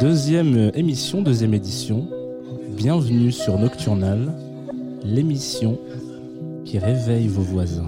Deuxième 0.00 0.72
émission, 0.74 1.22
deuxième 1.22 1.54
édition. 1.54 2.08
Bienvenue 2.70 3.32
sur 3.32 3.58
Nocturnal, 3.58 4.34
l'émission 5.04 5.78
qui 6.64 6.78
réveille 6.78 7.28
vos 7.28 7.42
voisins. 7.42 7.86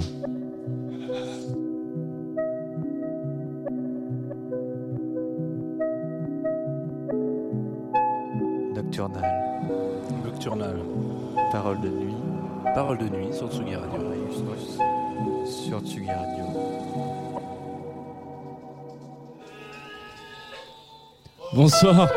Bonsoir. 21.68 22.08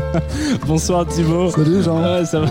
Bonsoir 0.68 1.06
Thibaut. 1.08 1.50
Salut 1.50 1.82
Jean. 1.82 2.00
Ouais, 2.00 2.24
ça 2.24 2.38
va. 2.40 2.46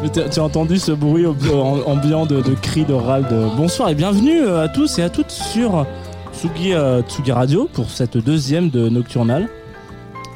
Mais 0.00 0.08
Tu 0.10 0.20
as 0.38 0.42
entendu 0.44 0.78
ce 0.78 0.92
bruit 0.92 1.26
ambiant 1.26 2.24
de, 2.24 2.40
de 2.40 2.54
cris, 2.54 2.84
de 2.84 2.92
râles. 2.94 3.26
De... 3.28 3.56
Bonsoir 3.56 3.88
et 3.88 3.96
bienvenue 3.96 4.42
euh, 4.42 4.62
à 4.62 4.68
tous 4.68 5.00
et 5.00 5.02
à 5.02 5.10
toutes 5.10 5.32
sur 5.32 5.84
Tsugi, 6.32 6.72
euh, 6.72 7.02
Tsugi 7.02 7.32
Radio 7.32 7.68
pour 7.72 7.90
cette 7.90 8.16
deuxième 8.16 8.70
de 8.70 8.88
Nocturnal. 8.88 9.48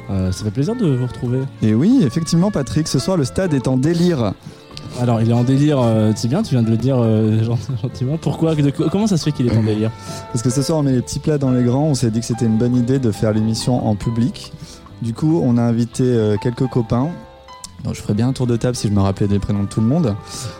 Euh, 0.09 0.33
ça 0.33 0.43
fait 0.43 0.51
plaisir 0.51 0.75
de 0.75 0.85
vous 0.85 1.05
retrouver. 1.07 1.39
Et 1.61 1.73
oui, 1.73 2.01
effectivement, 2.05 2.51
Patrick, 2.51 2.85
ce 2.89 2.99
soir 2.99 3.15
le 3.15 3.23
stade 3.23 3.53
est 3.53 3.69
en 3.69 3.77
délire. 3.77 4.33
Alors, 4.99 5.21
il 5.21 5.29
est 5.29 5.33
en 5.33 5.43
délire, 5.43 5.79
euh, 5.81 6.11
c'est 6.15 6.27
bien, 6.27 6.41
tu 6.43 6.55
viens 6.55 6.63
de 6.63 6.69
le 6.71 6.77
dire 6.77 6.97
euh, 6.99 7.41
gent- 7.43 7.57
gentiment. 7.81 8.17
Pourquoi 8.17 8.53
de- 8.55 8.69
Comment 8.71 9.07
ça 9.07 9.15
se 9.15 9.23
fait 9.23 9.31
qu'il 9.31 9.47
est 9.47 9.55
en 9.57 9.63
délire? 9.63 9.91
Parce 10.33 10.41
que 10.41 10.49
ce 10.49 10.61
soir 10.61 10.79
on 10.79 10.83
met 10.83 10.91
les 10.91 11.01
petits 11.01 11.19
plats 11.19 11.37
dans 11.37 11.51
les 11.51 11.63
grands. 11.63 11.83
On 11.85 11.93
s'est 11.93 12.09
dit 12.11 12.19
que 12.19 12.25
c'était 12.25 12.45
une 12.47 12.57
bonne 12.57 12.75
idée 12.75 12.99
de 12.99 13.11
faire 13.11 13.31
l'émission 13.31 13.87
en 13.87 13.95
public. 13.95 14.51
Du 15.01 15.13
coup, 15.13 15.41
on 15.43 15.57
a 15.57 15.61
invité 15.61 16.03
euh, 16.03 16.37
quelques 16.41 16.67
copains. 16.67 17.09
Donc, 17.83 17.93
je 17.93 18.01
ferai 18.01 18.13
bien 18.13 18.29
un 18.29 18.33
tour 18.33 18.47
de 18.47 18.55
table 18.55 18.75
si 18.75 18.87
je 18.87 18.93
me 18.93 19.01
rappelais 19.01 19.27
des 19.27 19.39
prénoms 19.39 19.63
de 19.63 19.67
tout 19.67 19.81
le 19.81 19.87
monde. 19.87 20.15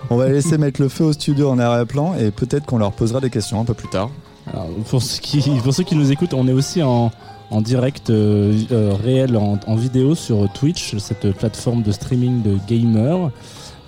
On 0.09 0.17
va 0.17 0.29
laisser 0.29 0.57
mettre 0.59 0.81
le 0.81 0.89
feu 0.89 1.05
au 1.05 1.13
studio 1.13 1.49
en 1.49 1.57
arrière-plan 1.57 2.13
et 2.15 2.31
peut-être 2.31 2.65
qu'on 2.65 2.77
leur 2.77 2.91
posera 2.91 3.19
des 3.19 3.29
questions 3.29 3.59
un 3.59 3.65
peu 3.65 3.73
plus 3.73 3.89
tard. 3.89 4.09
Alors, 4.51 4.67
pour, 4.89 5.01
ceux 5.01 5.19
qui, 5.19 5.41
pour 5.63 5.73
ceux 5.73 5.83
qui 5.83 5.95
nous 5.95 6.11
écoutent, 6.11 6.33
on 6.33 6.47
est 6.47 6.53
aussi 6.53 6.83
en, 6.83 7.11
en 7.49 7.61
direct 7.61 8.09
euh, 8.09 8.61
euh, 8.71 8.93
réel, 8.93 9.37
en, 9.37 9.59
en 9.65 9.75
vidéo 9.75 10.15
sur 10.15 10.51
Twitch, 10.53 10.97
cette 10.97 11.31
plateforme 11.31 11.81
de 11.81 11.91
streaming 11.91 12.43
de 12.43 12.57
gamers. 12.67 13.31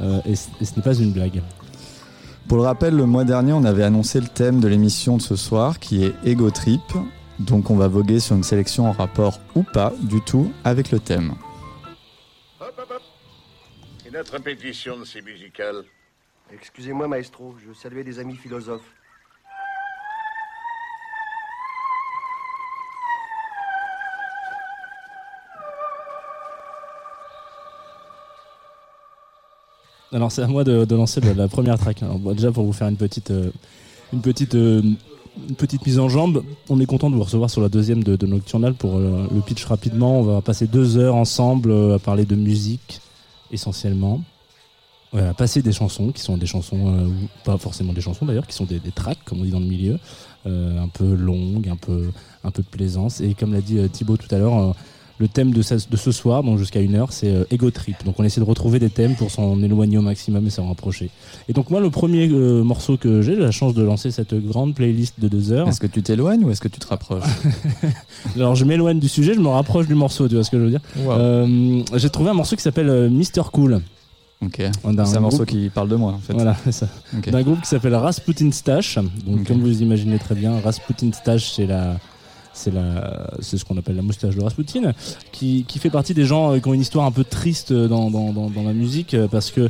Euh, 0.01 0.19
et, 0.25 0.31
et 0.31 0.65
ce 0.65 0.75
n'est 0.75 0.81
pas 0.81 0.95
une 0.95 1.11
blague. 1.11 1.41
Pour 2.47 2.57
le 2.57 2.63
rappel, 2.63 2.95
le 2.95 3.05
mois 3.05 3.25
dernier, 3.25 3.53
on 3.53 3.63
avait 3.63 3.83
annoncé 3.83 4.19
le 4.19 4.27
thème 4.27 4.59
de 4.59 4.67
l'émission 4.67 5.17
de 5.17 5.21
ce 5.21 5.35
soir 5.35 5.79
qui 5.79 6.03
est 6.03 6.13
Ego 6.25 6.49
Trip. 6.49 6.81
Donc, 7.39 7.69
on 7.69 7.77
va 7.77 7.87
voguer 7.87 8.19
sur 8.19 8.35
une 8.35 8.43
sélection 8.43 8.87
en 8.87 8.91
rapport 8.91 9.39
ou 9.55 9.63
pas 9.63 9.93
du 10.01 10.21
tout 10.21 10.51
avec 10.63 10.91
le 10.91 10.99
thème. 10.99 11.33
Hop, 12.59 12.73
hop, 12.77 12.91
hop. 12.91 13.01
Une 14.07 14.17
autre 14.17 14.33
répétition 14.33 14.99
de 14.99 15.05
ces 15.05 15.21
musicales. 15.21 15.83
Excusez-moi, 16.51 17.07
maestro, 17.07 17.55
je 17.65 17.73
saluais 17.73 18.03
des 18.03 18.19
amis 18.19 18.35
philosophes. 18.35 18.81
Alors 30.11 30.31
c'est 30.31 30.41
à 30.41 30.47
moi 30.47 30.63
de, 30.63 30.85
de 30.85 30.95
lancer 30.95 31.21
la, 31.21 31.35
la 31.35 31.47
première 31.47 31.77
track. 31.77 32.01
Alors, 32.01 32.17
bon, 32.17 32.33
déjà 32.33 32.51
pour 32.51 32.65
vous 32.65 32.73
faire 32.73 32.87
une 32.87 32.97
petite, 32.97 33.29
euh, 33.29 33.51
une 34.11 34.23
petite, 34.23 34.55
euh, 34.55 34.81
une 35.47 35.55
petite 35.55 35.85
mise 35.85 35.99
en 35.99 36.09
jambe, 36.09 36.43
on 36.69 36.79
est 36.79 36.85
content 36.85 37.09
de 37.09 37.15
vous 37.15 37.23
recevoir 37.23 37.49
sur 37.49 37.61
la 37.61 37.69
deuxième 37.69 38.03
de, 38.03 38.25
Nocturnal 38.25 38.73
pour 38.73 38.97
euh, 38.97 39.27
le 39.33 39.41
pitch 39.41 39.63
rapidement. 39.65 40.19
On 40.19 40.23
va 40.23 40.41
passer 40.41 40.67
deux 40.67 40.97
heures 40.97 41.15
ensemble 41.15 41.71
euh, 41.71 41.95
à 41.95 41.99
parler 41.99 42.25
de 42.25 42.35
musique 42.35 43.01
essentiellement. 43.51 44.21
Ouais, 45.11 45.23
à 45.23 45.33
passer 45.33 45.63
des 45.63 45.71
chansons 45.71 46.11
qui 46.11 46.21
sont 46.21 46.37
des 46.37 46.45
chansons, 46.45 46.93
euh, 46.93 47.09
pas 47.43 47.57
forcément 47.57 47.93
des 47.93 48.01
chansons 48.01 48.25
d'ailleurs, 48.25 48.45
qui 48.45 48.53
sont 48.53 48.65
des, 48.65 48.79
des 48.79 48.91
tracks 48.91 49.17
comme 49.25 49.41
on 49.41 49.43
dit 49.43 49.49
dans 49.49 49.59
le 49.59 49.65
milieu, 49.65 49.97
euh, 50.45 50.81
un 50.81 50.87
peu 50.87 51.15
longues, 51.15 51.67
un 51.67 51.75
peu, 51.75 52.11
un 52.43 52.51
peu 52.51 52.61
de 52.61 52.67
plaisance. 52.67 53.19
Et 53.19 53.33
comme 53.33 53.51
l'a 53.51 53.61
dit 53.61 53.79
euh, 53.79 53.87
Thibaut 53.87 54.17
tout 54.17 54.33
à 54.33 54.37
l'heure, 54.37 54.57
euh, 54.57 54.71
le 55.19 55.27
thème 55.27 55.51
de, 55.53 55.61
ce- 55.61 56.11
soir, 56.11 56.43
donc 56.43 56.57
jusqu'à 56.57 56.79
une 56.79 56.95
heure, 56.95 57.11
c'est 57.11 57.29
euh, 57.29 57.43
Ego 57.51 57.69
Trip. 57.71 57.95
Donc 58.05 58.15
on 58.19 58.23
essaie 58.23 58.39
de 58.39 58.45
retrouver 58.45 58.79
des 58.79 58.89
thèmes 58.89 59.15
pour 59.15 59.29
s'en 59.31 59.61
éloigner 59.61 59.97
au 59.97 60.01
maximum 60.01 60.47
et 60.47 60.49
s'en 60.49 60.67
rapprocher. 60.67 61.09
Et 61.49 61.53
donc 61.53 61.69
moi, 61.69 61.81
le 61.81 61.89
premier 61.89 62.29
euh, 62.29 62.63
morceau 62.63 62.95
que 62.97 63.21
j'ai, 63.21 63.35
j'ai 63.35 63.41
la 63.41 63.51
chance 63.51 63.73
de 63.73 63.83
lancer 63.83 64.11
cette 64.11 64.33
grande 64.33 64.73
playlist 64.75 65.15
de 65.19 65.27
deux 65.27 65.51
heures. 65.51 65.67
Est-ce 65.67 65.79
que 65.81 65.87
tu 65.87 66.01
t'éloignes 66.01 66.43
ou 66.45 66.51
est-ce 66.51 66.61
que 66.61 66.67
tu 66.69 66.79
te 66.79 66.87
rapproches? 66.87 67.23
Alors 68.35 68.55
je 68.55 68.65
m'éloigne 68.65 68.99
du 68.99 69.09
sujet, 69.09 69.33
je 69.33 69.39
me 69.39 69.49
rapproche 69.49 69.87
du 69.87 69.95
morceau, 69.95 70.27
tu 70.27 70.35
vois 70.35 70.43
ce 70.43 70.51
que 70.51 70.57
je 70.57 70.63
veux 70.63 70.69
dire? 70.71 70.81
Euh, 70.97 71.83
J'ai 71.95 72.09
trouvé 72.09 72.29
un 72.29 72.33
morceau 72.33 72.55
qui 72.55 72.61
s'appelle 72.63 73.09
Mr 73.11 73.43
Cool. 73.51 73.81
C'est 75.05 75.17
un 75.17 75.19
morceau 75.19 75.43
qui 75.45 75.69
parle 75.69 75.89
de 75.89 75.95
moi 75.97 76.13
en 76.13 76.19
fait. 76.19 76.31
Voilà, 76.33 76.55
c'est 76.63 76.71
ça. 76.71 76.87
D'un 77.31 77.41
groupe 77.43 77.59
qui 77.61 77.67
s'appelle 77.67 77.93
Rasputin 77.95 78.51
Stash. 78.51 78.97
Donc 79.27 79.45
comme 79.45 79.59
vous 79.59 79.81
imaginez 79.81 80.17
très 80.17 80.33
bien, 80.35 80.59
Rasputin 80.61 81.11
Stash, 81.11 81.51
c'est 81.55 81.65
la 81.67 81.97
c'est 82.53 83.57
ce 83.57 83.65
qu'on 83.65 83.77
appelle 83.77 83.95
la 83.95 84.01
moustache 84.01 84.35
de 84.35 84.41
Rasputin 84.41 84.93
qui, 85.31 85.65
fait 85.79 85.89
partie 85.89 86.13
des 86.13 86.25
gens 86.25 86.53
euh, 86.53 86.59
qui 86.59 86.67
ont 86.67 86.73
une 86.73 86.81
histoire 86.81 87.05
un 87.05 87.11
peu 87.11 87.23
triste 87.23 87.71
dans, 87.71 88.09
la 88.65 88.73
musique 88.73 89.13
euh, 89.13 89.27
parce 89.27 89.51
que 89.51 89.69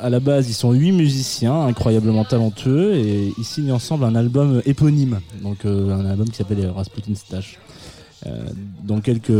à 0.00 0.08
la 0.08 0.20
base 0.20 0.48
ils 0.48 0.54
sont 0.54 0.72
huit 0.72 0.92
musiciens 0.92 1.66
incroyablement 1.66 2.24
talentueux 2.24 2.94
et 2.94 3.32
ils 3.36 3.44
signent 3.44 3.72
ensemble 3.72 4.04
un 4.04 4.14
album 4.14 4.62
éponyme. 4.64 5.20
Donc 5.42 5.64
euh, 5.64 5.90
un 5.94 6.06
album 6.06 6.28
qui 6.28 6.36
s'appelle 6.36 6.66
Rasputin 6.70 7.14
Stash 7.14 7.58
dans 8.84 9.00
quelques 9.00 9.30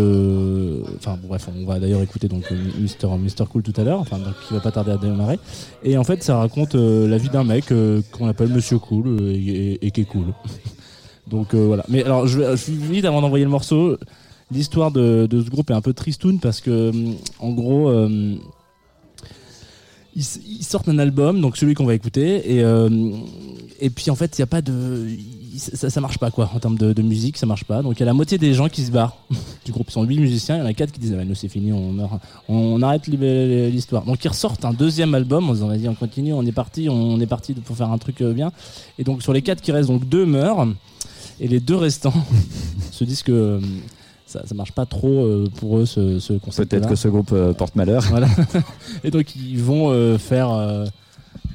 enfin 0.96 1.16
bref 1.22 1.48
on 1.56 1.64
va 1.64 1.78
d'ailleurs 1.78 2.02
écouter 2.02 2.26
donc 2.26 2.52
Mister 2.80 3.06
Mister 3.16 3.44
Cool 3.48 3.62
tout 3.62 3.80
à 3.80 3.84
l'heure 3.84 4.00
enfin 4.00 4.18
donc 4.18 4.34
qui 4.48 4.54
va 4.54 4.60
pas 4.60 4.72
tarder 4.72 4.90
à 4.90 4.96
démarrer. 4.96 5.38
Et 5.84 5.96
en 5.96 6.02
fait 6.02 6.22
ça 6.24 6.36
raconte 6.36 6.74
la 6.74 7.16
vie 7.16 7.28
d'un 7.28 7.44
mec 7.44 7.72
qu'on 8.10 8.26
appelle 8.26 8.48
Monsieur 8.48 8.78
Cool 8.80 9.20
et 9.30 9.90
qui 9.92 10.00
est 10.00 10.04
cool 10.04 10.34
donc 11.28 11.54
euh, 11.54 11.66
voilà 11.66 11.84
mais 11.88 12.02
alors 12.04 12.26
je 12.26 12.38
je 12.38 12.72
vais 12.72 12.94
vite 12.94 13.04
avant 13.04 13.20
d'envoyer 13.20 13.44
le 13.44 13.50
morceau 13.50 13.96
l'histoire 14.50 14.90
de, 14.90 15.26
de 15.26 15.42
ce 15.42 15.50
groupe 15.50 15.70
est 15.70 15.74
un 15.74 15.80
peu 15.80 15.92
tristoun 15.92 16.40
parce 16.40 16.60
que 16.60 16.90
hum, 16.90 17.14
en 17.38 17.52
gros 17.52 17.88
euh, 17.88 18.36
ils, 20.14 20.64
sortent 20.64 20.88
un 20.88 20.98
album, 20.98 21.40
donc 21.40 21.56
celui 21.56 21.74
qu'on 21.74 21.86
va 21.86 21.94
écouter, 21.94 22.54
et, 22.54 22.62
euh, 22.62 22.88
et 23.80 23.90
puis 23.90 24.10
en 24.10 24.14
fait, 24.14 24.38
il 24.38 24.40
y 24.40 24.42
a 24.42 24.46
pas 24.46 24.60
de. 24.60 25.08
Ça, 25.56 25.90
ça 25.90 26.00
marche 26.00 26.18
pas 26.18 26.30
quoi, 26.30 26.50
en 26.54 26.58
termes 26.58 26.78
de, 26.78 27.02
musique, 27.02 27.36
ça 27.36 27.46
marche 27.46 27.64
pas. 27.64 27.82
Donc 27.82 27.98
il 27.98 28.00
y 28.00 28.02
a 28.02 28.06
la 28.06 28.14
moitié 28.14 28.38
des 28.38 28.54
gens 28.54 28.68
qui 28.68 28.82
se 28.82 28.90
barrent 28.90 29.16
du 29.64 29.72
groupe. 29.72 29.88
Ils 29.88 29.92
sont 29.92 30.02
8 30.02 30.18
musiciens, 30.18 30.56
il 30.56 30.60
y 30.60 30.62
en 30.62 30.66
a 30.66 30.72
4 30.72 30.92
qui 30.92 31.00
disent 31.00 31.12
ah, 31.14 31.18
bah, 31.18 31.24
nous 31.24 31.34
c'est 31.34 31.48
fini, 31.48 31.72
on, 31.72 31.92
meurt, 31.92 32.12
on, 32.48 32.80
arrête 32.82 33.06
l'hi- 33.06 33.70
l'histoire. 33.70 34.04
Donc 34.04 34.24
ils 34.24 34.28
ressortent 34.28 34.64
un 34.64 34.72
deuxième 34.72 35.14
album 35.14 35.48
en 35.48 35.54
disant 35.54 35.68
vas-y, 35.68 35.88
on 35.88 35.94
continue, 35.94 36.32
on 36.32 36.42
est 36.42 36.52
parti, 36.52 36.88
on 36.88 37.20
est 37.20 37.26
parti 37.26 37.54
pour 37.54 37.76
faire 37.76 37.90
un 37.90 37.98
truc 37.98 38.20
euh, 38.22 38.32
bien. 38.32 38.52
Et 38.98 39.04
donc 39.04 39.22
sur 39.22 39.32
les 39.32 39.42
4 39.42 39.60
qui 39.60 39.72
restent, 39.72 39.90
donc 39.90 40.08
deux 40.08 40.26
meurent, 40.26 40.66
et 41.40 41.48
les 41.48 41.60
deux 41.60 41.76
restants 41.76 42.14
se 42.90 43.04
disent 43.04 43.22
que. 43.22 43.32
euh, 43.32 43.60
Ça, 44.26 44.40
ça 44.46 44.54
marche 44.54 44.72
pas 44.72 44.86
trop 44.86 45.24
euh, 45.24 45.46
pour 45.58 45.78
eux 45.78 45.84
ce, 45.86 46.18
ce 46.18 46.32
concept 46.34 46.70
Peut-être 46.70 46.88
que 46.88 46.94
ce 46.96 47.08
groupe 47.08 47.32
euh, 47.32 47.52
porte 47.52 47.76
malheur. 47.76 48.02
voilà. 48.08 48.28
Et 49.04 49.10
donc 49.10 49.36
ils 49.36 49.60
vont 49.62 49.90
euh, 49.90 50.16
faire 50.18 50.48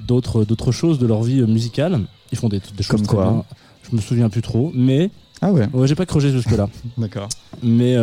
d'autres 0.07 0.45
d'autres 0.45 0.71
choses 0.71 0.99
de 0.99 1.07
leur 1.07 1.23
vie 1.23 1.41
musicale. 1.41 2.01
Ils 2.31 2.37
font 2.37 2.49
des, 2.49 2.59
des 2.59 2.83
choses 2.83 2.87
Comme 2.87 3.05
très 3.07 3.15
quoi 3.15 3.23
bien. 3.31 3.43
Je 3.89 3.95
me 3.95 4.01
souviens 4.01 4.29
plus 4.29 4.41
trop, 4.41 4.71
mais 4.75 5.09
Ah 5.41 5.51
ouais, 5.51 5.67
ouais, 5.73 5.87
j'ai 5.87 5.95
pas 5.95 6.05
creusé 6.05 6.29
jusque 6.31 6.51
là. 6.51 6.67
d'accord. 6.97 7.29
mais 7.63 7.95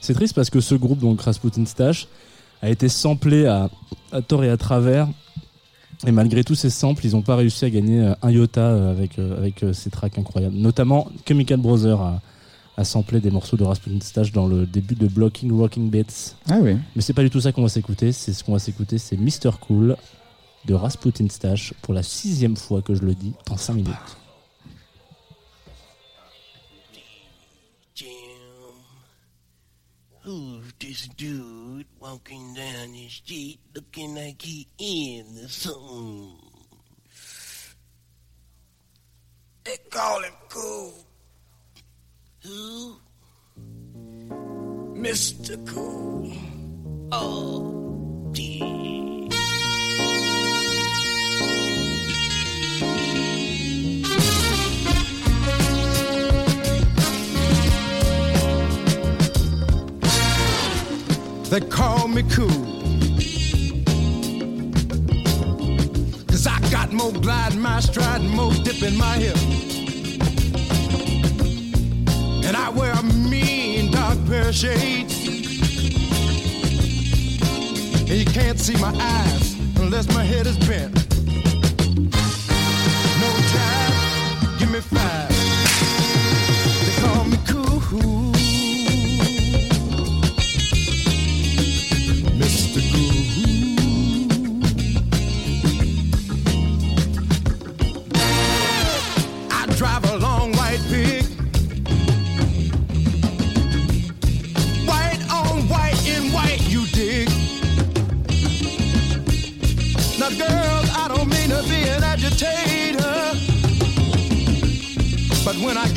c'est 0.00 0.14
triste 0.14 0.34
parce 0.34 0.50
que 0.50 0.60
ce 0.60 0.74
groupe 0.76 1.00
donc 1.00 1.20
Rasputin 1.20 1.66
Stash 1.66 2.06
a 2.62 2.68
été 2.70 2.88
samplé 2.88 3.46
à, 3.46 3.68
à 4.12 4.22
tort 4.22 4.44
et 4.44 4.50
à 4.50 4.56
travers. 4.56 5.08
Et 6.06 6.12
malgré 6.12 6.44
tous 6.44 6.54
ces 6.54 6.70
samples, 6.70 7.04
ils 7.04 7.12
n'ont 7.12 7.22
pas 7.22 7.36
réussi 7.36 7.64
à 7.64 7.70
gagner 7.70 8.00
euh, 8.00 8.14
un 8.22 8.30
iota 8.30 8.60
euh, 8.60 8.90
avec, 8.90 9.18
euh, 9.18 9.36
avec 9.36 9.64
ces 9.72 9.90
tracks 9.90 10.18
incroyables. 10.18 10.56
Notamment, 10.56 11.08
Chemical 11.28 11.60
Brothers 11.60 12.00
a, 12.00 12.22
a 12.76 12.84
samplé 12.84 13.20
des 13.20 13.30
morceaux 13.30 13.56
de 13.56 13.64
Rasputin 13.64 13.98
Stash 14.00 14.32
dans 14.32 14.46
le 14.46 14.64
début 14.64 14.94
de 14.94 15.08
Blocking 15.08 15.52
Rocking 15.52 15.90
Beats. 15.90 16.36
Ah 16.48 16.58
oui. 16.60 16.76
Mais 16.96 17.02
c'est 17.02 17.12
pas 17.12 17.22
du 17.22 17.30
tout 17.30 17.40
ça 17.40 17.52
qu'on 17.52 17.62
va 17.62 17.68
s'écouter. 17.68 18.12
C'est 18.12 18.32
ce 18.32 18.42
qu'on 18.42 18.52
va 18.52 18.58
s'écouter, 18.58 18.96
c'est 18.96 19.16
Mr 19.16 19.58
Cool 19.60 19.96
de 20.66 20.74
Rasputin 20.74 21.26
Stash 21.28 21.74
pour 21.82 21.94
la 21.94 22.02
sixième 22.02 22.56
fois 22.56 22.80
que 22.80 22.94
je 22.94 23.02
le 23.02 23.14
dis 23.14 23.32
en 23.50 23.56
5 23.56 23.74
minutes. 23.74 24.19
This 30.90 31.06
dude 31.16 31.86
walking 32.00 32.52
down 32.52 32.90
the 32.90 33.06
street 33.06 33.60
looking 33.76 34.12
like 34.12 34.42
he 34.42 34.66
in 34.76 35.36
the 35.36 35.48
something? 35.48 36.36
They 39.62 39.76
call 39.88 40.20
him 40.20 40.32
cool. 40.48 40.94
Who? 42.42 42.96
Mr. 45.00 45.64
Cool. 45.64 46.32
Oh, 47.12 48.28
dear. 48.32 49.29
They 61.50 61.60
call 61.60 62.06
me 62.06 62.22
cool. 62.30 62.46
Cause 66.28 66.46
I 66.46 66.60
got 66.70 66.92
more 66.92 67.10
glide 67.10 67.54
in 67.54 67.60
my 67.60 67.80
stride 67.80 68.20
and 68.20 68.30
more 68.30 68.52
dip 68.52 68.80
in 68.84 68.96
my 68.96 69.16
hip. 69.16 69.36
And 72.46 72.56
I 72.56 72.70
wear 72.70 72.92
a 72.92 73.02
mean 73.02 73.90
dark 73.90 74.24
pair 74.28 74.50
of 74.50 74.54
shades. 74.54 75.26
And 77.98 78.10
you 78.10 78.26
can't 78.26 78.60
see 78.60 78.76
my 78.76 78.94
eyes 78.94 79.54
unless 79.80 80.06
my 80.14 80.22
head 80.22 80.46
is 80.46 80.56
bent. 80.68 80.94
No 83.18 83.30
time, 83.58 84.58
give 84.60 84.70
me 84.70 84.78
five. 84.78 85.28
They 86.84 87.02
call 87.02 87.24
me 87.24 87.38
cool. 87.48 88.19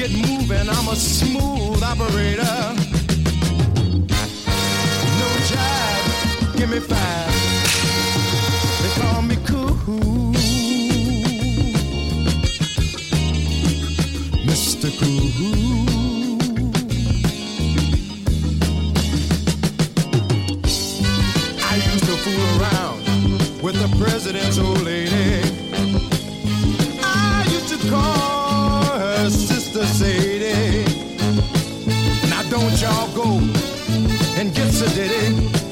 Get 0.08 0.28
moving, 0.28 0.70
I'm 0.70 0.88
a 0.88 0.96
smooth 0.96 1.82
operator. 1.82 2.56
No 5.20 5.28
jive, 5.50 6.58
give 6.58 6.70
me 6.70 6.80
five. 6.80 7.34
They 8.82 8.92
call 9.02 9.22
me 9.22 9.38
cool. 9.46 10.34
Mr. 14.48 14.90
Cool. 15.00 15.74
I 21.72 21.76
used 21.92 22.06
to 22.06 22.16
fool 22.24 22.46
around 22.60 23.00
with 23.64 23.76
the 23.82 23.90
president's 24.04 24.58
old 24.58 24.82
lady. 24.82 25.03
I'll 32.96 33.12
go 33.16 33.24
and 34.38 34.54
get 34.54 34.70
sedated. 34.70 35.63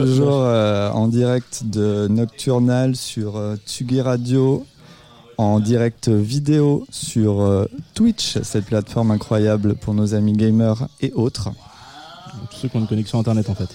Toujours 0.00 0.42
euh, 0.42 0.90
en 0.90 1.08
direct 1.08 1.62
de 1.64 2.06
Nocturnal 2.08 2.96
sur 2.96 3.36
euh, 3.36 3.56
Tsugi 3.66 4.00
Radio, 4.00 4.66
en 5.38 5.60
direct 5.60 6.08
vidéo 6.08 6.86
sur 6.90 7.40
euh, 7.40 7.66
Twitch, 7.94 8.38
cette 8.42 8.66
plateforme 8.66 9.10
incroyable 9.10 9.74
pour 9.74 9.94
nos 9.94 10.14
amis 10.14 10.32
gamers 10.32 10.88
et 11.00 11.12
autres. 11.12 11.50
Tous 12.50 12.58
ceux 12.58 12.68
qui 12.68 12.76
ont 12.76 12.80
une 12.80 12.86
connexion 12.86 13.18
internet 13.18 13.48
en 13.48 13.54
fait. 13.54 13.68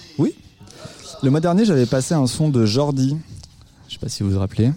Le 1.22 1.30
mois 1.30 1.40
dernier, 1.40 1.64
j'avais 1.64 1.86
passé 1.86 2.14
un 2.14 2.26
son 2.26 2.48
de 2.48 2.66
Jordi. 2.66 3.16
Je 3.88 3.94
sais 3.94 4.00
pas 4.00 4.08
si 4.08 4.22
vous 4.22 4.30
vous 4.30 4.38
rappelez. 4.38 4.72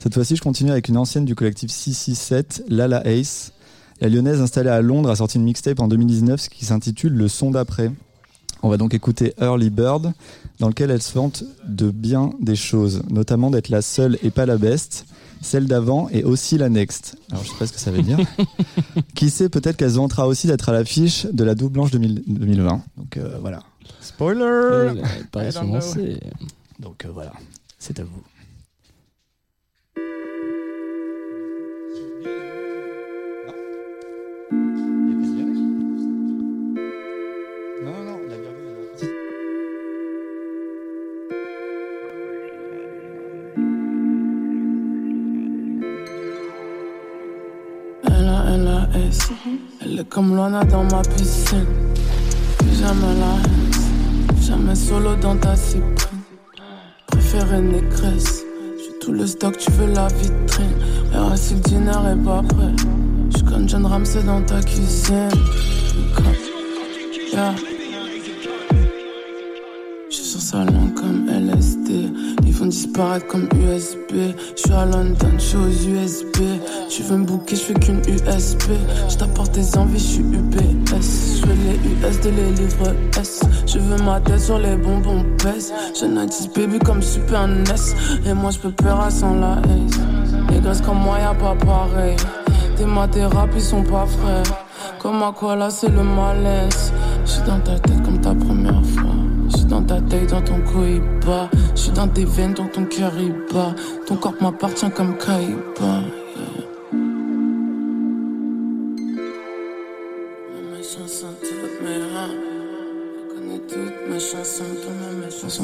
Cette 0.00 0.14
fois-ci, 0.14 0.36
je 0.36 0.42
continue 0.42 0.70
avec 0.70 0.88
une 0.88 0.96
ancienne 0.96 1.24
du 1.24 1.34
collectif 1.34 1.70
667, 1.70 2.64
Lala 2.68 3.06
Ace. 3.06 3.52
La 4.00 4.08
lyonnaise 4.08 4.40
installée 4.40 4.70
à 4.70 4.82
Londres 4.82 5.10
a 5.10 5.16
sorti 5.16 5.38
une 5.38 5.44
mixtape 5.44 5.80
en 5.80 5.88
2019 5.88 6.48
qui 6.48 6.64
s'intitule 6.64 7.14
Le 7.14 7.26
son 7.26 7.50
d'après. 7.50 7.90
On 8.62 8.68
va 8.68 8.76
donc 8.76 8.94
écouter 8.94 9.34
Early 9.40 9.70
Bird, 9.70 10.12
dans 10.58 10.68
lequel 10.68 10.90
elle 10.90 11.02
se 11.02 11.14
vante 11.14 11.44
de 11.66 11.90
bien 11.90 12.30
des 12.40 12.56
choses, 12.56 13.02
notamment 13.10 13.50
d'être 13.50 13.68
la 13.68 13.82
seule 13.82 14.18
et 14.22 14.30
pas 14.30 14.46
la 14.46 14.58
best, 14.58 15.06
celle 15.40 15.66
d'avant 15.66 16.08
et 16.10 16.24
aussi 16.24 16.58
la 16.58 16.68
next. 16.68 17.16
Alors 17.30 17.44
je 17.44 17.50
sais 17.50 17.56
pas 17.58 17.66
ce 17.66 17.72
que 17.72 17.80
ça 17.80 17.90
veut 17.90 18.02
dire. 18.02 18.18
Qui 19.14 19.30
sait, 19.30 19.48
peut-être 19.48 19.76
qu'elle 19.76 19.90
se 19.92 19.96
vantera 19.96 20.26
aussi 20.26 20.46
d'être 20.46 20.68
à 20.68 20.72
l'affiche 20.72 21.26
de 21.26 21.44
la 21.44 21.54
double 21.54 21.74
blanche 21.74 21.90
2000 21.92 22.24
2020. 22.26 22.82
Donc 22.96 23.16
euh, 23.16 23.38
voilà. 23.40 23.62
Spoiler 24.00 24.90
know. 24.94 25.72
lancés. 25.72 26.20
Donc 26.80 27.04
euh, 27.04 27.10
voilà, 27.12 27.32
c'est 27.78 28.00
à 28.00 28.04
vous. 28.04 28.22
Comme 50.10 50.34
Loana 50.34 50.64
dans 50.64 50.84
ma 50.84 51.02
piscine. 51.02 51.66
Jamais 52.72 53.14
la 53.20 53.34
haine. 53.44 54.40
Jamais 54.40 54.74
solo 54.74 55.14
dans 55.16 55.36
ta 55.36 55.56
cyprine. 55.56 56.20
Préférée 57.06 57.60
négresse. 57.60 58.44
J'ai 58.78 58.98
tout 59.00 59.12
le 59.12 59.26
stock, 59.26 59.56
tu 59.58 59.70
veux 59.72 59.92
la 59.92 60.08
vitrine. 60.08 60.74
Verra 61.10 61.36
si 61.36 61.54
le 61.54 61.60
dîner 61.60 61.90
est 61.90 62.24
pas 62.24 62.42
prêt. 62.42 62.72
J'suis 63.30 63.44
comme 63.44 63.68
John 63.68 63.86
Ramsey 63.86 64.22
dans 64.22 64.42
ta 64.42 64.60
cuisine. 64.62 65.30
Yeah. 67.32 67.54
J'suis 70.10 70.24
sur 70.24 70.40
sa 70.40 70.64
langue 70.64 70.94
comme 70.94 71.28
LSD. 71.28 72.10
Ils 72.46 72.52
vont 72.52 72.66
disparaître 72.66 73.26
comme 73.26 73.48
USB. 73.54 74.34
J'suis 74.56 74.72
à 74.72 74.86
London, 74.86 75.30
j'suis 75.38 75.56
aux 75.56 75.68
USB. 75.68 76.38
Tu 76.90 77.02
veux 77.02 77.18
me 77.18 77.24
bouquer, 77.24 77.54
j'fais 77.54 77.74
qu'une 77.74 77.98
USB. 77.98 78.72
J't'apporte 79.08 79.52
des 79.52 79.76
envies, 79.76 79.98
j'suis 79.98 80.20
UPS. 80.20 81.40
J'veux 81.40 81.54
les 81.54 82.08
US 82.08 82.18
les 82.24 82.50
livres 82.52 82.94
S. 83.18 83.40
Je 83.66 83.78
veux 83.78 84.02
ma 84.02 84.20
tête 84.20 84.40
sur 84.40 84.58
les 84.58 84.76
bonbons 84.76 85.24
pèse. 85.42 85.72
Je 85.94 86.06
90 86.06 86.48
baby 86.54 86.78
comme 86.78 87.02
Super 87.02 87.46
NES. 87.46 87.64
Et 88.26 88.32
moi 88.32 88.50
j'peux 88.50 88.72
peur 88.72 89.06
sans 89.10 89.34
la 89.34 89.60
haine. 89.64 89.90
Les 90.50 90.60
gosses 90.60 90.80
comme 90.80 90.98
moi, 90.98 91.18
y'a 91.18 91.34
pas 91.34 91.54
pareil. 91.54 92.16
Tes 92.76 92.86
mathérapies 92.86 93.60
sont 93.60 93.82
pas 93.82 94.06
frais. 94.06 94.42
Comme 94.98 95.22
à 95.22 95.32
quoi 95.32 95.56
là, 95.56 95.68
c'est 95.70 95.90
le 95.90 96.02
malaise. 96.02 96.92
J'suis 97.26 97.42
dans 97.42 97.60
ta 97.60 97.78
tête 97.78 98.02
comme 98.02 98.20
ta 98.20 98.34
première 98.34 98.84
fois. 98.86 99.12
J'suis 99.50 99.64
dans 99.66 99.82
ta 99.82 100.00
tête, 100.00 100.30
dans 100.30 100.42
ton 100.42 100.60
cohiba. 100.60 101.50
J'suis 101.74 101.90
dans 101.90 102.08
tes 102.08 102.24
veines, 102.24 102.54
dans 102.54 102.68
ton 102.68 102.84
cœur 102.86 103.12
il 103.18 103.34
bat. 103.52 103.74
Ton 104.06 104.16
corps 104.16 104.34
m'appartient 104.40 104.90
comme 104.90 105.16
Kaiba. 105.18 106.02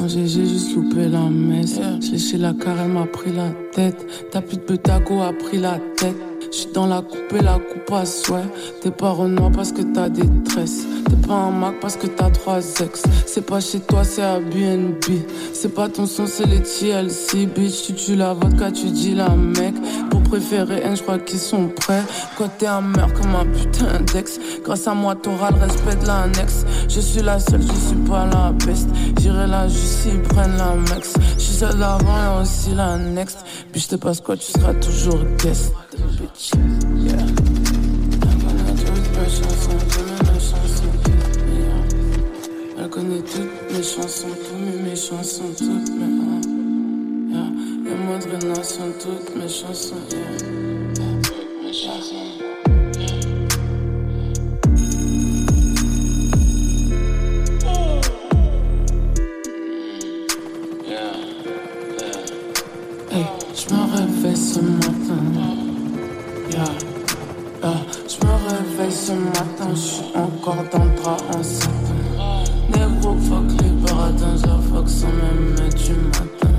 J'ai 0.07 0.27
juste 0.27 0.75
loupé 0.75 1.07
la 1.07 1.29
messe. 1.29 1.79
J'ai 2.01 2.11
léché 2.11 2.37
la 2.37 2.53
car, 2.53 2.79
elle 2.79 2.91
m'a 2.91 3.05
pris 3.05 3.31
la 3.31 3.49
tête. 3.71 4.05
Ta 4.31 4.41
pute 4.41 4.67
Betago 4.67 5.21
a 5.21 5.31
pris 5.33 5.57
la 5.57 5.79
tête. 5.97 6.15
J'suis 6.51 6.67
dans 6.73 6.87
la 6.87 7.01
coupe 7.01 7.33
et 7.37 7.41
la 7.41 7.57
coupe 7.59 7.91
à 7.93 8.05
souhait. 8.05 8.43
T'es 8.81 8.91
pas 8.91 9.11
Renoir 9.11 9.51
parce 9.51 9.71
que 9.71 9.81
t'as 9.81 10.09
des 10.09 10.27
tresses. 10.43 10.85
T'es 11.21 11.27
pas 11.27 11.33
un 11.35 11.51
Mac 11.51 11.79
parce 11.79 11.95
que 11.95 12.07
t'as 12.07 12.29
trois 12.29 12.59
ex. 12.81 13.03
C'est 13.25 13.45
pas 13.45 13.59
chez 13.59 13.79
toi, 13.79 14.03
c'est 14.03 14.21
à 14.21 14.39
BNB. 14.39 15.25
C'est 15.53 15.73
pas 15.73 15.89
ton 15.89 16.05
son, 16.05 16.27
c'est 16.27 16.45
les 16.45 16.61
TLC. 16.61 17.45
Bitch, 17.47 17.83
tu 17.87 17.93
tues 17.93 18.15
la 18.15 18.33
vodka, 18.33 18.71
tu 18.71 18.85
dis 18.87 19.13
la 19.15 19.29
mec. 19.29 19.75
Pour 20.09 20.21
préférer 20.21 20.83
un, 20.83 20.95
j'crois 20.95 21.19
qu'ils 21.19 21.39
sont 21.39 21.67
prêts. 21.67 22.03
Quand 22.37 22.49
t'es 22.57 22.67
un 22.67 22.81
meurtre 22.81 23.21
comme 23.21 23.35
un 23.35 23.45
putain 23.45 24.01
d'ex. 24.13 24.39
Grâce 24.63 24.87
à 24.87 24.93
moi, 24.93 25.15
t'auras 25.15 25.51
le 25.51 25.57
respect 25.57 25.95
de 25.95 26.05
l'annexe. 26.05 26.65
Je 26.89 26.99
suis 26.99 27.21
la 27.21 27.39
seule, 27.39 27.61
je 27.61 27.87
suis 27.87 27.95
pas 28.07 28.25
la 28.27 28.51
best. 28.65 28.87
J'irai 29.19 29.47
là 29.47 29.67
juste 29.67 30.01
s'ils 30.03 30.21
prennent 30.21 30.57
la 30.57 30.75
max. 30.75 31.13
Je 31.37 31.41
suis 31.41 31.53
celle 31.53 31.77
d'avant 31.77 32.39
et 32.39 32.41
aussi 32.41 32.73
la 32.75 32.97
next. 32.97 33.39
Puis 33.71 33.81
je 33.81 33.89
te 33.89 33.95
passe 33.95 34.21
quoi, 34.21 34.37
tu 34.37 34.51
seras 34.51 34.73
toujours 34.75 35.19
guest. 35.37 35.73
Bitch, 36.19 36.51
yeah. 36.97 37.44
Toutes 43.21 43.71
mes 43.71 43.81
chansons, 43.81 44.27
toutes 44.27 44.83
mes 44.83 44.95
chansons, 44.95 45.53
toutes 45.57 45.89
mes 45.89 46.05
mes. 46.05 46.41
Yeah. 47.31 47.47
Y'a 47.89 47.95
moins 47.95 48.19
de 48.19 48.45
nation, 48.45 48.91
toutes 48.99 49.35
mes 49.37 49.47
chansons, 49.47 49.95
yeah. 50.11 50.37
Toutes 51.23 51.63
mes 51.63 51.71
chansons. 51.71 52.15
Ce 64.35 64.59
matin. 64.59 64.91
Je 68.07 68.25
me 68.25 68.31
réveille 68.49 68.91
ce 68.91 69.13
matin, 69.13 69.69
je 69.73 69.79
suis 69.79 70.03
encore 70.13 70.63
dans 70.71 70.83
le 70.83 70.95
drap 71.01 71.17
en. 71.33 72.04
Baratins, 74.05 74.37
je 74.37 74.69
fuck 74.69 74.87
sans 74.87 75.07
même 75.07 75.55
mettre 75.55 75.83
du 75.83 75.93
matin. 75.93 76.49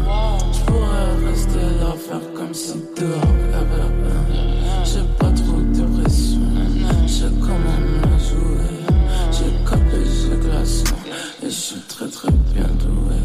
Je 0.53 0.61
pourrais 0.65 1.29
rester 1.29 1.61
là, 1.79 1.93
faire 1.93 2.33
comme 2.35 2.53
si 2.53 2.75
dehors 2.97 3.37
y'avait 3.53 3.83
rien. 4.01 4.85
J'ai 4.85 5.05
pas 5.19 5.31
trop 5.31 5.61
de 5.61 5.85
pression, 5.97 6.41
j'ai 7.07 7.31
comment 7.41 7.81
me 7.83 8.19
jouer. 8.19 8.83
J'ai 9.31 9.53
capé, 9.65 10.05
j'ai 10.05 10.49
glaçon, 10.49 10.97
et 11.43 11.47
je 11.47 11.51
suis 11.51 11.81
très 11.83 12.09
très 12.09 12.31
bien 12.31 12.67
doué. 12.81 13.17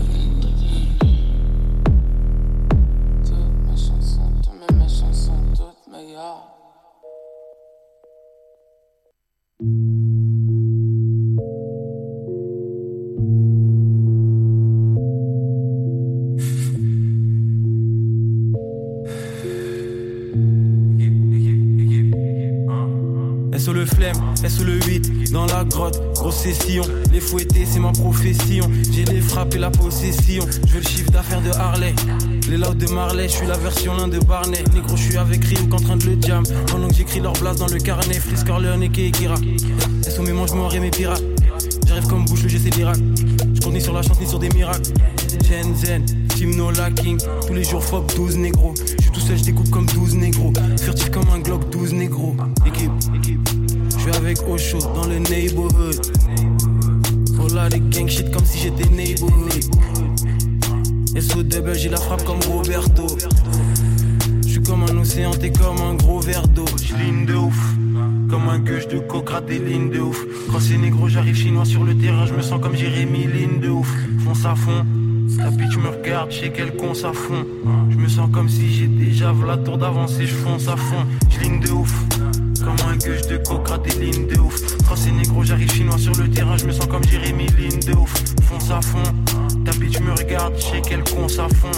Toutes 3.25 3.69
mes 3.69 3.77
chansons, 3.77 4.31
toutes 4.43 4.77
mes 4.77 4.87
chansons, 4.87 5.41
toutes 5.55 5.91
mes 5.91 6.15
grotte, 25.71 25.99
grosse 26.13 26.35
session. 26.35 26.83
Les 27.11 27.19
fouettés, 27.19 27.65
c'est 27.65 27.79
ma 27.79 27.91
profession. 27.91 28.69
J'ai 28.91 29.05
les 29.05 29.21
frappes 29.21 29.55
et 29.55 29.59
la 29.59 29.71
possession. 29.71 30.45
Je 30.67 30.73
veux 30.73 30.81
le 30.81 30.87
chiffre 30.87 31.11
d'affaires 31.11 31.41
de 31.41 31.49
Harley. 31.49 31.95
Les 32.49 32.57
louds 32.57 32.73
de 32.73 32.87
Marley, 32.87 33.27
je 33.27 33.33
suis 33.35 33.47
la 33.47 33.57
version 33.57 33.95
l'un 33.95 34.07
de 34.07 34.19
Barney. 34.19 34.63
Négro, 34.73 34.95
je 34.95 35.03
suis 35.03 35.17
avec 35.17 35.43
Rim 35.45 35.69
qu'en 35.69 35.77
train 35.77 35.97
de 35.97 36.05
le 36.05 36.21
jam. 36.21 36.43
Pendant 36.67 36.87
que 36.87 36.95
j'écris 36.95 37.19
leur 37.19 37.33
blase 37.33 37.57
dans 37.57 37.67
le 37.67 37.79
carnet, 37.79 38.15
Frisk, 38.15 38.45
Corleone 38.45 38.83
et 38.83 38.89
Kekira. 38.89 39.35
SO 40.07 40.21
mes 40.23 40.33
manches, 40.33 40.51
je 40.51 40.79
mes 40.79 40.91
pirates. 40.91 41.23
J'arrive 41.87 42.07
comme 42.07 42.25
bouche, 42.25 42.43
le 42.43 42.49
c'est 42.49 42.75
l'Irak. 42.75 42.97
Je 43.53 43.61
compte 43.61 43.73
ni 43.73 43.81
sur 43.81 43.93
la 43.93 44.01
chance 44.01 44.19
ni 44.19 44.27
sur 44.27 44.39
des 44.39 44.49
miracles. 44.49 44.93
Shenzhen, 45.51 46.05
Team 46.29 46.55
No 46.55 46.71
Lacking. 46.71 47.19
Tous 47.45 47.53
les 47.53 47.63
jours, 47.63 47.83
fuck 47.83 48.15
12 48.15 48.37
négros. 48.37 48.73
Je 48.77 49.01
suis 49.01 49.11
tout 49.11 49.19
seul, 49.19 49.37
je 49.37 49.43
découpe 49.43 49.69
comme 49.69 49.85
12 49.87 50.15
négros. 50.15 50.53
Furtif 50.81 51.09
comme 51.11 51.29
un 51.29 51.39
Glock, 51.39 51.69
12 51.69 51.93
négros. 51.93 52.35
Équipe, 52.65 52.91
avec 54.17 54.37
Osho 54.47 54.79
dans 54.95 55.07
le 55.07 55.19
neighborhood. 55.19 55.99
For 57.35 57.49
là, 57.53 57.69
des 57.69 57.79
gang 57.79 58.07
shit 58.07 58.31
comme 58.31 58.45
si 58.45 58.59
j'étais 58.59 58.89
neighborhood. 58.89 59.51
SO 61.19 61.43
double, 61.43 61.75
j'ai 61.75 61.89
la 61.89 61.97
frappe 61.97 62.23
comme 62.23 62.39
Roberto. 62.47 63.07
Je 64.45 64.49
suis 64.49 64.63
comme 64.63 64.83
un 64.83 64.97
océan, 64.97 65.31
t'es 65.31 65.51
comme 65.51 65.81
un 65.81 65.95
gros 65.95 66.19
verre 66.19 66.47
d'eau. 66.47 66.65
J'ligne 66.81 67.25
de 67.25 67.35
ouf. 67.35 67.57
Comme 68.29 68.47
un 68.47 68.59
gueule 68.59 68.87
de 68.87 68.99
coke, 68.99 69.45
des 69.45 69.59
lignes 69.59 69.89
de 69.89 69.99
ouf. 69.99 70.25
Quand 70.51 70.59
c'est 70.59 70.77
négro, 70.77 71.09
j'arrive 71.09 71.35
chinois 71.35 71.65
sur 71.65 71.83
le 71.83 71.95
terrain, 71.97 72.25
je 72.25 72.33
me 72.33 72.41
sens 72.41 72.61
comme 72.61 72.75
Jérémy, 72.75 73.27
ligne 73.27 73.59
de 73.59 73.69
ouf. 73.69 73.91
Fonce 74.25 74.45
à 74.45 74.55
fond. 74.55 74.85
La 75.37 75.49
bitch 75.49 75.77
me 75.77 75.89
regarde, 75.89 76.31
je 76.31 76.41
sais 76.41 76.49
qu'elle 76.51 76.75
conce 76.75 77.03
à 77.03 77.13
fond. 77.13 77.45
Je 77.89 77.97
me 77.97 78.07
sens 78.07 78.29
comme 78.31 78.49
si 78.49 78.71
j'ai 78.73 78.87
déjà 78.87 79.33
la 79.47 79.57
tour 79.57 79.77
d'avance 79.77 80.19
et 80.19 80.27
je 80.27 80.35
fonce 80.35 80.67
à 80.67 80.75
fond. 80.75 81.05
J'ligne 81.29 81.59
de 81.59 81.71
ouf. 81.71 81.93
Comme 82.63 82.75
un 82.87 82.97
gueule 82.97 83.21
de 83.27 83.37
coke, 83.37 83.83
des 83.83 84.05
lignes 84.05 84.27
de 84.27 84.37
ouf. 84.39 84.55
C'est 84.95 85.11
négro, 85.11 85.43
j'arrive 85.43 85.71
chinois 85.71 85.97
sur 85.97 86.13
le 86.15 86.29
terrain, 86.29 86.57
je 86.57 86.65
me 86.65 86.71
sens 86.71 86.85
comme 86.85 87.03
Jérémy, 87.03 87.47
ligne 87.57 87.79
de 87.79 87.93
ouf. 87.93 88.13
Fonce 88.43 88.69
à 88.69 88.81
fond. 88.81 89.01
Ta 89.65 89.71
bitch 89.71 89.99
me 89.99 90.11
regarde, 90.11 90.53
je 90.57 90.63
sais 90.63 90.81
qu'elle 90.81 91.03
conce 91.03 91.39
à 91.39 91.47
fond. 91.49 91.71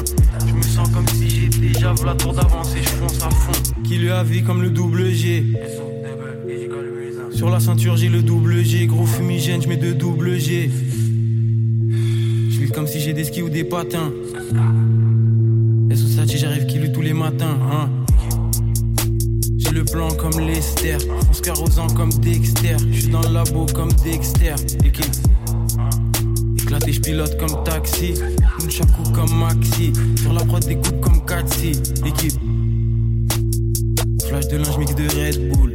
Je 0.45 0.53
me 0.53 0.61
sens 0.61 0.89
comme 0.89 1.07
si 1.07 1.29
j'ai 1.29 1.47
déjà 1.47 1.93
la 2.05 2.15
tour 2.15 2.33
d'avance 2.33 2.75
et 2.75 2.81
je 2.83 2.89
fonce 2.89 3.21
à 3.23 3.29
fond. 3.29 3.53
Qui 3.83 3.97
lui 3.97 4.09
a 4.09 4.23
vie 4.23 4.43
comme 4.43 4.61
le 4.61 4.69
double 4.69 5.09
G? 5.11 5.45
Sur 7.31 7.49
la 7.49 7.59
ceinture, 7.59 7.95
j'ai 7.95 8.09
le 8.09 8.21
double 8.21 8.63
G. 8.63 8.85
Gros 8.87 9.05
fumigène, 9.05 9.61
je 9.61 9.69
mets 9.69 9.77
deux 9.77 9.93
double 9.93 10.37
G. 10.37 10.69
Je 12.49 12.59
vis 12.59 12.71
comme 12.71 12.87
si 12.87 12.99
j'ai 12.99 13.13
des 13.13 13.23
skis 13.23 13.41
ou 13.41 13.49
des 13.49 13.63
patins. 13.63 14.11
Ça, 15.95 16.23
j'arrive 16.25 16.65
qui 16.65 16.91
tous 16.91 17.01
les 17.01 17.13
matins. 17.13 17.57
Hein. 17.71 18.02
Le 19.73 19.83
plan 19.83 20.09
comme 20.11 20.39
Lester. 20.39 20.97
Fonce 20.99 21.41
carrosant 21.41 21.87
comme 21.87 22.13
Dexter. 22.19 22.75
Je 22.91 22.99
suis 22.99 23.09
dans 23.09 23.21
le 23.21 23.33
labo 23.33 23.65
comme 23.73 23.91
Dexter. 24.03 24.53
Équipe. 24.85 25.15
Éclaté, 26.61 26.93
je 26.93 27.01
pilote 27.01 27.35
comme 27.39 27.63
taxi. 27.63 28.13
Une 28.61 28.69
chakou 28.69 29.01
comme 29.15 29.33
Maxi. 29.35 29.91
Sur 30.21 30.33
la 30.33 30.45
prod, 30.45 30.63
des 30.63 30.75
coupes 30.75 31.01
comme 31.01 31.25
Katsi. 31.25 31.71
Équipe. 32.05 32.39
Flash 34.27 34.47
de 34.49 34.57
linge 34.57 34.77
mix 34.77 34.93
de 34.93 35.07
Red 35.19 35.49
Bull. 35.49 35.72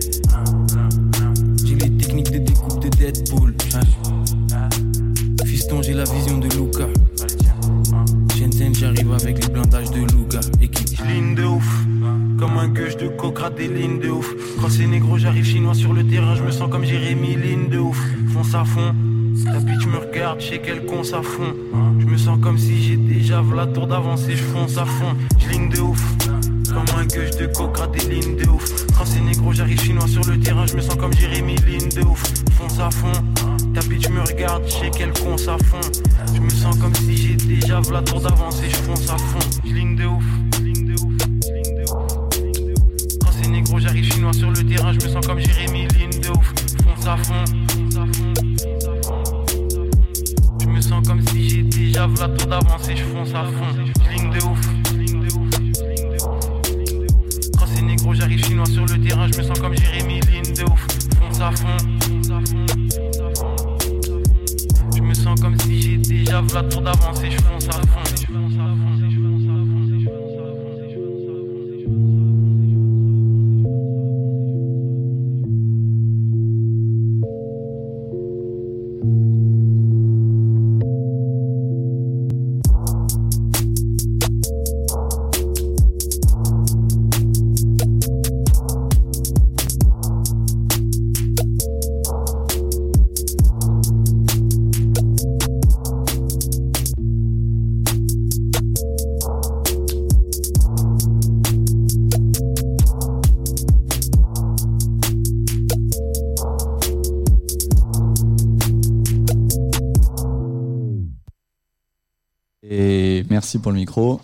Un 12.68 12.72
gueule 12.72 12.96
de 12.96 13.08
coke, 13.08 13.54
des 13.56 13.68
lignes 13.68 13.98
de 13.98 14.10
ouf. 14.10 14.34
Quand 14.60 14.68
c'est 14.68 14.86
négro, 14.86 15.16
j'arrive 15.16 15.44
chinois 15.44 15.74
sur 15.74 15.92
le 15.92 16.04
terrain. 16.04 16.34
Je 16.34 16.42
me 16.42 16.50
sens 16.50 16.70
comme 16.70 16.84
Jérémy, 16.84 17.36
ligne 17.36 17.68
de 17.68 17.78
ouf. 17.78 17.98
Fonce 18.32 18.54
à 18.54 18.64
fond. 18.64 18.94
Ta 19.44 19.58
bitch 19.60 19.86
me 19.86 19.98
regarde, 19.98 20.40
je 20.40 20.48
sais 20.48 20.58
qu'elle 20.58 20.84
conce 20.84 21.12
à 21.12 21.22
fond. 21.22 21.54
Je 21.98 22.06
me 22.06 22.16
sens 22.16 22.38
comme 22.42 22.58
si 22.58 22.82
j'ai 22.82 22.96
déjà 22.96 23.42
la 23.54 23.66
tour 23.66 23.86
d'avance 23.86 24.28
et 24.28 24.36
je 24.36 24.42
fonce 24.42 24.76
à 24.76 24.84
fond. 24.84 25.16
J'ligne 25.38 25.70
de 25.70 25.80
ouf. 25.80 26.02
Comme 26.68 26.98
un 26.98 27.06
gueule 27.06 27.30
de 27.30 27.46
coke, 27.46 27.78
des 27.92 28.14
lignes 28.14 28.36
de 28.36 28.48
ouf. 28.48 28.86
Quand 28.96 29.06
c'est 29.06 29.20
négro, 29.20 29.52
j'arrive 29.52 29.80
chinois 29.80 30.08
sur 30.08 30.24
le 30.24 30.38
terrain. 30.38 30.66
Je 30.66 30.76
me 30.76 30.80
sens 30.80 30.96
comme 30.96 31.12
Jérémy, 31.14 31.56
ligne 31.66 31.88
de 31.88 32.02
ouf. 32.02 32.22
Fonce 32.58 32.80
à 32.80 32.90
fond. 32.90 33.12
Ta 33.74 33.80
bitch 33.82 34.08
me 34.10 34.20
regarde, 34.20 34.64
je 34.66 34.72
sais 34.72 34.90
qu'elle 34.90 35.12
conce 35.12 35.48
à 35.48 35.56
fond. 35.58 35.80
Je 36.34 36.40
me 36.40 36.50
sens 36.50 36.76
comme 36.78 36.94
si 36.94 37.16
j'ai 37.16 37.34
déjà 37.34 37.80
la 37.90 38.02
tour 38.02 38.20
d'avance 38.20 38.62
et 38.62 38.68
je 38.68 38.76
fonce 38.76 39.08
à 39.08 39.16
fond. 39.16 39.38
J'ligne 39.64 39.96
de 39.96 40.04
ouf. 40.04 40.24
J'arrive 43.98 44.12
chinois 44.12 44.32
sur 44.32 44.50
le 44.50 44.64
terrain. 44.64 44.92
Je 44.92 45.06
me 45.06 45.12
sens 45.12 45.26
comme 45.26 45.40
Jérémy, 45.40 45.86
ligne 45.88 46.20
de 46.20 46.30
ouf. 46.30 46.52
Fonce 46.84 47.06
à 47.06 47.16
fond. 47.16 47.44
Je 50.60 50.66
me 50.66 50.80
sens 50.80 51.06
comme 51.06 51.26
si 51.28 51.48
j'ai 51.48 51.62
déjà 51.62 52.06
vu 52.06 52.14
la 52.20 52.28
tour 52.28 52.46
d'avance 52.46 52.88
et 52.88 52.96
je 52.96 53.04
fonce 53.04 53.34
à 53.34 53.44
fond. 53.44 53.66
J'ligne 54.08 54.30
de 54.30 54.44
ouf. 54.44 54.60
Quand 57.58 57.66
c'est 57.66 57.82
négro, 57.82 58.14
j'arrive 58.14 58.44
chinois 58.44 58.66
chinois 58.66 58.86
sur 58.86 58.96
le 58.96 59.02
terrain, 59.02 59.26
je 59.32 59.38
me 59.38 59.42
sens 59.42 59.58
comme 59.58 59.76
Jérémy 59.76 60.20
Lin 60.20 60.52
de 60.54 60.64
ouf. 60.64 60.86
Fonce 61.20 61.40
à 61.40 61.50
fond. 61.52 61.76
Je 64.94 65.02
me 65.02 65.14
sens 65.14 65.40
comme 65.40 65.58
si 65.60 65.82
j'ai 65.82 65.96
déjà 65.96 66.40
vu 66.40 66.48
la 66.54 66.62
tour 66.62 66.82
d'avance 66.82 67.22
et 67.22 67.30
je 67.30 67.38
fonce 67.38 67.68
à 67.68 67.72
fond. 67.72 68.87
Merci 113.48 113.58
pour 113.60 113.72
le 113.72 113.78
micro. 113.78 114.20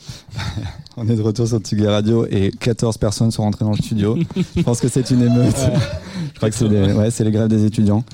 On 0.98 1.08
est 1.08 1.16
de 1.16 1.22
retour 1.22 1.48
sur 1.48 1.56
Tsugi 1.58 1.86
Radio 1.86 2.26
et 2.26 2.50
14 2.60 2.98
personnes 2.98 3.30
sont 3.30 3.42
rentrées 3.42 3.64
dans 3.64 3.70
le 3.70 3.78
studio. 3.78 4.18
Je 4.54 4.60
pense 4.60 4.80
que 4.80 4.88
c'est 4.88 5.10
une 5.10 5.22
émeute. 5.22 5.56
Je 6.34 6.36
crois 6.36 6.50
que 6.50 6.54
c'est 6.54 6.68
les, 6.68 6.92
ouais, 6.92 7.08
les 7.18 7.30
grèves 7.30 7.48
des 7.48 7.64
étudiants. 7.64 8.04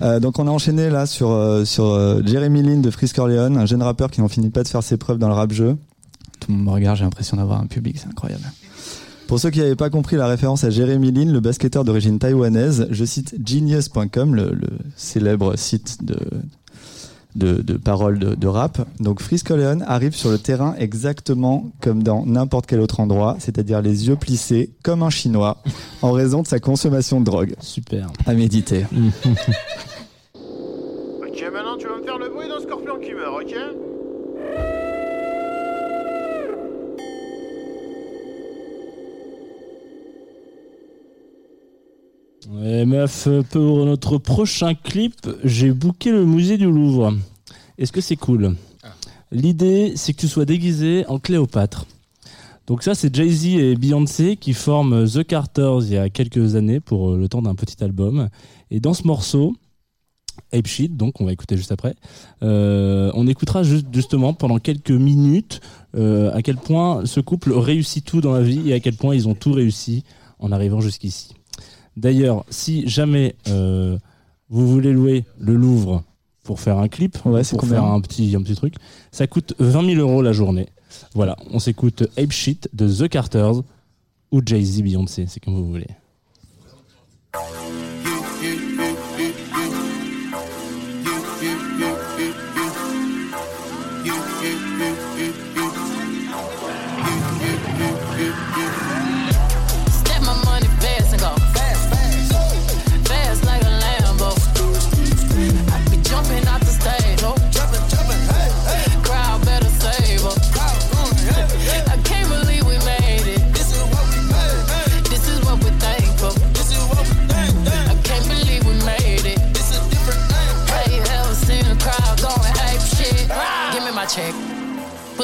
Euh, 0.00 0.20
donc 0.20 0.38
on 0.38 0.46
a 0.46 0.50
enchaîné 0.50 0.88
là 0.88 1.04
sur, 1.04 1.32
euh, 1.32 1.66
sur 1.66 1.84
euh, 1.84 2.22
Jeremy 2.24 2.62
Lin 2.62 2.78
de 2.78 2.90
Frisk 2.90 3.18
Orleans, 3.18 3.54
un 3.56 3.66
jeune 3.66 3.82
rappeur 3.82 4.10
qui 4.10 4.22
n'en 4.22 4.28
finit 4.28 4.48
pas 4.48 4.62
de 4.62 4.68
faire 4.68 4.82
ses 4.82 4.96
preuves 4.96 5.18
dans 5.18 5.28
le 5.28 5.34
rap 5.34 5.52
jeu. 5.52 5.76
Tout 6.40 6.50
le 6.50 6.56
monde 6.56 6.64
me 6.64 6.70
regarde, 6.70 6.96
j'ai 6.96 7.04
l'impression 7.04 7.36
d'avoir 7.36 7.60
un 7.60 7.66
public, 7.66 7.98
c'est 7.98 8.08
incroyable. 8.08 8.50
Pour 9.28 9.38
ceux 9.38 9.50
qui 9.50 9.58
n'avaient 9.58 9.76
pas 9.76 9.90
compris 9.90 10.16
la 10.16 10.26
référence 10.26 10.64
à 10.64 10.70
Jeremy 10.70 11.12
Lin, 11.12 11.30
le 11.30 11.40
basketteur 11.40 11.84
d'origine 11.84 12.18
taïwanaise, 12.18 12.88
je 12.90 13.04
cite 13.04 13.36
genius.com, 13.46 14.34
le, 14.34 14.54
le 14.54 14.68
célèbre 14.96 15.56
site 15.58 16.02
de, 16.02 16.16
de, 17.34 17.62
de 17.62 17.74
paroles 17.76 18.18
de, 18.18 18.34
de 18.34 18.46
rap. 18.46 18.86
Donc 19.00 19.20
Frisk 19.20 19.50
Orleans 19.50 19.80
arrive 19.86 20.14
sur 20.14 20.30
le 20.30 20.38
terrain 20.38 20.74
exactement 20.78 21.70
comme 21.80 22.02
dans 22.02 22.24
n'importe 22.26 22.66
quel 22.66 22.80
autre 22.80 23.00
endroit, 23.00 23.36
c'est-à-dire 23.38 23.82
les 23.82 24.08
yeux 24.08 24.16
plissés 24.16 24.70
comme 24.82 25.02
un 25.02 25.10
chinois 25.10 25.58
en 26.02 26.12
raison 26.12 26.42
de 26.42 26.46
sa 26.46 26.60
consommation 26.60 27.20
de 27.20 27.24
drogue. 27.24 27.54
Super. 27.60 28.08
À 28.26 28.34
méditer. 28.34 28.86
Ok, 30.36 31.42
maintenant 31.52 31.76
tu 31.76 31.88
vas 31.88 31.96
me 31.98 32.02
faire 32.04 32.18
le 32.18 32.28
bruit 32.28 32.46
d'un 32.48 32.60
scorpion 32.60 32.98
qui 33.00 33.12
meurt, 33.12 33.42
ok? 33.42 33.54
Et 42.64 42.84
meuf, 42.84 43.28
pour 43.50 43.86
notre 43.86 44.18
prochain 44.18 44.74
clip, 44.74 45.14
j'ai 45.44 45.70
booké 45.70 46.10
le 46.10 46.26
musée 46.26 46.58
du 46.58 46.66
Louvre. 46.70 47.14
Est-ce 47.78 47.92
que 47.92 48.00
c'est 48.00 48.16
cool? 48.16 48.54
L'idée, 49.32 49.94
c'est 49.96 50.12
que 50.12 50.20
tu 50.20 50.28
sois 50.28 50.44
déguisé 50.44 51.04
en 51.08 51.18
Cléopâtre. 51.18 51.86
Donc 52.66 52.82
ça, 52.82 52.94
c'est 52.94 53.14
Jay-Z 53.14 53.46
et 53.46 53.74
Beyoncé 53.76 54.36
qui 54.36 54.52
forment 54.52 55.08
The 55.08 55.24
Carters 55.24 55.82
il 55.82 55.92
y 55.92 55.98
a 55.98 56.08
quelques 56.08 56.54
années 56.54 56.80
pour 56.80 57.10
euh, 57.10 57.18
le 57.18 57.28
temps 57.28 57.42
d'un 57.42 57.54
petit 57.54 57.82
album. 57.82 58.28
Et 58.70 58.80
dans 58.80 58.94
ce 58.94 59.06
morceau, 59.06 59.54
Ape 60.52 60.66
Shit, 60.66 60.96
donc 60.96 61.20
on 61.20 61.26
va 61.26 61.32
écouter 61.32 61.56
juste 61.56 61.72
après, 61.72 61.94
euh, 62.42 63.10
on 63.14 63.26
écoutera 63.26 63.62
juste, 63.62 63.86
justement 63.92 64.34
pendant 64.34 64.58
quelques 64.58 64.90
minutes 64.90 65.60
euh, 65.94 66.32
à 66.32 66.42
quel 66.42 66.56
point 66.56 67.04
ce 67.06 67.20
couple 67.20 67.52
réussit 67.52 68.04
tout 68.04 68.20
dans 68.20 68.32
la 68.32 68.42
vie 68.42 68.70
et 68.70 68.74
à 68.74 68.80
quel 68.80 68.96
point 68.96 69.14
ils 69.14 69.28
ont 69.28 69.34
tout 69.34 69.52
réussi 69.52 70.04
en 70.38 70.50
arrivant 70.50 70.80
jusqu'ici. 70.80 71.34
D'ailleurs, 71.96 72.44
si 72.50 72.86
jamais 72.88 73.36
euh, 73.48 73.98
vous 74.48 74.68
voulez 74.68 74.92
louer 74.92 75.24
le 75.38 75.54
Louvre 75.54 76.02
pour 76.42 76.60
faire 76.60 76.78
un 76.78 76.88
clip, 76.88 77.16
Ouais, 77.24 77.42
pour 77.44 77.64
faire 77.64 77.84
un 77.84 78.00
petit, 78.00 78.34
un 78.36 78.42
petit 78.42 78.54
truc, 78.54 78.74
ça 79.12 79.26
coûte 79.26 79.54
20 79.58 79.94
000 79.94 80.00
euros 80.00 80.22
la 80.22 80.32
journée. 80.32 80.68
Voilà, 81.14 81.36
on 81.50 81.58
s'écoute 81.58 82.04
Ape 82.18 82.32
Shit 82.32 82.68
de 82.72 82.88
The 82.88 83.08
Carters 83.08 83.62
ou 84.30 84.40
Jay-Z 84.44 84.82
Beyoncé, 84.82 85.26
c'est 85.28 85.40
comme 85.40 85.54
vous 85.54 85.68
voulez. 85.68 85.86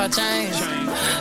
If 0.00 0.18
I 0.18 0.22
change. 0.22 0.56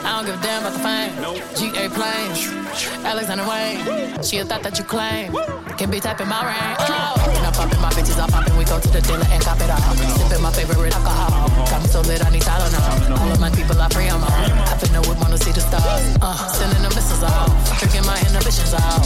I 0.06 0.16
don't 0.16 0.26
give 0.26 0.40
a 0.40 0.44
damn 0.44 0.62
about 0.62 0.74
the 0.74 0.80
fame. 0.80 1.74
GA 1.74 1.90
planes, 1.90 2.59
Alexander 3.06 3.48
Wayne. 3.48 4.24
She 4.24 4.38
a 4.40 4.46
thought 4.46 4.64
that 4.64 4.78
you 4.78 4.84
claim. 4.84 5.32
Can 5.78 5.90
be 5.90 6.00
typing 6.00 6.28
my 6.28 6.44
rain. 6.44 6.76
Oh, 6.80 7.16
and 7.36 7.46
I'm 7.48 7.54
popping 7.54 7.80
my 7.80 7.90
bitches, 7.96 8.20
I'm 8.20 8.30
popping. 8.30 8.56
We 8.58 8.66
go 8.66 8.80
to 8.80 8.90
the 8.90 9.02
dealer 9.02 9.26
and 9.32 9.42
cop 9.44 9.60
it 9.62 9.72
all. 9.72 9.80
Sipping 10.20 10.44
my 10.44 10.52
favorite 10.52 10.94
alcohol. 10.94 11.48
Got 11.72 11.82
me 11.82 11.88
so 11.88 12.02
lit, 12.02 12.20
I 12.26 12.30
need 12.30 12.44
Tylenol. 12.44 13.20
All 13.20 13.32
of 13.32 13.40
my 13.40 13.50
people, 13.52 13.80
I 13.80 13.88
pray 13.88 14.10
I'm. 14.10 14.24
I 14.24 14.76
finna 14.76 15.00
would 15.08 15.18
wanna 15.20 15.38
see 15.38 15.52
the 15.52 15.62
stars. 15.62 16.04
Uh, 16.22 16.36
sending 16.52 16.84
the 16.84 16.92
missiles 16.92 17.24
out. 17.24 17.48
Drinking 17.80 18.06
my 18.06 18.20
inhibitions 18.28 18.74
out. 18.76 19.04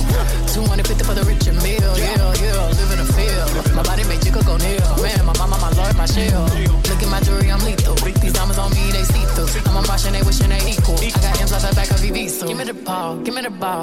250 0.49 1.03
for 1.06 1.13
the 1.13 1.23
rich 1.29 1.45
and 1.45 1.62
meal. 1.62 1.93
Yeah, 1.93 2.17
yeah, 2.41 2.73
live 2.73 2.91
in 2.93 2.99
the 3.06 3.10
field. 3.13 3.49
My 3.77 3.84
body 3.84 4.03
made 4.10 4.25
you 4.25 4.34
go 4.34 4.58
kneel. 4.58 4.82
Man, 5.06 5.21
my 5.29 5.38
mama, 5.38 5.58
my 5.62 5.69
lord, 5.77 5.93
my 5.95 6.10
shield. 6.10 6.49
Look 6.89 7.01
at 7.06 7.10
my 7.13 7.21
jewelry, 7.21 7.51
I'm 7.51 7.62
lethal. 7.62 7.93
These 8.23 8.34
diamonds 8.34 8.58
on 8.58 8.71
me, 8.73 8.89
they 8.89 9.03
see 9.03 9.25
through. 9.38 9.49
I'm 9.69 9.77
a 9.77 9.82
Martian, 9.86 10.13
they 10.13 10.23
wishing 10.23 10.49
they 10.49 10.62
equal. 10.65 10.97
I 10.97 11.10
got 11.21 11.41
M's 11.41 11.53
off 11.53 11.62
the 11.62 11.75
back 11.75 11.89
of 11.91 12.01
Ibiza. 12.01 12.47
Give 12.47 12.58
me 12.58 12.65
the 12.65 12.73
ball, 12.73 13.17
give 13.21 13.36
me 13.36 13.41
the 13.41 13.49
ball. 13.51 13.83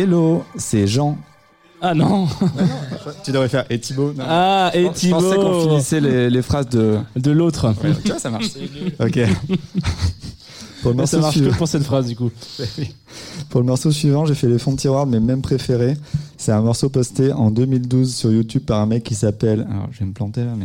Hello, 0.00 0.44
c'est 0.56 0.86
Jean. 0.86 1.18
Ah 1.82 1.92
non 1.92 2.26
Tu 3.22 3.32
devrais 3.32 3.50
faire 3.50 3.66
et 3.68 3.78
Thibaut. 3.78 4.14
non. 4.14 4.24
Ah, 4.26 4.70
et 4.72 4.84
Je 4.84 4.86
pensais 4.88 5.10
qu'on 5.10 5.60
Thibaut 5.60 5.68
finissait 5.68 6.00
les, 6.00 6.30
les 6.30 6.40
phrases 6.40 6.70
de. 6.70 7.00
De 7.16 7.30
l'autre. 7.30 7.66
Ouais, 7.84 7.92
tu 8.02 8.08
vois, 8.08 8.18
ça 8.18 8.30
marche. 8.30 8.46
ok. 8.98 9.18
Pour 10.80 10.92
le, 10.92 10.96
Mais 10.96 11.04
ça 11.04 11.18
morceau 11.18 11.20
marche 11.20 11.34
suivant, 11.36 11.50
que 11.50 11.58
pour 11.58 11.68
cette 11.68 11.82
phrase 11.82 12.06
du 12.06 12.16
coup. 12.16 12.30
pour 13.50 13.60
le 13.60 13.66
morceau 13.66 13.90
suivant, 13.90 14.24
j'ai 14.24 14.34
fait 14.34 14.46
les 14.48 14.58
fonds 14.58 14.72
de 14.72 14.78
tiroir 14.78 15.04
de 15.04 15.10
mes 15.10 15.20
mêmes 15.20 15.42
préférés. 15.42 15.98
C'est 16.38 16.52
un 16.52 16.62
morceau 16.62 16.88
posté 16.88 17.34
en 17.34 17.50
2012 17.50 18.14
sur 18.14 18.32
YouTube 18.32 18.62
par 18.64 18.80
un 18.80 18.86
mec 18.86 19.04
qui 19.04 19.14
s'appelle. 19.14 19.66
Alors, 19.70 19.88
je 19.92 19.98
vais 19.98 20.06
me 20.06 20.14
planter 20.14 20.42
là, 20.46 20.54
mais. 20.56 20.64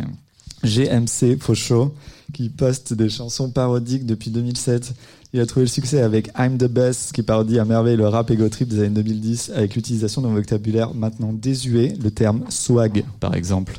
GMC 0.64 1.38
Faucho, 1.42 1.94
qui 2.34 2.48
poste 2.48 2.94
des 2.94 3.10
chansons 3.10 3.50
parodiques 3.50 4.06
depuis 4.06 4.32
2007. 4.32 4.94
Il 5.36 5.42
a 5.42 5.46
trouvé 5.46 5.66
le 5.66 5.70
succès 5.70 6.02
avec 6.02 6.30
I'm 6.40 6.58
the 6.58 6.64
Best, 6.64 7.12
qui 7.12 7.22
parodie 7.22 7.60
à 7.60 7.66
merveille 7.66 7.98
le 7.98 8.08
rap 8.08 8.32
ego 8.32 8.48
trip 8.48 8.70
des 8.70 8.80
années 8.80 8.92
2010, 8.92 9.52
avec 9.54 9.76
l'utilisation 9.76 10.22
d'un 10.22 10.30
vocabulaire 10.30 10.94
maintenant 10.94 11.34
désuet, 11.34 11.94
le 12.02 12.10
terme 12.10 12.46
swag, 12.48 13.04
par 13.20 13.36
exemple. 13.36 13.78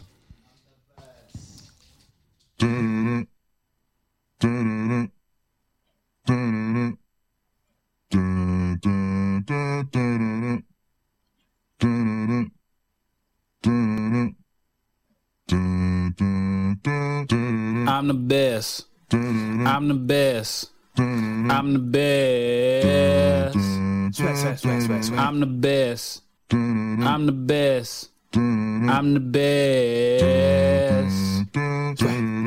I'm 17.89 18.09
the 18.09 18.15
best. 18.15 18.89
I'm 19.11 19.89
the 19.89 19.95
best. 19.95 20.76
I'm 20.99 21.73
the 21.75 21.79
best. 21.79 23.57
I'm 25.13 25.41
the 25.41 25.47
best. 25.47 26.23
I'm 26.51 27.27
the 27.27 27.33
best. 27.33 28.11
I'm 28.33 29.13
the 29.15 29.21
best. 29.21 30.01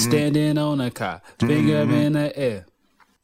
Standing 0.00 0.58
on 0.58 0.80
a 0.80 0.90
car, 0.90 1.22
finger 1.38 1.82
in 1.82 2.12
the 2.14 2.36
air. 2.38 2.66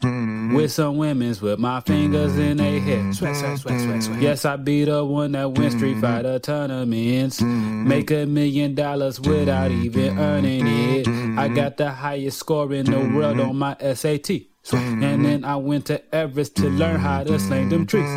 Mm-hmm. 0.02 0.54
With 0.54 0.72
some 0.72 0.96
women's 0.96 1.40
with 1.40 1.58
my 1.58 1.80
fingers 1.80 2.36
in 2.36 2.56
their 2.56 2.80
hair. 2.80 2.98
Mm-hmm. 2.98 4.20
Yes, 4.20 4.44
I 4.44 4.56
be 4.56 4.84
the 4.84 5.04
one 5.04 5.32
that 5.32 5.52
win 5.52 5.70
Street 5.70 5.92
mm-hmm. 5.92 6.00
Fighter 6.00 6.38
tournaments. 6.38 7.40
Make 7.40 8.10
a 8.10 8.26
million 8.26 8.74
dollars 8.74 9.20
without 9.20 9.70
even 9.70 10.18
earning 10.18 10.66
it. 10.66 11.08
I 11.38 11.48
got 11.48 11.76
the 11.76 11.90
highest 11.90 12.38
score 12.38 12.72
in 12.72 12.86
the 12.86 12.98
world 12.98 13.40
on 13.40 13.56
my 13.56 13.76
SAT. 13.94 14.51
And 14.70 15.02
then 15.02 15.42
mm-hmm. 15.42 15.44
I 15.44 15.56
went 15.56 15.86
to 15.86 16.14
Everest 16.14 16.56
to 16.56 16.68
learn 16.68 17.00
how 17.00 17.24
to 17.24 17.38
sling 17.38 17.68
them 17.68 17.84
trees. 17.84 18.08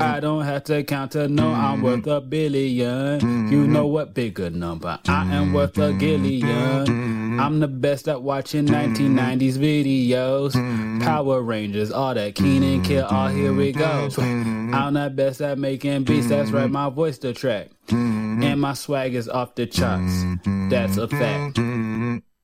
I 0.00 0.20
don't 0.20 0.44
have 0.44 0.64
to 0.64 0.84
count 0.84 1.12
to 1.12 1.26
know 1.28 1.52
I'm 1.52 1.82
worth 1.82 2.06
a 2.06 2.20
billion. 2.20 3.50
You 3.50 3.66
know 3.66 3.86
what 3.86 4.14
bigger 4.14 4.50
number? 4.50 5.00
I 5.08 5.34
am 5.34 5.52
worth 5.52 5.76
a 5.78 5.92
gillion. 5.92 7.40
I'm 7.40 7.58
the 7.58 7.68
best 7.68 8.08
at 8.08 8.22
watching 8.22 8.66
1990s 8.66 9.58
videos. 9.58 10.54
Power 11.02 11.42
Rangers, 11.42 11.90
all 11.90 12.14
that 12.14 12.36
Keen 12.36 12.62
and 12.62 12.84
Kill, 12.84 13.04
all 13.06 13.28
here 13.28 13.52
we 13.52 13.72
go. 13.72 14.08
I'm 14.18 14.94
the 14.94 15.10
best 15.10 15.40
at 15.40 15.58
making 15.58 16.04
beats, 16.04 16.28
that's 16.28 16.50
right, 16.50 16.70
my 16.70 16.88
voice 16.88 17.18
the 17.18 17.32
track. 17.32 17.70
And 17.90 18.60
my 18.60 18.74
swag 18.74 19.14
is 19.14 19.28
off 19.28 19.56
the 19.56 19.66
charts, 19.66 20.24
that's 20.70 20.96
a 20.96 21.08
fact. 21.08 21.58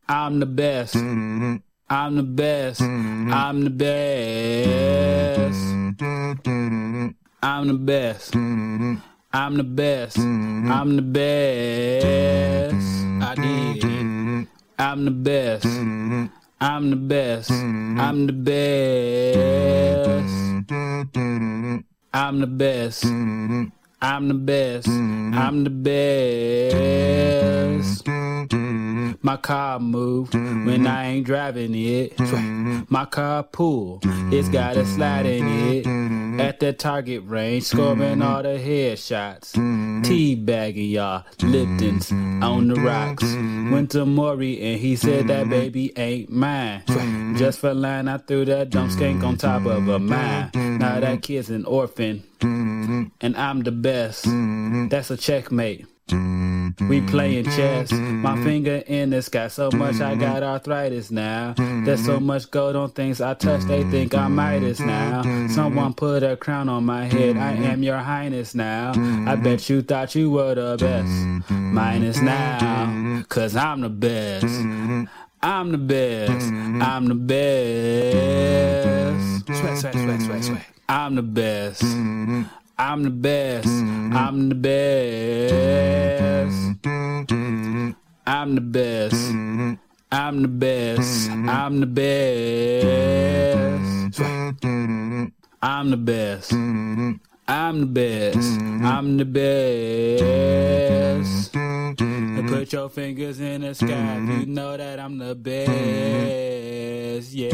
I'm 0.09 0.41
the 0.41 0.47
best. 0.47 0.97
I'm 1.93 2.15
the 2.15 2.23
best. 2.23 2.81
Mm-hmm. 2.81 3.33
I'm 3.33 3.65
the 3.65 3.71
best. 3.71 5.59
I'm 7.43 7.67
the 7.67 7.75
best. 7.75 8.37
I'm 9.33 9.57
the 9.57 9.65
best. 9.65 10.17
I'm 10.17 10.95
the 10.95 11.03
best. 11.03 12.77
I 13.23 13.35
did. 13.35 14.47
I'm 14.79 15.05
the 15.05 15.11
best. 15.11 15.67
I'm 16.61 16.91
the 16.91 16.97
best. 16.97 17.51
I'm 17.51 18.27
the 18.27 18.33
best. 18.35 19.37
I'm 22.15 22.39
the 22.39 22.47
best. 22.47 23.05
I'm 24.03 24.29
the 24.29 24.35
best. 24.35 24.89
I'm 24.89 25.65
the 25.65 25.71
best. 25.71 26.77
My 29.23 29.37
car 29.37 29.79
moved 29.79 30.35
when 30.35 30.87
I 30.87 31.09
ain't 31.09 31.27
driving 31.27 31.75
it. 31.75 32.19
My 32.91 33.05
car 33.05 33.43
pull, 33.43 34.01
it's 34.33 34.49
got 34.49 34.79
a 34.79 34.87
slide 34.87 35.27
in 35.27 35.47
it. 35.47 35.87
At 36.41 36.61
the 36.61 36.73
target 36.73 37.25
range, 37.27 37.65
scoring 37.65 38.23
all 38.23 38.43
the 38.43 38.59
headshots. 38.59 39.53
Teabagging 40.03 40.93
y'all, 40.93 41.25
Lipton's 41.43 42.11
on 42.11 42.69
the 42.69 42.77
rocks. 42.81 43.25
Went 43.25 43.91
to 43.91 44.07
Maury 44.07 44.59
and 44.63 44.81
he 44.81 44.97
said 44.97 45.29
that 45.29 45.51
baby 45.51 45.93
ain't 45.99 46.31
mine. 46.31 46.85
Just 47.37 47.59
for 47.59 47.75
line, 47.75 48.09
I 48.09 48.17
threw 48.17 48.47
that 48.47 48.71
dumb 48.71 48.89
skank 48.89 49.23
on 49.23 49.37
top 49.37 49.67
of 49.67 49.87
a 49.89 49.99
mine. 49.99 50.51
Now 50.55 51.01
that 51.01 51.21
kid's 51.21 51.51
an 51.51 51.67
orphan, 51.67 52.23
and 52.43 53.37
I'm 53.37 53.63
the 53.63 53.73
best. 53.73 54.25
That's 54.91 55.11
a 55.11 55.17
checkmate. 55.17 55.87
We 56.89 57.01
playing 57.03 57.45
chess. 57.45 57.93
My 57.93 58.43
finger 58.43 58.83
in 58.87 59.11
this 59.11 59.27
sky. 59.27 59.49
So 59.49 59.71
much 59.71 60.01
I 60.01 60.17
got 60.17 60.43
arthritis 60.43 61.11
now. 61.11 61.55
There's 61.57 62.05
so 62.05 62.19
much 62.19 62.51
gold 62.51 62.75
on 62.75 62.91
things 62.91 63.21
I 63.21 63.35
touch. 63.35 63.63
They 63.63 63.85
think 63.85 64.15
I'm 64.15 64.35
Midas 64.35 64.81
now. 64.81 65.23
Someone 65.49 65.95
put 65.95 66.23
a 66.23 66.37
crown 66.37 66.69
on 66.69 66.85
my 66.85 67.05
head. 67.05 67.37
I 67.37 67.53
am 67.53 67.83
your 67.83 67.99
highness 67.99 68.55
now. 68.55 68.93
I 69.27 69.37
bet 69.37 69.69
you 69.71 69.83
thought 69.83 70.15
you 70.15 70.31
were 70.31 70.55
the 70.55 70.77
best. 70.79 71.51
Minus 71.51 72.21
now. 72.21 73.23
Cause 73.29 73.55
I'm 73.55 73.81
the 73.83 73.89
best. 73.89 74.47
I'm 75.43 75.73
the 75.73 75.79
best. 75.79 76.47
I'm 76.51 77.07
the 77.07 77.15
best. 77.15 78.17
Sweat, 79.47 79.79
sweat, 79.79 79.95
sweat, 79.95 80.23
sweat, 80.23 80.45
sweat. 80.45 80.67
Mm-hmm. 80.91 80.97
Mm-hmm. 80.97 80.99
I'm 80.99 81.15
the 81.15 81.23
best. 81.23 81.83
I'm 82.77 83.05
the 83.05 83.11
best. 83.11 83.69
Mm-hmm. 83.69 84.17
I'm 84.17 84.49
the 84.49 84.55
best. 84.57 84.97
I'm 88.27 88.55
the 88.57 88.61
best. 88.61 89.15
I'm 90.11 90.43
the 90.43 90.49
best. 90.49 91.31
I'm 91.53 91.81
the 91.81 91.87
best. 91.87 92.43
I'm 95.63 95.91
the 95.91 95.97
best. 95.97 96.53
I'm 97.47 97.81
the 97.81 97.87
best. 97.87 98.61
I'm 98.83 99.17
the 99.17 99.25
best. 99.25 100.51
And 102.51 102.59
put 102.59 102.73
your 102.73 102.89
fingers 102.89 103.41
in 103.41 103.61
the 103.63 103.75
sky 103.75 103.87
you 103.87 103.95
mm-hmm. 103.95 104.55
know 104.55 104.77
that 104.77 104.99
I'm 104.99 105.19
the 105.19 105.37
mm-hmm. 105.37 105.43
best. 107.17 107.33
Yeah. 107.33 107.51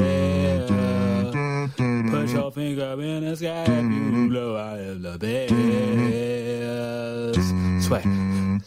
Put 2.10 2.30
your 2.30 2.50
finger 2.52 3.00
in 3.02 3.24
the 3.24 3.36
sky 3.36 3.66
you 3.66 4.28
know 4.30 4.56
I 4.56 4.78
am 4.78 5.02
the 5.02 5.18
best. 5.18 5.52
Sweat. 7.86 8.02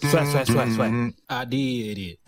Sweat, 0.09 0.27
sweat, 0.27 0.47
sweat, 0.47 0.71
sweat. 0.73 1.13
I 1.29 1.45
did 1.45 1.97
it. 1.97 2.19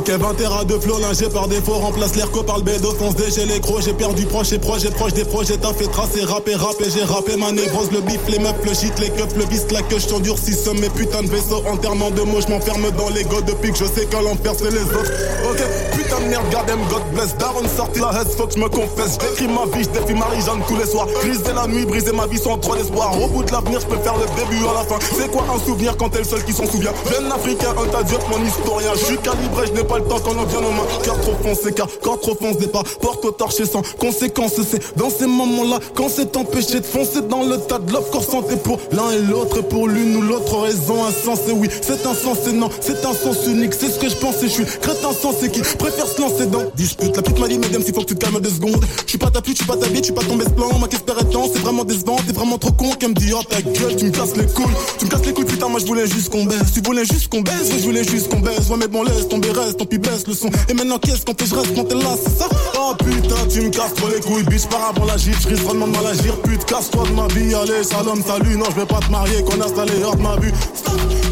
Ok, 0.00 0.08
20 0.08 0.34
terras 0.34 0.64
de 0.64 0.78
flow 0.78 0.98
lingé 0.98 1.28
par 1.28 1.46
défaut, 1.46 1.74
remplace 1.74 2.16
l'erco 2.16 2.42
par 2.42 2.56
le 2.56 2.62
bédo, 2.62 2.90
fonce 2.92 3.16
j'ai 3.36 3.44
les 3.44 3.60
gros, 3.60 3.82
j'ai 3.82 3.92
perdu 3.92 4.24
proche 4.24 4.50
et 4.50 4.58
proche, 4.58 4.82
et 4.86 4.90
proche 4.90 5.12
des 5.12 5.26
projets, 5.26 5.58
t'as 5.58 5.74
fait 5.74 5.88
tracer, 5.88 6.24
rappé, 6.24 6.54
rappé, 6.54 6.84
j'ai 6.88 7.04
rappé 7.04 7.36
ma 7.36 7.52
névrose, 7.52 7.90
le 7.92 8.00
bif, 8.00 8.18
les 8.26 8.38
meufs, 8.38 8.64
le 8.64 8.72
shit, 8.72 8.98
les 8.98 9.10
keufs, 9.10 9.36
le 9.36 9.44
vice, 9.44 9.66
la 9.70 9.82
queue, 9.82 9.98
je 9.98 10.06
t'endurcis, 10.06 10.56
mes 10.80 10.88
putains 10.88 11.22
de 11.22 11.28
vaisseaux, 11.28 11.62
enterrement 11.70 12.10
de 12.10 12.22
mots, 12.22 12.40
je 12.40 12.48
m'enferme 12.50 12.90
dans 12.96 13.10
l'ego 13.10 13.42
depuis 13.42 13.72
que 13.72 13.76
je 13.76 13.84
sais 13.84 14.06
qu'à 14.06 14.22
l'enfer 14.22 14.52
c'est 14.56 14.70
les 14.70 14.80
autres. 14.80 15.12
Ok, 15.50 15.60
putain 15.92 16.20
de 16.20 16.30
merde, 16.30 16.46
damn, 16.66 16.80
God 16.88 17.02
bless, 17.12 17.36
Daron 17.36 17.68
sorti 17.68 18.00
la 18.00 18.22
haine, 18.22 18.28
faut 18.38 18.46
que 18.46 18.54
je 18.54 18.58
me 18.58 18.70
confesse, 18.70 19.18
j'écris 19.20 19.48
ma 19.48 19.66
vie, 19.76 19.84
je 19.84 20.00
défie 20.00 20.14
Marie-Jeanne 20.14 20.62
tous 20.66 20.76
les 20.76 20.86
soirs, 20.86 21.08
briser 21.20 21.52
la 21.54 21.66
nuit, 21.66 21.84
briser 21.84 22.12
ma 22.12 22.26
vie 22.26 22.38
sans 22.38 22.56
trop 22.56 22.74
d'espoir, 22.74 23.22
au 23.22 23.28
bout 23.28 23.44
de 23.44 23.52
l'avenir, 23.52 23.80
je 23.80 23.86
peux 23.86 24.00
faire 24.00 24.16
le 24.16 24.24
début 24.40 24.64
à 24.64 24.80
la 24.80 24.84
fin, 24.84 24.96
c'est 25.14 25.30
quoi 25.30 25.44
un 25.54 25.58
souvenir 25.62 25.94
quand 25.98 26.08
t'es 26.08 26.20
le 26.20 26.24
seul 26.24 26.42
qui 26.42 26.54
s'en 26.54 26.64
souvient, 26.64 26.92
jeune 27.12 27.30
africain, 27.30 27.74
un 27.76 27.86
tas 27.88 28.00
mon 28.30 28.42
historien, 28.46 28.92
je 28.94 29.04
suis 29.04 29.18
calibré, 29.18 29.66
je 29.66 29.72
n'ai 29.72 29.89
pas 29.90 29.98
le 29.98 30.04
temps 30.04 30.20
qu'on 30.20 30.38
en 30.38 30.44
vienne 30.44 30.64
aux 30.64 30.70
mains, 30.70 30.86
car 31.02 31.20
trop 31.20 31.34
foncé, 31.42 31.72
car 31.72 31.88
corps 32.00 32.20
trop 32.20 32.36
foncé, 32.36 32.68
pas 32.68 32.84
porte 33.00 33.24
au 33.24 33.32
torché 33.32 33.66
sans 33.66 33.82
conséquence, 33.98 34.52
c'est 34.70 34.96
dans 34.96 35.10
ces 35.10 35.26
moments-là, 35.26 35.80
quand 35.96 36.08
c'est 36.08 36.36
empêché 36.36 36.78
de 36.78 36.86
foncer 36.86 37.22
dans 37.22 37.42
le 37.42 37.58
tas 37.58 37.80
de 37.80 37.92
l'offre, 37.92 38.22
santé 38.22 38.54
pour 38.56 38.78
l'un 38.92 39.10
et 39.10 39.18
l'autre, 39.18 39.62
pour 39.62 39.88
l'une 39.88 40.14
ou 40.16 40.22
l'autre 40.22 40.58
raison, 40.58 41.04
insensé, 41.04 41.50
oui, 41.52 41.68
c'est 41.82 42.06
insensé, 42.06 42.52
non, 42.52 42.70
c'est 42.80 43.04
un 43.04 43.12
sens 43.12 43.46
unique, 43.48 43.74
c'est 43.74 43.90
ce 43.90 43.98
que 43.98 44.08
je 44.08 44.14
pensais, 44.14 44.46
je 44.46 44.52
suis 44.52 44.64
crétin 44.64 45.12
sensé 45.12 45.50
qui 45.50 45.60
préfère 45.60 46.06
se 46.06 46.20
lancer 46.20 46.46
dans 46.46 46.62
dispute, 46.76 47.16
la 47.16 47.22
petite 47.22 47.40
m'a 47.40 47.48
dit, 47.48 47.58
mesdames, 47.58 47.82
s'il 47.82 47.92
faut 47.92 48.02
que 48.02 48.06
tu 48.06 48.14
te 48.14 48.24
calmes 48.24 48.40
deux 48.40 48.50
secondes, 48.50 48.84
je 49.04 49.08
suis 49.08 49.18
pas 49.18 49.30
ta 49.30 49.42
pute, 49.42 49.60
je 49.60 49.66
pas 49.66 49.76
ta 49.76 49.88
bite, 49.88 50.06
je 50.06 50.12
pas 50.12 50.22
tombé 50.22 50.44
ce 50.44 50.50
plan, 50.50 50.78
ma 50.78 50.86
qu'espère 50.86 51.18
est 51.18 51.30
temps, 51.30 51.50
c'est 51.52 51.62
vraiment 51.62 51.84
décevant, 51.84 52.16
t'es 52.24 52.32
vraiment 52.32 52.58
trop 52.58 52.72
con, 52.72 52.90
qu'elle 52.92 53.10
me 53.10 53.14
dit, 53.14 53.32
oh 53.34 53.42
ta 53.42 53.60
gueule, 53.60 53.96
tu 53.96 54.04
me 54.04 54.10
casses 54.10 54.36
les 54.36 54.46
couilles, 54.46 54.76
tu 54.98 55.06
me 55.06 55.10
casses 55.10 55.26
les 55.26 55.32
couilles, 55.32 55.46
putain, 55.46 55.68
moi 55.68 55.80
je 55.80 55.86
voulais 55.86 56.06
juste 56.06 56.28
qu'on 56.28 56.44
baisse, 56.44 56.72
tu 56.72 56.80
voulais 56.80 57.04
juste 57.04 57.28
qu'on 57.28 57.40
baisse, 57.40 57.72
je 57.76 57.82
voulais 57.82 58.04
juste 58.04 58.28
qu'on 58.28 58.38
baisse, 58.38 58.68
ouais, 58.70 58.76
mais 58.78 58.86
bon, 58.86 59.02
laisse 59.02 59.26
tomber, 59.28 59.48
tant 59.76 59.86
pis, 59.86 59.98
baisse 59.98 60.26
le 60.26 60.34
son, 60.34 60.50
et 60.68 60.74
maintenant 60.74 60.98
qu'est-ce 60.98 61.24
qu'on 61.24 61.34
fait, 61.34 61.46
je 61.46 61.54
reste 61.54 61.74
quand 61.74 61.84
t'es 61.84 61.94
là, 61.94 62.16
c'est 62.22 62.38
ça, 62.38 62.48
oh 62.78 62.92
putain, 62.98 63.46
tu 63.48 63.60
me 63.62 63.70
casses 63.70 63.94
trop 63.94 64.08
les 64.08 64.20
couilles, 64.20 64.44
bitch, 64.44 64.66
par 64.66 64.90
avant 64.90 65.04
la 65.04 65.16
gifle, 65.16 65.40
je 65.42 65.48
risque 65.48 65.62
vraiment 65.62 65.86
de 65.86 65.92
mal 65.92 66.06
agir, 66.06 66.36
pute, 66.42 66.64
casse-toi 66.64 67.04
de 67.08 67.12
ma 67.12 67.26
vie, 67.28 67.54
allez, 67.54 67.84
salam, 67.84 68.22
salut, 68.26 68.56
non, 68.56 68.66
je 68.70 68.80
vais 68.80 68.86
pas 68.86 69.00
te 69.00 69.10
marier, 69.10 69.42
connasse, 69.44 69.78
allez, 69.78 70.02
hors 70.02 70.16
de 70.16 70.22
ma 70.22 70.36
vue, 70.36 70.52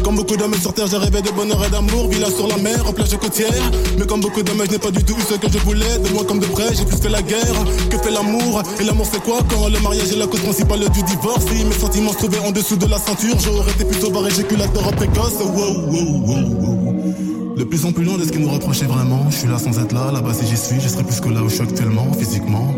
comme 0.03 0.15
beaucoup 0.15 0.37
d'hommes 0.37 0.55
sur 0.59 0.73
terre, 0.73 0.87
j'ai 0.87 0.97
rêvé 0.97 1.21
de 1.21 1.29
bonheur 1.31 1.63
et 1.63 1.69
d'amour, 1.69 2.07
villa 2.07 2.31
sur 2.31 2.47
la 2.47 2.57
mer, 2.57 2.87
en 2.87 2.93
plage 2.93 3.15
côtière. 3.17 3.71
Mais 3.97 4.05
comme 4.05 4.21
beaucoup 4.21 4.41
d'hommes, 4.41 4.63
je 4.65 4.71
n'ai 4.71 4.79
pas 4.79 4.91
du 4.91 5.03
tout 5.03 5.15
eu 5.15 5.21
ce 5.21 5.35
que 5.35 5.51
je 5.51 5.59
voulais. 5.59 5.99
De 5.99 6.09
loin 6.09 6.23
comme 6.23 6.39
de 6.39 6.45
près, 6.47 6.73
j'ai 6.73 6.85
plus 6.85 6.97
fait 6.97 7.09
la 7.09 7.21
guerre 7.21 7.63
que 7.89 7.97
fait 7.97 8.11
l'amour. 8.11 8.63
Et 8.79 8.83
l'amour, 8.83 9.05
c'est 9.11 9.21
quoi? 9.21 9.39
Quand 9.49 9.67
le 9.67 9.79
mariage 9.81 10.11
est 10.11 10.17
la 10.17 10.27
cause 10.27 10.39
principale 10.41 10.79
du 10.89 11.03
divorce 11.03 11.45
Si 11.45 11.63
mes 11.63 11.73
sentiments 11.73 12.13
se 12.13 12.17
trouvaient 12.17 12.39
en 12.39 12.51
dessous 12.51 12.77
de 12.77 12.87
la 12.87 12.97
ceinture, 12.97 13.35
j'aurais 13.39 13.71
été 13.71 13.85
plutôt 13.85 14.09
barré, 14.09 14.29
éjaculateur 14.29 14.91
précoce. 14.93 15.33
Wow, 15.41 15.53
wow, 15.53 16.25
wow, 16.25 16.61
wow. 16.61 16.78
De 17.57 17.63
plus 17.63 17.85
en 17.85 17.91
plus 17.91 18.03
loin 18.03 18.17
de 18.17 18.23
ce 18.23 18.31
qu'ils 18.31 18.41
nous 18.41 18.49
reprochaient 18.49 18.85
vraiment. 18.85 19.25
Je 19.29 19.35
suis 19.37 19.47
là 19.47 19.57
sans 19.59 19.77
être 19.79 19.93
là, 19.93 20.11
là-bas 20.11 20.33
si 20.33 20.45
j'y 20.45 20.57
suis, 20.57 20.79
je 20.79 20.87
serais 20.87 21.03
plus 21.03 21.19
que 21.19 21.29
là 21.29 21.41
où 21.43 21.49
je 21.49 21.55
suis 21.55 21.63
actuellement, 21.63 22.11
physiquement. 22.13 22.73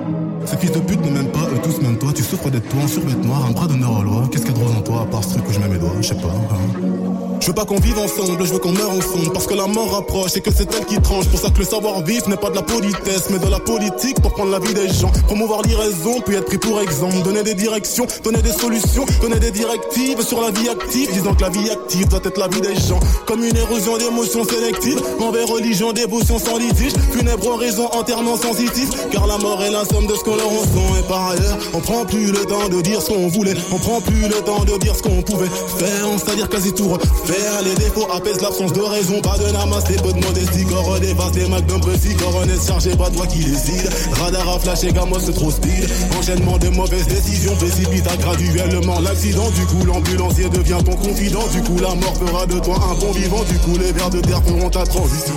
Ces 0.46 0.56
fils 0.58 0.72
de 0.72 0.78
pute 0.80 1.04
ne 1.04 1.10
m'aiment 1.10 1.32
pas, 1.32 1.48
eux 1.52 1.58
tous 1.62 1.80
même 1.82 1.98
toi. 1.98 2.12
Tu 2.14 2.22
souffres 2.22 2.50
d'être 2.50 2.68
toi 2.68 2.80
en 2.84 2.88
survêt 2.88 3.14
noir, 3.26 3.46
un 3.48 3.52
bras 3.52 3.66
d'honneur 3.66 3.98
à 3.98 4.02
loi. 4.02 4.28
Qu'est-ce 4.30 4.44
qu'il 4.46 4.54
y 4.54 4.56
a 4.56 4.60
de 4.60 4.64
rose 4.64 4.76
en 4.76 4.82
toi, 4.82 5.02
à 5.02 5.06
part 5.06 5.24
ce 5.24 5.30
truc 5.30 5.48
où 5.48 5.52
je 5.52 5.58
mets 5.58 5.68
mes 5.68 5.78
doigts, 5.78 5.90
je 6.00 6.06
sais 6.08 6.14
pas. 6.14 6.28
hein. 6.28 7.35
Je 7.46 7.52
veux 7.52 7.54
pas 7.54 7.64
qu'on 7.64 7.78
vive 7.78 7.96
ensemble, 7.96 8.44
je 8.44 8.54
veux 8.54 8.58
qu'on 8.58 8.72
meure 8.72 8.90
ensemble. 8.90 9.32
Parce 9.32 9.46
que 9.46 9.54
la 9.54 9.68
mort 9.68 9.94
approche 9.94 10.36
et 10.36 10.40
que 10.40 10.50
c'est 10.52 10.68
elle 10.74 10.84
qui 10.84 11.00
tranche. 11.00 11.28
Pour 11.28 11.38
ça 11.38 11.48
que 11.48 11.60
le 11.60 11.64
savoir 11.64 12.02
vivre 12.02 12.28
n'est 12.28 12.36
pas 12.36 12.50
de 12.50 12.56
la 12.56 12.62
politesse 12.62 13.30
Mais 13.30 13.38
de 13.38 13.48
la 13.48 13.60
politique 13.60 14.20
pour 14.20 14.32
prendre 14.32 14.50
la 14.50 14.58
vie 14.58 14.74
des 14.74 14.88
gens. 14.88 15.12
Promouvoir 15.28 15.62
l'irraison, 15.62 16.20
puis 16.26 16.34
être 16.34 16.46
pris 16.46 16.58
pour 16.58 16.80
exemple. 16.80 17.22
Donner 17.22 17.44
des 17.44 17.54
directions, 17.54 18.04
donner 18.24 18.42
des 18.42 18.50
solutions 18.50 19.06
Donner 19.22 19.38
des 19.38 19.52
directives 19.52 20.20
sur 20.22 20.40
la 20.40 20.50
vie 20.50 20.68
active. 20.68 21.12
Disant 21.12 21.34
que 21.34 21.42
la 21.42 21.50
vie 21.50 21.70
active 21.70 22.08
doit 22.08 22.18
être 22.24 22.36
la 22.36 22.48
vie 22.48 22.60
des 22.60 22.74
gens. 22.74 22.98
Comme 23.28 23.44
une 23.44 23.56
érosion 23.56 23.96
d'émotions 23.96 24.42
sélectives. 24.42 25.00
Envers 25.20 25.46
religion, 25.46 25.92
dévotion 25.92 26.40
sans 26.40 26.58
litige. 26.58 26.94
Funèbre 27.12 27.56
raison, 27.58 27.86
enterrement 27.92 28.36
sensitif 28.36 28.90
Car 29.12 29.28
la 29.28 29.38
mort 29.38 29.62
est 29.62 29.70
la 29.70 29.84
somme 29.84 30.08
de 30.08 30.16
ce 30.16 30.24
qu'on 30.24 30.34
leur 30.34 30.48
en 30.48 30.64
sent 30.64 30.98
Et 30.98 31.08
par 31.08 31.30
ailleurs, 31.30 31.58
on 31.74 31.78
prend 31.78 32.04
plus 32.06 32.32
le 32.32 32.44
temps 32.44 32.68
de 32.68 32.80
dire 32.80 33.00
ce 33.00 33.10
qu'on 33.10 33.28
voulait. 33.28 33.54
On 33.70 33.78
prend 33.78 34.00
plus 34.00 34.22
le 34.22 34.42
temps 34.42 34.64
de 34.64 34.76
dire 34.78 34.96
ce 34.96 35.02
qu'on 35.02 35.22
pouvait 35.22 35.46
faire. 35.78 36.08
C'est-à-dire 36.18 36.48
quasi 36.48 36.72
tout 36.72 36.88
refaire 36.88 37.35
Les 37.64 37.74
défauts 37.74 38.06
apaisent 38.12 38.40
l'absence 38.40 38.72
de 38.72 38.80
raison. 38.80 39.20
Pas 39.20 39.36
de 39.38 39.50
namas, 39.52 39.82
des 39.82 39.96
peu 39.96 40.12
de 40.12 40.24
modestie 40.24 40.64
Corps 40.64 40.98
des 41.00 41.12
vases, 41.12 41.32
des 41.32 41.46
macs 41.48 41.66
d'un 41.66 41.78
petit 41.80 42.14
Coronet 42.16 42.54
chargé, 42.66 42.96
pas 42.96 43.10
toi 43.10 43.26
qui 43.26 43.38
décide 43.38 43.88
Radar 44.20 44.48
à 44.48 44.58
flash 44.58 44.84
et 44.84 44.92
gamos 44.92 45.18
c'est 45.20 45.34
trop 45.34 45.50
speed 45.50 45.88
Enchaînement 46.18 46.58
de 46.58 46.68
mauvaises 46.68 47.06
décisions 47.06 47.54
Précipita 47.56 48.16
graduellement 48.16 49.00
l'accident. 49.00 49.50
Du 49.50 49.66
coup 49.66 49.84
l'ambulancier 49.84 50.48
devient 50.48 50.78
ton 50.84 50.96
confident. 50.96 51.46
Du 51.52 51.62
coup 51.62 51.78
la 51.78 51.94
mort 51.94 52.16
fera 52.16 52.46
de 52.46 52.58
toi 52.58 52.78
un 52.90 52.94
bon 52.94 53.12
vivant. 53.12 53.44
Du 53.44 53.58
coup 53.58 53.76
les 53.78 53.92
vers 53.92 54.10
de 54.10 54.20
terre 54.20 54.42
feront 54.42 54.70
ta 54.70 54.84
transition 54.84 55.34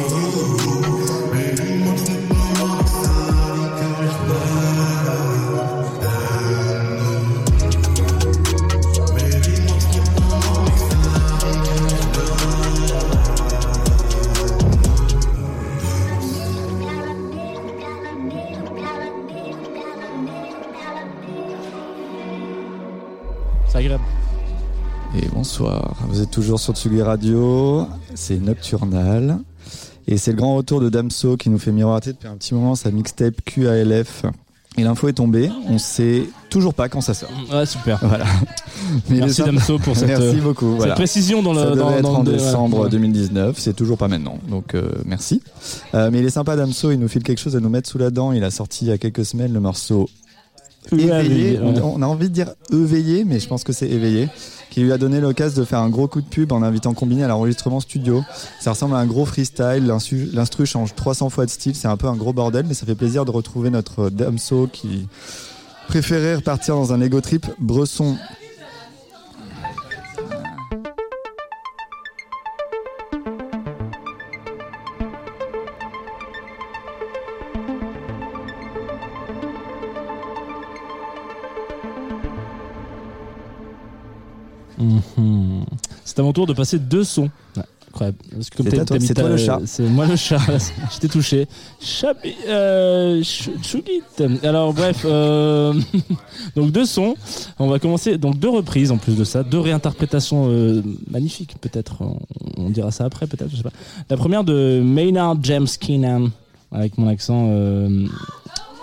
Et 25.15 25.25
bonsoir, 25.33 25.95
vous 26.09 26.21
êtes 26.21 26.29
toujours 26.31 26.59
sur 26.59 26.73
Tsugi 26.75 27.01
Radio, 27.01 27.87
c'est 28.13 28.35
Nocturnal. 28.37 29.37
Et 30.05 30.17
c'est 30.17 30.31
le 30.31 30.37
grand 30.37 30.57
retour 30.57 30.81
de 30.81 30.89
Damso 30.89 31.37
qui 31.37 31.49
nous 31.49 31.59
fait 31.59 31.71
miroiter 31.71 32.11
depuis 32.11 32.27
un 32.27 32.35
petit 32.35 32.53
moment 32.53 32.75
sa 32.75 32.91
mixtape 32.91 33.35
QALF. 33.45 34.25
Et 34.77 34.83
l'info 34.83 35.07
est 35.07 35.13
tombée, 35.13 35.49
on 35.67 35.77
sait 35.77 36.23
toujours 36.49 36.73
pas 36.73 36.89
quand 36.89 36.99
ça 36.99 37.13
sort. 37.13 37.29
Ouais, 37.53 37.65
super. 37.65 37.99
Voilà. 38.03 38.25
Merci 39.09 39.43
Damso 39.43 39.79
pour 39.79 39.95
cette, 39.95 40.07
Merci 40.09 40.23
euh, 40.25 40.41
beaucoup. 40.41 40.67
cette 40.71 40.77
voilà. 40.77 40.95
précision 40.95 41.41
dans 41.41 41.53
le- 41.53 41.59
Ça 41.61 41.75
dans- 41.75 41.91
être 41.91 42.01
dans 42.01 42.15
en 42.15 42.23
décembre 42.23 42.79
ouais. 42.83 42.89
2019, 42.89 43.57
c'est 43.57 43.73
toujours 43.73 43.97
pas 43.97 44.07
maintenant. 44.09 44.39
Donc 44.49 44.75
euh, 44.75 44.91
merci. 45.05 45.41
Euh, 45.95 46.09
mais 46.11 46.19
il 46.19 46.25
est 46.25 46.29
sympa 46.29 46.55
Damso, 46.57 46.91
il 46.91 46.99
nous 46.99 47.07
file 47.07 47.23
quelque 47.23 47.39
chose 47.39 47.55
à 47.55 47.59
nous 47.61 47.69
mettre 47.69 47.89
sous 47.89 47.97
la 47.97 48.09
dent. 48.09 48.31
Il 48.33 48.43
a 48.43 48.51
sorti 48.51 48.85
il 48.85 48.87
y 48.89 48.91
a 48.91 48.97
quelques 48.97 49.25
semaines 49.25 49.53
le 49.53 49.59
morceau 49.61 50.09
éveillé. 50.97 51.59
On, 51.61 51.73
ouais. 51.73 51.81
on 51.83 52.01
a 52.01 52.05
envie 52.05 52.29
de 52.29 52.33
dire 52.33 52.51
éveillé, 52.71 53.23
mais 53.25 53.39
je 53.39 53.47
pense 53.47 53.63
que 53.63 53.73
c'est 53.73 53.89
éveillé. 53.89 54.29
Qui 54.69 54.81
lui 54.81 54.91
a 54.91 54.97
donné 54.99 55.19
l'occasion 55.19 55.61
de 55.61 55.65
faire 55.65 55.79
un 55.79 55.89
gros 55.89 56.07
coup 56.07 56.21
de 56.21 56.27
pub 56.27 56.51
en 56.51 56.61
invitant 56.61 56.93
Combiné 56.93 57.23
à 57.23 57.27
l'enregistrement 57.27 57.79
studio. 57.79 58.23
Ça 58.59 58.71
ressemble 58.71 58.95
à 58.95 58.99
un 58.99 59.07
gros 59.07 59.25
freestyle. 59.25 59.85
L'instru 59.87 60.29
l'instru 60.31 60.65
change 60.65 60.93
300 60.95 61.29
fois 61.29 61.45
de 61.45 61.49
style. 61.49 61.75
C'est 61.75 61.87
un 61.87 61.97
peu 61.97 62.07
un 62.07 62.15
gros 62.15 62.33
bordel, 62.33 62.65
mais 62.67 62.75
ça 62.75 62.85
fait 62.85 62.95
plaisir 62.95 63.25
de 63.25 63.31
retrouver 63.31 63.71
notre 63.71 64.09
Damso 64.09 64.67
qui 64.71 65.07
préférait 65.87 66.35
repartir 66.35 66.75
dans 66.75 66.93
un 66.93 67.01
ego 67.01 67.19
trip. 67.19 67.47
Bresson 67.59 68.15
tour 86.39 86.47
de 86.47 86.53
passer 86.53 86.79
deux 86.79 87.03
sons. 87.03 87.29
Ouais, 87.57 87.63
incroyable. 87.89 88.17
Parce 88.31 88.49
que 88.49 88.57
comme 88.57 88.65
C'est 88.67 88.71
t'as- 88.71 88.77
toi, 88.77 88.85
t'as 88.95 88.99
mis 89.01 89.07
c'est 89.07 89.13
ta- 89.13 89.21
toi 89.23 89.29
le 89.31 89.37
chat. 89.37 89.59
C'est 89.65 89.83
moi 89.83 90.05
le 90.05 90.15
chat. 90.15 90.37
Je 90.93 90.99
t'ai 90.99 91.09
touché. 91.09 91.47
Chabi, 91.81 92.33
euh, 92.47 93.15
ch- 93.23 93.49
Chugit. 93.61 94.01
Alors 94.43 94.73
bref, 94.73 95.01
euh, 95.05 95.73
donc 96.55 96.71
deux 96.71 96.85
sons. 96.85 97.15
On 97.59 97.67
va 97.67 97.79
commencer 97.79 98.17
donc 98.17 98.39
deux 98.39 98.49
reprises 98.49 98.91
en 98.91 98.97
plus 98.97 99.15
de 99.17 99.23
ça, 99.23 99.43
deux 99.43 99.59
réinterprétations 99.59 100.47
euh, 100.49 100.81
magnifiques 101.09 101.55
peut-être. 101.59 102.01
On, 102.01 102.17
on 102.57 102.69
dira 102.69 102.91
ça 102.91 103.05
après 103.05 103.27
peut-être. 103.27 103.49
Je 103.51 103.57
sais 103.57 103.63
pas. 103.63 103.73
La 104.09 104.15
première 104.17 104.43
de 104.45 104.81
Maynard 104.83 105.35
James 105.43 105.67
Keenan 105.79 106.29
avec 106.71 106.97
mon 106.97 107.07
accent. 107.07 107.47
euh, 107.49 108.05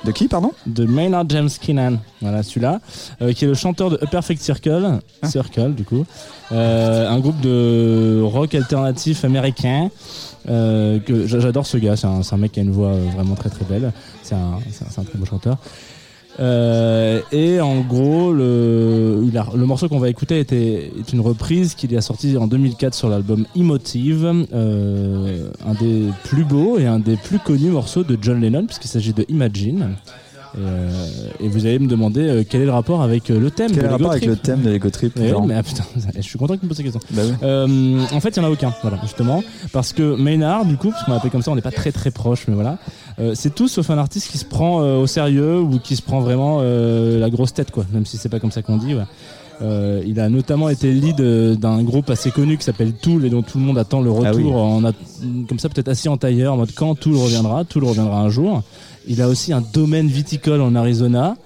de 0.06 0.12
qui, 0.12 0.28
pardon 0.28 0.52
De 0.66 0.86
Maynard 0.86 1.24
James 1.28 1.50
Keenan. 1.60 1.98
Voilà, 2.22 2.42
celui-là, 2.42 2.80
euh, 3.20 3.32
qui 3.32 3.44
est 3.44 3.48
le 3.48 3.54
chanteur 3.54 3.90
de 3.90 3.98
A 4.02 4.06
Perfect 4.06 4.40
Circle, 4.40 5.00
Ah. 5.22 5.28
Circle 5.28 5.72
du 5.74 5.84
coup, 5.84 6.04
Euh, 6.52 7.08
un 7.10 7.18
groupe 7.18 7.40
de 7.40 8.20
rock 8.24 8.54
alternatif 8.54 9.24
américain. 9.24 9.90
euh, 10.48 11.00
que 11.00 11.26
j'adore 11.26 11.66
ce 11.66 11.76
gars, 11.76 11.96
c'est 11.96 12.06
un, 12.06 12.36
mec 12.36 12.52
qui 12.52 12.60
a 12.60 12.62
une 12.62 12.70
voix 12.70 12.92
vraiment 13.16 13.34
très 13.34 13.50
très 13.50 13.64
belle. 13.64 13.92
C'est 14.22 14.36
un, 14.36 14.60
c'est 14.70 14.84
un- 14.84 14.88
c'est 14.90 15.00
un 15.00 15.04
très 15.04 15.18
beau 15.18 15.24
chanteur. 15.26 15.56
Euh, 16.38 17.20
et 17.32 17.60
en 17.60 17.80
gros, 17.80 18.32
le, 18.32 19.22
morceau 19.54 19.88
qu'on 19.88 19.98
va 19.98 20.08
écouter 20.08 20.38
était, 20.38 20.92
est 20.98 21.12
une 21.12 21.20
reprise 21.20 21.74
qu'il 21.74 21.96
a 21.96 22.00
sorti 22.00 22.36
en 22.36 22.46
2004 22.46 22.94
sur 22.94 23.08
l'album 23.08 23.46
Emotive, 23.56 24.46
euh, 24.52 25.50
un 25.66 25.74
des 25.74 26.08
plus 26.24 26.44
beaux 26.44 26.78
et 26.78 26.86
un 26.86 26.98
des 26.98 27.16
plus 27.16 27.38
connus 27.38 27.70
morceaux 27.70 28.04
de 28.04 28.18
John 28.20 28.40
Lennon, 28.40 28.66
puisqu'il 28.66 28.88
s'agit 28.88 29.12
de 29.12 29.24
Imagine. 29.28 29.96
Et, 30.56 30.60
euh, 30.60 31.06
et 31.40 31.48
vous 31.48 31.66
allez 31.66 31.78
me 31.78 31.86
demander 31.86 32.20
euh, 32.22 32.42
quel 32.48 32.62
est 32.62 32.64
le 32.64 32.70
rapport 32.72 33.02
avec 33.02 33.30
euh, 33.30 33.38
le 33.38 33.50
thème 33.50 33.68
Quel 33.68 33.76
de 33.76 33.80
est 33.82 33.86
le 33.86 33.92
rapport 33.92 34.10
avec 34.12 34.24
le 34.24 34.36
thème 34.36 34.62
de 34.62 34.70
l'ego 34.70 34.88
trip 34.90 35.12
Eh 35.20 35.32
oui, 35.32 35.40
mais 35.46 35.54
ah, 35.54 35.62
putain, 35.62 35.84
je 36.16 36.22
suis 36.22 36.38
content 36.38 36.54
que 36.54 36.60
tu 36.60 36.64
me 36.64 36.68
poses 36.68 36.76
cette 36.78 36.86
question. 36.92 37.00
Bah 37.10 37.22
oui. 37.26 37.32
Euh, 37.42 38.00
en 38.12 38.20
fait, 38.20 38.36
il 38.36 38.40
n'y 38.40 38.46
en 38.46 38.48
a 38.48 38.52
aucun, 38.52 38.72
voilà, 38.82 38.98
justement. 39.02 39.42
Parce 39.72 39.92
que 39.92 40.16
Maynard, 40.16 40.64
du 40.64 40.76
coup, 40.76 40.90
parce 40.90 41.04
qu'on 41.04 41.12
l'appelle 41.12 41.30
comme 41.30 41.42
ça, 41.42 41.50
on 41.50 41.56
n'est 41.56 41.62
pas 41.62 41.70
très 41.70 41.92
très 41.92 42.10
proche, 42.10 42.44
mais 42.48 42.54
voilà. 42.54 42.78
euh, 43.18 43.32
c'est 43.34 43.54
tout 43.54 43.68
sauf 43.68 43.90
un 43.90 43.98
artiste 43.98 44.30
qui 44.30 44.38
se 44.38 44.44
prend 44.46 44.80
euh, 44.82 44.96
au 44.98 45.06
sérieux 45.06 45.60
ou 45.60 45.78
qui 45.78 45.94
se 45.96 46.02
prend 46.02 46.20
vraiment 46.20 46.58
euh, 46.62 47.18
la 47.20 47.28
grosse 47.30 47.52
tête, 47.52 47.70
quoi. 47.70 47.84
Même 47.92 48.06
si 48.06 48.16
c'est 48.16 48.28
pas 48.30 48.40
comme 48.40 48.52
ça 48.52 48.62
qu'on 48.62 48.78
dit, 48.78 48.94
ouais. 48.94 49.04
Euh, 49.62 50.02
il 50.06 50.20
a 50.20 50.28
notamment 50.28 50.68
été 50.68 50.92
lead 50.92 51.18
euh, 51.20 51.54
d'un 51.54 51.82
groupe 51.82 52.10
assez 52.10 52.30
connu 52.30 52.58
qui 52.58 52.64
s'appelle 52.64 52.92
Tool 52.92 53.24
et 53.24 53.30
dont 53.30 53.40
tout 53.40 53.56
le 53.58 53.64
monde 53.64 53.78
attend 53.78 54.02
le 54.02 54.10
retour 54.10 54.28
Ah 54.28 54.34
oui. 54.34 54.52
en 54.52 54.84
a- 54.84 54.92
comme 55.48 55.58
ça 55.58 55.70
peut-être 55.70 55.88
assis 55.88 56.10
en 56.10 56.18
tailleur 56.18 56.52
en 56.52 56.56
mode 56.58 56.72
quand 56.74 56.94
Tool 56.94 57.16
reviendra, 57.16 57.64
Tool 57.64 57.84
reviendra 57.84 58.20
un 58.20 58.28
jour. 58.28 58.62
Il 59.06 59.22
a 59.22 59.28
aussi 59.28 59.52
un 59.52 59.60
domaine 59.60 60.08
viticole 60.08 60.60
en 60.60 60.74
Arizona. 60.74 61.36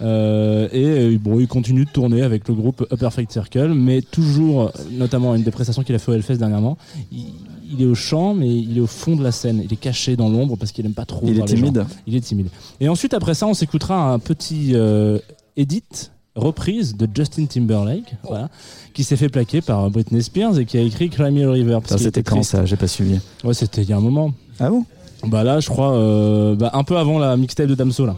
Euh, 0.00 0.68
et 0.72 0.84
euh, 1.14 1.18
bon, 1.18 1.38
il 1.38 1.46
continue 1.46 1.84
de 1.84 1.90
tourner 1.90 2.22
avec 2.22 2.48
le 2.48 2.54
groupe 2.54 2.84
A 2.90 2.96
Perfect 2.96 3.30
Circle, 3.30 3.74
mais 3.74 4.02
toujours, 4.02 4.62
euh, 4.62 4.70
notamment 4.90 5.34
une 5.36 5.44
des 5.44 5.52
prestations 5.52 5.84
qu'il 5.84 5.94
a 5.94 5.98
fait 6.00 6.10
au 6.10 6.14
Hellfest 6.14 6.34
dernièrement, 6.34 6.76
il, 7.12 7.26
il 7.72 7.82
est 7.82 7.86
au 7.86 7.94
chant, 7.94 8.34
mais 8.34 8.48
il 8.48 8.76
est 8.76 8.80
au 8.80 8.86
fond 8.86 9.16
de 9.16 9.22
la 9.22 9.32
scène. 9.32 9.60
Il 9.64 9.72
est 9.72 9.76
caché 9.76 10.16
dans 10.16 10.28
l'ombre 10.28 10.56
parce 10.56 10.72
qu'il 10.72 10.84
aime 10.86 10.94
pas 10.94 11.06
trop. 11.06 11.20
Il 11.24 11.32
est 11.32 11.36
gens. 11.36 11.44
timide. 11.44 11.86
Il 12.06 12.16
est 12.16 12.20
timide. 12.20 12.48
Et 12.80 12.88
ensuite, 12.88 13.14
après 13.14 13.34
ça, 13.34 13.46
on 13.46 13.54
s'écoutera 13.54 14.12
un 14.12 14.18
petit 14.18 14.72
euh, 14.74 15.18
edit 15.56 16.10
reprise 16.34 16.96
de 16.96 17.08
Justin 17.14 17.46
Timberlake, 17.46 18.16
voilà, 18.24 18.48
qui 18.92 19.04
s'est 19.04 19.16
fait 19.16 19.28
plaquer 19.28 19.60
par 19.60 19.88
Britney 19.90 20.20
Spears 20.20 20.58
et 20.58 20.64
qui 20.64 20.76
a 20.76 20.80
écrit 20.80 21.08
Cry 21.08 21.30
Me 21.30 21.48
a 21.48 21.52
River. 21.52 21.78
c'était 21.86 22.08
était 22.08 22.22
quand 22.24 22.42
ça? 22.42 22.64
J'ai 22.64 22.76
pas 22.76 22.88
suivi. 22.88 23.20
Ouais, 23.44 23.54
c'était 23.54 23.82
il 23.82 23.88
y 23.88 23.92
a 23.92 23.96
un 23.96 24.00
moment. 24.00 24.32
Ah 24.58 24.68
bon? 24.68 24.84
Bah 25.26 25.44
là, 25.44 25.60
je 25.60 25.68
crois, 25.68 25.94
euh, 25.94 26.54
bah, 26.54 26.70
un 26.74 26.84
peu 26.84 26.96
avant 26.96 27.18
la 27.18 27.36
mixtape 27.36 27.66
de 27.66 27.74
Damso 27.74 28.06
là. 28.06 28.16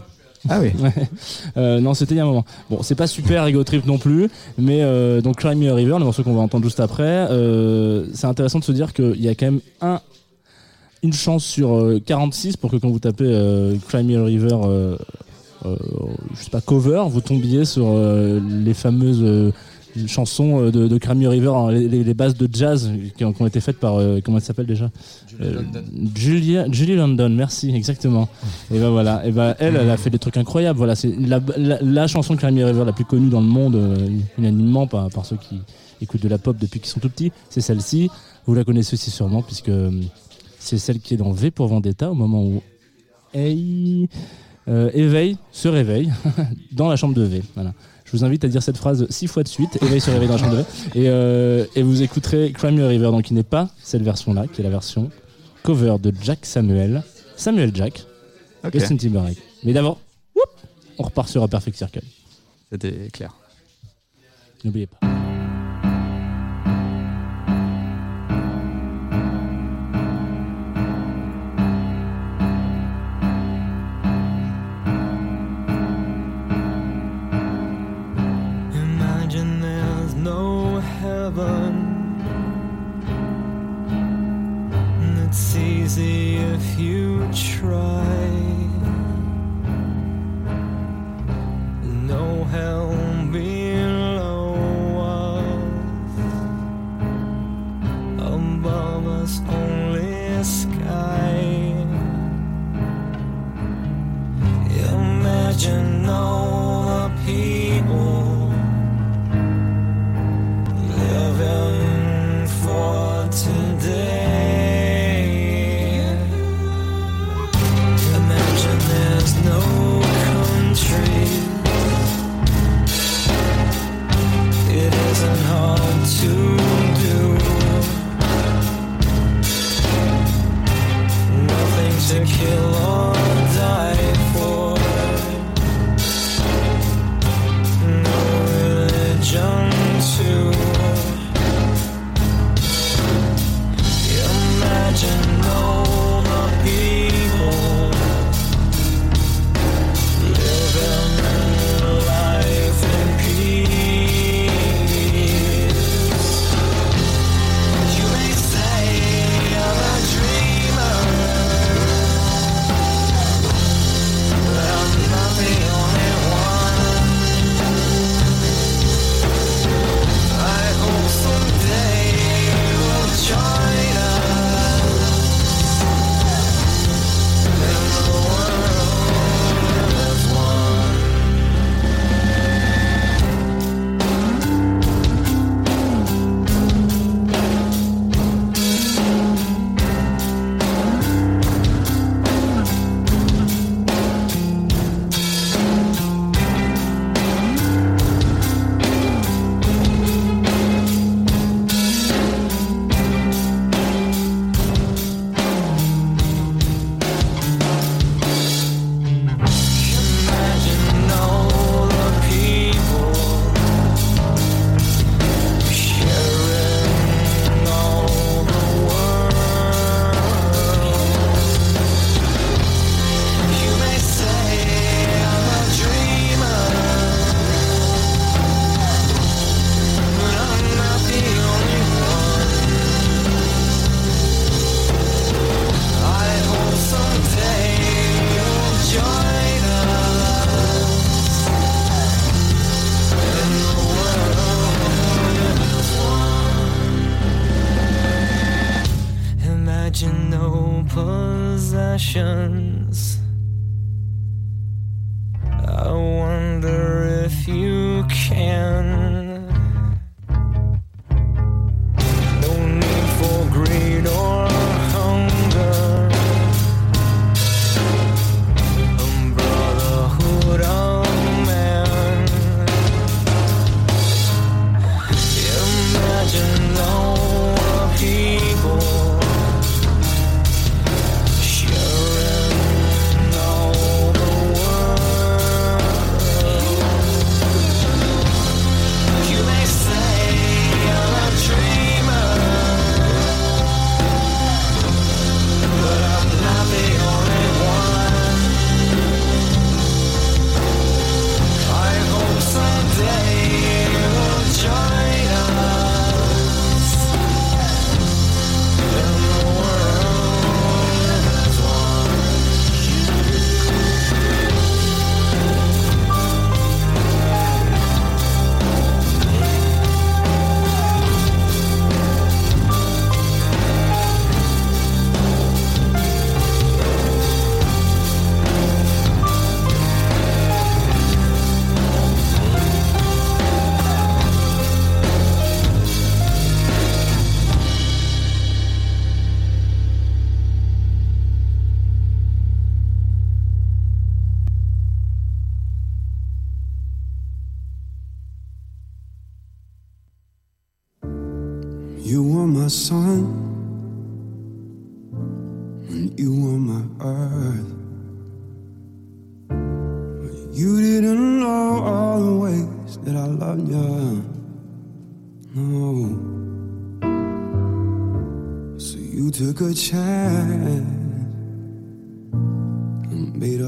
Ah 0.49 0.59
oui. 0.61 0.71
Ouais. 0.81 0.93
Euh, 1.57 1.79
non, 1.79 1.93
c'était 1.93 2.15
il 2.15 2.17
y 2.17 2.21
a 2.21 2.23
un 2.23 2.27
moment. 2.27 2.45
Bon, 2.69 2.79
c'est 2.81 2.95
pas 2.95 3.07
super 3.07 3.45
ego 3.47 3.63
trip 3.63 3.85
non 3.85 3.97
plus, 3.97 4.29
mais 4.57 4.81
euh, 4.81 5.21
donc 5.21 5.37
Cry 5.37 5.55
Me 5.55 5.69
a 5.71 5.75
River, 5.75 5.95
le 5.99 6.05
morceau 6.05 6.23
qu'on 6.23 6.35
va 6.35 6.41
entendre 6.41 6.63
juste 6.63 6.79
après, 6.79 7.27
euh, 7.31 8.05
c'est 8.13 8.27
intéressant 8.27 8.59
de 8.59 8.63
se 8.63 8.71
dire 8.71 8.93
qu'il 8.93 9.21
y 9.21 9.27
a 9.29 9.35
quand 9.35 9.47
même 9.47 9.61
un 9.81 9.99
une 11.03 11.13
chance 11.13 11.45
sur 11.45 11.75
euh, 11.75 12.01
46 12.03 12.57
pour 12.57 12.71
que 12.71 12.77
quand 12.77 12.89
vous 12.89 12.99
tapez 12.99 13.25
euh, 13.27 13.75
Cry 13.87 14.03
Me 14.03 14.19
a 14.19 14.23
River, 14.23 14.57
euh, 14.63 14.97
euh, 15.65 15.75
je 16.35 16.43
sais 16.43 16.49
pas 16.49 16.61
cover, 16.61 17.03
vous 17.07 17.21
tombiez 17.21 17.65
sur 17.65 17.85
euh, 17.89 18.39
les 18.63 18.73
fameuses 18.73 19.53
euh, 19.97 20.07
chansons 20.07 20.63
euh, 20.63 20.71
de, 20.71 20.87
de 20.87 21.27
River, 21.27 21.51
hein, 21.55 21.71
les, 21.71 22.13
bases 22.13 22.35
de 22.35 22.47
jazz 22.51 22.91
qui 23.17 23.25
ont, 23.25 23.33
qui 23.33 23.41
ont 23.41 23.47
été 23.47 23.59
faites 23.59 23.79
par 23.79 23.95
euh, 23.95 24.19
comment 24.23 24.37
elle 24.37 24.43
s'appelle 24.43 24.65
déjà 24.65 24.89
Julie 25.39 25.53
London. 25.53 25.83
Julia, 26.15 26.65
Julie 26.71 26.95
London, 26.95 27.29
merci, 27.29 27.75
exactement. 27.75 28.27
Et 28.73 28.79
ben 28.79 28.89
voilà, 28.89 29.25
et 29.25 29.31
ben 29.31 29.55
elle, 29.59 29.75
elle 29.75 29.89
a 29.89 29.97
fait 29.97 30.09
des 30.09 30.19
trucs 30.19 30.37
incroyables. 30.37 30.77
Voilà, 30.77 30.95
c'est 30.95 31.13
la, 31.19 31.39
la, 31.57 31.81
la 31.81 32.07
chanson 32.07 32.35
de 32.35 32.45
River 32.45 32.83
la 32.85 32.93
plus 32.93 33.05
connue 33.05 33.29
dans 33.29 33.41
le 33.41 33.47
monde, 33.47 33.75
euh, 33.75 34.09
unanimement 34.37 34.87
par, 34.87 35.09
par 35.09 35.25
ceux 35.25 35.37
qui 35.37 35.59
écoutent 36.01 36.21
de 36.21 36.29
la 36.29 36.37
pop 36.37 36.57
depuis 36.57 36.79
qu'ils 36.79 36.89
sont 36.89 36.99
tout 36.99 37.09
petits. 37.09 37.31
C'est 37.49 37.61
celle-ci. 37.61 38.09
Vous 38.45 38.53
la 38.53 38.63
connaissez 38.63 38.93
aussi 38.93 39.11
sûrement 39.11 39.41
puisque 39.41 39.69
euh, 39.69 39.91
c'est 40.59 40.77
celle 40.77 40.99
qui 40.99 41.13
est 41.13 41.17
dans 41.17 41.31
V 41.31 41.51
pour 41.51 41.67
Vendetta 41.67 42.11
au 42.11 42.15
moment 42.15 42.43
où 42.43 42.61
Hey, 43.33 44.07
euh, 44.67 44.89
éveille 44.93 45.37
se 45.51 45.67
réveille 45.67 46.11
dans 46.71 46.87
la 46.87 46.95
chambre 46.95 47.13
de 47.13 47.23
V. 47.23 47.43
Voilà. 47.55 47.73
Je 48.07 48.11
vous 48.17 48.23
invite 48.23 48.45
à 48.45 48.47
dire 48.47 48.63
cette 48.63 48.77
phrase 48.77 49.05
six 49.09 49.27
fois 49.27 49.43
de 49.43 49.49
suite. 49.49 49.77
Éveille 49.83 49.99
se 49.99 50.09
réveille 50.09 50.29
dans 50.29 50.35
la 50.35 50.39
chambre. 50.39 50.65
Et, 50.95 51.09
euh, 51.09 51.65
et 51.75 51.83
vous 51.83 52.01
écouterez 52.01 52.53
Cry 52.53 52.71
Me 52.71 52.85
a 52.85 52.87
River, 52.87 53.11
donc 53.11 53.23
qui 53.23 53.33
n'est 53.33 53.43
pas 53.43 53.69
cette 53.83 54.01
version-là, 54.01 54.45
qui 54.47 54.61
est 54.61 54.63
la 54.63 54.69
version 54.69 55.11
cover 55.63 55.95
de 56.01 56.13
Jack 56.21 56.45
Samuel, 56.45 57.03
Samuel 57.35 57.75
Jack, 57.75 58.05
Ok. 58.63 58.73
Justin 58.73 58.95
Timberlake. 58.95 59.37
Mais 59.65 59.73
d'abord, 59.73 59.99
on 60.97 61.03
repart 61.03 61.27
sur 61.27 61.43
A 61.43 61.47
Perfect 61.49 61.77
Circle. 61.77 62.01
C'était 62.71 63.09
clair. 63.11 63.33
N'oubliez 64.63 64.87
pas. 64.87 64.99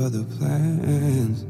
other 0.09 0.23
plans. 0.37 1.45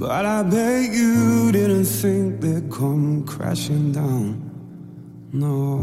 But 0.00 0.26
I 0.26 0.42
bet 0.42 0.90
you 0.90 1.52
didn't 1.52 1.84
think 1.84 2.40
they'd 2.40 2.68
come 2.72 3.24
crashing 3.24 3.92
down. 3.92 4.26
No. 5.32 5.78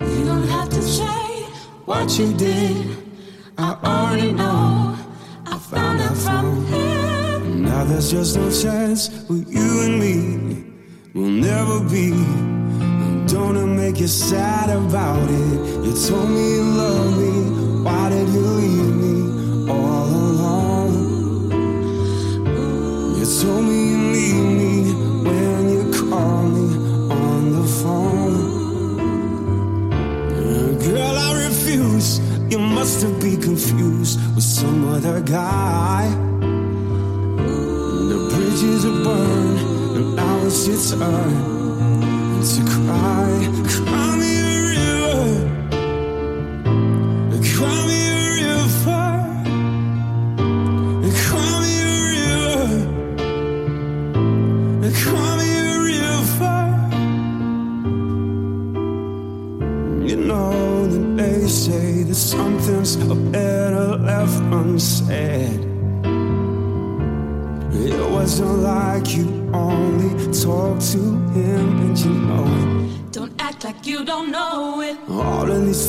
You 0.00 0.24
don't 0.24 0.48
have 0.48 0.70
to 0.70 0.82
say 0.82 1.44
what 1.84 2.18
you 2.18 2.32
did. 2.32 2.96
I 3.58 3.76
already 3.84 4.32
know. 4.32 4.96
I 5.44 5.58
found 5.58 6.00
out 6.00 6.16
from 6.16 6.64
him. 6.66 7.64
Now 7.64 7.84
there's 7.84 8.10
just 8.10 8.36
no 8.36 8.50
chance 8.50 9.10
with 9.28 9.52
you 9.52 9.70
and 9.84 10.00
me. 10.00 10.16
We'll 11.12 11.28
never 11.28 11.80
be 11.80 12.12
don't 13.32 13.56
it 13.56 13.64
make 13.64 13.98
you 13.98 14.08
sad 14.08 14.68
about 14.68 15.30
it? 15.30 15.86
You 15.86 15.92
told 16.06 16.28
me 16.28 16.56
you 16.56 16.64
loved 16.64 17.16
me. 17.18 17.32
Why 17.82 18.10
did 18.10 18.28
you 18.28 18.42
leave 18.60 18.94
me 19.04 19.70
all 19.70 20.06
alone? 20.06 20.94
You 23.16 23.24
told 23.40 23.64
me 23.64 23.78
you 23.92 23.98
need 24.16 24.36
me 24.60 24.72
when 25.24 25.62
you 25.74 25.82
call 25.98 26.42
me 26.42 26.66
on 27.10 27.52
the 27.56 27.64
phone. 27.80 28.36
Girl, 30.84 31.16
I 31.16 31.30
refuse. 31.46 32.20
You 32.50 32.58
must 32.58 33.00
have 33.00 33.18
been 33.18 33.40
confused 33.40 34.20
with 34.34 34.44
some 34.44 34.88
other 34.90 35.22
guy. 35.22 36.10
The 38.10 38.18
bridges 38.30 38.84
are 38.84 39.02
burned, 39.02 39.58
and 39.96 40.16
now 40.16 40.44
it's 40.44 40.68
your 40.68 40.98
turn 40.98 41.51
to 42.42 42.64
cry, 42.64 43.48
cry. 43.68 44.21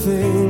thing. 0.04 0.43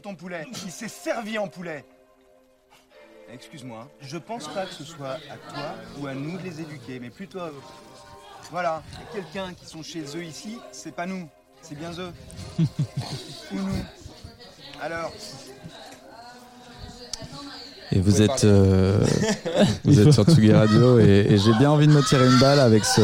Ton 0.00 0.14
poulet. 0.14 0.46
Il 0.64 0.70
s'est 0.70 0.88
servi 0.88 1.38
en 1.38 1.48
poulet. 1.48 1.84
Excuse-moi, 3.30 3.90
je 4.00 4.16
pense 4.16 4.48
pas 4.48 4.64
que 4.64 4.72
ce 4.72 4.84
soit 4.84 5.18
à 5.30 5.36
toi 5.50 5.74
ou 5.98 6.06
à 6.06 6.14
nous 6.14 6.38
de 6.38 6.42
les 6.42 6.60
éduquer, 6.62 6.98
mais 6.98 7.10
plutôt 7.10 7.40
à 7.40 7.48
eux. 7.48 7.62
Voilà, 8.50 8.82
il 8.92 8.98
y 8.98 9.02
a 9.02 9.22
quelqu'un 9.22 9.52
qui 9.52 9.66
sont 9.66 9.82
chez 9.82 10.16
eux 10.16 10.24
ici, 10.24 10.58
c'est 10.72 10.94
pas 10.94 11.04
nous, 11.04 11.28
c'est 11.60 11.74
bien 11.74 11.92
eux. 11.98 12.12
ou 12.58 13.56
nous. 13.56 13.84
Alors, 14.80 15.12
Et 17.90 18.00
vous 18.00 18.20
êtes, 18.20 18.44
euh, 18.44 18.98
vous 19.84 19.98
êtes 20.00 20.12
sur 20.12 20.24
Tsugi 20.24 20.52
Radio 20.52 20.98
et, 20.98 21.26
et 21.30 21.38
j'ai 21.38 21.52
bien 21.58 21.70
envie 21.70 21.86
de 21.86 21.92
me 21.92 22.02
tirer 22.06 22.26
une 22.26 22.38
balle 22.38 22.60
avec 22.60 22.84
ce, 22.84 23.00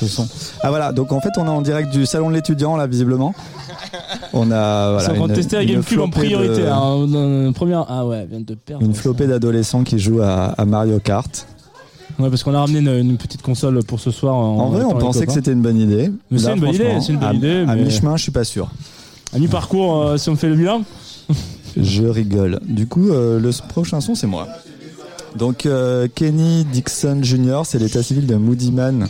ce 0.00 0.06
son. 0.06 0.26
Ah 0.62 0.70
voilà, 0.70 0.92
donc 0.92 1.12
en 1.12 1.20
fait 1.20 1.30
on 1.38 1.46
est 1.46 1.50
en 1.50 1.62
direct 1.62 1.90
du 1.90 2.06
salon 2.06 2.28
de 2.30 2.34
l'étudiant 2.34 2.76
là 2.76 2.86
visiblement. 2.88 3.34
On 4.32 4.50
a 4.50 4.92
voilà, 4.92 5.14
une- 5.16 5.32
tester 5.32 5.56
la 5.56 5.62
une 5.62 5.68
GameCube 5.74 6.00
en 6.00 6.08
priorité. 6.10 6.62
de- 6.62 6.66
hein. 6.66 7.06
Une 7.46 7.52
première. 7.54 7.84
Ah 7.88 8.04
ouais, 8.06 8.18
elle 8.22 8.28
vient 8.28 8.40
de 8.40 8.54
perdre. 8.54 8.84
Une 8.84 8.94
flopée 8.94 9.26
d'adolescents 9.28 9.84
qui 9.84 9.98
jouent 9.98 10.22
à, 10.22 10.46
à 10.58 10.64
Mario 10.64 10.98
Kart. 10.98 11.46
Ouais, 12.18 12.28
parce 12.28 12.42
qu'on 12.42 12.54
a 12.54 12.60
ramené 12.60 12.80
une, 12.80 13.10
une 13.10 13.16
petite 13.16 13.42
console 13.42 13.82
pour 13.84 14.00
ce 14.00 14.10
soir. 14.10 14.34
En, 14.34 14.58
En 14.58 14.68
vrai, 14.70 14.82
on 14.84 14.94
pensait 14.98 15.24
que 15.26 15.32
c'était 15.32 15.52
une 15.52 15.62
bonne 15.62 15.78
idée. 15.78 16.10
Mais 16.30 16.38
c'est 16.38 16.52
une 16.52 16.60
bonne 16.60 16.74
idée, 16.74 16.98
c'est 17.00 17.12
une 17.12 17.18
bonne 17.18 17.28
à- 17.28 17.34
idée, 17.34 17.64
À 17.66 17.74
mais- 17.76 17.84
mi-chemin, 17.84 18.16
je 18.16 18.22
suis 18.24 18.32
pas 18.32 18.44
sûr. 18.44 18.68
À 19.34 19.38
mi-parcours, 19.38 20.02
euh, 20.02 20.16
si 20.16 20.28
on 20.28 20.36
fait 20.36 20.48
le 20.48 20.56
bilan. 20.56 20.82
Je 21.76 22.04
rigole. 22.04 22.60
Du 22.66 22.86
coup, 22.86 23.10
euh, 23.10 23.38
le 23.38 23.50
prochain 23.68 24.00
son, 24.00 24.14
c'est 24.14 24.26
moi. 24.26 24.48
Donc, 25.36 25.66
euh, 25.66 26.08
Kenny 26.14 26.64
Dixon 26.64 27.20
Jr., 27.22 27.62
c'est 27.64 27.78
l'état 27.78 28.02
civil 28.02 28.26
de 28.26 28.34
Moody 28.34 28.72
Man, 28.72 29.06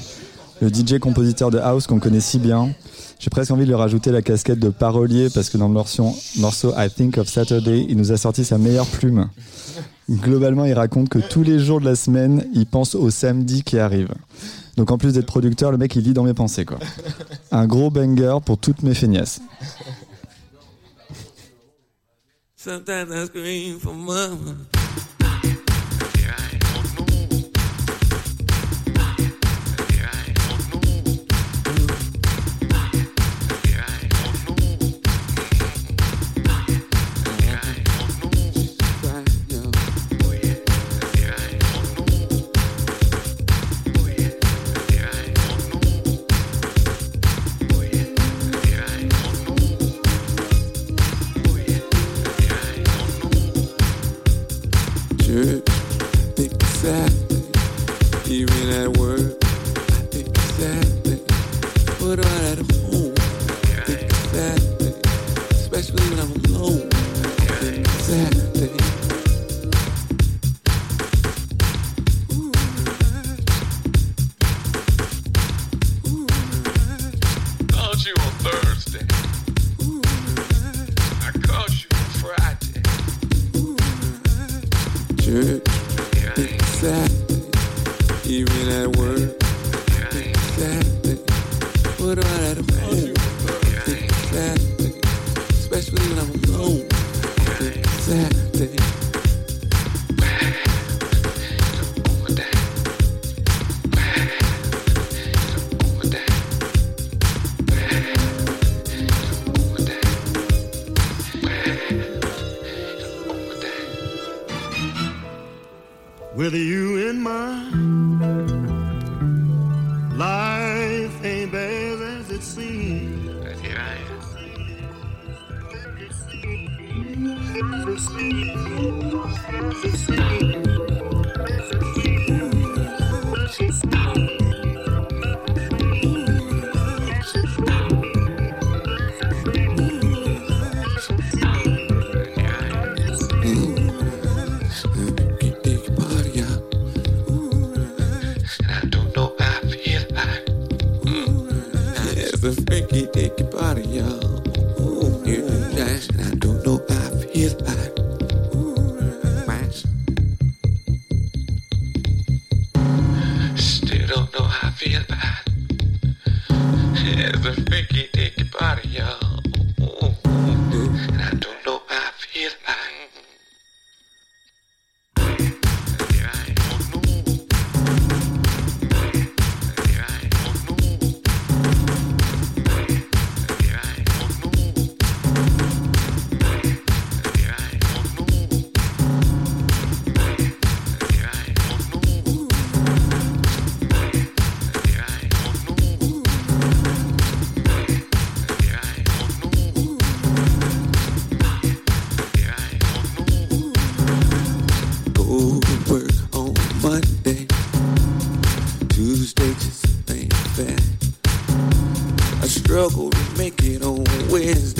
le 0.60 0.68
DJ 0.68 0.98
compositeur 0.98 1.50
de 1.50 1.58
house 1.58 1.86
qu'on 1.86 1.98
connaît 1.98 2.20
si 2.20 2.38
bien. 2.38 2.70
J'ai 3.18 3.30
presque 3.30 3.50
envie 3.50 3.64
de 3.64 3.68
lui 3.68 3.74
rajouter 3.74 4.10
la 4.10 4.22
casquette 4.22 4.58
de 4.58 4.70
parolier 4.70 5.28
parce 5.34 5.50
que 5.50 5.58
dans 5.58 5.68
le 5.68 5.74
morceau, 5.74 6.14
morceau 6.38 6.72
I 6.76 6.88
Think 6.90 7.18
of 7.18 7.28
Saturday, 7.28 7.86
il 7.88 7.96
nous 7.96 8.12
a 8.12 8.16
sorti 8.16 8.44
sa 8.44 8.56
meilleure 8.56 8.86
plume. 8.86 9.28
Globalement, 10.10 10.64
il 10.64 10.72
raconte 10.72 11.08
que 11.08 11.18
tous 11.18 11.42
les 11.42 11.58
jours 11.58 11.80
de 11.80 11.84
la 11.84 11.96
semaine, 11.96 12.44
il 12.54 12.66
pense 12.66 12.94
au 12.94 13.10
samedi 13.10 13.62
qui 13.62 13.78
arrive. 13.78 14.08
Donc 14.76 14.90
en 14.90 14.98
plus 14.98 15.12
d'être 15.12 15.26
producteur, 15.26 15.70
le 15.70 15.78
mec 15.78 15.94
il 15.96 16.02
lit 16.02 16.14
dans 16.14 16.24
mes 16.24 16.32
pensées 16.32 16.64
quoi. 16.64 16.78
Un 17.52 17.66
gros 17.66 17.90
banger 17.90 18.38
pour 18.44 18.56
toutes 18.56 18.82
mes 18.82 18.94
feignasses. 18.94 19.40
Sometimes 22.62 23.10
I 23.10 23.24
scream 23.24 23.78
for 23.78 23.94
mama. 23.94 24.54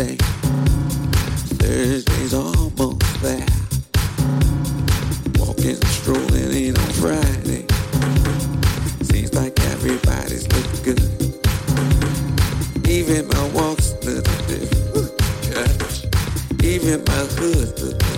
Thursday. 0.00 0.16
Thursday's 1.58 2.32
almost 2.32 3.22
there. 3.22 3.46
Walking, 5.38 5.76
strolling 5.88 6.52
in 6.52 6.76
on 6.76 6.90
Friday. 7.02 7.66
Seems 9.02 9.34
like 9.34 9.60
everybody's 9.60 10.48
looking 10.48 10.82
good. 10.84 11.02
Even 12.88 13.28
my 13.28 13.48
walk's 13.48 13.92
a 13.92 14.00
little 14.06 14.46
different. 14.46 15.20
Even 16.64 17.04
my 17.04 17.24
hood's 17.36 18.09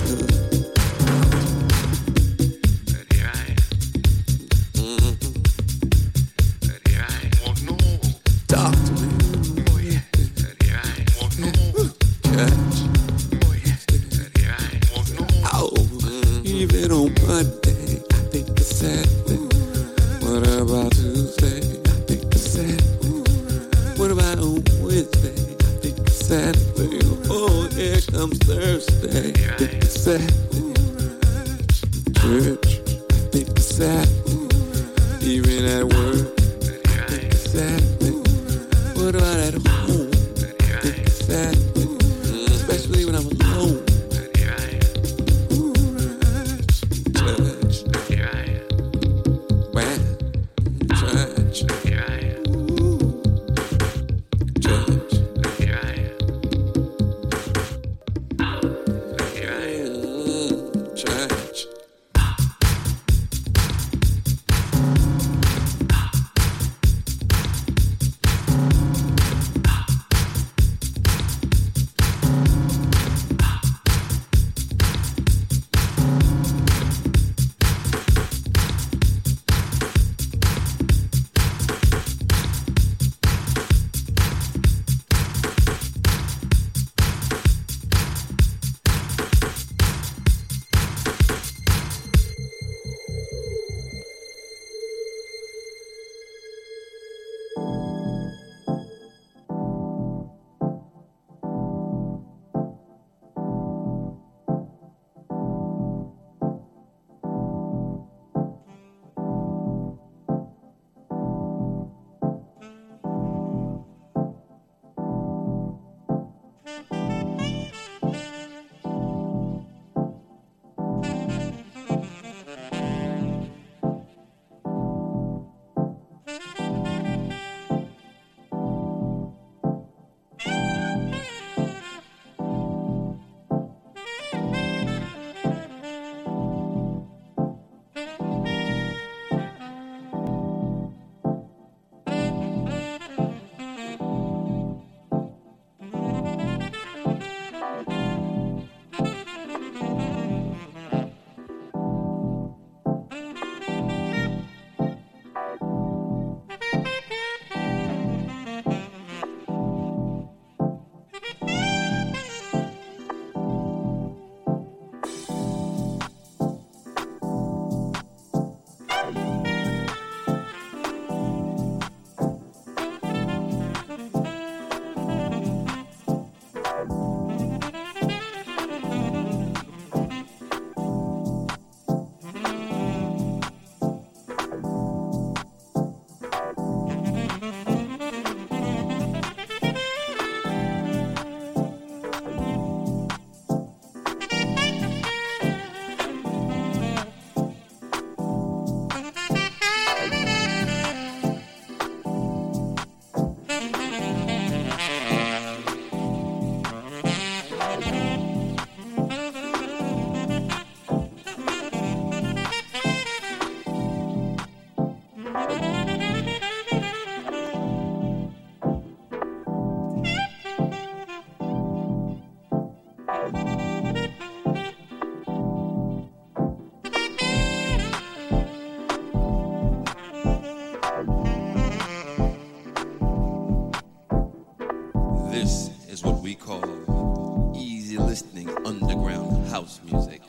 music. 239.84 240.22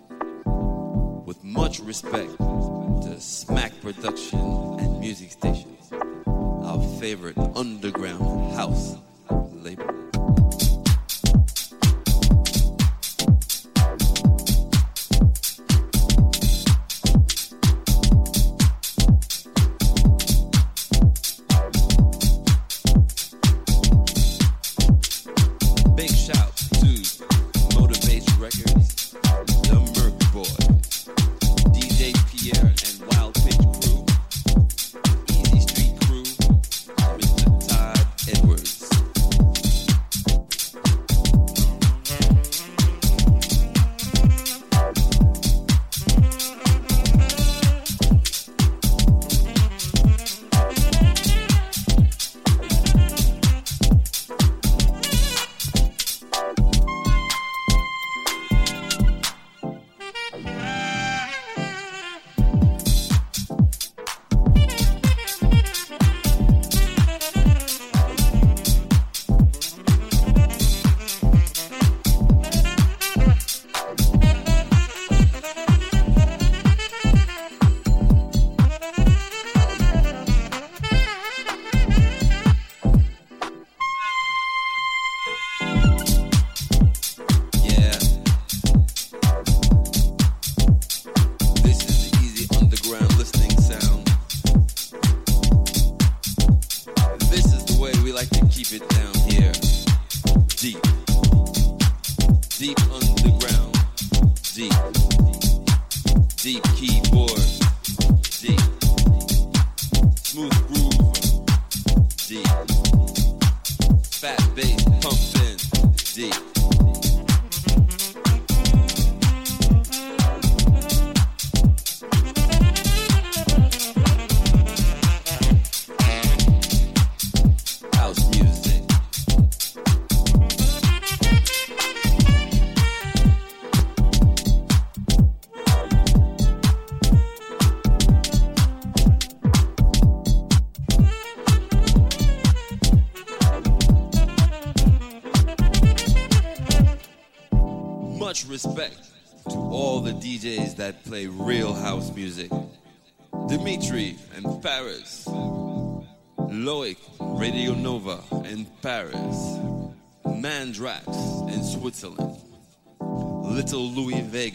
With 1.26 1.44
much 1.44 1.80
respect 1.80 2.38
to 2.38 3.20
Smack 3.20 3.72
Production 3.82 4.40
and 4.80 5.00
Music 5.00 5.32
Stations, 5.32 5.92
our 6.28 6.82
favorite 7.00 7.38
underground 7.56 8.54
house 8.54 8.98
label. 9.54 10.13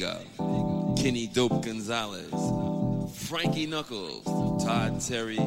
Vega. 0.09 0.95
Kenny 0.97 1.27
Dope 1.27 1.63
Gonzalez. 1.63 2.33
Frankie 3.15 3.67
Knuckles. 3.67 4.25
Todd 4.65 5.01
Terry. 5.01 5.39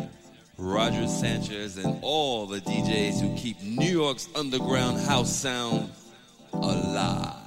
Roger 0.57 1.07
Sanchez 1.07 1.77
and 1.77 1.97
all 2.03 2.45
the 2.45 2.59
DJs 2.59 3.19
who 3.19 3.35
keep 3.35 3.61
New 3.63 3.89
York's 3.89 4.29
underground 4.35 4.99
house 4.99 5.35
sound 5.35 5.89
alive. 6.53 7.40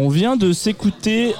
On 0.00 0.08
vient 0.08 0.36
de 0.36 0.52
s'écouter 0.52 1.34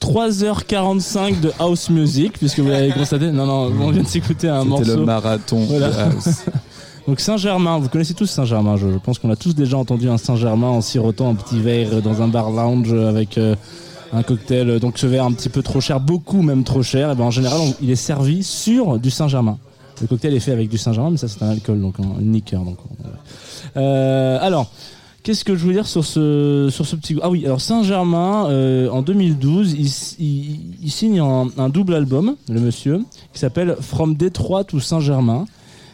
3h45 0.00 1.40
de 1.40 1.52
house 1.58 1.90
music, 1.90 2.38
puisque 2.38 2.60
vous 2.60 2.68
l'avez 2.70 2.90
constaté. 2.90 3.30
Non, 3.30 3.46
non, 3.46 3.70
on 3.80 3.90
vient 3.90 4.02
de 4.02 4.08
s'écouter 4.08 4.48
un 4.48 4.60
C'était 4.60 4.68
morceau. 4.70 4.96
le 4.96 5.04
marathon 5.04 5.64
Voilà. 5.68 5.90
de 5.90 5.94
house. 6.14 6.28
Donc 7.06 7.20
Saint-Germain, 7.20 7.78
vous 7.78 7.88
connaissez 7.88 8.14
tous 8.14 8.26
Saint-Germain, 8.26 8.76
je, 8.76 8.88
je 8.90 8.98
pense 8.98 9.18
qu'on 9.18 9.30
a 9.30 9.36
tous 9.36 9.54
déjà 9.54 9.78
entendu 9.78 10.08
un 10.10 10.18
Saint-Germain 10.18 10.68
en 10.68 10.80
sirotant 10.82 11.30
un 11.30 11.34
petit 11.34 11.58
verre 11.58 12.02
dans 12.02 12.20
un 12.22 12.28
bar 12.28 12.50
lounge 12.50 12.92
avec 12.92 13.38
euh, 13.38 13.54
un 14.12 14.22
cocktail. 14.22 14.78
Donc 14.78 14.98
ce 14.98 15.06
verre 15.06 15.24
un 15.24 15.32
petit 15.32 15.48
peu 15.48 15.62
trop 15.62 15.80
cher, 15.80 16.00
beaucoup 16.00 16.42
même 16.42 16.64
trop 16.64 16.82
cher. 16.82 17.10
Et 17.10 17.14
ben 17.14 17.24
en 17.24 17.30
général, 17.30 17.60
on- 17.60 17.74
il 17.82 17.90
est 17.90 17.96
servi 17.96 18.42
sur 18.42 18.98
du 18.98 19.10
Saint-Germain. 19.10 19.58
Le 20.02 20.06
cocktail 20.06 20.34
est 20.34 20.40
fait 20.40 20.52
avec 20.52 20.68
du 20.68 20.76
Saint-Germain, 20.78 21.10
mais 21.10 21.16
ça 21.16 21.28
c'est 21.28 21.42
un 21.42 21.48
alcool, 21.48 21.80
donc 21.80 21.94
un, 21.98 22.20
liqueur. 22.20 22.62
Donc, 22.62 22.76
on- 22.90 23.04
Euh, 23.80 24.38
alors, 24.40 24.70
qu'est-ce 25.28 25.44
que 25.44 25.56
je 25.56 25.66
veux 25.66 25.74
dire 25.74 25.86
sur 25.86 26.06
ce, 26.06 26.68
sur 26.70 26.86
ce 26.86 26.96
petit... 26.96 27.14
Ah 27.20 27.28
oui, 27.28 27.44
alors 27.44 27.60
Saint-Germain, 27.60 28.46
euh, 28.48 28.88
en 28.88 29.02
2012, 29.02 29.74
il, 30.18 30.90
signe 30.90 31.20
un, 31.20 31.48
un 31.58 31.68
double 31.68 31.92
album, 31.92 32.36
le 32.48 32.60
monsieur, 32.60 33.02
qui 33.34 33.38
s'appelle 33.38 33.76
From 33.78 34.14
Detroit 34.16 34.64
to 34.64 34.80
Saint-Germain. 34.80 35.44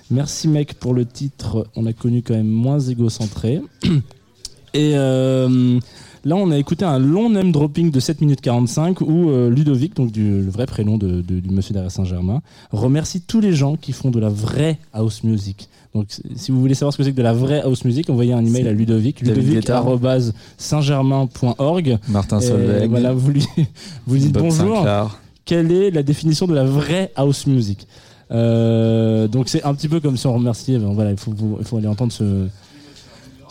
Merci 0.09 0.47
mec 0.47 0.74
pour 0.74 0.95
le 0.95 1.05
titre, 1.05 1.66
on 1.74 1.85
a 1.87 1.93
connu 1.93 2.22
quand 2.22 2.35
même 2.35 2.47
moins 2.47 2.78
égocentré. 2.78 3.61
Et 4.72 4.93
euh, 4.95 5.80
là, 6.25 6.37
on 6.37 6.51
a 6.51 6.59
écouté 6.59 6.85
un 6.85 6.99
long 6.99 7.31
name 7.31 7.53
dropping 7.53 7.91
de 7.91 8.01
7 8.01 8.20
minutes 8.20 8.41
45 8.41 9.01
où 9.03 9.31
euh, 9.31 9.51
Ludovic, 9.51 9.95
donc 9.97 10.11
du, 10.12 10.41
le 10.43 10.51
vrai 10.51 10.66
prénom 10.66 10.97
de, 10.99 11.20
de- 11.20 11.41
du 11.41 11.51
monsieur 11.51 11.72
derrière 11.72 11.91
Saint-Germain, 11.91 12.41
remercie 12.72 13.20
tous 13.20 13.41
les 13.41 13.53
gens 13.53 13.77
qui 13.77 13.93
font 13.93 14.11
de 14.11 14.18
la 14.20 14.29
vraie 14.29 14.79
house 14.93 15.22
music. 15.25 15.68
Donc, 15.95 16.07
si 16.35 16.51
vous 16.51 16.61
voulez 16.61 16.75
savoir 16.75 16.93
ce 16.93 16.99
que 16.99 17.05
c'est 17.05 17.12
que 17.12 17.16
de 17.16 17.22
la 17.22 17.33
vraie 17.33 17.61
house 17.61 17.85
music, 17.85 18.11
envoyez 18.11 18.33
un 18.33 18.45
email 18.45 18.66
à 18.66 18.72
Ludovic, 18.72 19.22
David 19.22 19.37
ludovic 19.45 19.61
Guetta. 19.61 19.77
arobase 19.79 20.35
saint-germain.org. 20.59 21.99
Martin 22.09 22.41
Solveig. 22.41 22.89
Voilà, 22.89 23.12
vous 23.12 23.31
lui, 23.31 23.47
vous 24.07 24.16
dites 24.18 24.33
Bob 24.33 24.43
bonjour. 24.45 24.77
Sinclair. 24.79 25.20
Quelle 25.45 25.70
est 25.70 25.91
la 25.91 26.03
définition 26.03 26.47
de 26.47 26.55
la 26.55 26.64
vraie 26.64 27.12
house 27.16 27.47
music? 27.47 27.87
Euh, 28.31 29.29
Donc, 29.29 29.49
c'est 29.49 29.62
un 29.62 29.75
petit 29.75 29.89
peu 29.89 30.01
comme 30.01 30.16
si 30.16 30.27
on 30.27 30.35
remerciait. 30.35 30.79
ben, 30.79 30.93
voilà, 30.95 31.11
il 31.12 31.16
faut, 31.16 31.33
vous- 31.37 31.57
il 31.61 31.64
faut 31.66 31.77
aller 31.77 31.87
entendre 31.87 32.12
ce, 32.12 32.47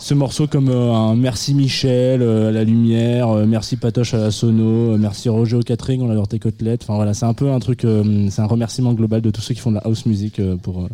ce 0.04 0.12
morceau 0.12 0.46
comme 0.46 0.68
euh, 0.68 0.92
un 0.92 1.16
merci 1.16 1.54
Michel 1.54 2.20
euh, 2.20 2.50
à 2.50 2.52
la 2.52 2.62
lumière, 2.62 3.30
euh, 3.30 3.46
merci 3.46 3.78
Patoche 3.78 4.12
à 4.12 4.18
la 4.18 4.30
sono, 4.30 4.92
euh, 4.92 4.98
merci 4.98 5.30
Roger 5.30 5.56
au 5.56 5.62
catering, 5.62 6.02
on 6.02 6.10
adore 6.10 6.28
tes 6.28 6.38
côtelettes. 6.38 6.82
Enfin 6.82 6.96
voilà, 6.96 7.14
c'est 7.14 7.24
un 7.24 7.32
peu 7.32 7.50
un 7.50 7.58
truc, 7.58 7.86
euh, 7.86 8.28
c'est 8.28 8.42
un 8.42 8.46
remerciement 8.46 8.92
global 8.92 9.22
de 9.22 9.30
tous 9.30 9.40
ceux 9.40 9.54
qui 9.54 9.60
font 9.62 9.70
de 9.70 9.76
la 9.76 9.80
house 9.86 10.04
music 10.04 10.40
euh, 10.40 10.56
pour, 10.56 10.84
euh, 10.84 10.88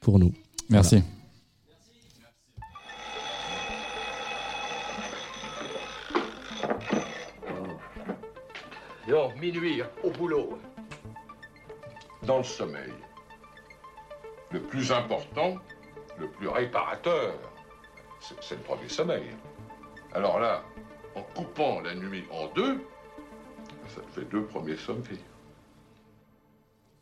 pour 0.00 0.18
nous. 0.18 0.32
Merci. 0.68 1.00
Non, 9.08 9.28
minuit, 9.40 9.80
au 10.02 10.10
boulot. 10.10 10.58
Dans 12.26 12.38
le 12.38 12.44
sommeil. 12.44 12.92
Le 14.50 14.60
plus 14.60 14.90
important, 14.90 15.54
le 16.18 16.26
plus 16.26 16.48
réparateur, 16.48 17.34
c'est 18.40 18.54
le 18.54 18.60
premier 18.62 18.88
sommeil. 18.88 19.22
Alors 20.14 20.38
là, 20.38 20.62
en 21.16 21.22
coupant 21.34 21.80
la 21.80 21.94
nuit 21.94 22.24
en 22.30 22.52
deux, 22.54 22.80
ça 23.88 24.00
te 24.00 24.20
fait 24.20 24.30
deux 24.30 24.44
premiers 24.44 24.76
sommeils. 24.76 25.18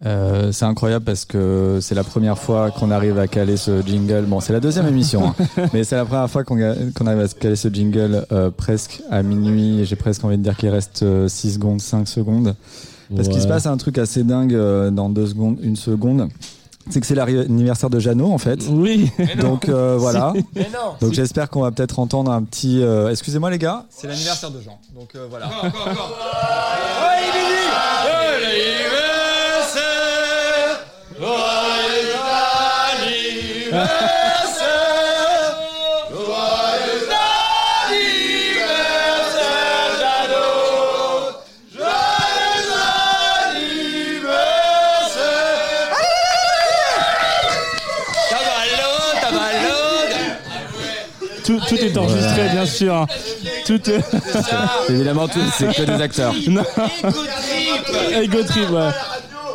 Euh, 0.06 0.50
c'est 0.50 0.64
incroyable 0.64 1.04
parce 1.04 1.26
que 1.26 1.78
c'est 1.82 1.94
la 1.94 2.04
première 2.04 2.38
fois 2.38 2.70
qu'on 2.70 2.90
arrive 2.90 3.18
à 3.18 3.26
caler 3.26 3.58
ce 3.58 3.82
jingle. 3.82 4.24
Bon, 4.24 4.40
c'est 4.40 4.54
la 4.54 4.60
deuxième 4.60 4.86
émission, 4.86 5.34
hein, 5.38 5.66
mais 5.74 5.84
c'est 5.84 5.96
la 5.96 6.06
première 6.06 6.30
fois 6.30 6.42
qu'on 6.42 6.58
arrive 6.58 7.20
à 7.20 7.28
caler 7.28 7.56
ce 7.56 7.68
jingle 7.68 8.26
euh, 8.32 8.50
presque 8.50 9.02
à 9.10 9.22
minuit. 9.22 9.80
Et 9.80 9.84
j'ai 9.84 9.96
presque 9.96 10.24
envie 10.24 10.38
de 10.38 10.42
dire 10.42 10.56
qu'il 10.56 10.70
reste 10.70 11.04
6 11.28 11.54
secondes, 11.54 11.80
5 11.80 12.08
secondes. 12.08 12.54
Parce 13.14 13.28
qu'il 13.28 13.40
se 13.40 13.48
passe 13.48 13.66
un 13.66 13.76
truc 13.76 13.98
assez 13.98 14.22
dingue 14.22 14.54
euh, 14.54 14.90
dans 14.90 15.08
deux 15.08 15.26
secondes, 15.26 15.58
une 15.62 15.76
seconde. 15.76 16.28
C'est 16.90 17.00
que 17.00 17.06
c'est 17.06 17.14
l'anniversaire 17.14 17.90
de 17.90 17.98
Jeannot 17.98 18.32
en 18.32 18.38
fait. 18.38 18.60
Oui. 18.70 19.10
Donc 19.38 19.68
euh, 19.68 19.96
voilà. 19.98 20.32
Si. 20.36 20.44
Mais 20.54 20.68
non. 20.72 20.94
Donc 21.00 21.12
j'espère 21.12 21.48
qu'on 21.50 21.62
va 21.62 21.70
peut-être 21.70 21.98
entendre 21.98 22.30
un 22.32 22.42
petit. 22.42 22.82
euh, 22.82 23.10
Excusez-moi 23.10 23.50
les 23.50 23.58
gars. 23.58 23.84
C'est 23.90 24.06
l'anniversaire 24.08 24.50
de 24.50 24.60
Jean. 24.60 24.78
Donc 24.94 25.14
euh, 25.14 25.26
voilà. 25.30 25.50
est 51.90 51.98
enregistré, 51.98 52.48
bien 52.52 52.66
sûr. 52.66 52.94
hein. 52.94 53.06
Tout 53.66 53.80
est... 53.90 54.00
Évidemment, 54.88 55.28
tout- 55.28 55.38
c'est 55.56 55.74
que 55.74 55.82
des 55.82 56.02
acteurs. 56.02 56.34
Non. 56.48 56.62
Ego 58.22 58.42
Trip, 58.44 58.70
ouais. 58.70 58.88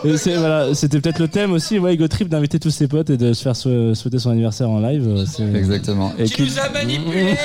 Et 0.03 0.17
c'est- 0.17 0.35
voilà, 0.35 0.73
C'était 0.75 0.99
peut-être 0.99 1.17
le 1.19 1.27
thème 1.27 1.51
aussi, 1.53 1.79
ouais, 1.79 1.93
Ego 1.95 2.07
Trip, 2.07 2.29
d'inviter 2.29 2.59
tous 2.59 2.69
ses 2.69 2.87
potes 2.87 3.09
et 3.09 3.17
de 3.17 3.33
se 3.33 3.41
faire 3.41 3.55
sou- 3.55 3.95
souhaiter 3.95 4.19
son 4.19 4.29
anniversaire 4.31 4.69
en 4.69 4.79
live. 4.79 5.07
euh, 5.07 5.25
c'est- 5.25 5.43
Exactement. 5.57 6.13
Et 6.19 6.25
Tu 6.25 6.43
nous 6.43 6.59
as 6.59 6.69
manipulés 6.69 7.35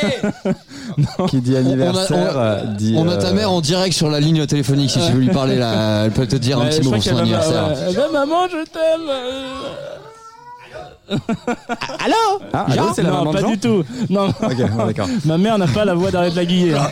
Qui 1.28 1.41
dit 1.41 1.57
anniversaire 1.57 2.32
On 2.34 2.38
a- 2.38 2.43
euh, 2.43 2.64
dit. 2.76 2.95
On 2.99 3.09
a 3.09 3.16
ta 3.16 3.28
euh, 3.28 3.32
mère 3.34 3.51
en 3.51 3.61
direct 3.62 3.95
sur 3.95 4.11
la 4.11 4.20
ligne 4.20 4.45
téléphonique. 4.47 4.91
Si 4.91 4.99
tu 5.07 5.12
veux 5.12 5.20
lui 5.20 5.28
parler, 5.28 5.57
là, 5.57 6.05
elle 6.05 6.11
peut 6.11 6.26
te 6.26 6.36
dire 6.36 6.59
un 6.59 6.64
Ouais, 6.64 6.68
petit 6.70 6.82
je 6.82 6.88
mot 6.88 6.91
crois 6.91 6.99
pour 6.99 7.05
son 7.05 7.11
qu'elle 7.11 7.16
va- 7.16 7.22
anniversaire. 7.22 7.68
ouais, 7.68 7.74
elle 7.88 7.95
va, 7.97 8.09
maman, 8.12 8.49
je 8.49 8.64
t'aime. 8.70 9.09
euh. 9.09 9.47
Allô 11.11 12.41
Ah, 12.53 12.67
allô, 12.71 12.83
c'est 12.95 13.03
la 13.03 13.11
non, 13.11 13.17
maman 13.19 13.31
de 13.33 13.37
pas 13.37 13.41
Jean 13.43 13.51
du 13.51 13.59
tout. 13.59 13.85
Non. 14.09 14.29
Ok, 14.29 14.71
bon, 14.71 14.87
d'accord. 14.87 15.09
Ma 15.25 15.39
mère 15.39 15.59
n'a 15.59 15.67
pas 15.67 15.85
la 15.85 15.95
voix 15.95 16.11
d'Arrête 16.11 16.35
la 16.35 16.45
Guillet. 16.45 16.75
hein. 16.75 16.91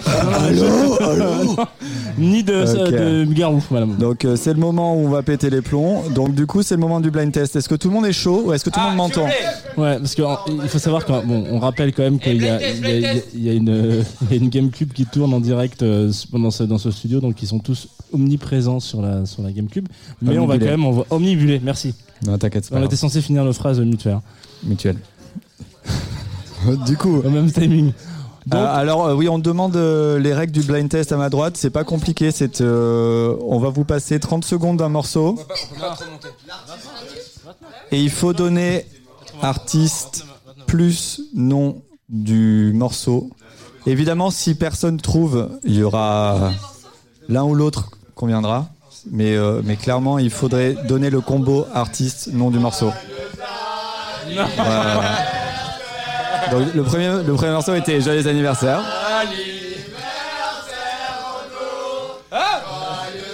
Non, 0.52 1.56
Ni 2.18 2.42
de, 2.42 2.62
Ok. 2.62 2.90
de 2.90 3.24
Garou, 3.32 3.62
madame. 3.70 3.96
Donc 3.96 4.24
euh, 4.24 4.36
c'est 4.36 4.52
le 4.52 4.58
moment 4.60 4.94
où 4.96 5.06
on 5.06 5.08
va 5.10 5.22
péter 5.22 5.50
les 5.50 5.62
plombs. 5.62 6.02
Donc 6.14 6.34
du 6.34 6.46
coup 6.46 6.62
c'est 6.62 6.74
le 6.74 6.80
moment 6.80 7.00
du 7.00 7.10
blind 7.10 7.32
test. 7.32 7.56
Est-ce 7.56 7.68
que 7.68 7.74
tout 7.74 7.88
le 7.88 7.94
monde 7.94 8.06
est 8.06 8.12
chaud 8.12 8.42
ou 8.46 8.52
est-ce 8.52 8.64
que 8.64 8.70
tout 8.70 8.80
le 8.80 8.86
monde 8.86 8.96
m'entend 8.96 9.26
Ouais, 9.76 9.98
parce 9.98 10.14
qu'il 10.14 10.24
faut 10.68 10.78
savoir 10.78 11.04
qu'on 11.06 11.24
bon, 11.24 11.44
on 11.50 11.58
rappelle 11.58 11.92
quand 11.94 12.02
même 12.02 12.18
qu'il 12.18 12.42
y, 12.42 12.48
a- 12.48 12.60
y, 12.60 12.80
y 13.34 13.48
y 13.48 13.56
une 13.56 14.04
il 14.22 14.30
y 14.30 14.38
a 14.38 14.42
une 14.42 14.48
GameCube 14.50 14.92
qui 14.92 15.06
tourne 15.06 15.32
en 15.32 15.40
direct 15.40 15.82
euh, 15.82 16.10
pendant 16.32 16.50
ce, 16.50 16.64
dans 16.64 16.78
ce 16.78 16.90
studio, 16.90 17.20
donc 17.20 17.40
ils 17.42 17.46
sont 17.48 17.60
tous 17.60 17.88
omniprésents 18.12 18.80
sur 18.80 19.00
la 19.02 19.24
sur 19.26 19.42
la 19.42 19.52
GameCube. 19.52 19.86
Mais 20.22 20.38
on 20.38 20.46
va 20.46 20.58
quand 20.58 20.64
même 20.66 20.84
on 20.84 20.92
va 20.92 21.04
omnibuler. 21.10 21.60
Merci. 21.62 21.94
Non 22.26 22.36
t'inquiète 22.38 22.68
pas 22.68 22.76
On 22.80 22.84
était 22.84 22.96
censé 22.96 23.20
finir 23.20 23.44
nos 23.44 23.52
phrases 23.52 23.78
mutuelles. 23.80 24.18
Mutuel. 24.64 24.96
du 26.86 26.96
coup. 26.96 27.18
Au 27.24 27.30
même 27.30 27.50
timing. 27.52 27.92
Euh, 28.54 28.66
alors 28.74 29.06
euh, 29.06 29.14
oui, 29.14 29.28
on 29.28 29.38
demande 29.38 29.76
euh, 29.76 30.18
les 30.18 30.32
règles 30.32 30.52
du 30.52 30.62
blind 30.62 30.88
test 30.88 31.12
à 31.12 31.16
ma 31.16 31.28
droite. 31.30 31.56
C'est 31.56 31.70
pas 31.70 31.84
compliqué. 31.84 32.30
C'est 32.30 32.60
euh, 32.60 33.36
on 33.42 33.58
va 33.58 33.68
vous 33.70 33.84
passer 33.84 34.18
30 34.20 34.44
secondes 34.44 34.78
d'un 34.78 34.88
morceau 34.88 35.38
et 37.90 38.00
il 38.00 38.10
faut 38.10 38.32
donner 38.32 38.86
artiste 39.42 40.24
plus 40.66 41.20
nom 41.34 41.82
du 42.08 42.72
morceau. 42.74 43.30
Évidemment, 43.86 44.30
si 44.30 44.54
personne 44.54 45.00
trouve, 45.00 45.48
il 45.64 45.74
y 45.76 45.82
aura 45.82 46.52
l'un 47.28 47.44
ou 47.44 47.54
l'autre 47.54 47.90
qu'on 48.14 48.26
viendra. 48.26 48.68
Mais, 49.10 49.36
euh, 49.36 49.62
mais 49.64 49.76
clairement, 49.76 50.18
il 50.18 50.30
faudrait 50.30 50.74
donner 50.86 51.08
le 51.08 51.20
combo 51.20 51.66
artiste 51.72 52.32
nom 52.32 52.50
du 52.50 52.58
morceau. 52.58 52.90
Voilà. 54.56 55.37
Donc 56.50 56.74
le 56.74 56.82
premier, 56.82 57.08
le 57.26 57.32
premier 57.34 57.52
morceau 57.52 57.74
était 57.74 58.00
Joyeux 58.00 58.26
anniversaire. 58.26 58.80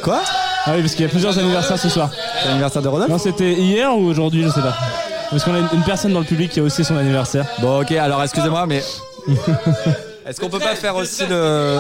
Quoi? 0.02 0.20
Ah 0.66 0.72
oui, 0.74 0.80
parce 0.82 0.94
qu'il 0.94 1.04
y 1.04 1.08
a 1.08 1.10
plusieurs 1.10 1.38
anniversaires 1.38 1.78
ce 1.78 1.88
soir. 1.88 2.10
C'est 2.42 2.48
l'anniversaire 2.48 2.82
de 2.82 2.88
Rodolphe? 2.88 3.10
Non, 3.10 3.18
c'était 3.18 3.52
hier 3.52 3.96
ou 3.96 4.06
aujourd'hui, 4.06 4.42
je 4.44 4.48
sais 4.48 4.60
pas. 4.60 4.74
Parce 5.30 5.44
qu'on 5.44 5.54
a 5.54 5.58
une, 5.58 5.68
une 5.72 5.82
personne 5.82 6.12
dans 6.12 6.20
le 6.20 6.26
public 6.26 6.50
qui 6.50 6.60
a 6.60 6.62
aussi 6.62 6.84
son 6.84 6.96
anniversaire. 6.96 7.46
Bon, 7.60 7.80
ok, 7.80 7.92
alors 7.92 8.22
excusez-moi, 8.22 8.66
mais. 8.66 8.82
Est-ce 10.26 10.40
qu'on 10.40 10.48
peut 10.50 10.58
pas 10.58 10.74
faire 10.74 10.96
aussi 10.96 11.26
le. 11.26 11.78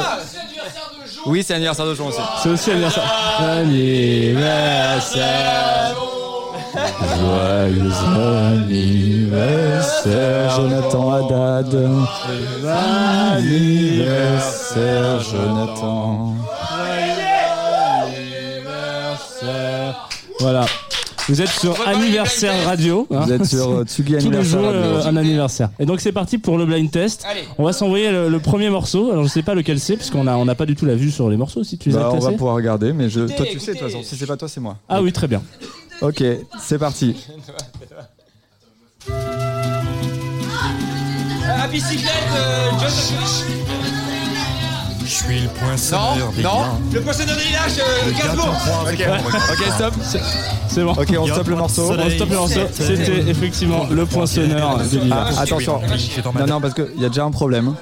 Oui, 1.26 1.42
c'est 1.42 1.54
l'anniversaire 1.54 1.86
de 1.86 1.94
Jean 1.94 2.08
aussi. 2.08 2.20
C'est 2.42 2.48
aussi 2.50 2.70
l'anniversaire. 2.70 3.04
Anniversaire. 3.40 4.54
Joyeux 6.74 7.92
anniversaire, 8.52 10.50
Jonathan 10.56 11.12
Haddad. 11.12 11.72
Anniversaire, 12.66 15.20
Jonathan. 15.20 16.34
Voilà. 20.40 20.66
Vous 21.26 21.40
êtes 21.40 21.48
sur 21.48 21.74
Anniversaire 21.88 22.52
Radio. 22.66 23.06
hein. 23.10 23.20
Vous 23.24 23.32
êtes 23.32 23.46
sur, 23.46 23.70
euh, 23.70 23.84
Tsugi 23.84 24.12
Tous 24.12 24.18
les 24.18 24.26
Anniversaire 24.26 24.60
jours, 24.60 24.66
Radio. 24.68 24.82
euh, 24.82 25.06
un 25.06 25.16
anniversaire. 25.16 25.70
Et 25.78 25.86
donc 25.86 26.02
c'est 26.02 26.12
parti 26.12 26.36
pour 26.36 26.58
le 26.58 26.66
blind 26.66 26.90
test. 26.90 27.24
Allez. 27.26 27.44
On 27.56 27.64
va 27.64 27.72
s'envoyer 27.72 28.10
le, 28.12 28.28
le 28.28 28.38
premier 28.40 28.68
morceau. 28.68 29.10
Alors 29.10 29.24
je 29.24 29.28
sais 29.30 29.40
pas 29.42 29.54
lequel 29.54 29.80
c'est, 29.80 29.96
puisqu'on 29.96 30.26
a, 30.26 30.36
on 30.36 30.44
n'a 30.44 30.54
pas 30.54 30.66
du 30.66 30.74
tout 30.76 30.84
la 30.84 30.96
vue 30.96 31.10
sur 31.10 31.30
les 31.30 31.38
morceaux. 31.38 31.64
Si 31.64 31.78
tu 31.78 31.88
les 31.88 31.94
Bah, 31.94 32.02
as 32.02 32.08
on 32.10 32.14
va 32.14 32.18
classés. 32.18 32.36
pouvoir 32.36 32.56
regarder, 32.56 32.92
mais 32.92 33.08
je... 33.08 33.20
Écoutez, 33.20 33.36
toi 33.36 33.46
tu 33.50 33.58
sais 33.58 33.72
de 33.72 33.78
toute 33.78 33.86
façon. 33.88 34.02
Si 34.02 34.16
c'est 34.16 34.26
pas 34.26 34.36
toi, 34.36 34.48
c'est 34.48 34.60
moi. 34.60 34.76
Ah 34.86 35.00
oui, 35.00 35.12
très 35.12 35.26
bien. 35.26 35.40
Ok, 36.02 36.22
c'est 36.60 36.78
parti. 36.78 37.16
À 41.58 41.66
bicyclette, 41.68 42.12
euh, 42.36 42.70
John 42.80 42.90
Je 45.02 45.06
suis 45.08 45.40
le 45.40 45.48
poinçonneur 45.48 46.16
Non, 46.42 46.78
des 46.90 46.94
le 46.96 47.00
poissonneur 47.02 47.36
des 47.36 47.44
lilas, 47.44 47.78
euh, 47.78 48.10
Gainsbourg. 48.12 48.56
Ok, 49.50 49.64
stop. 49.74 49.94
C'est 50.68 50.82
bon. 50.84 50.92
Ok, 50.92 51.14
on 51.18 51.26
stoppe 51.26 51.48
le 51.48 51.56
morceau. 51.56 51.92
On 51.98 52.10
stoppe 52.10 52.30
le 52.30 52.36
morceau. 52.36 52.60
C'était 52.72 53.28
effectivement 53.30 53.86
le 53.90 54.06
poinçonneur 54.06 54.78
de 54.78 54.82
Ah, 54.82 55.04
Lila. 55.04 55.40
attention. 55.40 55.80
Non, 56.38 56.46
non, 56.46 56.60
parce 56.60 56.74
qu'il 56.74 57.00
y 57.00 57.04
a 57.04 57.08
déjà 57.08 57.24
un 57.24 57.30
problème. 57.30 57.74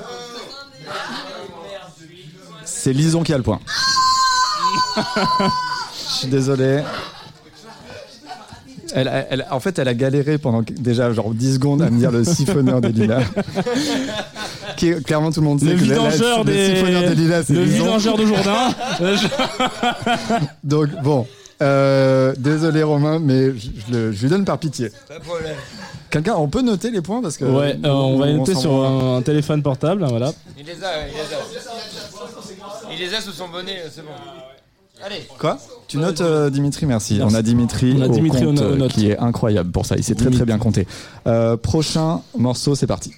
C'est 2.64 2.92
Lison 2.92 3.22
qui 3.22 3.32
a 3.32 3.36
le 3.36 3.42
point. 3.44 3.60
Je 4.96 6.18
suis 6.18 6.28
désolé. 6.28 6.82
Elle, 8.94 9.08
a- 9.08 9.26
elle- 9.30 9.46
en 9.50 9.60
fait, 9.60 9.78
elle 9.78 9.88
a 9.88 9.94
galéré 9.94 10.38
pendant 10.38 10.62
déjà 10.78 11.12
genre 11.12 11.32
10 11.34 11.54
secondes 11.54 11.82
à 11.82 11.90
me 11.90 11.98
dire 11.98 12.10
le 12.10 12.24
siphonneur 12.24 12.80
des 12.80 12.92
lilas. 12.92 13.22
Qui 14.76 14.88
est- 14.88 15.02
clairement, 15.04 15.30
tout 15.32 15.40
le 15.40 15.46
monde 15.46 15.60
sait 15.60 15.66
Le 15.66 15.76
que 15.76 15.84
la- 15.84 15.96
la- 15.96 16.08
vidangeur 16.10 16.44
le 16.44 16.52
des. 16.52 16.74
siphonneur 16.76 17.02
des 17.02 17.14
lilas, 17.14 17.42
c'est 17.44 17.52
Le 17.54 17.64
Lison. 17.64 17.84
vidangeur 17.84 18.16
de 18.18 18.26
Jourdain. 18.26 18.68
Je- 19.00 20.44
Donc, 20.64 20.88
bon. 21.02 21.26
Euh, 21.62 22.34
désolé, 22.38 22.82
Romain, 22.82 23.20
mais 23.20 23.52
je, 23.56 23.68
je 23.86 23.92
le- 23.92 24.12
je 24.12 24.22
lui 24.22 24.28
donne 24.28 24.44
par 24.44 24.58
pitié. 24.58 24.90
Pas 25.08 25.18
de 25.18 25.24
problème. 25.24 25.54
Quelqu'un, 26.10 26.34
on 26.34 26.48
peut 26.48 26.60
noter 26.60 26.90
les 26.90 27.00
points 27.02 27.22
parce 27.22 27.36
que. 27.36 27.44
Ouais, 27.44 27.78
euh, 27.84 27.88
on 27.88 28.18
va 28.18 28.26
les 28.26 28.34
noter 28.34 28.54
sur 28.56 28.72
un, 28.84 29.18
un 29.18 29.22
téléphone 29.22 29.62
portable. 29.62 30.04
Voilà. 30.08 30.32
Il 30.58 30.66
les 30.66 30.72
a, 30.72 31.06
il 31.06 31.14
les 31.14 31.20
a. 31.20 32.92
Il 32.92 32.98
les 32.98 33.14
a 33.14 33.20
sous 33.20 33.30
son 33.32 33.48
bonnet, 33.48 33.78
euh, 33.84 33.88
c'est 33.94 34.02
bon. 34.02 34.10
Quoi 35.38 35.58
Tu 35.88 35.98
notes 35.98 36.22
Dimitri, 36.50 36.86
merci. 36.86 37.20
On 37.22 37.34
a 37.34 37.42
Dimitri, 37.42 38.02
au 38.02 38.08
compte, 38.08 38.88
qui 38.88 39.10
est 39.10 39.18
incroyable 39.18 39.70
pour 39.70 39.86
ça. 39.86 39.96
Il 39.96 40.04
s'est 40.04 40.14
très 40.14 40.30
très 40.30 40.44
bien 40.44 40.58
compté. 40.58 40.86
Prochain 41.62 42.20
morceau, 42.36 42.74
c'est 42.74 42.86
parti. 42.86 43.12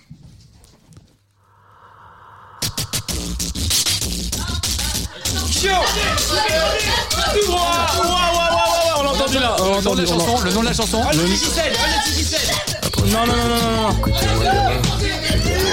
On 8.97 9.03
l'a 9.03 9.11
entendu 9.11 9.39
là. 9.39 9.57
On 9.61 9.70
l'a 9.70 9.76
entendu. 9.78 10.03
La 10.03 10.07
chanson. 10.07 10.45
Le 10.45 10.53
nom 10.53 10.61
de 10.61 10.66
la 10.66 10.72
chanson. 10.72 10.99
Le 11.11 11.16
nom 11.16 11.22
de 11.22 11.26
la 11.26 11.32
chanson. 11.32 12.74
Non, 13.07 13.27
non, 13.27 13.35
non, 13.37 13.49
non, 13.49 13.61
non, 13.61 13.83
non. 13.83 13.87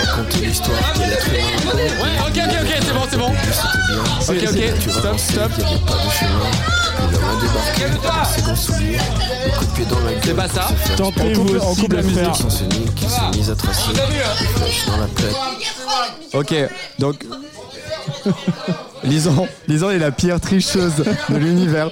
Raconter 0.05 0.45
l'histoire 0.45 0.93
de 0.95 0.99
l'être 1.01 1.27
humain. 1.27 1.73
Ouais, 2.01 2.15
ok, 2.27 2.37
ok, 2.37 2.55
ok, 2.61 2.71
c'est 2.81 2.93
bon, 2.93 3.05
c'est 3.09 3.17
bon. 3.17 3.31
C'est- 4.21 4.31
Ok, 4.31 4.37
ok, 4.49 4.79
Tu 4.81 4.89
stop, 4.89 5.17
stop. 5.19 5.51
qu'il 5.53 5.63
y 5.63 5.67
avait 5.67 5.79
pas 5.79 5.93
de 5.93 6.09
chemin. 6.11 6.49
L'homme 7.11 7.23
a 7.23 7.41
débarqué 7.41 8.55
souliers. 8.55 8.97
Le 9.45 9.51
coup 9.57 9.65
de 9.65 9.71
pied 9.71 9.85
dans 9.85 9.99
la 9.99 10.11
gueule. 10.11 10.21
C'est 10.23 10.33
pas 10.35 10.47
ça. 10.47 10.67
Tentez 10.97 11.21
On 11.21 11.33
vous 11.43 11.55
aussi 11.55 11.87
la 11.87 12.01
musique. 12.01 12.31
qui 12.95 13.05
s'est 13.09 13.37
mise 13.37 13.49
à 13.49 13.55
tracer. 13.55 13.91
Des 13.93 13.99
flèches 14.45 14.85
dans 14.87 14.97
la 14.97 15.07
plaie. 15.07 15.33
Ok, 16.33 16.53
donc. 16.99 17.25
Lison, 19.03 19.47
Lison 19.67 19.89
est 19.89 19.97
la 19.99 20.11
pire 20.11 20.39
tricheuse 20.39 20.93
de 21.29 21.35
l'univers. 21.37 21.89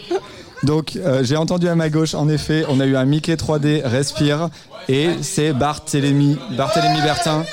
Donc, 0.63 0.95
euh, 0.97 1.23
j'ai 1.23 1.37
entendu 1.37 1.67
à 1.69 1.75
ma 1.75 1.89
gauche, 1.89 2.13
en 2.13 2.27
effet, 2.29 2.65
on 2.67 2.79
a 2.79 2.85
eu 2.85 2.95
un 2.95 3.05
Mickey 3.05 3.35
3D 3.35 3.81
Respire 3.85 4.49
et 4.89 5.09
c'est 5.21 5.53
Barthélémy, 5.53 6.37
Barthélémy 6.57 7.01
Bertin 7.01 7.45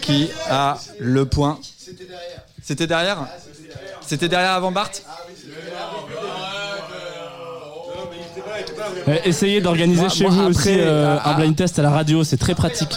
qui 0.00 0.28
a 0.50 0.78
le 0.98 1.26
point. 1.26 1.58
C'était 2.62 2.86
derrière 2.86 3.26
C'était 4.06 4.28
derrière 4.28 4.52
avant 4.52 4.72
Bart 4.72 4.90
Euh, 9.08 9.16
Essayez 9.24 9.60
d'organiser 9.60 10.00
Moi- 10.00 10.08
chez 10.08 10.24
moi, 10.24 10.32
vous 10.32 10.40
après, 10.40 10.50
aussi 10.50 10.74
euh, 10.80 11.16
ah, 11.22 11.30
un 11.30 11.34
blind 11.34 11.54
test 11.56 11.78
à 11.78 11.82
la 11.82 11.90
radio, 11.90 12.24
c'est 12.24 12.36
très 12.38 12.54
pratique. 12.54 12.92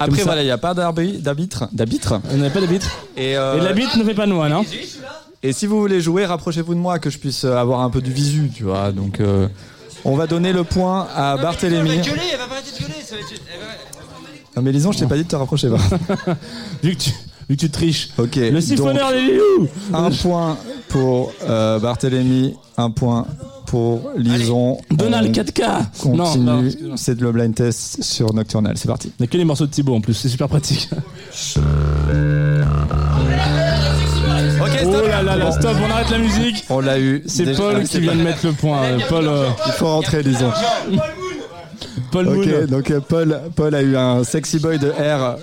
Après, 0.00 0.22
voilà, 0.22 0.42
il 0.42 0.46
n'y 0.46 0.50
a 0.50 0.58
pas 0.58 0.74
d'arbi- 0.74 1.18
d'arbitre. 1.18 1.68
D'arbitre. 1.72 2.20
On 2.32 2.36
n'avait 2.38 2.50
pas 2.50 2.60
d'habit. 2.60 2.80
Et, 3.16 3.36
euh, 3.36 3.58
Et 3.58 3.60
l'habit 3.60 3.86
ne 3.96 4.02
fait 4.04 4.14
pas 4.14 4.26
de 4.26 4.32
moine, 4.32 4.52
hein. 4.52 4.64
Et 5.44 5.52
si 5.52 5.66
vous 5.66 5.80
voulez 5.80 6.00
jouer, 6.00 6.24
rapprochez-vous 6.24 6.74
de 6.74 6.78
moi 6.78 6.98
que 6.98 7.10
je 7.10 7.18
puisse 7.18 7.44
euh, 7.44 7.56
avoir 7.56 7.80
un 7.80 7.90
peu 7.90 8.00
du 8.00 8.12
visu, 8.12 8.50
tu 8.54 8.62
vois. 8.62 8.92
Donc, 8.92 9.18
euh, 9.18 9.48
on 10.04 10.16
va 10.16 10.28
donner 10.28 10.52
le 10.52 10.62
point 10.62 11.08
à 11.14 11.36
Barthélémy. 11.36 11.90
Elle 11.90 11.96
va 12.38 12.46
pas 12.46 12.54
arrêter 12.54 12.70
de 12.72 12.78
gueuler, 12.78 13.02
ça 13.04 13.16
va 13.16 13.20
être. 13.20 13.42
Non 14.54 14.62
mais 14.62 14.70
Lison, 14.72 14.92
je 14.92 14.98
t'ai 14.98 15.06
pas 15.06 15.16
dit 15.16 15.24
de 15.24 15.28
te 15.28 15.36
rapprocher. 15.36 15.68
va. 15.68 15.78
vu, 16.82 16.94
que 16.94 17.02
tu, 17.02 17.10
vu 17.48 17.56
que 17.56 17.60
tu 17.60 17.70
triches. 17.70 18.10
Ok. 18.18 18.36
Le 18.36 18.60
siphonneur 18.60 19.10
des 19.10 19.20
Lilous 19.20 19.68
Un 19.94 20.10
point 20.10 20.58
pour 20.88 21.32
euh, 21.42 21.78
Barthélémy, 21.78 22.54
un 22.76 22.90
point 22.90 23.26
pour 23.66 24.10
Lison. 24.16 24.78
Donald 24.90 25.28
On 25.28 25.42
4K 25.42 26.08
Non, 26.08 26.36
non, 26.36 26.62
Continue, 26.62 26.92
c'est 26.96 27.18
le 27.18 27.32
blind 27.32 27.54
test 27.54 28.02
sur 28.02 28.34
Nocturnal. 28.34 28.76
C'est 28.76 28.88
parti. 28.88 29.10
Il 29.18 29.22
n'y 29.22 29.24
a 29.24 29.26
que 29.28 29.38
les 29.38 29.44
morceaux 29.46 29.66
de 29.66 29.70
Thibaut 29.70 29.94
en 29.94 30.02
plus, 30.02 30.12
c'est 30.12 30.28
super 30.28 30.48
pratique. 30.48 30.90
stop, 35.52 35.76
on 35.86 35.90
arrête 35.90 36.10
la 36.10 36.18
musique. 36.18 36.64
On 36.70 36.80
l'a 36.80 36.98
eu. 36.98 37.22
C'est 37.26 37.56
Paul 37.56 37.82
qui 37.84 38.00
vient 38.00 38.14
de 38.14 38.22
mettre 38.22 38.46
le 38.46 38.52
point. 38.52 38.82
euh, 38.84 38.98
Paul, 39.08 39.26
euh, 39.28 39.46
Il 39.66 39.72
faut 39.72 39.86
rentrer, 39.86 40.22
Lison. 40.22 40.50
Paul 42.10 42.28
Ok, 42.28 42.46
Moon. 42.46 42.66
donc 42.68 42.90
euh, 42.90 43.00
Paul, 43.00 43.40
Paul 43.56 43.74
a 43.74 43.82
eu 43.82 43.96
un 43.96 44.22
sexy 44.24 44.58
boy 44.58 44.78
de 44.78 44.90
R 44.90 45.36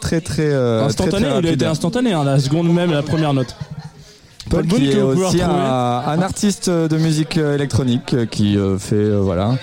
très 0.00 0.20
très 0.20 0.50
euh, 0.50 0.84
Instantané, 0.84 1.26
très, 1.26 1.30
très 1.30 1.40
il 1.40 1.46
a 1.48 1.52
été 1.52 1.66
instantané, 1.66 2.12
hein, 2.12 2.24
la 2.24 2.38
seconde 2.38 2.72
même, 2.72 2.90
la 2.90 3.02
première 3.02 3.34
note. 3.34 3.54
Paul 4.48 4.64
Paul 4.66 4.66
Moon 4.80 4.86
qui 4.86 4.92
que 4.92 4.98
est 4.98 5.02
aussi 5.02 5.42
un, 5.42 5.50
un 5.50 6.22
artiste 6.22 6.70
de 6.70 6.96
musique 6.96 7.36
électronique 7.36 8.14
qui 8.30 8.56
euh, 8.56 8.78
fait 8.78 8.94
euh, 8.94 9.18
voilà 9.20 9.56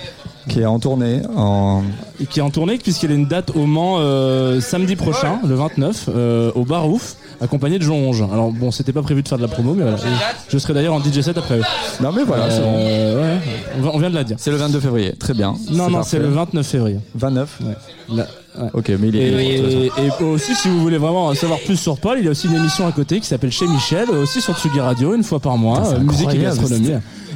qui 0.48 0.60
est 0.60 0.66
en 0.66 0.78
tournée 0.78 1.22
en 1.36 1.82
Et 2.20 2.26
qui 2.26 2.38
est 2.40 2.42
en 2.42 2.50
tournée 2.50 2.78
puisqu'il 2.78 3.10
a 3.10 3.14
une 3.14 3.26
date 3.26 3.50
au 3.54 3.66
Mans 3.66 3.96
euh, 3.98 4.60
samedi 4.60 4.94
prochain, 4.96 5.40
le 5.46 5.54
29, 5.54 6.08
euh, 6.14 6.50
au 6.54 6.64
Bar 6.64 6.88
Ouf, 6.88 7.14
accompagné 7.40 7.78
de 7.78 7.84
Jean 7.84 7.94
Onge. 7.94 8.22
Alors 8.32 8.50
bon, 8.52 8.70
c'était 8.70 8.92
pas 8.92 9.02
prévu 9.02 9.22
de 9.22 9.28
faire 9.28 9.38
de 9.38 9.42
la 9.42 9.48
promo, 9.48 9.74
mais 9.74 9.82
voilà. 9.82 9.96
Et 9.98 10.00
Je 10.48 10.58
serai 10.58 10.74
d'ailleurs 10.74 10.94
en 10.94 11.00
DJ 11.00 11.20
set 11.22 11.38
après 11.38 11.58
eux. 11.58 11.62
non 12.02 12.12
mais 12.12 12.24
voilà 12.24 12.50
c'est 12.50 12.60
bon. 12.60 12.74
Euh, 12.76 13.22
ouais, 13.36 13.40
on, 13.78 13.82
va- 13.82 13.90
on 13.94 13.98
vient 13.98 14.10
de 14.10 14.14
la 14.14 14.24
dire. 14.24 14.36
c'est 14.38 14.50
le 14.50 14.56
22 14.56 14.80
février 14.80 15.12
très 15.12 15.34
bien 15.34 15.54
Non, 15.70 15.88
non, 15.90 16.02
c'est 16.02 16.18
le 16.18 16.28
29 16.28 16.66
février. 16.66 16.98
29 17.14 17.58
Ouais. 17.64 18.16
Là, 18.16 18.26
ouais. 18.60 18.68
ok 18.74 18.92
mais 19.00 19.08
il 19.08 19.16
est 19.16 19.86
Et, 19.96 20.24
aussi, 20.24 20.54
si 20.54 20.68
vous 20.68 20.80
voulez 20.80 20.98
vraiment 20.98 21.34
savoir 21.34 21.58
plus 21.60 21.76
sur 21.78 21.96
Paul, 21.98 22.18
il 22.18 22.24
y 22.26 22.28
a 22.28 22.30
aussi 22.32 22.46
une 22.48 22.54
émission 22.56 22.86
à 22.86 22.92
côté 22.92 23.18
qui 23.18 23.26
s'appelle 23.26 23.50
Chez 23.50 23.66
Michel, 23.66 24.08
euh, 24.12 24.22
aussi 24.24 24.40
sur 24.42 24.54
Tsugi 24.58 24.78
Radio, 24.80 25.14
une 25.14 25.24
fois 25.24 25.40
par 25.40 25.56
mois, 25.56 25.86
euh, 25.94 26.00
musique 26.00 26.28
et 26.34 26.38
gastronomie. 26.38 26.90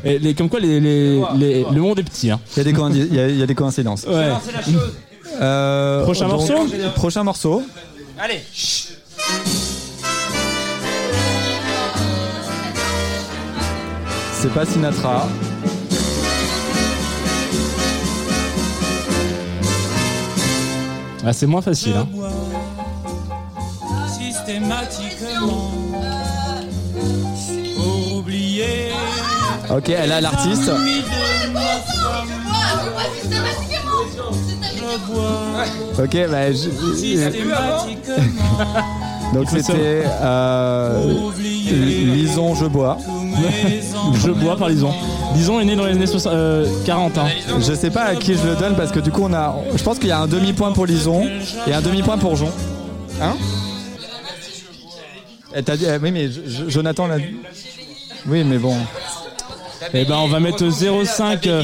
Et 0.04 0.18
les, 0.18 0.34
comme 0.34 0.48
quoi, 0.48 0.60
les, 0.60 0.80
les, 0.80 1.20
les- 1.36 1.64
le 1.70 1.80
monde 1.80 1.98
est 1.98 2.02
petit. 2.04 2.30
Hein. 2.30 2.40
il 2.56 2.58
y 2.58 2.60
a 2.60 2.64
des 2.64 2.70
il 2.98 3.14
y 3.14 3.20
a, 3.20 3.28
il 3.28 3.36
y 3.38 3.42
a 3.42 3.46
des 3.46 3.54
coïncidences 3.54 4.04
Ouais. 4.06 4.32
Euh, 5.40 6.02
Prochain 6.02 6.26
donc, 6.28 6.38
morceau 6.38 6.54
prochain 6.96 7.22
morceau 7.22 7.62
Allez. 8.18 8.40
c'est 14.32 14.52
pas 14.52 14.64
Sinatra 14.64 15.26
Ah, 21.24 21.32
c'est 21.32 21.46
moins 21.46 21.60
facile. 21.62 21.94
Hein. 21.96 22.06
Systématiquement 24.08 25.70
pour 27.76 28.16
oublier 28.18 28.90
ok 29.70 29.88
elle 29.90 30.12
a 30.12 30.20
l'artiste 30.20 30.70
ok 35.98 36.16
bah, 36.30 36.52
je- 36.52 36.96
systématiquement 36.96 37.54
donc 39.34 39.48
c'était 39.50 40.02
euh, 40.22 41.30
Lison 41.70 42.54
je 42.54 42.66
bois 42.66 42.98
Je 44.24 44.30
bois 44.32 44.56
par 44.56 44.68
Lison. 44.68 44.92
Lison 45.36 45.60
est 45.60 45.64
né 45.64 45.76
dans 45.76 45.84
les 45.86 45.92
années 45.92 46.06
60, 46.06 46.32
euh, 46.32 46.66
40. 46.84 47.18
Hein. 47.18 47.26
Je 47.60 47.72
sais 47.72 47.90
pas 47.90 48.02
à 48.04 48.16
qui 48.16 48.34
je 48.34 48.44
le 48.44 48.56
donne 48.56 48.74
parce 48.74 48.90
que 48.90 48.98
du 48.98 49.12
coup 49.12 49.20
on 49.22 49.32
a. 49.32 49.54
Je 49.76 49.82
pense 49.84 49.98
qu'il 50.00 50.08
y 50.08 50.12
a 50.12 50.18
un 50.18 50.26
demi-point 50.26 50.72
pour 50.72 50.86
Lison 50.86 51.22
et 51.68 51.72
un 51.72 51.80
demi-point 51.80 52.18
pour 52.18 52.34
Jon. 52.34 52.50
Hein 53.22 53.34
Eh, 55.54 55.62
t'as 55.62 55.76
dit- 55.76 55.84
eh, 55.86 55.98
Oui 56.02 56.10
mais 56.10 56.28
je- 56.28 56.40
je- 56.46 56.68
Jonathan 56.68 57.06
l'a. 57.06 57.16
Oui 58.26 58.42
mais 58.44 58.58
bon. 58.58 58.74
Eh 59.94 60.04
ben, 60.04 60.16
on 60.16 60.28
va 60.28 60.40
mettre 60.40 60.64
0,5 60.64 61.48
euh, 61.48 61.62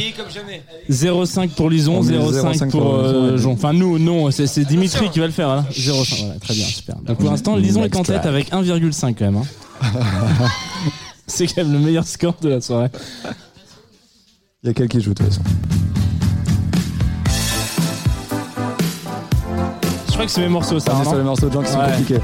0,5 0.90 1.48
pour 1.50 1.68
Lison, 1.70 1.96
On 1.98 2.02
met 2.02 2.16
0,5 2.16 2.54
0,5 2.58 2.70
pour 2.70 2.94
euh, 2.94 3.36
Jon. 3.36 3.52
Enfin, 3.52 3.72
nous, 3.72 3.98
non, 3.98 4.30
c'est 4.30 4.46
c'est 4.46 4.64
Dimitri 4.64 5.10
qui 5.10 5.18
va 5.20 5.26
le 5.26 5.32
faire. 5.32 5.48
Hein. 5.48 5.64
0,5. 5.72 6.20
Voilà, 6.24 6.38
très 6.40 6.54
bien, 6.54 6.66
super. 6.66 6.96
Donc 6.96 7.18
pour 7.18 7.30
l'instant, 7.30 7.56
Lison 7.56 7.84
est 7.84 7.96
en 7.96 8.02
tête 8.02 8.24
avec 8.26 8.52
1,5 8.52 9.14
quand 9.14 9.24
même. 9.24 9.36
hein. 9.36 9.44
c'est 11.26 11.46
quand 11.46 11.62
même 11.64 11.72
le 11.72 11.78
meilleur 11.80 12.06
score 12.06 12.36
de 12.40 12.48
la 12.50 12.60
soirée. 12.60 12.88
Il 14.62 14.68
y 14.68 14.70
a 14.70 14.74
quelqu'un 14.74 14.98
qui 14.98 15.04
joue 15.04 15.12
de 15.14 15.22
toute 15.22 15.26
façon. 15.28 15.42
Je 20.06 20.12
crois 20.12 20.26
que 20.26 20.30
c'est 20.30 20.40
mes 20.42 20.48
morceaux, 20.48 20.78
ça. 20.78 20.92
On 20.94 21.00
est 21.00 21.04
non 21.04 21.10
sur 21.10 21.18
les 21.18 21.24
morceaux 21.24 21.48
de 21.48 21.52
gens 21.52 21.62
qui 21.62 21.70
sont 21.72 21.78
Ouais. 21.80 21.86
compliqués. 21.90 22.20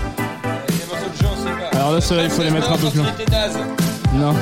Alors 1.73 1.93
là, 1.93 2.01
ceux-là, 2.01 2.25
il 2.25 2.31
faut 2.31 2.43
les 2.43 2.51
mettre 2.51 2.71
un 2.71 2.77
peu 2.77 2.89
plus. 2.89 3.01
Non. 3.01 4.35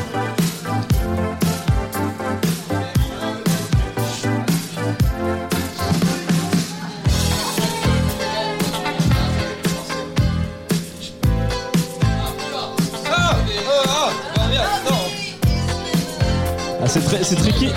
C'est 16.88 17.04
très, 17.04 17.22
c'est 17.22 17.36
tricky. 17.36 17.68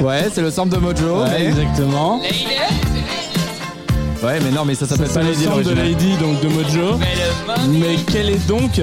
Ouais, 0.00 0.28
c'est 0.32 0.42
le 0.42 0.50
sample 0.50 0.70
de 0.74 0.78
Mojo. 0.80 1.22
Ouais, 1.22 1.28
mais... 1.38 1.44
exactement. 1.46 2.20
Ouais, 4.22 4.38
mais 4.40 4.50
non, 4.50 4.64
mais 4.64 4.74
ça 4.74 4.86
s'appelle 4.86 5.08
pas 5.08 5.20
le 5.20 5.30
Lady 5.30 5.44
sample 5.44 5.64
de. 5.64 5.70
Lady, 5.74 6.16
donc 6.16 6.40
de 6.40 6.48
Mojo. 6.48 6.98
Mais 7.68 7.96
quel 8.10 8.30
est 8.30 8.46
donc. 8.46 8.80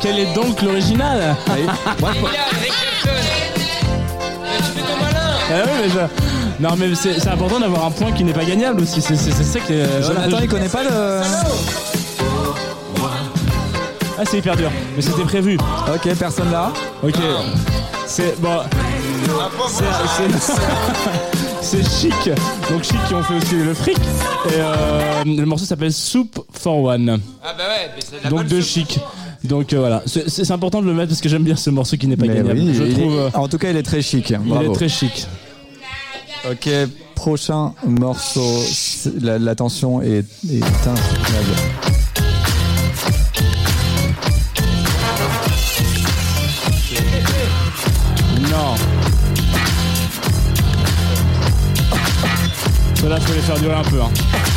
Quel 0.00 0.18
est 0.18 0.34
donc 0.34 0.60
l'original? 0.62 1.34
Ah 1.48 1.52
oui, 5.64 5.70
mais 5.82 5.88
je- 5.88 6.62
Non, 6.62 6.70
mais 6.76 6.94
c'est 6.94 7.18
c'est 7.20 7.28
important 7.28 7.60
d'avoir 7.60 7.86
un 7.86 7.90
point 7.90 8.12
qui 8.12 8.24
n'est 8.24 8.32
pas 8.32 8.44
gagnable 8.44 8.82
aussi. 8.82 9.00
C'est 9.00 9.16
c'est- 9.16 9.30
c'est 9.32 9.44
ça 9.44 9.60
que. 9.60 9.72
euh, 9.72 9.86
voilà, 10.02 10.20
Jonathan, 10.22 10.36
je- 10.38 10.44
il 10.44 10.48
connaît 10.48 10.68
pas 10.68 10.82
le. 10.82 11.22
Ah, 14.18 14.22
c'est 14.24 14.38
hyper 14.38 14.56
dur. 14.56 14.70
Mais 14.96 15.02
c'était 15.02 15.24
prévu. 15.24 15.58
Ok, 15.94 16.14
personne 16.18 16.50
là. 16.50 16.72
Ok. 17.02 17.16
C'est. 18.06 18.40
Bon. 18.40 18.58
C'est- 21.60 21.82
chic. 22.00 22.30
Donc 22.70 22.84
chic 22.84 22.96
qui 23.08 23.14
ont 23.14 23.22
fait 23.22 23.34
aussi 23.34 23.56
le 23.56 23.74
fric. 23.74 23.98
Et 23.98 24.52
euh, 24.54 25.24
le 25.24 25.44
morceau 25.44 25.64
s'appelle 25.64 25.92
Soup 25.92 26.38
for 26.52 26.82
One. 26.84 27.20
Ah 27.42 27.54
bah 27.58 27.64
ouais, 27.64 27.90
mais 27.94 28.02
c'est 28.08 28.18
de 28.18 28.24
la 28.24 28.30
Donc 28.30 28.38
bonne 28.40 28.48
de 28.48 28.60
soupe. 28.60 28.86
chic. 28.88 29.00
Donc 29.44 29.72
euh, 29.72 29.80
voilà, 29.80 30.02
c'est 30.06 30.30
c'est 30.30 30.50
important 30.52 30.80
de 30.80 30.86
le 30.86 30.94
mettre 30.94 31.08
parce 31.08 31.20
que 31.20 31.28
j'aime 31.28 31.42
bien 31.42 31.56
ce 31.56 31.70
morceau 31.70 31.96
qui 31.96 32.06
n'est 32.06 32.16
pas 32.16 32.26
Mais 32.26 32.34
gagnable. 32.36 32.58
oui, 32.60 32.72
je 32.74 32.82
il 32.84 32.90
est- 32.90 32.94
trouve. 32.94 33.18
euh, 33.18 33.30
En 33.34 33.48
tout 33.48 33.58
cas, 33.58 33.70
il 33.70 33.76
est 33.76 33.82
très 33.82 34.00
chic. 34.00 34.30
il 34.30 34.38
Bravo. 34.38 34.72
est 34.72 34.74
très 34.74 34.88
chic. 34.88 35.26
Ok, 36.50 36.68
prochain 37.16 37.72
morceau. 37.84 38.46
C'est- 38.64 39.20
La, 39.20 39.38
la 39.38 39.54
tension 39.56 40.00
est, 40.02 40.24
est 40.48 40.62
insoutenable. 40.62 41.85
Celle-là, 53.06 53.20
je 53.20 53.26
peux 53.28 53.34
les 53.34 53.40
faire 53.40 53.58
durer 53.60 53.74
un 53.76 53.82
peu. 53.82 54.02
Hein. 54.02 54.55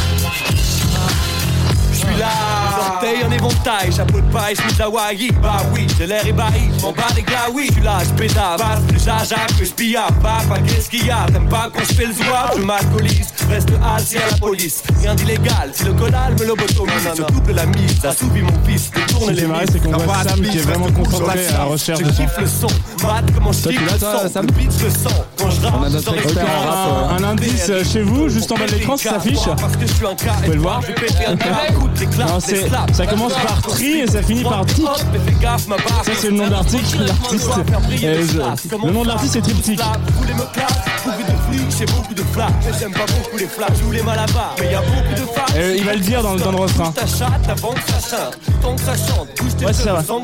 Orteils 3.09 3.23
en 3.25 3.31
éventail, 3.31 3.91
chapeau 3.91 4.19
de 4.19 4.31
paille, 4.31 4.55
chemise 4.55 4.81
Hawaii. 4.81 5.31
Bah 5.41 5.57
oui, 5.73 5.87
j'ai 5.97 6.07
l'air 6.07 6.25
ébahi, 6.25 6.69
je 6.77 6.81
m'en 6.83 6.91
bats 6.91 7.11
des 7.15 7.21
glaouis. 7.23 7.67
Je 7.67 7.73
suis 7.73 7.81
là, 7.81 7.97
je 8.03 8.13
pédale, 8.13 8.57
passe 8.57 8.81
plus 8.87 9.03
jaja 9.03 9.35
que 9.57 9.65
je 9.65 9.71
pilla. 9.71 10.07
Papa, 10.21 10.59
qu'est-ce 10.67 10.89
qu'il 10.89 11.05
y 11.05 11.11
a 11.11 11.25
T'aimes 11.31 11.49
pas 11.49 11.69
quand 11.73 11.83
je 11.87 11.93
fais 11.93 12.05
le 12.05 12.13
zouave 12.13 12.53
Je 12.57 12.63
m'alcoolise, 12.63 13.27
reste 13.49 13.69
assis 13.95 14.17
à 14.17 14.31
la 14.31 14.37
police. 14.37 14.83
Rien 15.01 15.15
d'illégal, 15.15 15.71
si 15.73 15.83
le 15.85 15.93
collal 15.93 16.33
me 16.39 16.45
lobotomise, 16.45 17.09
je 17.17 17.23
coupe 17.23 17.49
la 17.49 17.65
mise, 17.65 18.05
assouvit 18.05 18.41
mon 18.41 18.53
fils, 18.65 18.91
détourne 18.91 19.31
les 19.31 19.45
mises. 19.45 19.69
c'est 19.71 19.79
qu'on 19.83 19.97
voit 19.97 20.23
Sam 20.23 20.41
qui 20.41 20.57
est 20.57 20.61
vraiment 20.61 20.91
concentré 20.91 21.47
à 21.47 21.51
la 21.53 21.63
recherche 21.63 21.99
Je 21.99 22.05
de 22.05 22.11
son. 22.11 22.23
kiffe 22.23 22.37
le 22.39 22.47
son, 22.47 22.67
Matt, 23.07 23.25
comment 23.33 23.51
je 23.51 23.61
Toi, 23.63 23.71
tu 23.71 23.77
kiffe 23.79 23.91
le 23.91 23.99
son. 23.99 24.29
Sam 24.29 24.47
je 24.57 24.83
le 24.83 24.89
sens. 24.89 25.13
Quand 25.37 25.49
je 25.49 25.61
rappe, 25.61 25.89
je 25.89 26.35
les 26.35 26.41
rap, 26.41 27.19
un, 27.19 27.23
indice 27.23 27.67
euh, 27.69 27.83
chez 27.83 28.01
vous, 28.01 28.29
juste 28.29 28.51
en 28.51 28.55
bas 28.55 28.65
de 28.67 28.71
l'écran, 28.73 28.97
ça 28.97 29.11
s'affiche. 29.11 29.39
Je 29.79 29.85
suis 29.87 30.05
Vous 30.05 30.15
pouvez 30.15 30.55
le 30.55 30.61
voir. 30.61 30.81
je 30.81 30.87
les 30.87 32.05
Non, 32.17 32.35
les 32.35 32.41
c'est-. 32.41 32.69
Ça 32.99 33.07
commence 33.07 33.31
par 33.31 33.61
tri 33.61 33.99
et 33.99 34.07
ça 34.07 34.21
finit 34.21 34.43
par 34.43 34.65
tic. 34.65 34.85
Ça, 34.85 34.95
c'est 36.19 36.31
le 36.31 36.35
nom. 36.35 36.49
L'artiste. 36.49 36.97
euh, 36.97 37.07
je- 38.27 38.41
Le 38.85 38.91
nom 38.91 39.03
de 39.03 39.07
l'artiste, 39.07 39.31
c'est 39.33 39.41
Triptyque. 39.41 39.79
Euh, 45.55 45.75
il 45.77 45.85
va 45.85 45.93
le 45.93 45.99
dire 45.99 46.21
dans, 46.21 46.35
dans 46.35 46.51
le 46.51 46.57
refrain. 46.57 46.93
Ça 46.93 47.07
ça 47.07 47.29
bouge 47.55 47.73
tes 49.57 49.65
Ouais, 49.65 49.71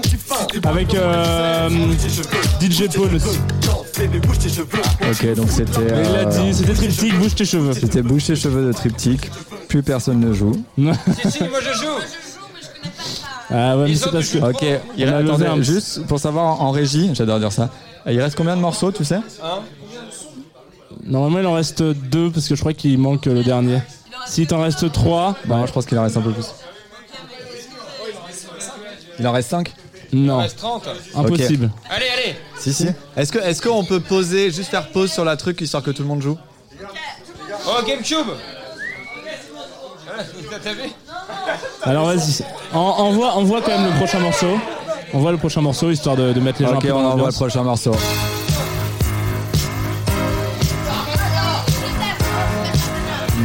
tu 0.01 0.17
fasses. 0.17 0.47
Avec 0.65 0.93
euh, 0.95 1.69
DJ 2.59 2.89
Paul 2.93 3.15
aussi. 3.15 3.39
Bouge 4.19 4.39
tes. 4.39 4.49
Ok, 4.59 5.33
donc 5.35 5.49
c'était. 5.49 5.79
Il 5.81 6.11
l'a 6.11 6.19
euh, 6.19 6.25
dit, 6.25 6.53
c'était 6.53 6.73
Triptyque, 6.73 7.17
bouge 7.19 7.35
tes 7.35 7.45
cheveux. 7.45 7.71
C'était 7.73 8.01
bouche 8.01 8.29
et 8.29 8.35
cheveux 8.35 8.67
de 8.67 8.73
triptyque. 8.73 9.31
Plus 9.69 9.81
personne 9.81 10.19
ne 10.19 10.33
joue. 10.33 10.61
Si, 10.77 11.31
si, 11.31 11.43
moi 11.43 11.59
je 11.61 11.71
joue. 11.73 12.24
Ah 13.49 13.77
ouais, 13.77 13.87
mais 13.87 13.95
c'est 13.95 14.11
parce 14.11 14.29
que. 14.29 14.37
Ok, 14.39 14.65
il 14.97 15.07
a 15.07 15.17
attendez, 15.17 15.63
juste 15.63 16.05
pour 16.07 16.19
savoir 16.19 16.61
en 16.61 16.71
régie, 16.71 17.11
j'adore 17.13 17.39
dire 17.39 17.51
ça. 17.51 17.69
Il 18.07 18.19
reste 18.21 18.35
combien 18.35 18.55
de 18.55 18.61
morceaux, 18.61 18.91
tu 18.91 19.03
sais? 19.03 19.15
Hein 19.15 19.59
Normalement, 21.03 21.39
il 21.39 21.45
en 21.45 21.53
reste 21.53 21.83
deux 21.83 22.31
parce 22.31 22.47
que 22.47 22.55
je 22.55 22.59
crois 22.59 22.73
qu'il 22.73 22.97
manque 22.97 23.25
le 23.25 23.43
dernier. 23.43 23.79
S'il 24.27 24.47
t'en 24.47 24.61
reste 24.61 24.91
trois. 24.91 25.35
Bah, 25.45 25.57
moi, 25.57 25.67
je 25.67 25.71
pense 25.71 25.85
qu'il 25.85 25.97
en 25.99 26.03
reste 26.03 26.17
un 26.17 26.21
peu 26.21 26.31
plus. 26.31 26.47
Il 29.19 29.27
en 29.27 29.31
reste 29.31 29.49
5 29.49 29.71
Non. 30.13 30.39
Il 30.39 30.43
reste 30.43 30.57
30. 30.57 30.89
Impossible. 31.15 31.71
Allez, 31.89 32.05
allez. 32.09 32.35
Si, 32.57 32.73
si. 32.73 32.87
Est-ce 33.15 33.31
que, 33.31 33.39
est-ce 33.39 33.61
qu'on 33.61 33.85
peut 33.85 33.99
poser, 33.99 34.51
juste 34.51 34.69
faire 34.69 34.89
pause 34.89 35.11
sur 35.11 35.23
la 35.23 35.37
truc 35.37 35.61
histoire 35.61 35.83
que 35.83 35.91
tout 35.91 36.01
le 36.01 36.07
monde 36.07 36.21
joue? 36.21 36.37
Oh, 37.67 37.81
GameCube. 37.87 38.27
Voilà, 40.05 40.23
T'as 40.63 40.73
vu? 40.73 40.89
Alors 41.83 42.05
vas-y. 42.07 42.43
En- 42.73 42.79
envoie, 42.79 43.33
envoie 43.33 43.61
quand 43.61 43.71
même 43.77 43.85
le 43.91 43.97
prochain 43.97 44.19
morceau. 44.19 44.57
Envoie 45.13 45.31
le 45.31 45.37
prochain 45.37 45.61
morceau 45.61 45.91
histoire 45.91 46.15
de, 46.15 46.33
de 46.33 46.39
mettre 46.39 46.61
les 46.61 46.67
gens 46.67 46.73
Ok, 46.77 46.85
un 46.85 46.87
peu 46.87 46.91
on 46.93 46.97
envoie 46.97 47.11
le 47.11 47.17
l'ambiance. 47.17 47.35
prochain 47.35 47.63
morceau. 47.63 47.91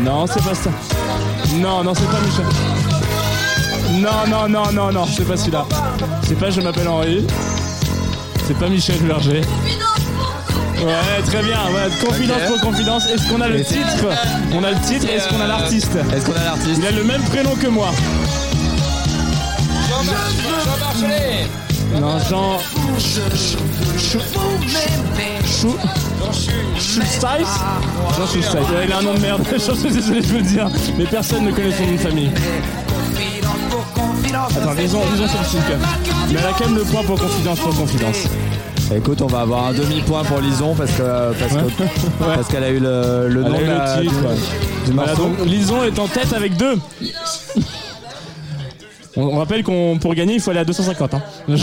Non, 0.02 0.26
c'est 0.26 0.42
pas 0.42 0.54
ça. 0.54 0.70
Non, 1.56 1.82
non, 1.84 1.92
c'est 1.94 2.06
pas 2.08 2.20
Michel. 2.20 2.46
Non, 4.00 4.26
non, 4.28 4.48
non, 4.48 4.72
non, 4.72 4.92
non, 4.92 5.04
c'est 5.06 5.24
pas 5.26 5.36
celui-là. 5.36 5.66
C'est 6.22 6.38
pas 6.38 6.50
Je 6.50 6.60
m'appelle 6.60 6.88
Henri. 6.88 7.26
C'est 8.46 8.58
pas 8.58 8.68
Michel 8.68 9.00
Berger. 9.02 9.42
Ouais, 10.84 11.22
très 11.26 11.42
bien. 11.42 11.58
Ouais, 11.72 11.90
confidence 12.04 12.36
Ok. 12.42 12.48
pour 12.48 12.60
confidence. 12.70 13.06
Est-ce 13.06 13.28
qu'on 13.28 13.40
a 13.40 13.48
le 13.48 13.62
titre 13.62 14.06
On 14.54 14.64
a 14.64 14.70
le 14.70 14.80
titre. 14.80 15.06
Est-ce 15.12 15.28
qu'on 15.28 15.40
a 15.40 15.46
l'artiste 15.46 15.92
Est-ce 16.14 16.24
qu'on 16.24 16.32
a 16.32 16.44
l'artiste 16.44 16.78
Il 16.78 16.86
a 16.86 16.90
le 16.90 17.04
même 17.04 17.22
prénom 17.22 17.54
que 17.54 17.66
moi. 17.66 17.90
Jean 19.88 20.04
Marchelet. 20.78 21.46
Non, 22.00 22.18
Jean. 22.28 22.58
Chou. 23.98 24.18
Chou. 25.44 25.76
Schulsteis 26.78 27.44
Jean 28.16 28.26
Schulsteis. 28.26 28.58
Ouais, 28.58 28.86
il 28.86 28.92
a 28.92 28.98
un 28.98 29.02
nom 29.02 29.14
de 29.14 29.20
merde. 29.20 29.42
Je 29.52 29.58
suis 29.58 29.90
désolé, 29.90 30.22
je 30.22 30.28
veux 30.28 30.38
le 30.38 30.44
dire. 30.44 30.68
Mais 30.96 31.04
personne 31.04 31.44
ne 31.44 31.52
connaît 31.52 31.72
son 31.72 31.84
nom 31.86 31.92
de 31.92 31.98
famille. 31.98 32.30
Attends, 34.32 34.72
lisons, 34.72 35.02
lisons 35.12 35.26
sur 35.28 35.58
le. 35.58 35.76
Mais 36.32 36.38
elle 36.38 36.46
a 36.46 36.52
quand 36.56 36.66
même 36.66 36.76
le 36.76 36.84
point 36.84 37.02
pour 37.02 37.20
confidence 37.20 37.58
pour 37.60 37.74
confidence. 37.76 38.16
Écoute, 38.94 39.22
on 39.22 39.26
va 39.26 39.42
avoir 39.42 39.66
un 39.68 39.72
demi-point 39.72 40.24
pour 40.24 40.40
Lison 40.40 40.74
parce 40.74 40.90
que 40.90 41.32
parce 41.38 41.52
que- 41.52 42.24
parce 42.34 42.48
qu'elle 42.48 42.64
a 42.64 42.70
eu 42.70 42.80
le, 42.80 43.28
le 43.28 43.44
Elle 43.44 43.50
nom 43.52 43.56
a 43.56 43.60
eu 43.60 43.66
de 43.66 43.70
le 43.70 44.08
titre, 44.08 44.20
du, 44.84 44.90
du 44.90 44.92
Voilà, 44.96 45.14
morceau. 45.14 45.28
donc 45.28 45.46
Lison 45.46 45.84
est 45.84 45.98
en 45.98 46.08
tête 46.08 46.32
avec 46.32 46.56
deux. 46.56 46.76
On, 49.16 49.22
on 49.22 49.38
rappelle 49.38 49.62
qu'on 49.62 49.98
pour 50.00 50.14
gagner, 50.14 50.34
il 50.34 50.40
faut 50.40 50.50
aller 50.50 50.60
à 50.60 50.64
250. 50.64 51.14
Hein. 51.14 51.22
Ouais. 51.48 51.56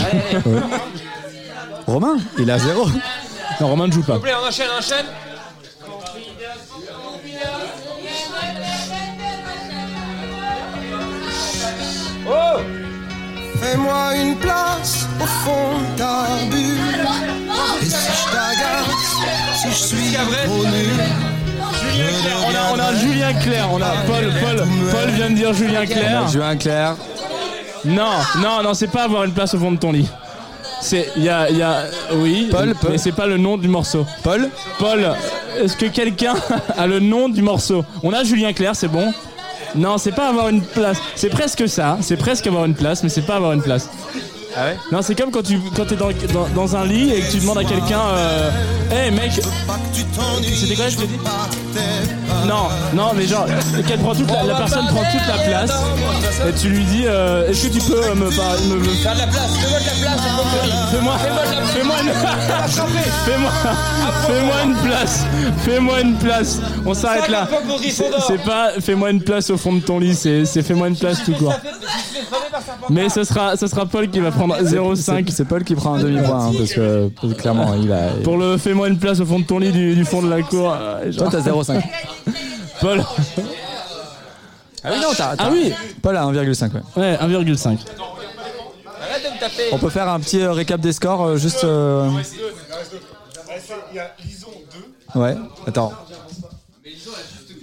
Romain, 1.86 2.16
il 2.38 2.50
a 2.50 2.58
zéro. 2.58 2.86
Non, 3.60 3.68
Romain 3.68 3.86
ne 3.86 3.92
joue 3.92 4.00
S'il 4.00 4.06
pas. 4.06 4.14
vous 4.14 4.20
plaît, 4.20 4.32
on 4.42 4.46
enchaîne, 4.46 4.66
on 4.74 4.78
enchaîne. 4.78 5.06
Oh 12.26 12.60
Fais-moi 13.60 14.16
une 14.16 14.36
place 14.36 15.06
au 15.20 15.26
fond 15.26 15.78
de 15.78 15.98
ta 15.98 16.26
bulle. 16.50 17.06
Et 17.82 17.84
si 17.84 17.90
je 17.90 18.32
t'agace, 18.32 19.60
si 19.60 19.68
je 19.68 19.74
suis 19.74 20.16
trop 20.44 20.64
nul. 20.64 20.90
On 22.46 22.54
a, 22.54 22.74
on 22.74 22.78
a 22.78 22.94
Julien 22.94 23.32
Clerc, 23.34 23.68
on 23.72 23.82
a 23.82 23.90
Paul, 24.06 24.32
Paul, 24.40 24.66
Paul 24.92 25.10
vient 25.10 25.30
de 25.30 25.34
dire 25.34 25.52
Julien 25.52 25.84
Clerc. 25.84 26.28
Julien 26.30 26.56
Clerc. 26.56 26.96
Non, 27.84 28.10
non, 28.38 28.62
non, 28.62 28.74
c'est 28.74 28.88
pas 28.88 29.04
avoir 29.04 29.24
une 29.24 29.32
place 29.32 29.54
au 29.54 29.58
fond 29.58 29.72
de 29.72 29.78
ton 29.78 29.92
lit. 29.92 30.08
C'est, 30.80 31.10
il 31.16 31.24
y 31.24 31.28
a, 31.28 31.50
il 31.50 31.56
y 31.56 31.62
a, 31.62 31.84
oui, 32.14 32.48
Paul, 32.50 32.74
Paul. 32.80 32.92
mais 32.92 32.98
c'est 32.98 33.12
pas 33.12 33.26
le 33.26 33.36
nom 33.36 33.56
du 33.56 33.66
morceau. 33.66 34.06
Paul 34.22 34.48
Paul, 34.78 35.12
est-ce 35.60 35.76
que 35.76 35.86
quelqu'un 35.86 36.34
a 36.78 36.86
le 36.86 37.00
nom 37.00 37.28
du 37.28 37.42
morceau? 37.42 37.84
On 38.04 38.12
a 38.12 38.22
Julien 38.22 38.52
Clerc, 38.52 38.76
c'est 38.76 38.88
bon 38.88 39.12
Non, 39.74 39.98
c'est 39.98 40.12
pas 40.12 40.28
avoir 40.28 40.48
une 40.48 40.62
place. 40.62 40.98
C'est 41.14 41.28
presque 41.28 41.68
ça, 41.68 41.98
c'est 42.00 42.16
presque 42.16 42.46
avoir 42.46 42.64
une 42.64 42.74
place, 42.74 43.02
mais 43.02 43.08
c'est 43.08 43.22
pas 43.22 43.36
avoir 43.36 43.52
une 43.52 43.62
place. 43.62 43.88
Ah 44.56 44.64
ouais 44.66 44.76
Non, 44.90 45.02
c'est 45.02 45.14
comme 45.14 45.30
quand 45.30 45.42
tu 45.42 45.60
quand 45.76 45.90
es 45.92 45.96
dans, 45.96 46.08
dans, 46.32 46.48
dans 46.54 46.76
un 46.76 46.84
lit 46.86 47.12
et 47.12 47.20
que 47.20 47.30
tu 47.30 47.38
demandes 47.38 47.58
à 47.58 47.64
quelqu'un 47.64 48.00
euh, 48.00 48.50
Hey 48.90 49.10
mec, 49.10 49.32
c'était 49.32 50.74
quoi 50.74 50.88
je 50.88 50.96
te 50.96 51.04
dis 51.04 51.18
Non, 52.46 52.68
non, 52.94 53.10
mais 53.14 53.26
genre, 53.26 53.46
qu'elle 53.86 53.98
prend 54.00 54.14
toute 54.14 54.30
la, 54.30 54.42
la 54.44 54.54
personne 54.54 54.86
prend 54.86 55.02
toute 55.10 55.26
la 55.28 55.44
place 55.44 55.70
et 56.48 56.52
tu 56.52 56.68
lui 56.68 56.84
dis 56.84 57.04
euh, 57.06 57.48
Est-ce 57.48 57.68
que 57.68 57.72
tu 57.74 57.80
peux 57.80 58.02
euh, 58.02 58.14
me, 58.14 58.30
par- 58.30 58.58
me, 58.68 58.76
me- 58.76 58.84
Faire 58.84 59.14
de 59.14 59.18
la 59.20 59.26
place, 59.26 59.50
fais-moi 59.60 59.78
de 59.80 59.84
la 59.84 59.92
place, 60.00 60.20
Fais-moi, 60.90 61.18
fais-moi 61.18 61.94
une, 62.02 62.08
fais-moi, 63.24 63.50
fais-moi 64.26 64.62
une 64.64 64.74
place, 64.76 65.24
fais-moi 65.64 66.00
une 66.00 66.14
place. 66.16 66.60
On 66.86 66.94
s'arrête 66.94 67.28
là. 67.28 67.46
C'est 67.90 68.10
c'est 68.26 68.42
pas 68.44 68.70
fais-moi 68.80 69.10
une 69.10 69.22
place 69.22 69.50
au 69.50 69.56
fond 69.56 69.72
de 69.74 69.80
ton 69.80 69.98
lit, 69.98 70.14
c'est 70.14 70.44
c'est 70.46 70.62
fais-moi 70.62 70.88
une 70.88 70.96
place 70.96 71.22
tout 71.24 71.32
court. 71.34 71.54
Mais 72.90 73.08
ce 73.10 73.24
sera, 73.24 73.56
ce 73.56 73.66
sera 73.66 73.84
Paul 73.86 74.08
qui 74.08 74.20
va 74.20 74.30
prendre 74.30 74.56
0,5 74.62 75.30
C'est- 75.30 75.44
Paul 75.44 75.62
qui 75.64 75.74
prend 75.74 75.94
un 75.94 75.98
demi-point 76.02 76.46
hein, 76.46 76.52
parce, 76.56 76.72
que, 76.72 77.10
parce 77.20 77.32
que 77.34 77.38
clairement 77.40 77.74
il 77.80 77.92
a. 77.92 78.08
pour 78.24 78.36
le 78.38 78.56
fais-moi 78.56 78.88
une 78.88 78.98
place 78.98 79.20
au 79.20 79.26
fond 79.26 79.38
de 79.40 79.44
ton 79.44 79.58
lit 79.58 79.72
du, 79.72 79.94
du 79.94 80.04
fond 80.04 80.22
de 80.22 80.30
la 80.30 80.42
cour. 80.42 80.74
euh, 80.78 81.10
genre- 81.12 81.30
Toi 81.30 81.40
t'as 81.42 81.50
0,5. 81.50 81.82
Paul. 82.80 83.02
Ah 84.84 84.90
oui 84.92 84.98
non 85.02 85.08
t'as. 85.16 85.34
Ah 85.38 85.48
oui. 85.52 85.72
Paul 86.02 86.16
a 86.16 86.22
1,5 86.24 86.70
ouais. 86.72 86.80
Ouais, 86.96 87.16
1,5. 87.16 87.18
Arrête 87.20 87.78
de 89.24 89.34
me 89.34 89.40
taper. 89.40 89.62
On 89.72 89.78
peut 89.78 89.90
faire 89.90 90.08
un 90.08 90.20
petit 90.20 90.40
euh, 90.40 90.52
récap 90.52 90.80
des 90.80 90.92
scores 90.92 91.24
euh, 91.24 91.36
juste. 91.36 91.64
euh, 91.64 92.08
Ouais. 95.14 95.36
Attends. 95.66 95.92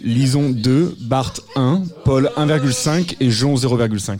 Lison 0.03 0.49
2, 0.51 0.95
Bart 1.01 1.33
1, 1.55 1.81
Paul 2.03 2.31
1,5 2.37 3.15
et 3.19 3.31
Jean 3.31 3.55
0,5. 3.55 4.19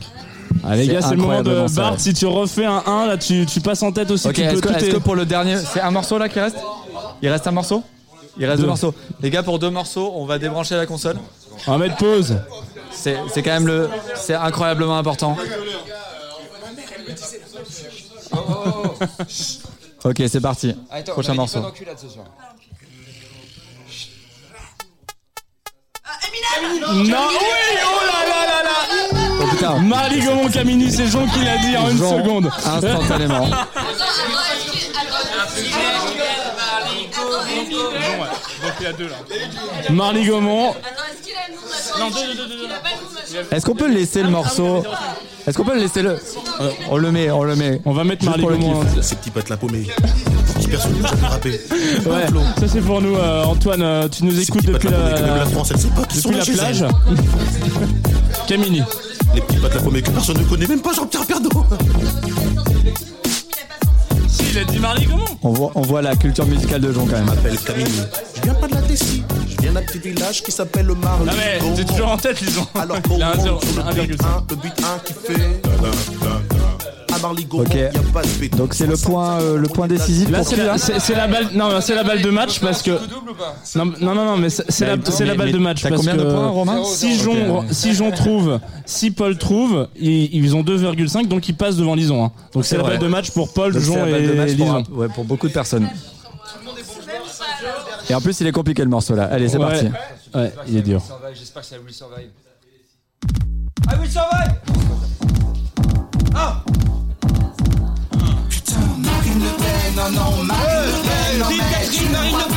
Ah, 0.64 0.74
les 0.74 0.88
gars, 0.88 1.00
c'est 1.02 1.10
le 1.10 1.16
moment 1.18 1.42
de 1.42 1.50
incroyablement. 1.50 1.68
Bart. 1.90 1.94
Si 2.00 2.12
tu 2.12 2.26
refais 2.26 2.64
un 2.64 2.82
1, 2.86 3.06
là, 3.06 3.16
tu, 3.16 3.46
tu 3.46 3.60
passes 3.60 3.82
en 3.82 3.92
tête 3.92 4.10
aussi. 4.10 4.26
Ok, 4.26 4.34
tu 4.34 4.40
peux, 4.42 4.46
est-ce 4.48 4.60
que, 4.62 4.68
tout 4.68 4.74
est-ce 4.74 4.84
est- 4.86 4.92
que 4.92 4.96
pour 4.96 5.14
le 5.14 5.24
dernier, 5.26 5.56
c'est 5.58 5.80
un 5.80 5.90
morceau 5.92 6.18
là 6.18 6.28
qui 6.28 6.40
reste? 6.40 6.56
Il 7.22 7.28
reste 7.28 7.46
un 7.46 7.52
morceau? 7.52 7.82
Il 8.38 8.44
reste 8.44 8.56
deux. 8.58 8.62
Deux. 8.62 8.68
morceaux. 8.68 8.94
Les 9.20 9.30
gars, 9.30 9.42
pour 9.42 9.58
deux 9.58 9.70
morceaux, 9.70 10.12
on 10.14 10.26
va 10.26 10.38
débrancher 10.38 10.76
la 10.76 10.86
console. 10.86 11.16
On 11.66 11.72
va 11.72 11.78
mettre 11.78 11.96
pause. 11.96 12.36
C'est, 12.92 13.16
c'est 13.32 13.42
quand 13.42 13.52
même 13.52 13.66
le, 13.66 13.88
c'est 14.14 14.34
incroyablement 14.34 14.98
important. 14.98 15.36
Ok, 20.04 20.22
c'est 20.28 20.40
parti. 20.40 20.74
Attends, 20.90 21.12
Prochain 21.12 21.34
morceau. 21.34 21.60
pas 21.60 21.66
d'enculade 21.68 21.98
ce 22.00 22.08
soir. 22.08 22.26
Non, 26.92 27.28
oui, 27.30 27.78
oh 27.84 28.06
là 28.06 28.28
là 28.28 28.46
là 28.46 28.62
là 28.62 29.16
Oh 29.42 29.46
putain. 29.50 29.78
Marley 29.80 30.20
Gaumont 30.20 30.48
Camini, 30.48 30.90
c'est 30.90 31.06
Jean 31.06 31.26
qui 31.26 31.44
l'a 31.44 31.58
dit 31.58 31.76
en 31.76 31.90
une 31.90 31.98
Jean, 31.98 32.18
seconde. 32.22 32.46
instantanément. 32.64 33.46
Marley 39.90 40.24
Gaumont. 40.24 40.74
Non, 41.98 42.08
deux, 42.10 42.34
deux, 42.36 42.48
deux, 42.48 42.56
deux. 42.56 43.46
Est-ce 43.56 43.64
qu'on 43.66 43.74
peut 43.74 43.90
laisser 43.92 44.22
le 44.22 44.30
morceau 44.30 44.82
Est-ce 45.46 45.56
qu'on 45.56 45.64
peut 45.64 45.74
le 45.74 45.80
laisser 45.80 46.02
le 46.02 46.18
On 46.90 46.96
le 46.96 47.10
met, 47.12 47.30
on 47.30 47.42
le 47.44 47.56
met. 47.56 47.80
On 47.84 47.92
va 47.92 48.04
mettre 48.04 48.24
Marley 48.24 48.42
Gaumont. 48.44 48.82
Ces 49.00 49.16
petits 49.16 49.30
potes 49.30 49.48
la 49.48 49.56
paumée. 49.56 49.86
Ouais, 52.06 52.26
ça 52.60 52.66
c'est 52.68 52.80
pour 52.80 53.00
nous, 53.00 53.16
euh, 53.16 53.44
Antoine. 53.44 53.82
euh, 53.82 54.08
tu 54.08 54.24
nous 54.24 54.40
écoutes 54.40 54.64
depuis 54.66 54.88
la 54.88 54.98
la, 55.20 55.36
la 55.38 55.46
France, 55.46 55.70
elle 55.72 55.78
sait 55.80 55.88
pas 55.88 56.04
qui 56.04 56.18
sont 56.20 56.30
depuis 56.30 56.54
la 56.54 56.70
là 56.72 56.78
plage. 56.78 56.84
Camini. 58.48 58.82
Les 59.34 59.40
petits 59.40 59.58
potes 59.58 59.74
la 59.74 59.80
paumée 59.80 60.02
que 60.02 60.10
personne 60.10 60.38
ne 60.38 60.44
connaît, 60.44 60.66
même 60.66 60.80
pas 60.80 60.92
Jean-Pierre 60.92 61.26
Pernaut. 61.26 61.50
Si, 64.28 64.42
il 64.52 64.58
a 64.58 64.64
dit 64.64 64.78
Marley 64.78 65.04
Gaumont. 65.04 65.24
On 65.42 65.50
voit, 65.50 65.70
on 65.74 65.82
voit 65.82 66.02
la 66.02 66.16
culture 66.16 66.46
musicale 66.46 66.80
de 66.80 66.92
Jean 66.92 67.06
quand 67.06 67.12
même. 67.16 67.26
m'appelle 67.26 67.58
Camille. 67.58 67.86
Je 68.46 68.52
viens 68.52 68.60
pas 68.60 68.68
de 68.68 68.74
la 68.74 68.82
Tessie. 68.82 69.24
Je 69.48 69.60
viens 69.60 69.72
d'un 69.72 69.82
petit 69.82 69.98
village 69.98 70.40
qui 70.40 70.52
s'appelle 70.52 70.86
le 70.86 70.94
Marle. 70.94 71.28
Ah 71.28 71.32
mais 71.36 71.74
t'es 71.74 71.84
toujours 71.84 72.12
en 72.12 72.16
tête, 72.16 72.38
disons. 72.40 72.64
Alors 72.76 72.96
un 72.98 73.00
le 73.00 73.24
1, 73.24 74.06
le 74.06 74.56
beat 74.56 74.80
1 74.80 74.98
qui 75.04 75.12
fait. 75.14 75.62
À 77.12 77.18
Marly 77.18 77.44
Gaumont, 77.44 77.64
Ok. 77.64 77.74
y 77.74 77.80
a 77.86 77.90
pas 78.14 78.22
de 78.22 78.28
béton. 78.38 78.56
Donc 78.58 78.74
c'est 78.74 78.86
le 78.86 78.96
point, 78.96 79.40
euh, 79.40 79.56
le 79.58 79.66
point 79.66 79.88
décisif 79.88 80.30
Là 80.30 80.38
pour 80.38 80.46
c'est 80.48 80.54
qui, 80.54 80.60
la, 80.60 80.66
là 80.66 80.78
c'est- 80.78 81.00
c'est 81.00 81.16
la 81.16 81.26
balle, 81.26 81.48
non 81.54 81.80
c'est 81.80 81.94
la 81.96 82.04
balle 82.04 82.22
de 82.22 82.30
match 82.30 82.60
parce 82.60 82.82
que 82.82 82.90
non 83.74 83.86
non 84.00 84.14
non, 84.14 84.36
mais 84.36 84.48
c'est 84.50 84.86
la, 84.86 85.34
balle 85.34 85.50
de 85.50 85.58
match 85.58 85.82
t'as 85.82 85.88
parce 85.88 86.02
combien 86.02 86.14
que 86.16 86.20
de 86.22 86.30
points, 86.32 86.46
Romain? 86.48 86.84
si 86.84 87.18
Jon 87.18 87.64
si 87.72 87.94
Jon 87.94 88.12
trouve, 88.12 88.60
si 88.84 89.10
Paul 89.10 89.36
trouve, 89.38 89.88
ils, 89.98 90.32
ils 90.36 90.54
ont 90.54 90.62
2,5 90.62 91.26
donc 91.26 91.48
ils 91.48 91.56
passent 91.56 91.76
devant 91.76 91.96
Lison. 91.96 92.24
hein. 92.24 92.30
Donc 92.52 92.64
c'est 92.64 92.76
la 92.76 92.84
balle 92.84 92.98
de 93.00 93.08
match 93.08 93.30
pour 93.32 93.52
Paul, 93.52 93.76
Jon 93.76 93.96
la 93.96 94.04
balle 94.04 94.22
de 94.22 94.32
et 94.32 94.54
pour, 94.56 94.66
Lison. 94.66 94.84
ouais, 94.92 95.08
pour 95.08 95.24
beaucoup 95.24 95.48
de 95.48 95.52
personnes. 95.54 95.88
Et 98.08 98.14
en 98.14 98.20
plus, 98.20 98.40
il 98.40 98.46
est 98.46 98.52
compliqué 98.52 98.82
le 98.82 98.88
morceau 98.90 99.14
là. 99.14 99.24
Allez, 99.30 99.48
c'est 99.48 99.58
Ouais. 99.58 99.64
parti. 99.66 99.88
Ouais, 100.34 100.52
il 100.68 100.76
est 100.76 100.82
dur. 100.82 101.02
J'espère 101.34 101.62
que 101.62 101.68
ça 101.68 101.76
will 101.84 101.92
survive. 101.94 102.28
I 103.88 103.94
will 104.00 104.10
survive 104.10 104.54
Ah 106.34 106.62
Putain, 108.48 108.74
Marine 108.98 109.40
Le 109.42 109.50
Pen, 109.56 109.94
non, 109.96 110.10
non, 110.10 110.44
Marine 110.44 110.66
Le 110.86 110.92
Pen, 111.02 111.38
non, 111.40 111.46
mais 111.50 111.56
Marine 111.56 112.32
ne 112.32 112.38
Le 112.38 112.46
Pen. 112.46 112.54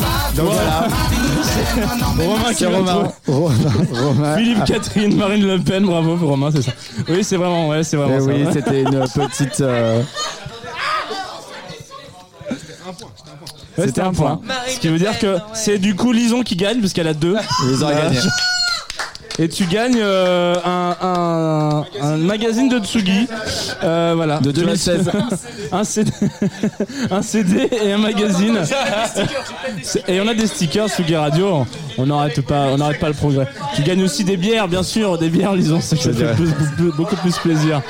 pas, 0.00 0.36
Donc 0.36 0.52
voilà. 0.52 0.88
Romain 2.18 2.48
qui 2.50 2.54
C'est 2.54 2.66
Romain. 2.66 3.12
Romain. 3.26 3.54
Romain. 3.92 4.36
Philippe 4.36 4.64
Catherine, 4.64 5.16
Marine 5.16 5.46
Le 5.46 5.58
Pen, 5.58 5.84
bravo 5.84 6.16
pour 6.16 6.30
Romain, 6.30 6.50
c'est 6.54 6.62
ça. 6.62 6.72
Oui, 7.08 7.22
c'est 7.24 7.36
vraiment, 7.36 7.68
ouais, 7.68 7.82
c'est 7.84 7.96
vraiment 7.96 8.16
Eh 8.16 8.20
ça. 8.20 8.26
oui, 8.26 8.44
ouais. 8.44 8.52
c'était 8.52 8.82
une 8.82 8.90
petite. 9.28 9.60
euh, 9.60 10.02
c'était 13.86 14.00
un 14.02 14.12
point. 14.12 14.40
Ce 14.68 14.78
qui 14.80 14.88
veut 14.88 14.98
dire 14.98 15.18
que 15.18 15.36
c'est 15.54 15.78
du 15.78 15.94
coup 15.94 16.12
Lison 16.12 16.42
qui 16.42 16.56
gagne 16.56 16.80
parce 16.80 16.92
qu'elle 16.92 17.08
a 17.08 17.14
deux. 17.14 17.36
Ils 17.68 17.84
ont 17.84 17.88
gagné. 17.88 18.18
Et 19.38 19.48
tu 19.48 19.64
gagnes 19.64 19.96
euh, 20.02 20.54
un, 20.66 20.96
un, 21.00 21.84
un 22.02 22.16
magazine 22.18 22.68
de 22.68 22.78
Tsugi. 22.78 23.26
Euh, 23.82 24.12
voilà. 24.14 24.38
De 24.38 24.50
Tu 24.50 24.58
vas- 24.60 24.66
2016. 24.66 25.10
un, 25.72 25.84
CD, 25.84 26.10
un 27.10 27.22
CD 27.22 27.68
et 27.84 27.92
un 27.92 27.98
magazine. 27.98 28.58
Et 30.08 30.20
on 30.20 30.28
a 30.28 30.34
des 30.34 30.46
stickers 30.46 30.88
Tsugi 30.88 31.16
Radio. 31.16 31.64
On 31.96 32.06
n'arrête 32.06 32.42
pas, 32.42 32.66
on 32.66 32.76
n'arrête 32.78 33.00
pas 33.00 33.08
le 33.08 33.14
progrès. 33.14 33.46
Tu 33.76 33.82
gagnes 33.82 34.02
aussi 34.02 34.24
des 34.24 34.36
bières, 34.36 34.68
bien 34.68 34.82
sûr, 34.82 35.16
des 35.16 35.30
bières, 35.30 35.54
Lison. 35.54 35.80
Ça 35.80 35.96
fait 35.96 36.12
beaucoup 36.96 37.16
plus 37.16 37.38
plaisir. 37.38 37.80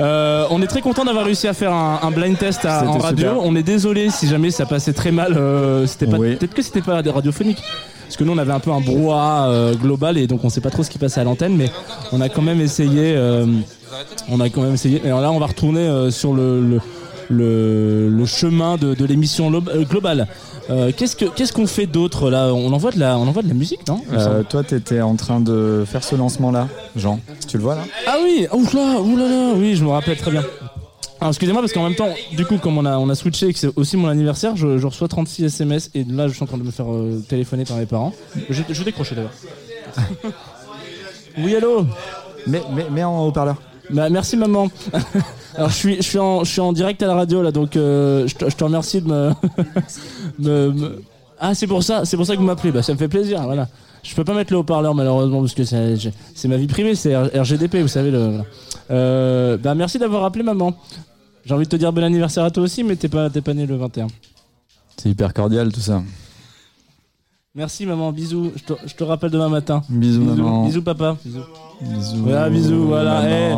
Euh, 0.00 0.46
on 0.50 0.60
est 0.60 0.66
très 0.66 0.80
content 0.80 1.04
d'avoir 1.04 1.24
réussi 1.24 1.46
à 1.46 1.52
faire 1.54 1.72
un, 1.72 2.00
un 2.02 2.10
blind 2.10 2.36
test 2.36 2.64
à- 2.64 2.84
en 2.88 2.98
radio. 2.98 3.28
super. 3.28 3.42
On 3.44 3.54
est 3.54 3.62
désolé 3.62 4.10
si 4.10 4.26
jamais 4.26 4.50
ça 4.50 4.66
passait 4.66 4.92
très 4.92 5.12
mal. 5.12 5.34
euh, 5.36 5.86
c'était 5.86 6.06
pas, 6.06 6.16
Oui. 6.18 6.34
peut-être 6.36 6.54
que 6.54 6.62
c'était 6.62 6.82
pas 6.82 6.94
radiophonique. 7.00 7.62
Parce 8.04 8.16
que 8.16 8.24
nous 8.24 8.32
on 8.32 8.38
avait 8.38 8.52
un 8.52 8.60
peu 8.60 8.70
un 8.70 8.80
brouhaha 8.80 9.48
euh, 9.48 9.74
global 9.74 10.18
et 10.18 10.26
donc 10.26 10.44
on 10.44 10.48
sait 10.50 10.60
pas 10.60 10.70
trop 10.70 10.82
ce 10.82 10.90
qui 10.90 10.98
passait 10.98 11.20
à 11.20 11.24
l'antenne, 11.24 11.56
mais 11.56 11.70
on 12.12 12.20
a 12.20 12.28
quand 12.28 12.42
même 12.42 12.60
essayé. 12.60 13.14
euh, 13.16 13.46
on 14.28 14.40
a 14.40 14.48
quand 14.50 14.60
même 14.62 14.74
essayé. 14.74 15.00
Et 15.04 15.08
là 15.08 15.30
on 15.30 15.38
va 15.38 15.46
retourner 15.46 15.80
euh, 15.80 16.10
sur 16.10 16.34
le, 16.34 16.60
le, 16.60 16.80
le- 17.30 18.08
le 18.08 18.26
chemin 18.26 18.76
de, 18.76 18.94
de 18.94 19.04
l'émission 19.04 19.52
euh, 19.52 19.84
globale. 19.84 20.26
Euh, 20.70 20.92
qu'est-ce 20.96 21.14
que 21.16 21.26
qu'est-ce 21.26 21.52
qu'on 21.52 21.66
fait 21.66 21.86
d'autre 21.86 22.30
là? 22.30 22.52
On 22.54 22.72
envoie 22.72 22.90
de 22.90 22.98
la 22.98 23.18
on 23.18 23.28
envoie 23.28 23.42
de 23.42 23.48
la 23.48 23.54
musique, 23.54 23.86
non? 23.86 24.00
Euh, 24.12 24.42
toi, 24.44 24.62
t'étais 24.64 25.00
en 25.02 25.14
train 25.16 25.40
de 25.40 25.84
faire 25.86 26.02
ce 26.02 26.16
lancement 26.16 26.50
là, 26.50 26.68
Jean. 26.96 27.20
Tu 27.46 27.58
le 27.58 27.62
vois 27.62 27.74
là? 27.74 27.82
Ah 28.06 28.16
oui, 28.22 28.46
oula, 28.52 29.00
oulala, 29.00 29.52
oui, 29.56 29.76
je 29.76 29.84
me 29.84 29.90
rappelle 29.90 30.16
très 30.16 30.30
bien. 30.30 30.42
Alors 31.20 31.30
excusez-moi 31.30 31.62
parce 31.62 31.72
qu'en 31.72 31.84
même 31.84 31.94
temps, 31.94 32.08
du 32.36 32.44
coup, 32.44 32.58
comme 32.58 32.76
on 32.78 32.84
a, 32.84 32.98
on 32.98 33.08
a 33.08 33.14
switché 33.14 33.48
et 33.48 33.52
que 33.52 33.58
c'est 33.58 33.70
aussi 33.76 33.96
mon 33.96 34.08
anniversaire, 34.08 34.56
je, 34.56 34.78
je 34.78 34.86
reçois 34.86 35.08
36 35.08 35.44
SMS 35.44 35.90
et 35.94 36.04
là, 36.04 36.28
je 36.28 36.34
suis 36.34 36.42
en 36.42 36.46
train 36.46 36.58
de 36.58 36.62
me 36.64 36.70
faire 36.70 36.90
euh, 36.92 37.22
téléphoner 37.28 37.64
par 37.64 37.76
mes 37.78 37.86
parents. 37.86 38.12
Je, 38.50 38.62
je 38.68 38.78
vais 38.78 38.84
décrocher 38.84 39.14
d'ailleurs. 39.14 39.32
oui, 41.38 41.54
allô? 41.56 41.86
Mais, 42.46 42.62
mais, 42.74 42.86
mais 42.90 43.04
en 43.04 43.26
haut-parleur. 43.26 43.56
Bah, 43.90 44.08
merci 44.10 44.36
maman. 44.36 44.68
Je 45.58 46.00
suis, 46.00 46.18
en, 46.60 46.72
direct 46.72 47.02
à 47.02 47.06
la 47.06 47.14
radio 47.14 47.40
là, 47.40 47.52
donc 47.52 47.76
euh, 47.76 48.26
je, 48.26 48.34
te, 48.34 48.64
remercie 48.64 49.00
de 49.02 49.08
me... 50.40 50.98
Ah 51.38 51.54
c'est 51.54 51.68
pour 51.68 51.82
ça, 51.84 52.04
c'est 52.04 52.16
pour 52.16 52.26
ça 52.26 52.34
que 52.34 52.40
vous 52.40 52.46
m'appelez, 52.46 52.72
bah, 52.72 52.82
ça 52.82 52.92
me 52.92 52.98
fait 52.98 53.08
plaisir, 53.08 53.42
voilà. 53.42 53.68
Je 54.02 54.14
peux 54.14 54.24
pas 54.24 54.34
mettre 54.34 54.52
le 54.52 54.58
haut-parleur 54.58 54.94
malheureusement 54.94 55.40
parce 55.40 55.54
que 55.54 55.64
c'est 55.64 56.48
ma 56.48 56.56
vie 56.56 56.66
privée, 56.66 56.94
c'est 56.94 57.16
RGDP, 57.16 57.76
vous 57.76 57.88
savez. 57.88 58.10
Le. 58.10 58.40
Euh, 58.90 59.56
bah, 59.56 59.74
merci 59.74 59.98
d'avoir 59.98 60.24
appelé 60.24 60.44
maman. 60.44 60.74
J'ai 61.44 61.54
envie 61.54 61.64
de 61.64 61.70
te 61.70 61.76
dire 61.76 61.92
bon 61.92 62.04
anniversaire 62.04 62.44
à 62.44 62.50
toi 62.50 62.62
aussi, 62.62 62.84
mais 62.84 62.96
t'es 62.96 63.08
pas, 63.08 63.30
t'es 63.30 63.40
pas 63.40 63.54
né 63.54 63.64
le 63.64 63.76
21. 63.76 64.08
C'est 64.96 65.08
hyper 65.08 65.32
cordial 65.32 65.72
tout 65.72 65.80
ça. 65.80 66.02
Merci 67.56 67.86
maman, 67.86 68.10
bisous. 68.10 68.50
Je 68.56 68.64
te, 68.64 68.72
je 68.84 68.94
te 68.94 69.04
rappelle 69.04 69.30
demain 69.30 69.48
matin. 69.48 69.82
Bisous, 69.88 70.22
maman. 70.22 70.66
Bisous 70.66 70.82
papa. 70.82 71.16
Bisous. 71.24 71.38
Bisous. 71.80 72.16
Voilà, 72.24 72.50
bisous, 72.50 72.86
voilà. 72.86 73.22
eh, 73.28 73.54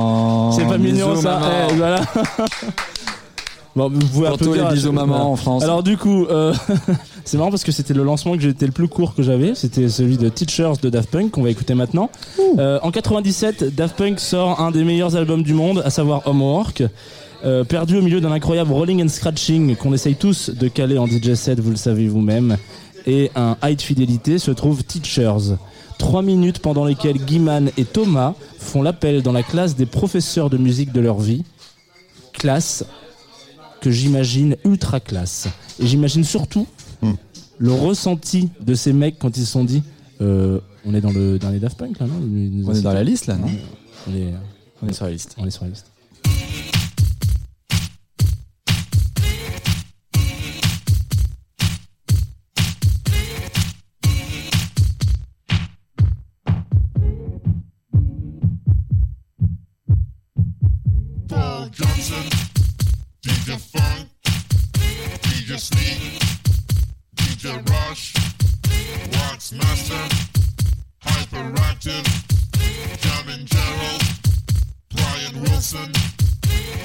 c'est 0.54 0.66
pas 0.66 0.76
mignon 0.76 1.12
Bisous, 1.12 1.22
ça. 1.22 1.40
eh, 1.70 1.74
voilà. 1.76 2.00
bon, 3.76 3.88
vous 3.88 3.98
pouvez 4.08 4.28
Pour 4.36 4.54
les 4.54 4.62
bisous 4.74 4.88
chaque- 4.88 4.92
maman 4.92 5.06
voilà. 5.06 5.24
en 5.24 5.36
France. 5.36 5.62
Alors 5.62 5.82
du 5.82 5.96
coup, 5.96 6.26
euh, 6.26 6.52
c'est 7.24 7.38
marrant 7.38 7.48
parce 7.48 7.64
que 7.64 7.72
c'était 7.72 7.94
le 7.94 8.04
lancement 8.04 8.34
que 8.36 8.40
j'étais 8.42 8.66
le 8.66 8.72
plus 8.72 8.88
court 8.88 9.14
que 9.14 9.22
j'avais. 9.22 9.54
C'était 9.54 9.88
celui 9.88 10.18
de 10.18 10.28
Teachers 10.28 10.74
de 10.82 10.90
Daft 10.90 11.10
Punk 11.10 11.30
qu'on 11.30 11.42
va 11.42 11.48
écouter 11.48 11.72
maintenant. 11.74 12.10
Euh, 12.58 12.78
en 12.82 12.90
97, 12.90 13.74
Daft 13.74 13.96
Punk 13.96 14.20
sort 14.20 14.60
un 14.60 14.72
des 14.72 14.84
meilleurs 14.84 15.16
albums 15.16 15.42
du 15.42 15.54
monde, 15.54 15.80
à 15.86 15.88
savoir 15.90 16.20
Homework. 16.26 16.82
Euh, 17.44 17.64
perdu 17.64 17.98
au 17.98 18.02
milieu 18.02 18.20
d'un 18.20 18.32
incroyable 18.32 18.72
rolling 18.72 19.02
and 19.04 19.08
scratching 19.08 19.76
qu'on 19.76 19.92
essaye 19.92 20.16
tous 20.16 20.50
de 20.50 20.68
caler 20.68 20.96
en 20.98 21.06
DJ 21.06 21.34
set, 21.34 21.60
vous 21.60 21.70
le 21.70 21.76
savez 21.76 22.08
vous-même, 22.08 22.56
et 23.06 23.30
un 23.34 23.56
high 23.62 23.76
de 23.76 23.82
fidélité 23.82 24.38
se 24.38 24.50
trouve 24.50 24.82
Teachers. 24.84 25.56
Trois 25.98 26.22
minutes 26.22 26.58
pendant 26.58 26.84
lesquelles 26.84 27.18
Guiman 27.18 27.70
et 27.76 27.84
Thomas 27.84 28.34
font 28.58 28.82
l'appel 28.82 29.22
dans 29.22 29.32
la 29.32 29.42
classe 29.42 29.76
des 29.76 29.86
professeurs 29.86 30.50
de 30.50 30.58
musique 30.58 30.92
de 30.92 31.00
leur 31.00 31.18
vie. 31.18 31.44
Classe 32.32 32.84
que 33.80 33.90
j'imagine 33.90 34.56
ultra 34.64 35.00
classe. 35.00 35.48
Et 35.80 35.86
j'imagine 35.86 36.24
surtout 36.24 36.66
le 37.58 37.72
ressenti 37.72 38.50
de 38.60 38.74
ces 38.74 38.92
mecs 38.92 39.18
quand 39.18 39.34
ils 39.38 39.46
se 39.46 39.52
sont 39.52 39.64
dit 39.64 39.82
euh, 40.20 40.60
on 40.84 40.92
est 40.94 41.00
dans 41.00 41.10
le 41.12 41.38
dernier 41.38 41.58
Daft 41.58 41.78
Punk 41.78 41.98
là, 41.98 42.06
non? 42.06 42.20
On 42.66 42.74
est 42.74 42.82
dans 42.82 42.92
la 42.92 43.02
liste 43.04 43.26
là, 43.26 43.36
non? 43.36 43.48
On 44.06 44.14
est, 44.14 44.34
On 44.82 44.88
est 44.88 44.92
sur 44.92 45.06
la 45.06 45.12
liste. 45.12 45.34
on 45.38 45.46
est 45.46 45.50
sur 45.50 45.64
la 45.64 45.70
liste. 45.70 45.86
Paul 61.66 61.86
Johnson, 61.86 62.22
DJ 63.22 63.58
Funk, 63.58 64.08
DJ 65.22 65.58
Sneak, 65.58 66.20
DJ 67.16 67.58
Rush, 67.70 68.14
Wax 69.12 69.52
Master, 69.52 70.16
Hyperactive, 71.02 72.06
Jamin 73.02 73.44
Gerald, 73.46 74.02
Brian 74.94 75.40
Wilson, 75.42 75.92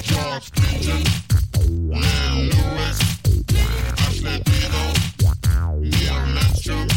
George 0.02 0.50
Clinton, 0.50 1.04
Len 1.88 2.50
Lewis, 2.50 2.98
Ashley 3.98 4.42
Dino, 4.42 4.92
Neil 5.78 6.26
Lindstrom, 6.34 6.88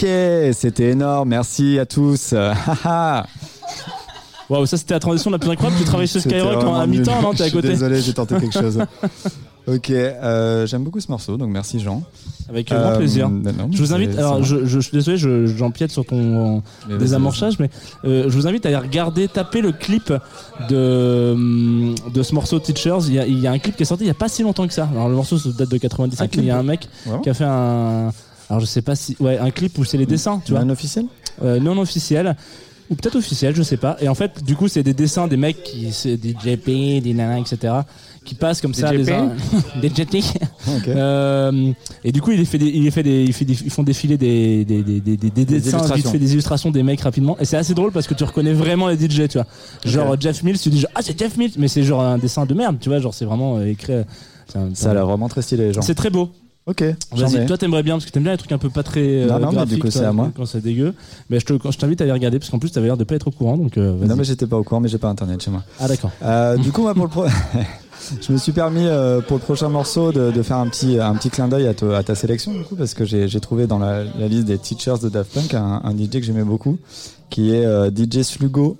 Ok, 0.00 0.06
c'était 0.52 0.90
énorme. 0.90 1.30
Merci 1.30 1.78
à 1.78 1.86
tous. 1.86 2.32
Waouh, 4.48 4.64
ça 4.64 4.78
c'était 4.78 4.94
la 4.94 5.00
transition 5.00 5.30
la 5.30 5.38
plus 5.38 5.50
incroyable. 5.50 5.78
Tu 5.78 5.84
travailles 5.84 6.06
chez 6.06 6.20
Skyrock 6.20 6.64
en- 6.64 6.74
à 6.76 6.86
mi-temps, 6.86 7.20
non 7.20 7.34
T'es 7.34 7.42
à 7.44 7.50
côté 7.50 7.68
Désolé, 7.68 8.00
j'ai 8.00 8.14
tenté 8.14 8.36
quelque 8.36 8.58
chose. 8.58 8.78
Ok, 9.70 9.90
euh, 9.90 10.66
j'aime 10.66 10.82
beaucoup 10.82 10.98
ce 10.98 11.10
morceau, 11.10 11.36
donc 11.36 11.50
merci 11.50 11.78
Jean. 11.78 12.02
Avec 12.48 12.68
grand 12.68 12.78
Euh, 12.78 12.96
plaisir. 12.96 13.28
non, 13.28 13.68
je 13.70 13.76
vous 13.82 13.92
invite. 13.92 14.16
Alors, 14.16 14.42
je, 14.42 14.80
suis 14.80 14.92
désolé, 14.92 15.18
je- 15.18 15.44
j'empiète 15.44 15.90
sur 15.90 16.06
ton 16.06 16.62
euh, 16.88 16.96
désamorçage, 16.98 17.58
mais 17.58 17.68
je 18.02 18.30
vous 18.30 18.46
invite 18.46 18.64
à 18.64 18.70
aller 18.70 18.78
regarder, 18.78 19.28
taper 19.28 19.60
le 19.60 19.72
clip 19.72 20.10
de 20.70 21.32
hum, 21.34 21.94
de 22.14 22.22
ce 22.22 22.34
morceau 22.34 22.58
Teachers. 22.58 22.96
Il 23.08 23.12
y, 23.12 23.18
a, 23.18 23.26
il 23.26 23.38
y 23.40 23.46
a 23.46 23.52
un 23.52 23.58
clip 23.58 23.76
qui 23.76 23.82
est 23.82 23.86
sorti 23.86 24.04
il 24.04 24.06
y 24.06 24.10
a 24.10 24.14
pas 24.14 24.30
si 24.30 24.42
longtemps 24.42 24.66
que 24.66 24.72
ça. 24.72 24.88
Alors 24.90 25.10
le 25.10 25.16
morceau 25.16 25.36
ça 25.36 25.50
date 25.50 25.68
de 25.68 25.76
97, 25.76 26.18
Un 26.18 26.24
mais 26.24 26.28
clip 26.30 26.42
il 26.44 26.46
y 26.46 26.50
a 26.50 26.56
un 26.58 26.62
mec 26.62 26.88
Vraiment 27.04 27.20
qui 27.22 27.28
a 27.28 27.34
fait 27.34 27.44
un. 27.44 28.10
Alors 28.48 28.60
je 28.60 28.66
sais 28.66 28.82
pas 28.82 28.94
si, 28.96 29.16
ouais, 29.20 29.38
un 29.38 29.50
clip 29.50 29.76
où 29.78 29.84
c'est 29.84 29.98
les 29.98 30.06
dessins, 30.06 30.40
tu 30.44 30.52
vois. 30.52 30.64
Non 30.64 30.72
officiel 30.72 31.06
Euh, 31.42 31.60
non 31.60 31.78
officiel 31.78 32.34
ou 32.90 32.94
peut-être 32.94 33.16
officiel, 33.16 33.54
je 33.54 33.62
sais 33.62 33.76
pas. 33.76 33.98
Et 34.00 34.08
en 34.08 34.14
fait, 34.14 34.42
du 34.42 34.56
coup, 34.56 34.66
c'est 34.66 34.82
des 34.82 34.94
dessins 34.94 35.28
des 35.28 35.36
mecs 35.36 35.62
qui, 35.62 35.92
c'est 35.92 36.16
des 36.16 36.30
JP, 36.30 37.02
des 37.02 37.12
nanas, 37.14 37.38
etc., 37.40 37.74
qui 38.24 38.34
passent 38.34 38.60
comme 38.62 38.72
Des 38.72 38.80
ça, 38.80 38.92
les 38.92 39.10
uns- 39.10 39.32
des 39.82 39.88
JP. 39.90 40.16
Ok. 40.68 40.88
Euh, 40.88 41.72
et 42.02 42.12
du 42.12 42.22
coup, 42.22 42.30
il 42.30 42.44
fait, 42.46 42.56
des, 42.58 42.66
il 42.66 42.90
fait 42.90 43.02
des, 43.02 43.24
il 43.24 43.32
fait 43.34 43.44
des- 43.44 43.62
ils 43.62 43.70
font 43.70 43.82
défiler 43.82 44.16
des, 44.16 44.64
des, 44.64 44.82
des, 44.82 45.00
des, 45.00 45.16
des, 45.16 45.30
des 45.30 45.44
dessins, 45.44 45.76
illustrations. 45.78 45.94
vite 45.96 46.06
fait 46.08 46.18
des 46.18 46.32
illustrations 46.32 46.70
des 46.70 46.82
mecs 46.82 47.00
rapidement. 47.02 47.36
Et 47.38 47.44
c'est 47.44 47.56
assez 47.58 47.74
drôle 47.74 47.92
parce 47.92 48.06
que 48.06 48.14
tu 48.14 48.24
reconnais 48.24 48.52
vraiment 48.54 48.88
les 48.88 48.96
DJ, 48.96 49.28
tu 49.28 49.36
vois. 49.38 49.46
Genre 49.84 50.16
Jeff 50.18 50.42
Mills, 50.42 50.58
tu 50.58 50.70
dis 50.70 50.80
genre, 50.80 50.90
ah 50.94 51.00
c'est 51.02 51.18
Jeff 51.18 51.36
Mills, 51.36 51.52
mais 51.58 51.68
c'est 51.68 51.82
genre 51.82 52.02
un 52.02 52.16
dessin 52.18 52.46
de 52.46 52.54
merde, 52.54 52.76
tu 52.80 52.88
vois. 52.88 52.98
Genre 53.00 53.12
c'est 53.14 53.24
vraiment 53.26 53.58
euh, 53.58 53.66
écrit. 53.66 53.92
euh, 53.92 54.02
c'est 54.50 54.58
un- 54.58 54.70
Ça 54.74 54.90
a 54.90 54.94
l'air 54.94 55.06
vraiment 55.06 55.28
très 55.28 55.42
stylé, 55.42 55.72
Jean. 55.74 55.82
C'est 55.82 55.94
très 55.94 56.10
beau. 56.10 56.30
Ok, 56.68 56.84
Vas-y, 57.12 57.46
toi 57.46 57.56
t'aimerais 57.56 57.82
bien 57.82 57.94
parce 57.94 58.04
que 58.04 58.10
t'aimes 58.10 58.24
bien 58.24 58.32
les 58.32 58.38
trucs 58.38 58.52
un 58.52 58.58
peu 58.58 58.68
pas 58.68 58.82
très 58.82 59.00
euh, 59.00 59.26
Non, 59.26 59.38
non, 59.38 59.52
mais 59.60 59.64
du 59.64 59.78
coup, 59.78 59.90
c'est 59.90 60.04
à 60.04 60.12
moi. 60.12 60.30
quand 60.36 60.44
c'est 60.44 60.60
dégueu. 60.60 60.92
Mais 61.30 61.40
je 61.40 61.46
te, 61.46 61.54
quand 61.54 61.70
je 61.70 61.78
t'invite 61.78 62.02
à 62.02 62.04
aller 62.04 62.12
regarder 62.12 62.38
parce 62.38 62.50
qu'en 62.50 62.58
plus 62.58 62.70
t'avais 62.70 62.88
l'air 62.88 62.98
de 62.98 63.04
pas 63.04 63.14
être 63.14 63.28
au 63.28 63.30
courant 63.30 63.56
donc. 63.56 63.78
euh. 63.78 63.96
Non, 64.04 64.16
mais 64.16 64.24
j'étais 64.24 64.46
pas 64.46 64.58
au 64.58 64.62
courant, 64.64 64.80
mais 64.80 64.88
j'ai 64.90 64.98
pas 64.98 65.08
internet 65.08 65.42
chez 65.42 65.50
moi. 65.50 65.62
Ah 65.80 65.88
d'accord. 65.88 66.10
Euh, 66.22 66.58
du 66.58 66.70
coup, 66.70 66.82
moi, 66.82 66.92
pour 66.92 67.04
le 67.04 67.10
pro... 67.10 67.24
je 68.20 68.32
me 68.32 68.36
suis 68.36 68.52
permis 68.52 68.86
euh, 68.86 69.22
pour 69.22 69.38
le 69.38 69.42
prochain 69.42 69.70
morceau 69.70 70.12
de, 70.12 70.30
de 70.30 70.42
faire 70.42 70.58
un 70.58 70.68
petit, 70.68 70.98
un 71.00 71.14
petit 71.14 71.30
clin 71.30 71.48
d'œil 71.48 71.66
à, 71.66 72.02
ta 72.02 72.14
sélection, 72.14 72.52
du 72.52 72.60
coup, 72.64 72.76
parce 72.76 72.92
que 72.92 73.06
j'ai 73.06 73.40
trouvé 73.40 73.66
dans 73.66 73.78
la, 73.78 74.04
la 74.04 74.28
liste 74.28 74.44
des 74.44 74.58
teachers 74.58 74.98
de 75.02 75.08
Daft 75.08 75.32
Punk 75.32 75.54
un, 75.54 75.80
un 75.82 75.96
DJ 75.96 76.10
que 76.10 76.22
j'aimais 76.22 76.44
beaucoup, 76.44 76.76
qui 77.30 77.50
est 77.54 77.64
DJ 77.96 78.20
Slugo. 78.22 78.76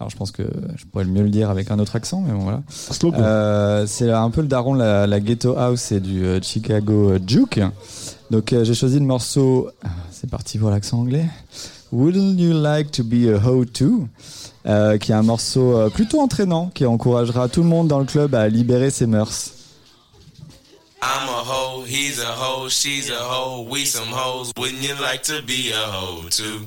Alors, 0.00 0.10
je 0.10 0.16
pense 0.16 0.30
que 0.30 0.42
je 0.76 0.84
pourrais 0.86 1.04
le 1.04 1.10
mieux 1.10 1.22
le 1.22 1.28
dire 1.30 1.50
avec 1.50 1.70
un 1.70 1.78
autre 1.78 1.96
accent, 1.96 2.20
mais 2.20 2.32
bon, 2.32 2.40
voilà. 2.40 2.62
Euh, 3.18 3.84
c'est 3.86 4.10
un 4.10 4.30
peu 4.30 4.42
le 4.42 4.46
daron 4.48 4.74
de 4.74 4.78
la, 4.80 5.06
la 5.06 5.20
Ghetto 5.20 5.56
House 5.56 5.90
et 5.92 6.00
du 6.00 6.24
euh, 6.24 6.40
Chicago 6.42 7.10
euh, 7.10 7.18
Juke. 7.26 7.60
Donc, 8.30 8.52
euh, 8.52 8.64
j'ai 8.64 8.74
choisi 8.74 8.98
le 8.98 9.04
morceau. 9.06 9.70
ah, 9.84 9.88
C'est 10.12 10.30
parti 10.30 10.58
pour 10.58 10.70
l'accent 10.70 10.98
anglais. 11.00 11.26
Wouldn't 11.90 12.38
you 12.38 12.52
like 12.52 12.90
to 12.92 13.02
be 13.02 13.28
a 13.34 13.38
hoe 13.44 13.64
too? 13.64 14.06
Euh, 14.66 14.98
qui 14.98 15.12
est 15.12 15.14
un 15.14 15.22
morceau 15.22 15.76
euh, 15.76 15.88
plutôt 15.88 16.20
entraînant 16.20 16.70
qui 16.74 16.84
encouragera 16.84 17.48
tout 17.48 17.62
le 17.62 17.68
monde 17.68 17.88
dans 17.88 17.98
le 18.00 18.04
club 18.04 18.34
à 18.34 18.48
libérer 18.48 18.90
ses 18.90 19.06
mœurs. 19.06 19.52
I'm 21.00 21.28
a 21.28 21.42
hoe, 21.46 21.84
he's 21.86 22.18
a 22.20 22.34
hoe, 22.36 22.68
she's 22.68 23.08
a 23.10 23.22
hoe, 23.22 23.66
we 23.70 23.86
some 23.86 24.12
hoes. 24.12 24.50
Wouldn't 24.58 24.82
you 24.82 24.94
like 25.00 25.22
to 25.22 25.40
be 25.46 25.72
a 25.72 25.86
hoe 25.90 26.28
too? 26.28 26.66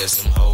There's 0.00 0.12
some 0.12 0.32
hoes 0.32 0.49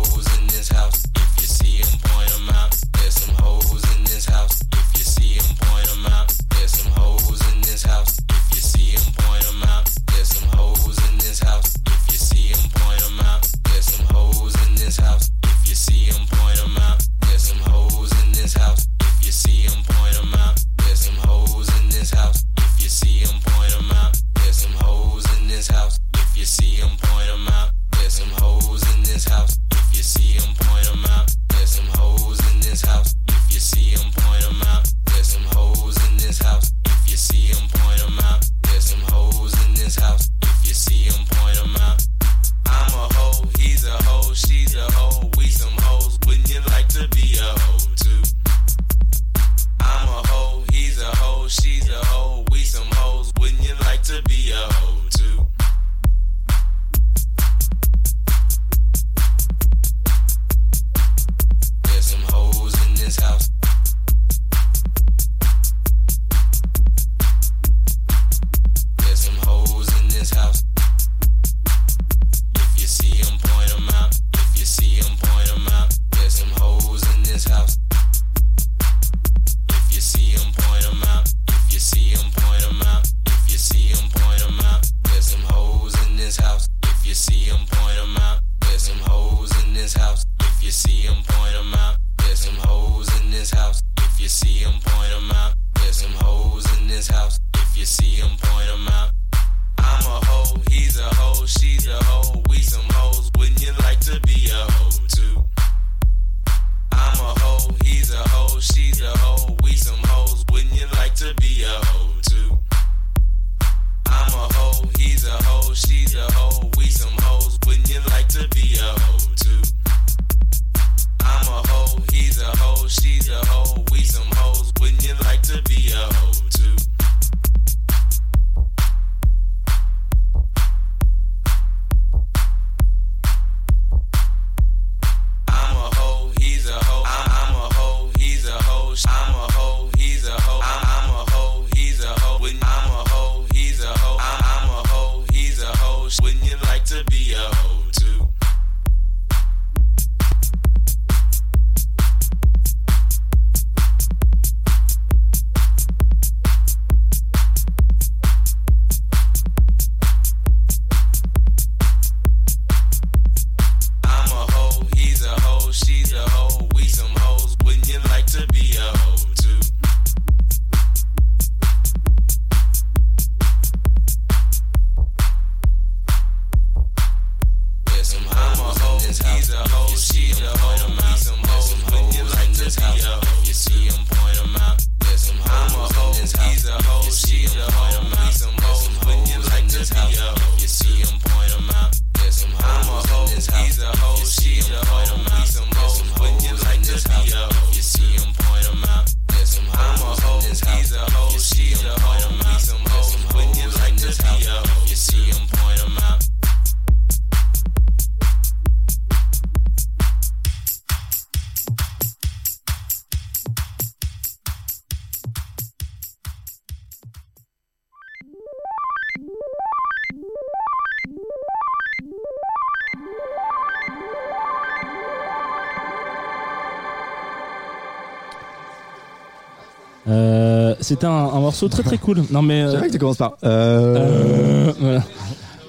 C'était 230.86 231.06
un, 231.06 231.10
un 231.10 231.40
morceau 231.40 231.68
très 231.68 231.82
très 231.82 231.98
cool. 231.98 232.22
Non 232.30 232.42
mais. 232.42 232.62
euh, 232.62 232.70
C'est 232.70 232.76
vrai 232.78 232.86
que 232.88 232.92
tu 232.92 232.98
commences 232.98 233.16
par. 233.16 233.36
Euh... 233.44 233.96
euh, 233.96 234.72
voilà. 234.80 235.02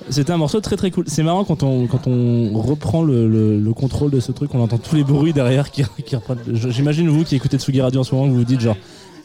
C'était 0.09 0.31
un 0.31 0.37
morceau 0.37 0.61
très 0.61 0.77
très 0.77 0.89
cool. 0.91 1.03
C'est 1.07 1.23
marrant 1.23 1.43
quand 1.43 1.63
on 1.63 1.85
quand 1.87 2.07
on 2.07 2.53
reprend 2.61 3.03
le, 3.03 3.27
le, 3.27 3.59
le 3.59 3.73
contrôle 3.73 4.09
de 4.11 4.19
ce 4.19 4.31
truc, 4.31 4.53
on 4.55 4.61
entend 4.61 4.77
tous 4.77 4.95
les 4.95 5.03
bruits 5.03 5.33
derrière 5.33 5.69
qui, 5.71 5.83
qui 6.05 6.15
reprennent. 6.15 6.37
J'imagine 6.53 7.09
vous 7.09 7.23
qui 7.23 7.35
écoutez 7.35 7.57
Tsugi 7.57 7.81
Radio 7.81 8.01
en 8.01 8.03
ce 8.03 8.15
moment, 8.15 8.27
vous 8.27 8.35
vous 8.35 8.43
dites 8.45 8.61
genre. 8.61 8.77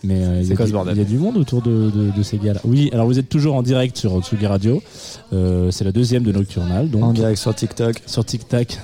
Mais 0.05 0.25
euh, 0.25 0.41
il 0.43 0.49
y, 0.49 0.53
a 0.53 0.57
quoi 0.57 0.65
du- 0.65 0.71
ce 0.71 0.75
bordel 0.75 0.97
il 0.97 0.99
y 0.99 1.03
a 1.03 1.09
du 1.09 1.19
monde 1.19 1.37
autour 1.37 1.63
de, 1.63 1.89
de, 1.91 2.11
de 2.17 2.23
ces 2.25 2.37
gars-là. 2.37 2.59
Oui, 2.65 2.91
alors 2.93 3.07
vous 3.07 3.21
êtes 3.21 3.29
toujours 3.29 3.55
en 3.55 3.63
direct 3.63 3.97
sur 3.97 4.21
Tsugi 4.21 4.47
Radio. 4.47 4.83
Euh, 5.33 5.71
c'est 5.71 5.85
la 5.85 5.93
deuxième 5.93 6.25
de 6.25 6.33
Nocturnal. 6.33 6.91
Donc 6.91 7.05
En 7.05 7.13
direct 7.13 7.39
sur 7.39 7.55
TikTok. 7.55 8.03
sur 8.07 8.25
TikTok, 8.25 8.79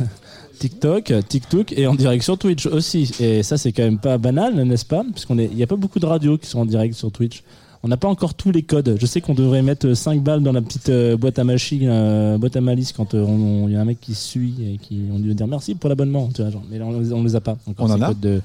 TikTok, 0.58 1.12
TikTok 1.28 1.72
et 1.72 1.86
en 1.86 1.94
direct 1.94 2.22
sur 2.24 2.36
Twitch 2.38 2.66
aussi. 2.66 3.10
Et 3.20 3.42
ça, 3.42 3.56
c'est 3.56 3.72
quand 3.72 3.82
même 3.84 3.98
pas 3.98 4.18
banal, 4.18 4.54
n'est-ce 4.64 4.84
pas? 4.84 5.04
Puisqu'on 5.12 5.38
est, 5.38 5.46
il 5.50 5.58
y 5.58 5.62
a 5.62 5.66
pas 5.66 5.76
beaucoup 5.76 5.98
de 6.00 6.06
radios 6.06 6.38
qui 6.38 6.46
sont 6.46 6.60
en 6.60 6.66
direct 6.66 6.94
sur 6.94 7.10
Twitch. 7.10 7.42
On 7.84 7.88
n'a 7.88 7.96
pas 7.96 8.08
encore 8.08 8.34
tous 8.34 8.50
les 8.50 8.62
codes. 8.62 8.96
Je 9.00 9.06
sais 9.06 9.20
qu'on 9.20 9.34
devrait 9.34 9.62
mettre 9.62 9.94
5 9.94 10.20
balles 10.20 10.42
dans 10.42 10.50
la 10.52 10.60
petite 10.60 10.88
euh, 10.88 11.16
boîte 11.16 11.38
à 11.38 11.44
machine, 11.44 11.86
euh, 11.88 12.36
boîte 12.36 12.56
à 12.56 12.60
malice 12.60 12.92
quand 12.92 13.14
euh, 13.14 13.24
il 13.68 13.72
y 13.72 13.76
a 13.76 13.80
un 13.80 13.84
mec 13.84 14.00
qui 14.00 14.14
suit 14.16 14.54
et 14.74 14.78
qui 14.78 15.02
on 15.14 15.18
lui 15.18 15.32
dire 15.34 15.46
merci 15.46 15.76
pour 15.76 15.88
l'abonnement. 15.88 16.28
Mais 16.70 16.78
là, 16.78 16.86
on, 16.86 17.12
on 17.12 17.22
les 17.22 17.36
a 17.36 17.40
pas. 17.40 17.56
encore, 17.68 17.86
On 17.86 17.90
en 17.92 17.96
ces 17.96 18.02
a 18.02 18.06
codes 18.08 18.20
de- 18.20 18.40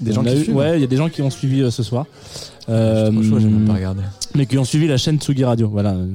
Des 0.00 0.10
On 0.12 0.14
gens 0.14 0.24
qui 0.24 0.50
eu- 0.50 0.52
Ouais, 0.52 0.76
il 0.76 0.80
y 0.80 0.84
a 0.84 0.86
des 0.88 0.96
gens 0.96 1.08
qui 1.08 1.22
ont 1.22 1.30
suivi 1.30 1.62
euh, 1.62 1.70
ce 1.70 1.82
soir. 1.82 2.06
Euh, 2.68 3.10
trop 3.10 3.22
chaud, 3.22 3.38
j'ai 3.38 3.46
même 3.48 3.66
pas 3.66 3.74
regardé. 3.74 4.00
Mais 4.34 4.46
qui 4.46 4.56
ont 4.58 4.64
suivi 4.64 4.86
la 4.88 4.96
chaîne 4.96 5.18
Tsugi 5.18 5.44
Radio. 5.44 5.68
Voilà. 5.68 5.90
Euh, 5.90 6.06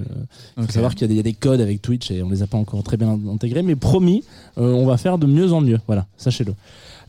Il 0.57 0.64
Ok. 0.64 0.68
faut 0.68 0.73
savoir 0.73 0.93
qu'il 0.95 1.01
y, 1.01 1.06
a 1.06 1.07
des- 1.07 1.14
il 1.14 1.18
y 1.18 1.19
a 1.19 1.23
des 1.23 1.34
codes 1.34 1.61
avec 1.61 1.81
Twitch 1.81 2.11
et 2.11 2.22
on 2.23 2.30
les 2.30 2.41
a 2.41 2.47
pas 2.47 2.57
encore 2.57 2.84
très 2.84 2.97
bien 2.97 3.18
intégrés. 3.31 3.61
Mais 3.64 3.76
promis, 3.76 4.23
euh, 4.57 4.73
on 4.73 4.85
va 4.85 4.97
faire 4.97 5.18
de 5.18 5.27
mieux 5.27 5.53
en 5.53 5.61
mieux. 5.61 5.80
Voilà, 5.88 6.06
sachez-le. 6.18 6.53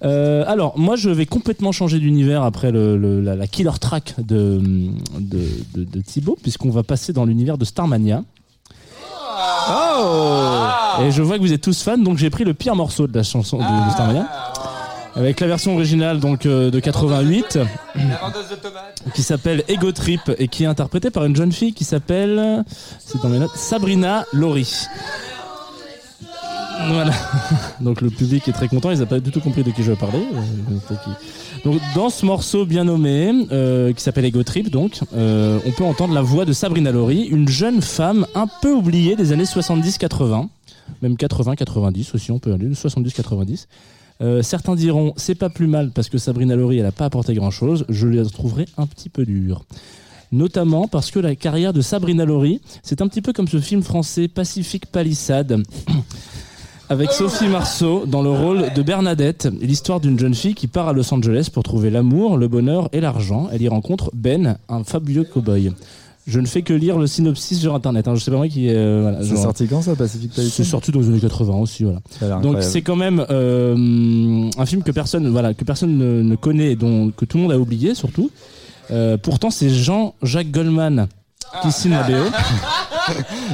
Euh, 0.03 0.45
alors, 0.47 0.79
moi, 0.79 0.97
je 0.97 1.11
vais 1.11 1.27
complètement 1.27 1.73
changer 1.73 1.99
d'univers 1.99 2.43
après 2.43 2.71
le, 2.71 2.97
le- 2.97 3.21
la, 3.21 3.35
la 3.37 3.47
killer 3.47 3.71
track 3.81 4.15
de, 4.19 4.61
de, 5.19 5.41
de, 5.75 5.85
de 5.85 6.01
Thibaut, 6.01 6.39
puisqu'on 6.43 6.71
va 6.71 6.83
passer 6.83 7.13
dans 7.13 7.25
l'univers 7.25 7.59
de 7.59 7.65
Starmania. 7.65 8.23
Oh 9.73 11.03
Et 11.03 11.11
je 11.11 11.23
vois 11.23 11.37
que 11.37 11.43
vous 11.43 11.53
êtes 11.53 11.61
tous 11.63 11.83
fans, 11.83 11.99
donc 11.99 12.19
j'ai 12.19 12.31
pris 12.31 12.45
le 12.45 12.55
pire 12.55 12.75
morceau 12.77 13.07
de 13.07 13.15
la 13.17 13.23
chanson 13.23 13.59
de, 13.59 13.87
de 13.87 13.91
Starmania. 13.91 14.27
Avec 15.17 15.41
la 15.41 15.47
version 15.47 15.75
originale 15.75 16.21
donc 16.21 16.47
euh, 16.47 16.71
de 16.71 16.79
88 16.81 17.57
La 17.95 18.17
vendeuse 18.19 18.49
de 18.51 19.11
qui 19.13 19.23
s'appelle 19.23 19.65
Ego 19.69 19.93
Trip 19.93 20.21
et 20.39 20.49
qui 20.49 20.65
est 20.65 20.67
interprétée 20.67 21.11
par 21.11 21.25
une 21.25 21.35
jeune 21.35 21.53
fille 21.53 21.73
qui 21.73 21.85
s'appelle 21.85 22.65
c'est 22.99 23.21
dans 23.23 23.29
mes 23.29 23.39
notes 23.39 23.57
Sabrina 23.57 24.25
Lori. 24.33 24.87
Voilà. 26.89 27.13
Donc 27.81 28.01
le 28.01 28.11
public 28.11 28.47
est 28.49 28.53
très 28.53 28.69
content, 28.69 28.91
ils 28.91 28.99
n'ont 28.99 29.07
pas 29.07 29.21
du 29.21 29.31
tout 29.31 29.41
compris 29.41 29.63
de 29.63 29.71
qui 29.71 29.83
je 29.83 29.93
parlais. 29.93 30.19
euh, 30.35 30.95
Donc 31.65 31.81
dans 31.95 32.09
ce 32.11 32.25
morceau 32.25 32.65
bien 32.65 32.85
nommé, 32.85 33.33
euh, 33.53 33.93
qui 33.93 34.03
s'appelle 34.03 34.25
Ego 34.25 34.43
Trip, 34.43 34.71
donc, 34.71 35.01
euh, 35.15 35.59
on 35.67 35.73
peut 35.73 35.85
entendre 35.85 36.15
la 36.15 36.23
voix 36.23 36.45
de 36.45 36.53
Sabrina 36.53 36.91
Lori, 36.91 37.25
une 37.25 37.49
jeune 37.49 37.83
femme 37.83 38.27
un 38.35 38.47
peu 38.63 38.73
oubliée 38.73 39.17
des 39.17 39.33
années 39.33 39.45
70-80, 39.45 40.49
même 41.03 41.15
80-90 41.15 42.15
aussi, 42.15 42.33
on 42.33 42.39
peut 42.39 42.53
aller 42.53 42.69
70-90. 42.69 43.67
Euh, 44.23 44.43
certains 44.43 44.75
diront 44.75 45.15
c'est 45.17 45.35
pas 45.35 45.49
plus 45.49 45.67
mal 45.67 45.93
parce 45.95 46.09
que 46.09 46.19
Sabrina 46.19 46.55
Lori 46.55 46.79
elle 46.79 46.87
a 46.87 46.93
pas 46.93 47.07
apporté 47.07 47.35
grand 47.35 47.51
chose. 47.51 47.85
Je 47.89 48.07
la 48.07 48.25
trouverai 48.25 48.67
un 48.77 48.87
petit 48.87 49.09
peu 49.09 49.25
dure. 49.25 49.65
Notamment 50.33 50.87
parce 50.87 51.11
que 51.11 51.19
la 51.19 51.35
carrière 51.35 51.73
de 51.73 51.81
Sabrina 51.81 52.25
Lori, 52.25 52.61
c'est 52.83 53.03
un 53.03 53.09
petit 53.09 53.23
peu 53.23 53.33
comme 53.33 53.49
ce 53.49 53.61
film 53.61 53.83
français 53.83 54.29
Pacific 54.29 54.87
Palisade. 54.87 55.63
Avec 56.89 57.13
Sophie 57.13 57.47
Marceau 57.47 58.05
dans 58.05 58.21
le 58.21 58.31
rôle 58.31 58.73
de 58.75 58.83
Bernadette, 58.83 59.49
l'histoire 59.61 60.01
d'une 60.01 60.19
jeune 60.19 60.35
fille 60.35 60.55
qui 60.55 60.67
part 60.67 60.89
à 60.89 60.93
Los 60.93 61.15
Angeles 61.15 61.49
pour 61.53 61.63
trouver 61.63 61.89
l'amour, 61.89 62.37
le 62.37 62.49
bonheur 62.49 62.89
et 62.93 63.01
l'argent. 63.01 63.49
Elle 63.53 63.63
y 63.63 63.69
rencontre 63.69 64.11
Ben, 64.13 64.59
un 64.69 64.83
fabuleux 64.83 65.23
cow-boy. 65.23 65.73
Je 66.31 66.39
ne 66.39 66.47
fais 66.47 66.63
que 66.63 66.73
lire 66.73 66.97
le 66.97 67.09
synopsis 67.09 67.59
sur 67.59 67.75
internet. 67.75 68.07
Hein. 68.07 68.15
Je 68.15 68.23
sais 68.23 68.31
pas 68.31 68.37
moi 68.37 68.47
qui. 68.47 68.69
euh, 68.69 69.01
voilà, 69.03 69.19
C'est 69.25 69.37
sorti 69.37 69.67
quand 69.67 69.83
ça, 69.83 69.97
Pacific 69.97 70.33
Palisade 70.33 70.55
c'est 70.55 70.65
sorti 70.65 70.93
dans 70.93 71.01
les 71.01 71.09
années 71.09 71.19
80 71.21 71.55
aussi, 71.55 71.85
voilà. 71.85 72.39
Donc 72.41 72.63
c'est 72.63 72.83
quand 72.83 72.95
même 72.97 73.25
euh, 73.31 74.49
un 74.57 74.67
film 74.67 74.85
que 74.85 74.93
personne, 74.93 75.29
voilà, 75.29 75.55
que 75.55 75.65
personne 75.65 75.99
ne, 75.99 76.23
ne 76.23 76.37
connaît, 76.37 76.73
et 76.73 76.77
dont 76.77 77.11
que 77.11 77.25
tout 77.25 77.37
le 77.37 77.43
monde 77.43 77.53
a 77.53 77.59
oublié 77.59 77.95
surtout. 77.97 78.31
Euh, 78.93 79.17
pourtant, 79.17 79.51
c'est 79.51 79.71
Jean-Jacques 79.71 80.51
Goldman 80.53 81.09
qui 81.63 81.73
signe 81.73 81.91
la 81.93 82.05
BO. 82.05 82.15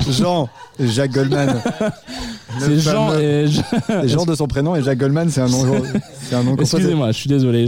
Jean, 0.10 0.48
Jacques 0.78 1.12
Goldman. 1.12 1.56
C'est 2.58 2.78
Jean 2.78 3.18
et 3.18 3.46
Jean 4.04 4.24
de 4.24 4.34
son 4.34 4.46
prénom 4.46 4.76
et 4.76 4.82
Jacques 4.82 4.98
Goldman, 4.98 5.28
c'est 5.30 5.40
un 5.40 5.48
nom. 5.48 5.64
C'est 6.22 6.34
un 6.34 6.42
nom. 6.42 6.56
Excusez-moi, 6.56 7.12
je 7.12 7.16
suis 7.16 7.28
désolé, 7.28 7.66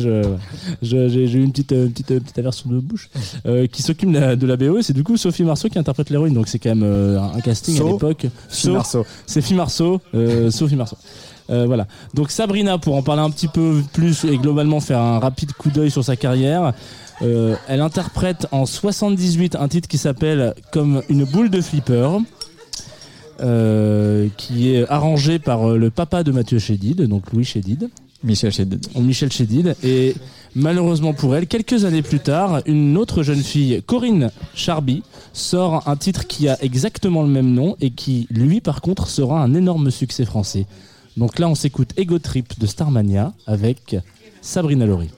j'ai 0.82 1.22
eu 1.22 1.42
une 1.42 1.52
petite, 1.52 1.68
petite, 1.68 2.06
petite 2.06 2.38
aversion 2.38 2.70
de 2.70 2.78
bouche. 2.78 3.10
Euh, 3.46 3.66
qui 3.66 3.82
s'occupe 3.82 4.10
de 4.10 4.46
la, 4.46 4.56
BO 4.56 4.82
c'est 4.82 4.92
du 4.92 5.04
coup 5.04 5.16
Sophie 5.16 5.44
Marceau 5.44 5.68
qui 5.68 5.78
interprète 5.78 6.10
l'héroïne. 6.10 6.34
Donc 6.34 6.48
c'est 6.48 6.58
quand 6.58 6.70
même 6.70 6.82
euh, 6.82 7.20
un, 7.20 7.40
casting 7.40 7.76
So, 7.76 7.86
à 7.86 7.92
l'époque. 7.92 8.26
So, 8.48 8.72
Marceau. 8.72 9.06
C'est 9.26 9.40
Fille 9.40 9.56
Marceau, 9.56 10.00
euh, 10.14 10.50
Sophie 10.50 10.76
Marceau. 10.76 10.96
Euh, 11.50 11.64
voilà. 11.66 11.86
Donc 12.14 12.30
Sabrina, 12.30 12.78
pour 12.78 12.96
en 12.96 13.02
parler 13.02 13.22
un 13.22 13.30
petit 13.30 13.48
peu 13.48 13.82
plus 13.92 14.24
et 14.24 14.36
globalement 14.36 14.80
faire 14.80 15.00
un 15.00 15.18
rapide 15.18 15.52
coup 15.52 15.70
d'œil 15.70 15.90
sur 15.90 16.04
sa 16.04 16.16
carrière, 16.16 16.72
euh, 17.22 17.56
elle 17.68 17.80
interprète 17.80 18.46
en 18.52 18.66
78 18.66 19.56
un 19.56 19.68
titre 19.68 19.88
qui 19.88 19.98
s'appelle 19.98 20.54
Comme 20.72 21.02
une 21.08 21.24
boule 21.24 21.50
de 21.50 21.60
flipper. 21.60 22.18
Euh, 23.40 24.28
qui 24.36 24.74
est 24.74 24.88
arrangé 24.88 25.38
par 25.38 25.70
euh, 25.70 25.78
le 25.78 25.90
papa 25.90 26.22
de 26.22 26.32
Mathieu 26.32 26.58
Chédid, 26.58 27.02
donc 27.02 27.32
Louis 27.32 27.44
Chédid. 27.44 27.88
Michel 28.24 28.52
Chédid. 28.52 28.86
Michel 28.96 29.30
Chédid. 29.30 29.76
Et 29.84 30.14
malheureusement 30.54 31.12
pour 31.12 31.36
elle, 31.36 31.46
quelques 31.46 31.84
années 31.84 32.02
plus 32.02 32.18
tard, 32.18 32.62
une 32.66 32.96
autre 32.96 33.22
jeune 33.22 33.42
fille, 33.42 33.82
Corinne 33.86 34.30
Charby, 34.54 35.02
sort 35.32 35.86
un 35.88 35.96
titre 35.96 36.26
qui 36.26 36.48
a 36.48 36.62
exactement 36.62 37.22
le 37.22 37.28
même 37.28 37.52
nom 37.52 37.76
et 37.80 37.90
qui, 37.90 38.26
lui, 38.30 38.60
par 38.60 38.80
contre, 38.80 39.08
sera 39.08 39.40
un 39.40 39.54
énorme 39.54 39.90
succès 39.90 40.24
français. 40.24 40.66
Donc 41.16 41.38
là, 41.38 41.48
on 41.48 41.54
s'écoute 41.54 41.90
Ego 41.96 42.18
Trip 42.18 42.58
de 42.58 42.66
Starmania 42.66 43.32
avec 43.46 43.96
Sabrina 44.40 44.86
Lori. 44.86 45.10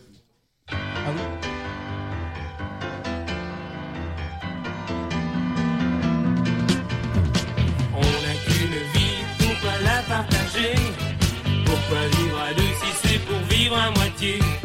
идти 14.20 14.60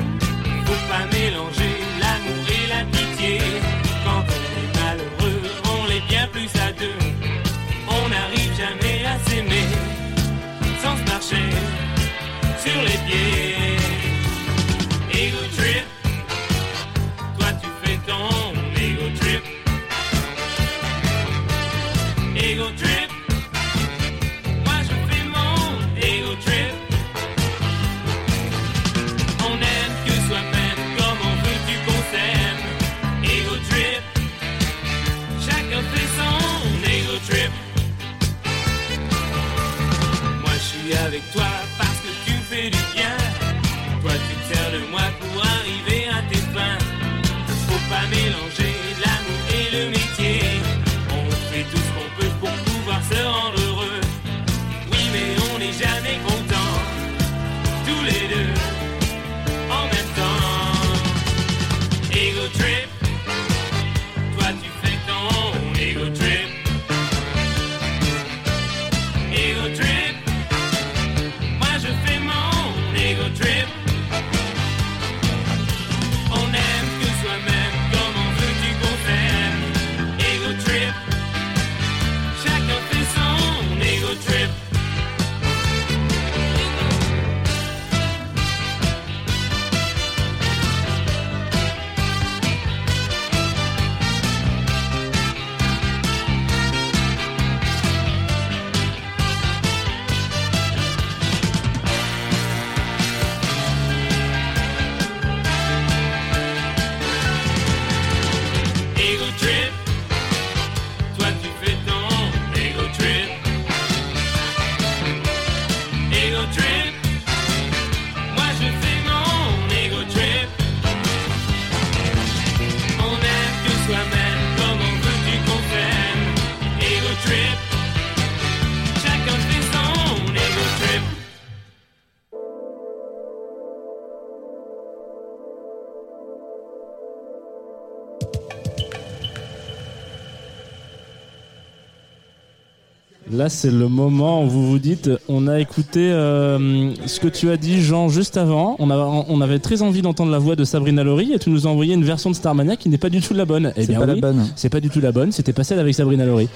Là, 143.45 143.49
c'est 143.49 143.69
le 143.69 143.87
moment 143.87 144.43
où 144.43 144.49
vous 144.49 144.65
vous 144.67 144.79
dites, 144.79 145.07
on 145.29 145.45
a 145.47 145.59
écouté 145.59 145.99
euh, 146.11 146.89
ce 147.05 147.19
que 147.19 147.27
tu 147.27 147.51
as 147.51 147.57
dit, 147.57 147.79
Jean, 147.79 148.09
juste 148.09 148.37
avant. 148.37 148.75
On, 148.79 148.89
a- 148.89 148.97
on 149.29 149.39
avait 149.39 149.59
très 149.59 149.83
envie 149.83 150.01
d'entendre 150.01 150.31
la 150.31 150.39
voix 150.39 150.55
de 150.55 150.63
Sabrina 150.63 151.03
Laurie 151.03 151.31
et 151.31 151.37
tu 151.37 151.51
nous 151.51 151.67
as 151.67 151.69
envoyé 151.69 151.93
une 151.93 152.03
version 152.03 152.31
de 152.31 152.35
Starmania 152.35 152.75
qui 152.75 152.89
n'est 152.89 152.97
pas 152.97 153.11
du 153.11 153.21
tout 153.21 153.35
la 153.35 153.45
bonne. 153.45 153.71
Eh 153.77 153.85
bien 153.85 153.99
pas 153.99 154.07
la 154.07 154.15
bonne. 154.15 154.47
C'est 154.55 154.69
pas 154.69 154.79
du 154.79 154.89
tout 154.89 154.99
la 154.99 155.11
bonne. 155.11 155.31
C'était 155.31 155.53
pas 155.53 155.63
celle 155.63 155.77
avec 155.77 155.93
Sabrina 155.93 156.25
Laurie. 156.25 156.49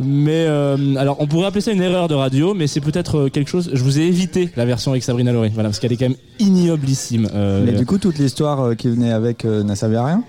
Mais 0.00 0.44
euh, 0.48 0.96
alors, 0.96 1.18
on 1.20 1.28
pourrait 1.28 1.46
appeler 1.46 1.60
ça 1.60 1.70
une 1.70 1.82
erreur 1.82 2.08
de 2.08 2.14
radio, 2.16 2.52
mais 2.52 2.66
c'est 2.66 2.80
peut-être 2.80 3.16
euh, 3.16 3.28
quelque 3.28 3.48
chose. 3.48 3.70
Je 3.72 3.84
vous 3.84 4.00
ai 4.00 4.02
évité 4.02 4.50
la 4.56 4.64
version 4.64 4.90
avec 4.90 5.04
Sabrina 5.04 5.30
Laurie, 5.30 5.52
voilà, 5.54 5.68
parce 5.68 5.78
qu'elle 5.78 5.92
est 5.92 5.96
quand 5.96 6.08
même 6.08 6.18
ignoblissime. 6.40 7.28
Euh, 7.32 7.62
Mais 7.64 7.74
du 7.74 7.86
coup, 7.86 7.98
toute 7.98 8.18
l'histoire 8.18 8.74
qui 8.74 8.88
venait 8.88 9.12
avec 9.12 9.44
euh, 9.44 9.62
n'a 9.62 9.76
servi 9.76 9.94
à 9.94 10.04
rien? 10.04 10.24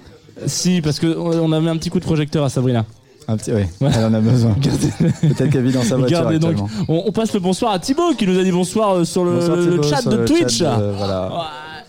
Si, 0.45 0.82
parce 0.84 0.99
que 0.99 1.18
on 1.18 1.52
a 1.52 1.60
mis 1.60 1.69
un 1.69 1.77
petit 1.77 1.90
coup 1.90 1.99
de 1.99 2.06
projecteur 2.06 2.44
à 2.44 2.49
Sabrina. 2.49 2.86
Un 3.27 3.38
petit, 3.38 3.52
oui, 3.53 3.64
elle 3.81 4.06
en 4.06 4.14
a 4.14 4.19
besoin. 4.19 4.52
Peut-être 5.22 5.49
qu'elle 5.49 5.64
vit 5.65 5.72
dans 5.73 5.81
sa 5.84 5.95
voiture 5.97 6.30
donc, 6.39 6.57
on, 6.88 7.03
on 7.07 7.11
passe 7.11 7.34
le 7.34 7.39
bonsoir 7.39 7.72
à 7.73 7.80
Thibaut 7.80 8.14
qui 8.15 8.27
nous 8.27 8.38
a 8.38 8.43
dit 8.43 8.52
bonsoir 8.52 8.95
euh, 8.97 9.03
sur 9.03 9.26
le, 9.26 9.39
Bonsoir, 9.39 9.57
le 9.57 9.64
Thibaut, 9.72 9.84
chat 9.84 10.02
sur 10.02 10.11
de 10.11 10.15
le 10.18 10.26
Twitch. 10.26 10.57
chat 10.60 10.77
de- 10.77 10.91
voilà. 10.95 11.31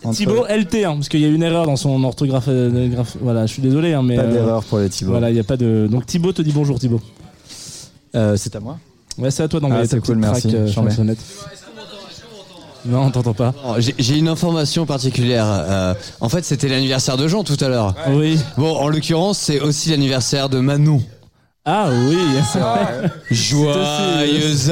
Entre- 0.04 0.16
Thibaut 0.16 0.46
LT, 0.48 0.84
hein, 0.84 0.94
parce 0.94 1.08
qu'il 1.08 1.20
y 1.20 1.24
a 1.24 1.28
une 1.28 1.42
erreur 1.42 1.66
dans 1.66 1.76
son 1.76 2.02
orthographe. 2.04 2.44
euh, 2.48 2.88
voilà, 3.20 3.44
je 3.46 3.52
suis 3.52 3.62
désolé, 3.62 3.92
hein, 3.92 4.02
mais 4.02 4.16
Pas 4.16 4.22
euh, 4.22 4.32
d'erreur 4.32 4.64
pour 4.64 4.78
les 4.78 4.88
Thibaut. 4.88 5.10
Voilà, 5.10 5.30
il 5.30 5.36
y 5.36 5.40
a 5.40 5.44
pas 5.44 5.56
de. 5.56 5.88
Donc 5.90 6.06
Thibaut 6.06 6.32
te 6.32 6.40
dit 6.42 6.52
bonjour 6.52 6.78
Thibaut. 6.78 7.00
Euh, 8.14 8.36
c'est 8.38 8.54
à 8.56 8.60
moi. 8.60 8.78
Ouais, 9.18 9.30
c'est 9.30 9.42
à 9.42 9.48
toi 9.48 9.60
d'envoyer 9.60 9.84
Ah, 9.84 9.88
ta 9.88 10.00
cool, 10.00 10.16
merci, 10.16 10.48
track, 10.48 10.54
euh. 10.54 11.14
Non, 12.86 13.06
on 13.06 13.10
t'entend 13.10 13.34
pas. 13.34 13.52
J'ai- 13.78 14.16
une 14.16 14.28
information 14.28 14.86
particulière. 14.86 15.46
Euh, 15.48 15.94
en 16.20 16.28
fait, 16.28 16.44
c'était 16.44 16.68
l'anniversaire 16.68 17.16
de 17.16 17.26
Jean 17.26 17.42
tout 17.42 17.56
à 17.60 17.68
l'heure. 17.68 17.94
Oui. 18.10 18.38
Bon, 18.56 18.76
en 18.76 18.88
l'occurrence, 18.88 19.38
c'est 19.38 19.60
aussi 19.60 19.90
l'anniversaire 19.90 20.48
de 20.48 20.60
Manon. 20.60 21.02
Ah 21.68 21.88
oui. 22.08 22.16
Joyeux 23.34 24.70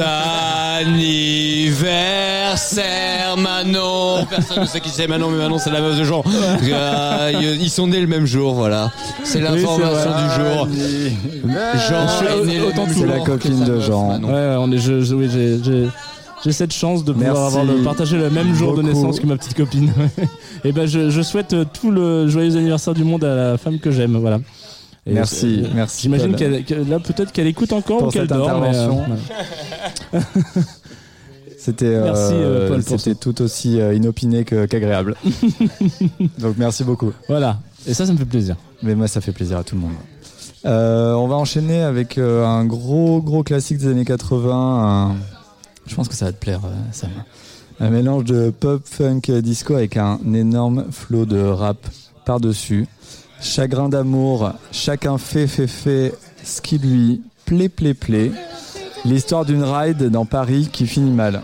anniversaire 0.77 3.35
Manon 3.37 4.25
Personne 4.29 4.61
ne 4.61 4.65
sait 4.65 4.79
qui 4.79 4.87
c'est 4.89 5.05
Manon, 5.07 5.29
mais 5.29 5.37
Manon 5.39 5.57
c'est 5.57 5.71
la 5.71 5.81
meuf 5.81 5.97
de 5.99 6.03
Jean. 6.05 6.23
Euh, 6.63 7.31
ils 7.59 7.69
sont 7.69 7.87
nés 7.87 7.99
le 7.99 8.07
même 8.07 8.25
jour, 8.25 8.53
voilà. 8.53 8.91
C'est 9.25 9.41
l'information 9.41 10.11
du 10.11 10.29
jour. 10.35 10.67
Jean 11.89 12.07
est 12.41 12.45
né 12.45 12.59
le 12.59 12.67
Autant 12.67 12.85
même 12.85 12.93
tout 12.93 12.99
jour 12.99 13.07
la 13.07 13.19
que 13.19 13.25
copine 13.31 13.59
sa 13.59 13.65
de 13.65 13.71
meuf, 13.73 13.85
Jean. 13.85 14.07
Manon. 14.07 14.27
Ouais, 14.29 14.33
ouais, 14.33 14.55
on 14.59 14.71
est, 14.71 14.77
je, 14.77 15.01
je- 15.01 15.15
oui, 15.15 15.29
j'ai, 15.31 15.61
j'ai- 15.63 15.89
j'ai 16.45 16.51
cette 16.51 16.73
chance 16.73 17.03
de 17.03 17.11
pouvoir 17.11 17.33
Merci 17.33 17.57
avoir 17.57 17.65
le, 17.75 17.83
partager 17.83 18.17
le 18.17 18.29
même 18.29 18.53
jour 18.55 18.75
de 18.75 18.81
beaucoup. 18.81 18.93
naissance 18.93 19.19
que 19.19 19.25
ma 19.25 19.35
petite 19.35 19.55
copine. 19.55 19.91
Et 20.63 20.71
ben, 20.71 20.85
je, 20.87 21.09
je 21.09 21.21
souhaite 21.21 21.53
euh, 21.53 21.65
tout 21.73 21.91
le 21.91 22.27
joyeux 22.27 22.55
anniversaire 22.55 22.93
du 22.93 23.03
monde 23.03 23.23
à 23.25 23.35
la 23.35 23.57
femme 23.57 23.79
que 23.79 23.91
j'aime, 23.91 24.15
voilà. 24.17 24.39
Et 25.07 25.13
Merci, 25.13 25.61
euh, 25.63 25.67
merci, 25.75 26.01
J'imagine 26.03 26.35
qu'elle, 26.35 26.65
que- 26.65 26.73
là, 26.73 26.99
peut-être 26.99 27.31
qu'elle 27.31 27.45
écoute 27.47 27.71
encore 27.73 27.99
Pour 27.99 28.07
ou 28.07 28.11
qu'elle 28.11 28.27
dort. 28.27 28.63
euh. 28.63 28.89
C'était 31.57 31.85
euh, 31.95 32.03
Merci, 32.03 32.33
euh, 32.33 32.81
c'était 32.81 33.15
tout 33.15 33.41
aussi 33.41 33.79
euh, 33.81 33.93
inopiné 33.95 34.43
qu'agréable. 34.45 35.15
Donc 36.39 36.55
merci 36.57 36.83
beaucoup. 36.83 37.11
Voilà. 37.27 37.59
Et 37.87 37.93
ça, 37.93 38.05
ça 38.05 38.13
me 38.13 38.17
fait 38.17 38.25
plaisir. 38.25 38.55
Mais 38.83 38.93
moi, 38.93 39.07
ça 39.07 39.19
fait 39.21 39.31
plaisir 39.31 39.57
à 39.57 39.63
tout 39.63 39.75
le 39.75 39.81
monde. 39.81 39.93
Euh, 40.65 41.13
on 41.13 41.27
va 41.27 41.35
enchaîner 41.35 41.81
avec 41.81 42.17
un 42.19 42.65
gros 42.65 43.21
gros 43.21 43.43
classique 43.43 43.77
des 43.79 43.87
années 43.87 44.05
80. 44.05 44.51
un- 44.53 45.15
Je 45.87 45.95
pense 45.95 46.07
que 46.07 46.13
ça 46.15 46.25
va 46.25 46.31
te 46.33 46.39
plaire, 46.39 46.61
Sam. 46.91 47.09
Un 47.79 47.89
mélange 47.89 48.23
de 48.25 48.51
pop, 48.51 48.81
funk, 48.85 49.21
disco 49.41 49.75
avec 49.75 49.97
un 49.97 50.19
énorme 50.33 50.85
flot 50.91 51.25
de 51.25 51.39
rap 51.41 51.77
par-dessus. 52.25 52.87
Chagrin 53.45 53.89
d'amour, 53.89 54.53
chacun 54.71 55.19
fait, 55.19 55.45
fait, 55.45 55.67
fait 55.67 56.13
ce 56.43 56.59
qui 56.61 56.79
lui 56.79 57.21
plaît, 57.45 57.69
plaît, 57.69 57.93
plaît. 57.93 58.31
L'histoire 59.05 59.45
d'une 59.45 59.63
ride 59.63 60.09
dans 60.09 60.25
Paris 60.25 60.67
qui 60.73 60.87
finit 60.87 61.11
mal. 61.11 61.43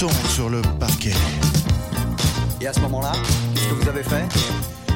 Moutons 0.00 0.28
sur 0.28 0.48
le 0.48 0.62
parquet. 0.78 1.12
Et 2.60 2.68
à 2.68 2.72
ce 2.72 2.78
moment-là, 2.80 3.10
qu'est-ce 3.52 3.68
que 3.68 3.74
vous 3.74 3.88
avez 3.88 4.04
fait? 4.04 4.24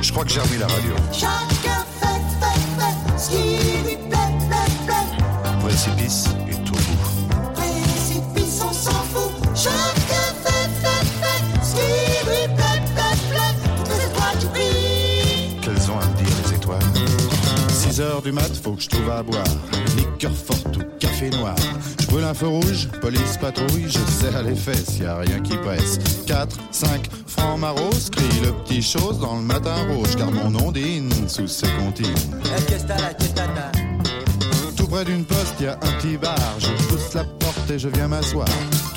Je 0.01 0.13
crois 0.13 0.23
que 0.23 0.31
j'ai 0.31 0.39
remis 0.39 0.59
la 0.59 0.69
radio. 0.69 0.93
Chacun 1.13 1.85
fait, 2.01 2.23
fait, 2.41 2.61
fait 2.79 3.19
ce 3.19 3.31
qui 3.31 3.85
lui 3.85 3.97
plaît, 3.97 4.19
plaît, 4.49 4.73
plaît. 4.87 5.59
Précipice 5.61 6.29
du 18.25 18.33
mat, 18.33 18.51
faut 18.63 18.73
que 18.73 18.83
je 18.83 18.89
trouve 18.89 19.11
à 19.11 19.23
boire. 19.23 19.45
Liqueur 19.97 20.33
forte 20.33 20.77
ou 20.77 20.83
café 20.99 21.31
noir. 21.31 21.55
Je 22.01 22.07
brûle 22.07 22.25
un 22.25 22.35
feu 22.35 22.49
rouge, 22.49 22.89
police 23.01 23.37
patrouille, 23.41 23.87
je 23.87 23.99
serre 23.99 24.43
les 24.43 24.55
fesses, 24.55 24.99
y 24.99 25.05
a 25.05 25.19
rien 25.19 25.41
qui 25.41 25.57
presse. 25.57 25.99
4, 26.27 26.57
5, 26.71 27.09
francs 27.27 27.59
maros, 27.59 28.11
crie 28.11 28.41
le 28.45 28.53
petit 28.65 28.83
chose 28.83 29.21
dans 29.21 29.37
le 29.37 29.43
matin 29.43 29.75
rouge, 29.89 30.17
car 30.17 30.31
mon 30.31 30.55
ondine 30.67 31.11
sous 31.29 31.47
ses 31.47 31.69
comptines. 31.79 32.09
Tout 34.77 34.87
près 34.87 35.05
d'une 35.05 35.25
poste, 35.25 35.61
y 35.61 35.67
a 35.67 35.75
un 35.75 35.77
petit 35.77 36.17
bar. 36.17 36.37
Je 36.59 36.71
pousse 36.89 37.15
la 37.15 37.25
porte 37.25 37.71
et 37.71 37.79
je 37.79 37.89
viens 37.89 38.09
m'asseoir. 38.09 38.49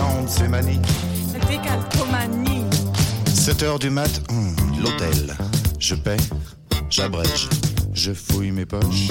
De 0.00 0.28
ces 0.28 0.48
manies. 0.48 0.80
Décalcomanie. 1.46 2.64
7 3.26 3.62
heures 3.62 3.78
du 3.78 3.90
mat, 3.90 4.22
hum, 4.30 4.56
l'hôtel. 4.82 5.36
Je 5.78 5.94
paie, 5.94 6.16
j'abrège, 6.88 7.48
je 7.92 8.12
fouille 8.12 8.50
mes 8.50 8.64
poches. 8.64 9.10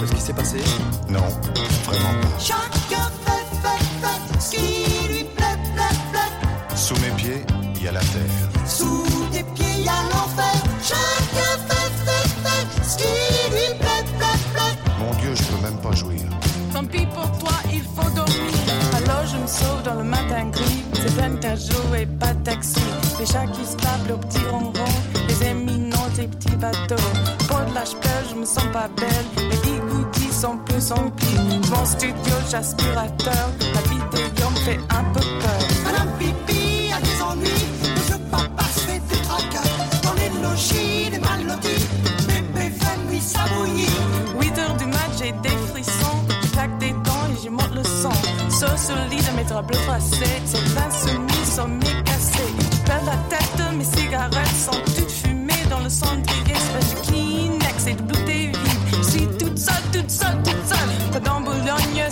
pas 0.00 0.06
ce 0.06 0.12
qui 0.12 0.20
s'est 0.20 0.32
passé 0.32 0.58
Non, 1.08 1.26
vraiment 1.84 2.14
pas. 2.20 2.38
Chacun 2.38 3.10
fait, 3.24 3.46
fait, 3.62 3.84
fait 4.02 4.40
ce 4.40 4.50
qui 4.50 5.12
lui 5.12 5.24
plaît, 5.24 5.58
plaît, 5.74 5.96
plaît. 6.12 6.76
Sous 6.76 6.94
mes 6.96 7.10
pieds, 7.16 7.42
il 7.76 7.84
y 7.84 7.88
a 7.88 7.92
la 7.92 8.00
terre. 8.00 8.66
Sous 8.66 9.04
tes 9.32 9.42
pieds, 9.54 9.74
il 9.78 9.84
y 9.84 9.88
a 9.88 10.02
l'enfer. 10.10 10.54
Chacun 10.82 11.52
fait, 11.68 11.92
fait, 12.04 12.28
fait 12.44 12.84
ce 12.84 12.96
qui 12.96 13.50
lui 13.50 13.78
plaît, 13.78 14.04
plaît, 14.18 14.40
plaît. 14.52 14.92
Mon 14.98 15.14
Dieu, 15.20 15.34
je 15.34 15.42
peux 15.42 15.62
même 15.62 15.80
pas 15.80 15.92
jouir. 15.92 16.20
Tant 16.72 16.84
pis 16.84 17.06
pour 17.06 17.30
toi, 17.38 17.52
il 17.72 17.82
faut 17.82 18.10
dormir. 18.10 18.34
Alors 18.96 19.26
je 19.26 19.36
me 19.36 19.46
sauve 19.46 19.82
dans 19.84 19.94
le 19.94 20.04
matin 20.04 20.46
gris. 20.50 20.82
C'est 20.94 21.14
plein 21.14 21.30
de 21.30 21.96
et 21.96 22.06
pas 22.06 22.32
de 22.32 22.42
taxi. 22.42 22.80
Les 23.20 23.26
chats 23.26 23.46
qui 23.46 23.64
se 23.64 23.76
tablent 23.76 24.12
au 24.12 24.16
petit 24.16 24.44
ronron. 24.50 24.72
Les 25.28 25.48
éminents, 25.48 26.10
tes 26.16 26.26
petits 26.26 26.56
bateaux. 26.56 26.96
Pour 27.46 27.60
de 27.60 27.74
l'âge 27.74 27.94
je 28.30 28.34
me 28.34 28.44
sens 28.44 28.64
pas 28.72 28.88
belle. 28.96 29.48
Les 29.50 29.56
sont 30.44 30.58
plus 30.58 30.92
emplis. 30.92 31.60
Mon 31.70 31.84
studio, 31.86 32.34
j'aspirateur. 32.50 33.46
La 33.74 33.80
vidéo 33.90 34.50
me 34.50 34.60
fait 34.66 34.80
un 34.90 35.04
peu 35.14 35.20
peur. 35.40 35.62
Madame 35.84 36.10
Pipi 36.18 36.92
a 36.92 37.00
des 37.00 37.22
ennuis. 37.22 37.66
Monsieur 37.96 38.18
Papa 38.30 38.64
se 38.74 38.80
fait 38.80 39.02
des 39.10 39.20
tracas. 39.26 39.68
Dans 40.02 40.14
les 40.20 40.30
logis, 40.42 41.10
des 41.10 41.18
mal 41.18 41.40
lotis. 41.46 41.86
Bébé 42.28 42.70
fait 42.78 42.98
nuit, 43.08 43.20
ça 43.20 43.40
bouillit. 43.54 43.96
8 44.38 44.58
heures 44.58 44.76
du 44.76 44.86
match, 44.86 45.14
j'ai 45.18 45.32
des 45.32 45.56
frissons. 45.70 46.18
Je 46.42 46.48
claque 46.52 46.76
des 46.78 46.92
dents 47.06 47.26
et 47.32 47.40
j'y 47.40 47.48
monte 47.48 47.74
le 47.74 47.84
son. 47.84 48.16
Sauce 48.50 48.90
au 48.90 49.10
lit 49.10 49.22
de 49.22 49.36
mes 49.36 49.44
draps 49.44 49.66
bleus 49.66 49.78
froissés. 49.86 50.42
C'est 50.44 50.64
plein 50.74 50.90
soumis, 50.90 51.46
sommet 51.56 52.02
cassé. 52.04 52.44
Je 52.70 52.78
perds 52.86 53.06
la 53.06 53.16
tête, 53.30 53.60
mes 53.78 53.84
cigarettes 53.96 54.58
sont 54.66 54.80
toutes 54.94 55.10
fumées 55.10 55.64
dans 55.70 55.80
le 55.80 55.88
cendrier. 55.88 56.54
C'est 56.54 57.13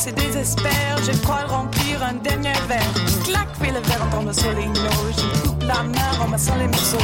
Boulogne, 0.03 0.15
c'est 0.15 0.15
désespère. 0.15 0.99
Je 1.05 1.13
crois 1.23 1.45
remplir 1.47 2.03
un 2.03 2.15
dernier 2.15 2.53
verre. 2.69 2.83
Je 3.07 3.25
claque, 3.25 3.49
le 3.61 3.81
verre 3.81 4.09
dans 4.11 4.23
le 4.23 4.33
solino. 4.33 4.91
Je 5.17 5.49
coupe 5.49 5.63
la 5.63 5.83
main 5.83 6.21
en 6.21 6.29
massant 6.29 6.57
les 6.57 6.67
morceaux. 6.67 6.99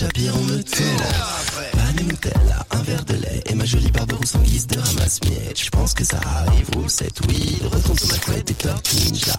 Mais 0.00 0.06
le 0.08 0.12
Kim 0.12 0.24
Shapir 0.24 0.34
on 0.36 0.42
me 0.44 2.02
Nutella, 2.02 2.66
un 2.70 2.82
verre 2.82 3.04
de 3.04 3.14
lait 3.14 3.42
Et 3.46 3.54
ma 3.54 3.64
jolie 3.64 3.90
barbe 3.90 4.12
rousse 4.12 4.34
en 4.34 4.40
guise 4.40 4.66
de 4.66 4.78
ramasse-miettes 4.78 5.62
Je 5.62 5.70
pense 5.70 5.94
que 5.94 6.04
ça 6.04 6.18
arrive, 6.24 6.68
roule 6.74 6.90
cette 6.90 7.20
weed 7.26 7.62
Retourne 7.62 7.98
sur 7.98 8.08
ma 8.08 8.18
couette 8.18 8.50
et 8.50 8.54
tortue 8.54 8.96
ninja 8.96 9.34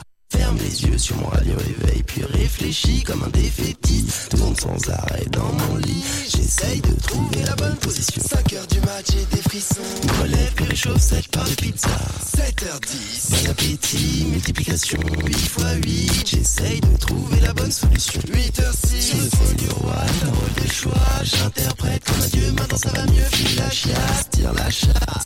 Ferme 0.46 0.58
les 0.60 0.86
yeux 0.86 0.98
sur 1.00 1.18
mon 1.18 1.28
radio 1.30 1.54
éveil 1.54 2.04
Puis 2.04 2.24
réfléchis 2.24 3.02
comme 3.02 3.24
un 3.24 3.30
défaitiste. 3.30 4.30
Tourne 4.30 4.56
sans 4.56 4.92
arrêt 4.92 5.26
dans 5.32 5.52
mon 5.52 5.78
lit. 5.78 6.04
J'essaye 6.30 6.82
de 6.82 6.94
trouver 7.02 7.42
la 7.44 7.56
bonne 7.56 7.76
position. 7.78 8.22
5h 8.22 8.68
du 8.72 8.80
match 8.82 9.06
j'ai 9.12 9.26
des 9.36 9.42
frissons. 9.42 9.82
Me 10.06 10.22
relève 10.22 10.52
puis 10.56 10.66
réchauffe 10.66 11.02
cette 11.02 11.30
part 11.30 11.50
de 11.50 11.56
pizza. 11.56 11.90
7h10 12.38 13.32
Bon 13.32 13.50
appétit, 13.50 14.26
multiplication. 14.30 15.00
8 15.26 15.36
x 15.36 15.56
8 15.84 16.28
J'essaye 16.28 16.80
de 16.80 16.98
trouver 16.98 17.40
la 17.40 17.54
bonne 17.54 17.72
solution. 17.72 18.22
8h06 18.22 19.02
Sur 19.02 19.18
le 19.18 19.30
folio 19.32 19.72
one, 19.82 20.30
un 20.30 20.30
rôle 20.30 20.64
de 20.64 20.72
choix. 20.72 21.24
J'interprète 21.24 22.04
comme 22.04 22.22
un 22.22 22.28
dieu, 22.28 22.52
maintenant 22.52 22.78
ça 22.78 22.90
va 22.92 23.06
mieux. 23.08 23.26
File 23.32 23.58
la 23.58 23.70
chiasse, 23.72 24.30
tire 24.30 24.54
la 24.54 24.70
chasse. 24.70 25.26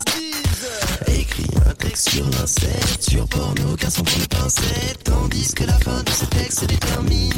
Écris 1.07 1.48
un 1.69 1.73
texte 1.73 2.09
sur 2.09 2.25
l'insecte 2.29 3.03
Sur 3.09 3.27
porno, 3.27 3.75
car 3.77 3.91
sans 3.91 4.03
prendre 4.03 4.27
pincette 4.27 5.03
Tandis 5.03 5.53
que 5.53 5.63
la 5.63 5.77
fin 5.79 6.01
de 6.03 6.09
ce 6.09 6.25
texte 6.25 6.59
se 6.61 6.65
détermine 6.65 7.33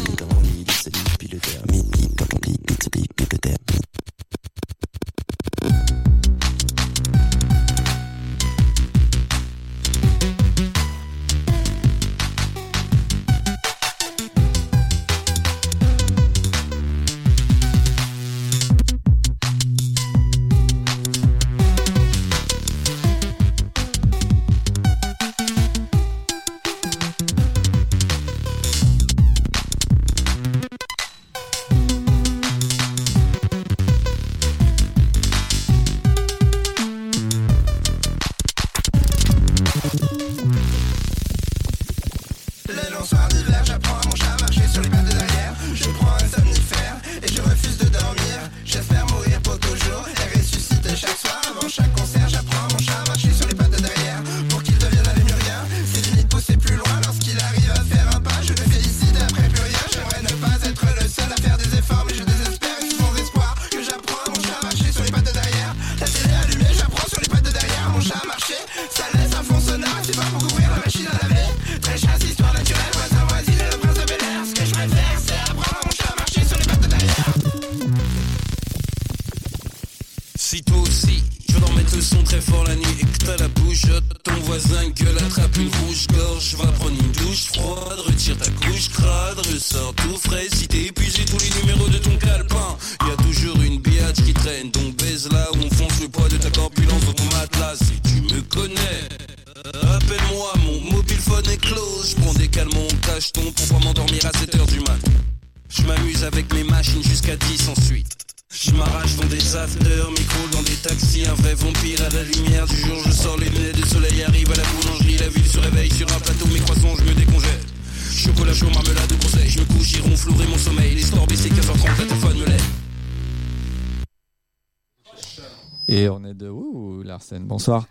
Bonsoir. 127.40 127.88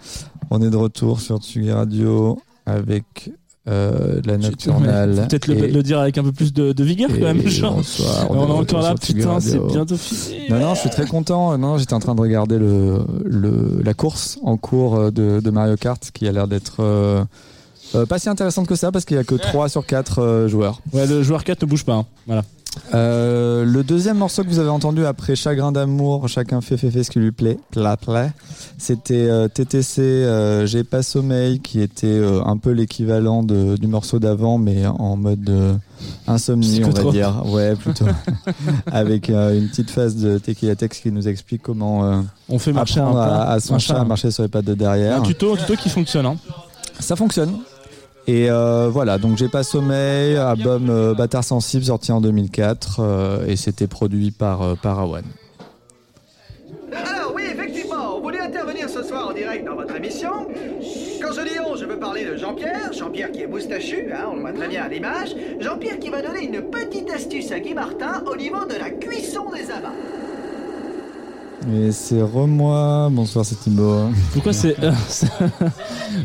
On 0.51 0.61
est 0.61 0.71
de 0.71 0.77
retour 0.77 1.21
sur 1.21 1.39
Tsugi 1.39 1.73
Radio 1.73 2.39
avec 2.67 3.31
euh, 3.69 4.21
la 4.25 4.37
nocturnale. 4.37 5.27
Peut-être 5.29 5.47
le, 5.47 5.83
dire 5.83 5.99
avec 6.01 6.19
un 6.19 6.23
peu 6.23 6.33
plus 6.33 6.53
de, 6.53 6.73
de 6.73 6.85
vigueur 6.85 7.09
quand 7.09 7.21
même. 7.21 7.47
Genre. 7.49 7.77
bonsoir, 7.77 8.31
on, 8.31 8.47
est 8.47 8.51
encore 8.51 8.83
là, 8.83 8.95
putain, 8.95 9.41
c'est 9.41 9.59
bientôt 9.59 9.97
fini. 9.97 10.49
Non, 10.51 10.59
non, 10.61 10.75
je 10.75 10.81
suis 10.81 10.91
très 10.91 11.07
content. 11.07 11.57
Non, 11.57 11.79
j'étais 11.79 11.95
en 11.95 12.01
train 12.01 12.15
de 12.15 12.21
regarder 12.21 12.59
le, 12.59 12.99
le, 13.25 13.81
la 13.83 13.95
course 13.95 14.39
en 14.43 14.57
cours 14.57 14.97
euh, 14.97 15.11
de, 15.11 15.41
de 15.41 15.51
Mario 15.51 15.77
Kart 15.77 16.11
qui 16.13 16.27
a 16.29 16.33
l'air 16.33 16.47
d'être 16.47 16.77
euh, 16.81 17.25
euh, 17.95 18.07
pas 18.07 18.19
si 18.19 18.29
intéressante 18.29 18.67
que 18.67 18.77
ça 18.77 18.93
parce 18.93 19.05
qu'il 19.05 19.17
y 19.17 19.21
a 19.21 19.25
que 19.25 19.35
3 19.35 19.69
sur 19.69 19.87
4 19.87 20.19
euh, 20.19 20.49
joueurs. 20.49 20.81
Ouais, 20.93 21.07
le 21.07 21.23
joueur 21.23 21.45
4 21.45 21.63
ne 21.63 21.67
bouge 21.69 21.85
pas. 21.85 21.95
hein. 21.95 22.07
Voilà. 22.27 22.45
Euh, 22.95 23.65
le 23.65 23.83
deuxième 23.83 24.19
morceau 24.19 24.43
que 24.45 24.49
vous 24.49 24.59
avez 24.59 24.69
entendu 24.69 25.05
après 25.05 25.35
Chagrin 25.35 25.73
d'amour, 25.73 26.29
chacun 26.29 26.61
fait 26.61 26.77
fait 26.77 26.91
fait 26.91 27.03
ce 27.03 27.11
qui 27.11 27.19
lui 27.19 27.33
plaît, 27.33 27.59
plat 27.71 27.97
plat, 27.97 28.31
c'était 28.79 29.29
euh, 29.29 29.49
TTC 29.49 30.01
euh, 30.01 30.67
J'ai 30.67 30.85
pas 30.85 31.03
sommeil 31.03 31.61
qui 31.61 31.81
était 31.81 32.21
un 32.45 32.57
peu 32.57 32.71
l'équivalent 32.71 33.43
du 33.43 33.87
morceau 33.87 34.19
d'avant 34.19 34.59
mais 34.59 34.87
en 34.87 35.17
mode 35.17 35.79
insomnie 36.27 36.83
on 36.85 36.91
va 36.91 37.11
dire, 37.11 37.43
ouais 37.47 37.75
plutôt, 37.75 38.07
avec 38.93 39.29
une 39.29 39.69
petite 39.69 39.91
phase 39.91 40.17
de 40.17 40.39
Tequila 40.39 40.77
Tex 40.77 41.01
qui 41.01 41.11
nous 41.11 41.29
explique 41.29 41.63
comment 41.63 42.25
On 42.49 42.59
fait 42.59 42.73
marcher 42.73 43.01
un 43.01 43.17
à, 43.17 43.59
son 43.61 43.75
un 43.75 43.79
chat. 43.79 44.01
à 44.01 44.05
marcher 44.05 44.31
sur 44.31 44.43
les 44.43 44.49
pattes 44.49 44.65
de 44.65 44.75
derrière. 44.75 45.19
Un 45.19 45.23
tuto, 45.23 45.55
un 45.55 45.57
tuto 45.57 45.75
qui 45.75 45.89
fonctionne. 45.89 46.27
Hein. 46.27 46.37
Ça 47.01 47.17
fonctionne. 47.17 47.53
Et 48.27 48.51
euh, 48.51 48.89
voilà, 48.91 49.19
donc 49.19 49.37
j'ai 49.39 49.49
pas 49.49 49.63
sommeil, 49.63 50.37
album 50.37 50.89
euh, 50.91 51.15
Bâtard 51.15 51.45
sensible 51.45 51.85
sorti 51.85 52.13
en 52.13 52.21
2004 52.21 53.01
euh, 53.01 53.47
et 53.47 53.57
c'était 53.57 53.87
produit 53.87 54.31
par 54.31 54.77
Awan. 54.85 55.25
Alors 56.93 57.33
oui, 57.35 57.43
effectivement, 57.51 58.17
on 58.17 58.21
voulait 58.21 58.41
intervenir 58.41 58.89
ce 58.89 59.03
soir 59.03 59.29
en 59.29 59.33
direct 59.33 59.65
dans 59.65 59.75
votre 59.75 59.95
émission. 59.97 60.31
Quand 61.21 61.33
je 61.33 61.43
dis 61.43 61.59
on, 61.65 61.77
je 61.77 61.85
veux 61.85 61.99
parler 61.99 62.25
de 62.25 62.37
Jean-Pierre, 62.37 62.93
Jean-Pierre 62.93 63.31
qui 63.33 63.43
est 63.43 63.47
moustachu, 63.47 64.13
hein, 64.13 64.29
on 64.31 64.37
le 64.37 64.41
voit 64.41 64.53
très 64.53 64.69
bien 64.69 64.85
à 64.85 64.89
l'image. 64.89 65.35
Jean-Pierre 65.61 65.99
qui 65.99 66.11
va 66.11 66.23
donner 66.23 66.45
une 66.45 66.63
petite 66.63 67.11
astuce 67.11 67.53
à 67.53 67.61
Guy 67.61 67.75
Martin 67.75 68.23
au 68.31 68.37
niveau 68.37 68.65
de 68.65 68.75
la 68.75 68.91
cuisson 68.91 69.51
des 69.51 69.71
abats. 69.71 69.93
Et 71.69 71.93
c'est 71.93 72.23
re-moi, 72.23 73.09
bonsoir 73.13 73.45
c'est 73.45 73.55
Thibaut. 73.57 74.09
Pourquoi 74.33 74.53
c'est. 74.53 74.83
euh, 74.83 74.93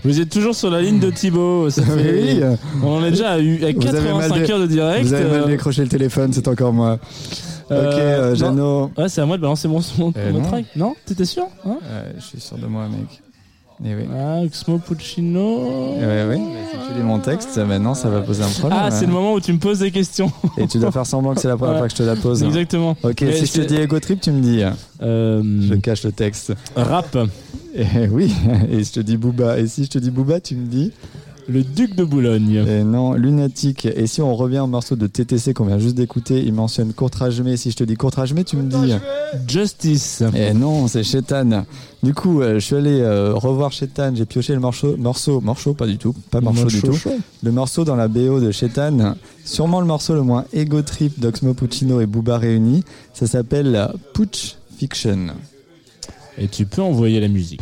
Vous 0.03 0.19
êtes 0.21 0.29
toujours 0.29 0.55
sur 0.55 0.69
la 0.69 0.81
ligne 0.81 0.99
de 0.99 1.09
Thibaut. 1.11 1.69
ça 1.69 1.81
Oui. 1.95 2.03
fait- 2.03 2.57
On 2.81 2.97
en 2.99 3.05
est 3.05 3.11
déjà 3.11 3.31
à, 3.31 3.39
eu- 3.39 3.63
à 3.65 3.71
Vous 3.73 3.85
avez 3.87 4.13
mal 4.13 4.29
85 4.29 4.45
dé- 4.45 4.51
heures 4.53 4.59
de 4.59 4.67
direct. 4.67 5.05
Vous 5.05 5.13
avez 5.13 5.29
mal 5.29 5.41
euh, 5.43 5.47
décroché 5.47 5.81
le 5.83 5.89
téléphone, 5.89 6.31
c'est 6.31 6.47
encore 6.47 6.71
moi. 6.71 6.99
euh, 7.71 7.91
ok, 7.91 7.97
euh. 7.99 8.35
Jeannot. 8.35 8.91
Ouais, 8.97 9.09
c'est 9.09 9.21
à 9.21 9.25
moi 9.25 9.35
de 9.35 9.41
balancer 9.41 9.67
mon, 9.67 9.81
mon, 9.97 10.13
Eh 10.15 10.31
mon 10.31 10.39
non. 10.39 10.47
track. 10.47 10.65
Non 10.77 10.95
T'étais 11.05 11.25
sûr 11.25 11.47
hein 11.65 11.77
je 12.17 12.23
suis 12.23 12.39
sûr 12.39 12.57
de 12.57 12.67
moi, 12.67 12.87
mec. 12.87 13.21
Eh 13.83 13.93
oui. 13.93 14.03
Ah, 14.15 14.39
Oxmo 14.45 14.77
Puccino. 14.79 15.95
Eh 15.99 16.05
ouais, 16.05 16.25
oui, 16.29 16.39
mais 16.39 16.63
si 16.71 16.87
tu 16.87 16.97
lis 16.97 17.03
mon 17.03 17.19
texte, 17.19 17.57
maintenant 17.57 17.93
ça 17.93 18.09
va 18.09 18.21
poser 18.21 18.43
un 18.43 18.47
problème. 18.47 18.79
Ah, 18.81 18.89
c'est 18.89 19.03
hein. 19.03 19.07
le 19.07 19.13
moment 19.13 19.33
où 19.33 19.41
tu 19.41 19.51
me 19.51 19.57
poses 19.59 19.79
des 19.79 19.91
questions. 19.91 20.31
Et 20.57 20.65
tu 20.67 20.77
dois 20.79 20.91
faire 20.91 21.05
semblant 21.05 21.33
que 21.35 21.41
c'est 21.41 21.49
la 21.49 21.57
première 21.57 21.73
Ouais. 21.75 21.79
fois 21.79 21.87
que 21.89 21.93
je 21.93 21.97
te 21.97 22.03
la 22.03 22.15
pose. 22.15 22.41
Exactement. 22.43 22.95
Ok, 23.03 23.21
Mais 23.21 23.33
si 23.33 23.45
je 23.47 23.51
te 23.61 23.67
dis 23.67 23.75
Ego 23.75 23.99
Trip, 23.99 24.21
tu 24.21 24.31
me 24.31 24.41
dis. 24.41 24.61
Je 25.01 25.75
cache 25.75 26.03
le 26.03 26.11
texte. 26.13 26.53
Rap. 26.75 27.17
Eh 27.77 28.07
oui, 28.09 28.33
et 28.71 28.83
je 28.85 28.91
te 28.93 28.99
dis 29.01 29.17
Booba. 29.17 29.59
Et 29.59 29.67
si 29.67 29.83
je 29.83 29.89
te 29.89 29.97
dis 29.97 30.09
Booba, 30.09 30.39
tu 30.39 30.55
me 30.55 30.65
dis 30.65 30.93
Le 31.47 31.63
Duc 31.63 31.95
de 31.95 32.03
Boulogne. 32.03 32.65
Et 32.67 32.83
non, 32.83 33.13
Lunatique. 33.13 33.85
Et 33.85 34.07
si 34.07 34.21
on 34.21 34.35
revient 34.35 34.59
au 34.59 34.67
morceau 34.67 34.95
de 34.95 35.05
TTC 35.05 35.53
qu'on 35.53 35.65
vient 35.65 35.77
juste 35.77 35.95
d'écouter, 35.95 36.41
il 36.43 36.53
mentionne 36.53 36.93
Courtrajmé. 36.93 37.55
Si 37.57 37.71
je 37.71 37.75
te 37.75 37.83
dis 37.83 37.95
Courtrajmé, 37.95 38.43
tu 38.43 38.57
me 38.57 38.63
dis 38.63 38.93
Justice. 39.47 40.23
Et 40.35 40.53
non, 40.53 40.87
c'est 40.87 41.03
Chétan. 41.03 41.65
Du 42.01 42.13
coup, 42.13 42.41
euh, 42.41 42.55
je 42.55 42.59
suis 42.59 42.75
allé 42.75 42.99
euh, 43.01 43.33
revoir 43.33 43.71
Chétan. 43.71 44.13
J'ai 44.15 44.25
pioché 44.25 44.53
le 44.53 44.59
morceau, 44.59 44.97
morceau, 44.97 45.39
morceau, 45.41 45.73
pas 45.73 45.87
du 45.87 45.97
tout, 45.97 46.15
pas 46.31 46.41
morceau 46.41 46.65
du 46.65 46.81
tout. 46.81 46.93
chaud. 46.93 47.11
Le 47.43 47.51
morceau 47.51 47.83
dans 47.83 47.95
la 47.95 48.07
BO 48.07 48.39
de 48.39 48.51
Chétan. 48.51 49.15
Sûrement 49.43 49.81
le 49.81 49.87
morceau 49.87 50.15
le 50.15 50.23
moins 50.23 50.45
ego 50.53 50.81
trip 50.81 51.19
d'Oxmo 51.19 51.53
Puccino 51.53 52.01
et 52.01 52.05
Booba 52.07 52.37
réunis. 52.37 52.83
Ça 53.13 53.27
s'appelle 53.27 53.89
Putsch 54.13 54.57
Fiction. 54.77 55.27
Et 56.37 56.47
tu 56.47 56.65
peux 56.65 56.81
envoyer 56.81 57.19
la 57.19 57.27
musique. 57.27 57.61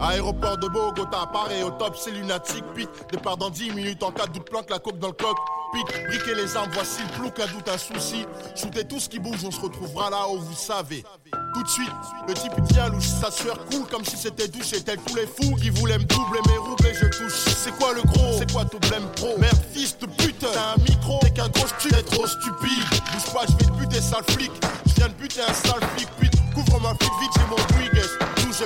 Aéroport 0.00 0.56
de 0.58 0.68
Bogota, 0.68 1.28
Paris 1.32 1.62
au 1.64 1.70
top, 1.70 1.96
c'est 1.96 2.12
lunatique. 2.12 2.64
Pic, 2.74 2.88
départ 3.10 3.36
dans 3.36 3.50
10 3.50 3.72
minutes 3.72 4.02
en 4.02 4.12
cas 4.12 4.26
de 4.26 4.32
doute, 4.34 4.48
planque 4.48 4.70
la 4.70 4.78
coque 4.78 4.98
dans 4.98 5.08
le 5.08 5.12
coq. 5.12 5.36
Pic, 5.72 6.06
briquez 6.08 6.34
les 6.34 6.56
armes, 6.56 6.70
voici 6.72 7.02
le 7.02 7.18
plouc, 7.18 7.40
un 7.40 7.46
doute, 7.52 7.68
un 7.68 7.78
souci. 7.78 8.24
Shootez 8.54 8.84
tout 8.84 9.00
ce 9.00 9.08
qui 9.08 9.18
bouge, 9.18 9.44
on 9.44 9.50
se 9.50 9.60
retrouvera 9.60 10.08
là 10.08 10.28
où 10.28 10.38
vous 10.38 10.54
savez. 10.54 11.04
Tout 11.52 11.62
de 11.62 11.68
suite, 11.68 11.92
le 12.28 12.34
type 12.34 12.52
tient 12.68 12.88
louche, 12.88 13.06
sa 13.06 13.30
sueur 13.30 13.58
coule 13.66 13.86
comme 13.90 14.04
si 14.04 14.16
c'était 14.16 14.46
douche. 14.46 14.72
Et 14.72 14.82
tel 14.82 14.98
tous 15.00 15.16
les 15.16 15.26
fous 15.26 15.56
qui 15.56 15.70
voulaient 15.70 15.98
me 15.98 16.04
doubler 16.04 16.40
mes 16.46 16.58
roubles 16.58 16.86
et 16.86 16.94
je 16.94 17.06
touche. 17.06 17.32
C'est 17.32 17.76
quoi 17.76 17.92
le 17.92 18.02
gros? 18.02 18.38
C'est 18.38 18.52
quoi 18.52 18.64
ton 18.64 18.78
blême 18.78 19.08
pro? 19.16 19.36
Merde, 19.38 19.58
fils 19.72 19.98
de 19.98 20.06
pute, 20.06 20.38
t'as 20.38 20.74
un 20.74 20.76
micro, 20.88 21.18
t'es 21.20 21.30
qu'un 21.30 21.48
gros 21.48 21.66
stu, 21.66 21.88
t'es 21.88 22.02
trop 22.02 22.26
stupide. 22.26 22.84
Bouge 23.12 23.32
pas, 23.34 23.44
je 23.48 23.52
vais 23.52 23.70
te 23.72 23.78
buter, 23.78 24.00
sale 24.00 24.24
flic. 24.28 24.52
Je 24.86 24.94
viens 24.94 25.08
de 25.08 25.14
buter 25.14 25.40
un 25.40 25.52
sale 25.52 25.82
flic, 25.96 26.08
pute. 26.18 26.32
Couvre 26.54 26.80
ma 26.80 26.94
flic 26.94 27.10
vite, 27.20 27.30
j'ai 27.36 27.46
mon 27.46 27.56
Brigues. 27.56 28.17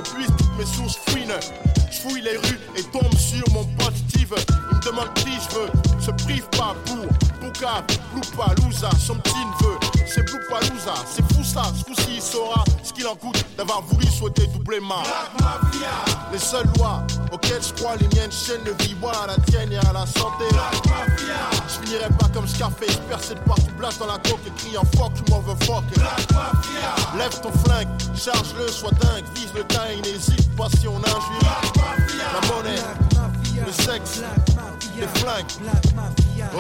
D'où 0.03 0.11
j'épuise 0.11 0.37
toutes 0.37 0.59
mes 0.59 0.65
sources 0.65 0.97
fouines. 1.07 1.35
Je 1.91 1.99
fouille 2.01 2.23
les 2.23 2.37
rues 2.37 2.59
et 2.77 2.83
tombe 2.85 3.15
sur 3.15 3.45
mon 3.53 3.65
pote 3.65 3.95
Steve. 4.09 4.35
Il 4.49 4.77
me 4.77 4.83
demande 4.85 5.13
qui 5.15 5.31
je 5.33 5.57
veux. 5.57 6.01
Se 6.01 6.11
prive 6.25 6.47
pas 6.51 6.75
pour 6.87 7.07
Pouka, 7.41 7.85
Louza, 8.63 8.91
son 8.99 9.17
petit 9.17 9.35
neveu. 9.35 9.82
C'est 10.15 10.21
Louza, 10.31 10.95
c'est 11.07 11.23
fou 11.33 11.43
ça. 11.43 11.63
Ce 11.75 11.85
coup-ci, 11.85 12.17
il 12.17 12.21
saura 12.21 12.63
ce 12.83 12.93
qu'il 12.93 13.07
en 13.07 13.15
coûte 13.15 13.43
d'avoir 13.57 13.81
voulu 13.81 14.07
souhaiter 14.07 14.47
doubler 14.49 14.79
ma. 14.81 15.03
Les 16.31 16.39
seules 16.39 16.69
lois 16.77 17.03
auxquelles 17.33 17.63
je 17.63 17.73
crois, 17.73 17.97
les 17.97 18.09
miennes 18.09 18.31
chaînes 18.31 18.63
de 18.65 18.73
vie, 18.83 18.95
moi 19.01 19.13
à 19.25 19.29
la 19.29 19.37
tienne 19.47 19.73
et 19.73 19.79
à 19.79 19.93
la 19.95 20.05
santé. 20.05 20.45
Je 21.67 21.87
finirai 21.87 22.11
pas 22.19 22.29
comme 22.35 22.47
Scarface, 22.47 22.97
percé 23.09 23.35
de 23.35 23.41
partout, 23.41 23.73
blast 23.79 24.01
dans 24.01 24.07
la 24.07 24.19
coque 24.19 24.41
et 24.47 24.51
criant 24.59 24.85
fuck, 24.97 25.13
you 25.17 25.35
motherfuck. 25.35 25.85
Lève 27.17 27.41
ton 27.41 27.53
flingue, 27.65 27.89
charge-le, 28.15 28.69
sois 28.69 28.91
dingue, 29.01 29.25
vise 29.35 29.49
le 29.55 29.63
et 29.63 30.01
n'hésite 30.03 30.57
pas 30.57 30.69
si 30.79 30.89
on 30.89 30.99
injure. 30.99 31.63
La 32.19 32.55
monnaie, 32.55 32.83
le 33.65 33.73
sexe, 33.73 34.21
les 34.99 35.09
flingues. 35.21 35.47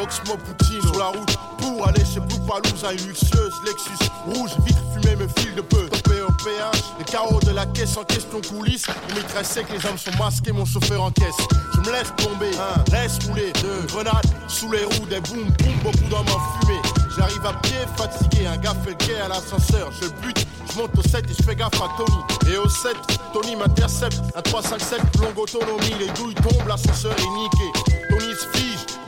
Oxmo 0.00 0.36
Poutine 0.36 0.80
sur 0.82 0.98
la 0.98 1.06
route 1.06 1.36
pour 1.58 1.86
aller 1.86 2.04
chez 2.04 2.20
Blue 2.20 2.40
Palouza, 2.46 2.92
une 2.92 3.08
luxueuse 3.08 3.54
Lexus 3.64 4.10
rouge, 4.26 4.50
vitre 4.64 4.82
fumée 4.92 5.16
me 5.16 5.28
file 5.28 5.54
de 5.54 5.60
peu. 5.60 5.88
Topé 5.88 6.20
au 6.22 6.32
péage, 6.44 6.82
les 6.98 7.04
carreaux 7.04 7.40
de 7.40 7.50
la 7.50 7.66
caisse 7.66 7.96
en 7.96 8.04
question 8.04 8.40
coulisse. 8.40 8.86
On 8.88 9.14
mitraille 9.14 9.44
sec, 9.44 9.66
les 9.70 9.84
hommes 9.86 9.98
sont 9.98 10.16
masqués, 10.18 10.52
mon 10.52 10.64
chauffeur 10.64 11.02
en 11.02 11.10
caisse. 11.10 11.36
Je 11.74 11.80
me 11.80 11.92
laisse 11.92 12.12
tomber, 12.16 12.50
un, 12.56 12.92
laisse 12.92 13.18
rouler, 13.26 13.52
deux, 13.60 13.86
grenades 13.86 14.26
sous 14.48 14.70
les 14.70 14.84
roues, 14.84 15.06
des 15.08 15.20
boum 15.20 15.44
boum, 15.44 15.74
beaucoup 15.82 16.08
d'hommes 16.08 16.28
en 16.28 16.60
fumée. 16.60 16.80
J'arrive 17.16 17.44
à 17.44 17.52
pied, 17.54 17.76
fatigué, 17.96 18.46
un 18.46 18.56
gars 18.56 18.74
fait 18.84 18.90
le 18.90 18.96
quai 18.96 19.20
à 19.20 19.28
l'ascenseur. 19.28 19.90
Je 20.00 20.08
bute, 20.26 20.46
je 20.70 20.78
monte 20.78 20.96
au 20.96 21.02
7 21.02 21.24
et 21.30 21.34
je 21.38 21.42
fais 21.42 21.54
gaffe 21.54 21.74
à 21.74 21.88
Tony. 21.96 22.52
Et 22.52 22.56
au 22.56 22.68
7, 22.68 22.96
Tony 23.32 23.56
m'intercepte, 23.56 24.20
un 24.34 24.42
357, 24.42 25.00
longue 25.20 25.38
autonomie, 25.38 25.94
les 25.98 26.08
douilles 26.08 26.34
tombent, 26.34 26.66
l'ascenseur 26.66 27.12
est 27.12 27.22
niqué. 27.22 28.01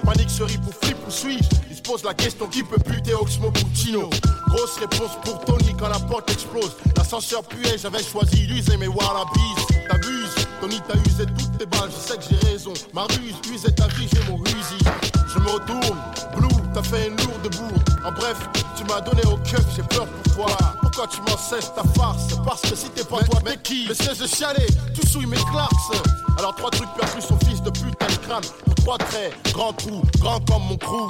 Panique 0.04 0.30
se 0.30 0.42
rit 0.42 0.58
pour 0.58 0.74
flip 0.74 0.96
ou 1.06 1.10
suis-je 1.10 1.48
Il 1.70 1.76
se 1.76 1.82
pose 1.82 2.04
la 2.04 2.14
question 2.14 2.46
qui 2.46 2.62
peut 2.62 2.76
buter 2.86 3.14
Oxmo 3.14 3.50
Puccino? 3.50 4.10
Grosse 4.48 4.76
réponse 4.78 5.18
pour 5.24 5.44
Tony 5.44 5.74
quand 5.78 5.88
la 5.88 5.98
porte 5.98 6.30
explose. 6.30 6.76
L'ascenseur 6.96 7.42
puait, 7.44 7.78
j'avais 7.78 8.02
choisi 8.02 8.46
d'user 8.46 8.76
mes 8.76 8.88
wallabies. 8.88 9.54
T'abuses, 9.88 10.34
Tony 10.60 10.80
t'as 10.86 10.98
usé 11.10 11.26
toutes 11.26 11.58
tes 11.58 11.66
balles, 11.66 11.90
je 11.90 12.12
sais 12.12 12.18
que 12.18 12.24
j'ai 12.30 12.50
raison. 12.50 12.72
Ma 12.92 13.02
ruse, 13.02 13.36
usé 13.52 13.72
ta 13.72 13.86
vie, 13.88 14.08
j'ai 14.12 14.30
mon 14.30 14.36
rusi. 14.36 14.78
Je 15.32 15.38
me 15.38 15.48
retourne, 15.48 15.98
Blue, 16.36 16.48
t'as 16.72 16.82
fait 16.82 17.08
une 17.08 17.16
lourde 17.16 17.56
bourde. 17.56 17.93
En 18.04 18.12
bref, 18.12 18.36
tu 18.76 18.84
m'as 18.84 19.00
donné 19.00 19.22
au 19.24 19.36
keuf, 19.38 19.64
j'ai 19.74 19.82
peur 19.82 20.06
pour 20.06 20.34
toi. 20.34 20.56
Pourquoi 20.82 21.06
tu 21.06 21.20
m'en 21.22 21.38
cesses 21.38 21.72
ta 21.74 21.82
farce? 21.98 22.34
Parce 22.44 22.60
que 22.60 22.76
si 22.76 22.90
t'es 22.90 23.04
pas 23.04 23.22
toi, 23.22 23.40
mais 23.44 23.56
qui? 23.56 23.86
Mais 23.88 23.94
cesse 23.94 24.18
de 24.18 24.26
chialer, 24.26 24.66
tu 24.94 25.06
souilles 25.06 25.26
mes 25.26 25.42
clarks. 25.50 25.72
Alors 26.38 26.54
trois 26.54 26.70
trucs 26.70 26.92
perdus, 26.94 27.22
son 27.26 27.38
fils 27.46 27.62
de 27.62 27.70
pute, 27.70 27.96
t'as 27.98 28.08
le 28.08 28.16
crâne. 28.16 28.42
Pour 28.66 28.74
trois 28.74 28.98
traits, 28.98 29.32
grand 29.54 29.72
trou, 29.72 30.02
grand 30.20 30.38
comme 30.44 30.64
mon 30.68 30.76
crew. 30.76 31.08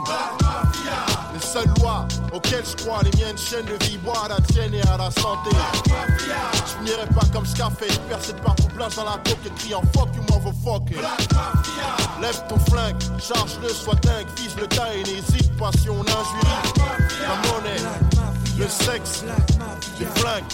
Les 1.35 1.41
seules 1.41 1.73
lois 1.81 2.07
auxquelles 2.33 2.65
je 2.65 2.85
crois, 2.85 3.03
les 3.03 3.11
miennes 3.19 3.39
chaînes 3.39 3.67
de 3.67 3.85
vie, 3.85 3.99
moi 4.05 4.15
à 4.25 4.29
la 4.29 4.41
tienne 4.53 4.75
et 4.75 4.83
à 4.83 4.97
la 4.97 5.11
santé. 5.11 5.51
Je 5.85 6.79
finirai 6.79 7.07
pas 7.07 7.27
comme 7.33 7.45
Scarface, 7.45 7.99
percé 8.09 8.35
de 8.35 8.39
partout, 8.39 8.69
place 8.77 8.95
dans 8.95 9.05
la 9.05 9.19
coque 9.25 9.45
et 9.47 9.51
criant 9.59 9.83
fuck 9.93 10.09
you 10.15 10.23
motherfucker. 10.31 11.01
Lève 12.21 12.45
ton 12.49 12.59
flingue, 12.71 12.97
charge-le, 13.19 13.69
sois 13.71 13.97
dingue, 13.97 14.27
vise 14.37 14.55
le 14.57 14.69
tas 14.69 14.95
et 14.95 15.03
n'hésite 15.03 15.57
pas 15.57 15.71
si 15.73 15.91
on 15.91 16.01
injurie. 16.03 16.84
La 17.23 17.37
monnaie, 17.49 17.81
le 18.59 18.69
sexe, 18.69 19.25
les 19.99 20.07
flingues, 20.07 20.49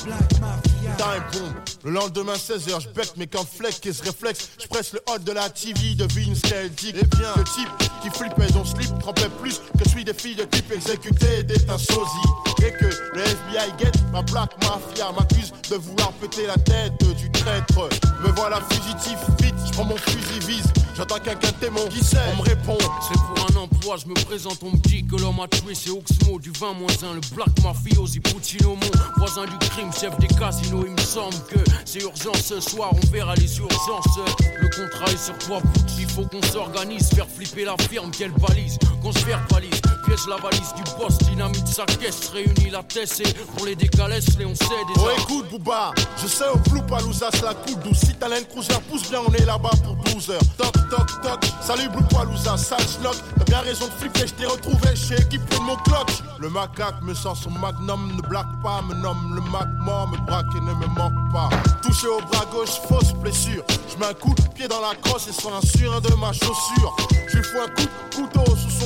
time 0.97 1.23
bomb. 1.33 1.55
Le 1.85 1.91
lendemain 1.93 2.35
16h, 2.35 2.81
je 2.81 2.89
bec 2.91 3.17
mes 3.17 3.27
cornflakes 3.27 3.87
et 3.87 3.93
se 3.93 4.03
réflexe. 4.03 4.51
Je 4.63 4.67
presse 4.67 4.93
le 4.93 5.01
hot 5.09 5.19
de 5.19 5.33
la 5.33 5.49
TV, 5.49 5.95
devine 5.95 6.35
ce 6.35 6.43
qu'elle. 6.43 6.71
Eh 6.87 6.93
le 6.93 7.45
type 7.45 7.69
qui 8.03 8.11
flippait 8.11 8.53
son 8.53 8.65
slip 8.65 8.99
trempait 8.99 9.29
plus 9.41 9.61
que 9.79 9.89
celui 9.89 10.05
des 10.05 10.15
filles 10.15 10.37
de 10.37 10.45
type 10.45 10.71
exécuté 10.73 11.43
d'être 11.43 11.71
un 11.71 11.79
sosie. 11.79 12.29
Et 12.63 12.73
que 12.73 12.85
le 12.85 13.21
FBI 13.23 13.73
guette 13.79 13.97
ma 14.13 14.23
black 14.23 14.51
mafia 14.63 15.11
m'accuse 15.13 15.53
de 15.71 15.77
vouloir 15.77 16.13
péter 16.13 16.47
la 16.47 16.57
tête 16.57 16.93
du 17.17 17.31
traître. 17.33 17.89
Me 18.23 18.29
voilà 18.37 18.61
fugitif, 18.71 19.19
vite, 19.41 19.55
je 19.73 19.79
mon 19.79 19.97
fusil 19.97 20.41
vise. 20.47 20.73
J'attends 21.01 21.19
quelqu'un 21.19 21.49
de 21.49 21.67
témoin. 21.67 21.87
Qui 21.89 22.05
sait 22.05 22.19
On 22.35 22.43
me 22.43 22.47
répond. 22.47 22.77
C'est 23.09 23.19
pour 23.19 23.47
un 23.51 23.63
emploi, 23.63 23.97
je 23.97 24.07
me 24.07 24.13
présente, 24.13 24.59
on 24.63 24.73
me 24.73 24.77
dit 24.77 25.03
que 25.07 25.17
l'homme 25.17 25.41
a 25.41 25.49
tué, 25.49 25.75
c'est 25.75 25.89
Oxmo 25.89 26.39
du 26.39 26.51
20 26.51 26.75
moins 26.75 26.93
1, 27.03 27.15
le 27.15 27.21
Black 27.35 27.49
Mafiosi 27.63 28.21
Puccino, 28.21 28.77
mon 28.77 28.91
voisin 29.17 29.47
du 29.47 29.57
crime, 29.71 29.91
chef 29.99 30.19
des 30.19 30.27
casinos. 30.27 30.85
Il 30.85 30.93
me 30.93 31.01
semble 31.01 31.37
que 31.49 31.59
c'est 31.87 32.03
urgent 32.03 32.35
ce 32.35 32.61
soir, 32.61 32.91
on 32.93 33.07
verra 33.11 33.35
les 33.37 33.59
urgences. 33.59 34.19
Le 34.61 34.69
contrat 34.69 35.11
est 35.11 35.25
sur 35.25 35.39
toi, 35.39 35.61
Butch, 35.65 35.93
il 35.99 36.09
faut 36.09 36.27
qu'on 36.27 36.43
s'organise, 36.43 37.09
faire 37.09 37.27
flipper 37.27 37.65
la 37.65 37.77
firme, 37.89 38.11
quelle 38.11 38.33
balise, 38.33 38.79
qu'on 39.03 39.13
se 39.13 39.25
verbalise. 39.25 39.81
Piège 40.05 40.27
la 40.29 40.37
valise 40.37 40.75
du 40.77 40.83
boss, 40.99 41.17
dynamite 41.19 41.67
sa 41.67 41.87
caisse, 41.87 42.29
réunit 42.29 42.71
la 42.71 42.83
tête 42.83 43.21
et 43.21 43.33
pour 43.57 43.65
les 43.65 43.75
décalés, 43.75 44.21
les 44.39 44.45
on 44.45 44.55
sait 44.55 44.65
déjà. 44.95 45.07
Oh 45.07 45.11
écoute 45.19 45.51
Booba, 45.51 45.93
je 46.23 46.27
sais 46.27 46.49
au 46.53 46.59
flou 46.69 46.83
Palouza 46.83 47.31
c'est 47.33 47.45
la 47.45 47.55
coupe 47.55 47.83
douce 47.85 48.01
Si 48.01 48.15
t'as 48.15 48.29
l'un 48.29 48.43
cruiser 48.43 48.75
pousse 48.91 49.09
bien 49.09 49.21
on 49.27 49.33
est 49.33 49.45
là-bas 49.45 49.71
pour 49.85 49.97
12 50.13 50.31
heures 50.31 50.41
Toc 50.59 50.75
toc 50.91 51.21
toc, 51.23 51.41
salut 51.61 51.89
Blue 51.89 52.05
Palouza, 52.11 52.57
sale 52.57 52.81
schlock 52.81 53.17
T'as 53.39 53.45
bien 53.45 53.61
raison 53.61 53.87
de 53.87 53.93
flipper, 53.93 54.27
je 54.27 54.35
t'ai 54.35 54.47
retrouvé 54.47 54.95
chez 54.95 55.15
équipé 55.15 55.57
de 55.57 55.63
mon 55.63 55.77
clock 55.77 56.11
Le 56.39 56.51
macaque 56.51 57.01
me 57.03 57.15
sent 57.15 57.35
son 57.43 57.51
magnum, 57.51 58.13
ne 58.17 58.29
blague 58.29 58.61
pas, 58.63 58.83
me 58.83 58.95
nomme 58.95 59.35
le 59.35 59.41
mort, 59.41 60.09
me 60.09 60.19
braque 60.27 60.47
et 60.57 60.61
ne 60.61 60.75
me 60.75 60.87
manque 60.87 61.33
pas. 61.33 61.49
Touché 61.83 62.09
au 62.09 62.21
bras 62.27 62.45
gauche, 62.51 62.81
fausse 62.89 63.13
blessure. 63.15 63.63
Je 63.89 63.99
mets 63.99 64.07
un 64.07 64.15
coup 64.15 64.35
de 64.35 64.43
pied 64.55 64.69
dans 64.69 64.81
la 64.81 64.95
crosse 64.97 65.29
et 65.29 65.33
sans 65.33 65.55
un 65.55 65.61
sur 65.61 65.95
un 65.95 66.01
de 66.01 66.13
ma 66.15 66.33
chaussure. 66.33 66.97
Je 67.29 67.43
fous 67.43 67.59
un 67.59 67.69
coup 67.69 67.83
de 67.83 68.17
couteau 68.17 68.57
sous 68.57 68.80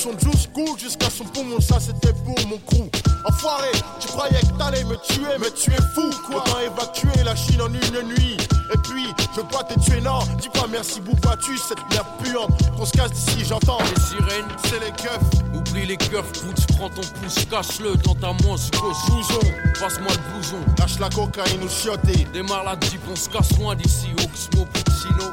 son 0.00 0.18
juice 0.18 0.48
coule 0.54 0.78
jusqu'à 0.78 1.10
son 1.10 1.24
poumon, 1.24 1.60
ça 1.60 1.78
c'était 1.78 2.14
pour 2.24 2.34
mon 2.48 2.56
crew 2.58 2.88
Enfoiré, 3.26 3.68
tu 4.00 4.08
croyais 4.08 4.40
que 4.40 4.58
t'allais 4.58 4.82
me 4.84 4.96
tuer, 4.96 5.36
mais 5.38 5.50
tu 5.50 5.70
es 5.70 5.82
fou 5.94 6.08
quoi 6.26 6.38
Autant 6.38 6.60
évacuer 6.60 7.22
la 7.22 7.36
Chine 7.36 7.60
en 7.60 7.66
une 7.66 8.08
nuit? 8.08 8.38
Et 8.72 8.78
puis, 8.88 9.06
je 9.36 9.42
dois 9.42 9.64
te 9.64 9.78
tuer, 9.80 10.00
non 10.00 10.20
Dis 10.40 10.48
pas 10.48 10.66
merci 10.70 11.02
tu 11.44 11.58
cette 11.58 11.78
merde 11.90 12.06
puante? 12.22 12.50
Qu'on 12.76 12.86
se 12.86 12.92
casse 12.92 13.12
d'ici, 13.12 13.44
j'entends 13.46 13.78
Les 13.94 14.00
sirènes, 14.00 14.48
c'est 14.64 14.80
les 14.80 14.92
keufs 14.92 15.42
Oublie 15.54 15.86
les 15.86 15.98
keufs, 15.98 16.32
putz, 16.32 16.66
prends 16.76 16.88
ton 16.88 17.02
pouce, 17.02 17.44
cache-le 17.50 17.94
dans 17.96 18.14
ta 18.14 18.32
manche 18.46 18.70
gauche. 18.70 18.96
Blouson, 19.06 19.40
passe-moi 19.78 20.12
le 20.12 20.32
blouson. 20.32 20.56
Lâche 20.78 20.98
la 20.98 21.10
cocaïne 21.10 21.62
ou 21.62 21.68
chioté. 21.68 22.26
Démarre 22.32 22.64
la 22.64 22.72
jeep, 22.88 23.00
on 23.10 23.16
se 23.16 23.28
casse 23.28 23.58
loin 23.58 23.74
d'ici. 23.74 24.08
Oxmo. 24.18 24.64
Puccino. 24.66 25.30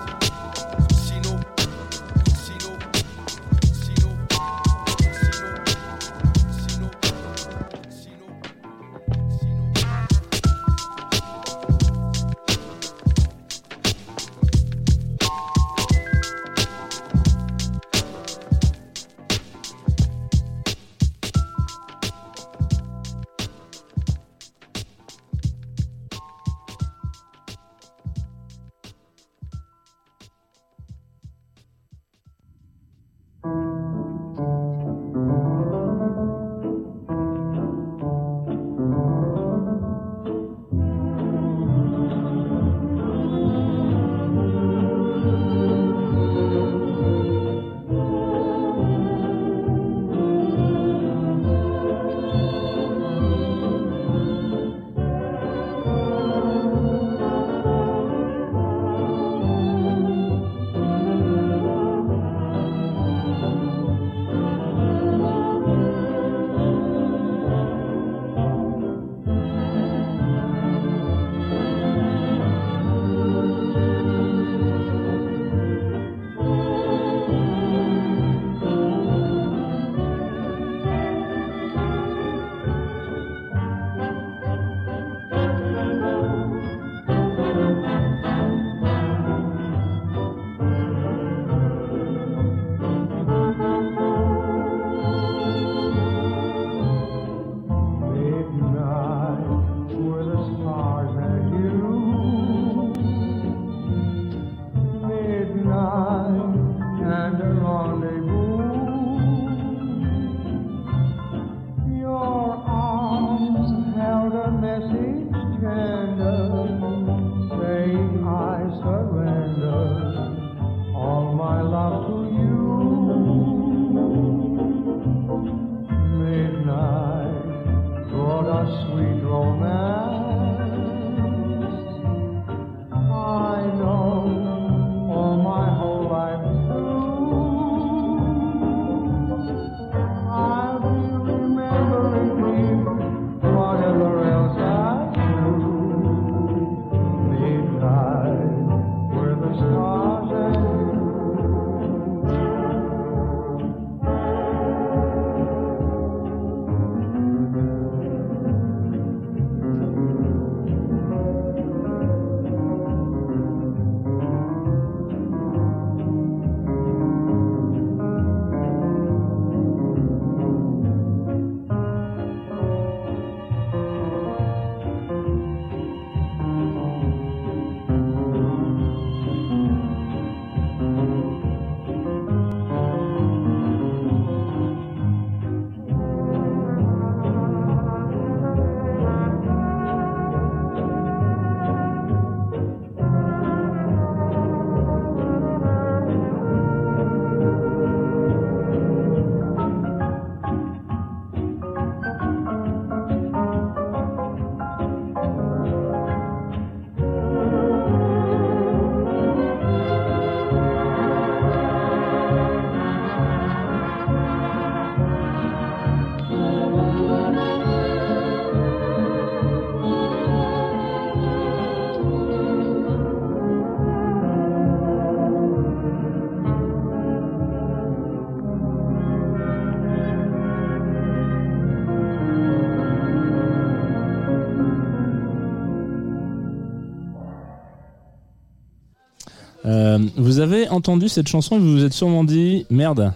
Euh, 239.67 239.99
vous 240.15 240.39
avez 240.39 240.69
entendu 240.69 241.09
cette 241.09 241.27
chanson 241.27 241.57
et 241.57 241.59
vous 241.59 241.71
vous 241.73 241.83
êtes 241.83 241.93
sûrement 241.93 242.23
dit 242.23 242.65
merde. 242.69 243.13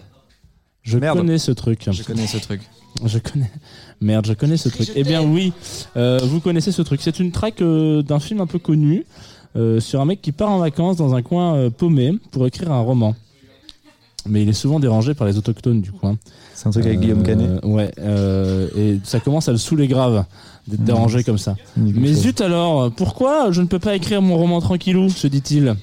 Je 0.82 0.98
Merde. 0.98 1.18
connais 1.18 1.38
ce 1.38 1.52
truc. 1.52 1.88
Je 1.90 2.02
connais 2.02 2.26
ce 2.26 2.38
truc. 2.38 2.60
Je 3.04 3.18
connais. 3.18 3.50
Merde, 4.00 4.26
je 4.26 4.32
connais 4.34 4.56
ce 4.56 4.68
truc. 4.68 4.90
Eh 4.94 5.02
bien 5.04 5.22
oui, 5.22 5.52
euh, 5.96 6.18
vous 6.24 6.40
connaissez 6.40 6.72
ce 6.72 6.82
truc. 6.82 7.00
C'est 7.02 7.20
une 7.20 7.30
track 7.30 7.62
euh, 7.62 8.02
d'un 8.02 8.18
film 8.20 8.40
un 8.40 8.46
peu 8.46 8.58
connu 8.58 9.04
euh, 9.56 9.80
sur 9.80 10.00
un 10.00 10.04
mec 10.04 10.20
qui 10.20 10.32
part 10.32 10.50
en 10.50 10.58
vacances 10.58 10.96
dans 10.96 11.14
un 11.14 11.22
coin 11.22 11.54
euh, 11.54 11.70
paumé 11.70 12.12
pour 12.32 12.46
écrire 12.46 12.70
un 12.72 12.80
roman. 12.80 13.14
Mais 14.28 14.42
il 14.42 14.48
est 14.48 14.52
souvent 14.52 14.78
dérangé 14.78 15.14
par 15.14 15.26
les 15.26 15.36
autochtones 15.38 15.80
du 15.80 15.90
coin. 15.90 16.16
C'est 16.54 16.68
un 16.68 16.70
truc 16.70 16.84
avec 16.86 17.00
Guillaume 17.00 17.22
Canet 17.22 17.64
Ouais. 17.64 17.90
euh, 17.98 18.68
et 18.76 19.00
ça 19.04 19.18
commence 19.20 19.48
à 19.48 19.52
le 19.52 19.58
saouler 19.58 19.88
grave 19.88 20.24
d'être 20.68 20.84
dérangé 20.84 21.24
comme 21.24 21.38
ça. 21.38 21.56
Mais 21.76 22.12
zut 22.12 22.40
alors, 22.40 22.92
pourquoi 22.92 23.50
je 23.52 23.62
ne 23.62 23.66
peux 23.66 23.78
pas 23.80 23.96
écrire 23.96 24.20
mon 24.22 24.36
roman 24.36 24.60
tranquillou 24.60 25.08
se 25.08 25.26
dit-il. 25.26 25.74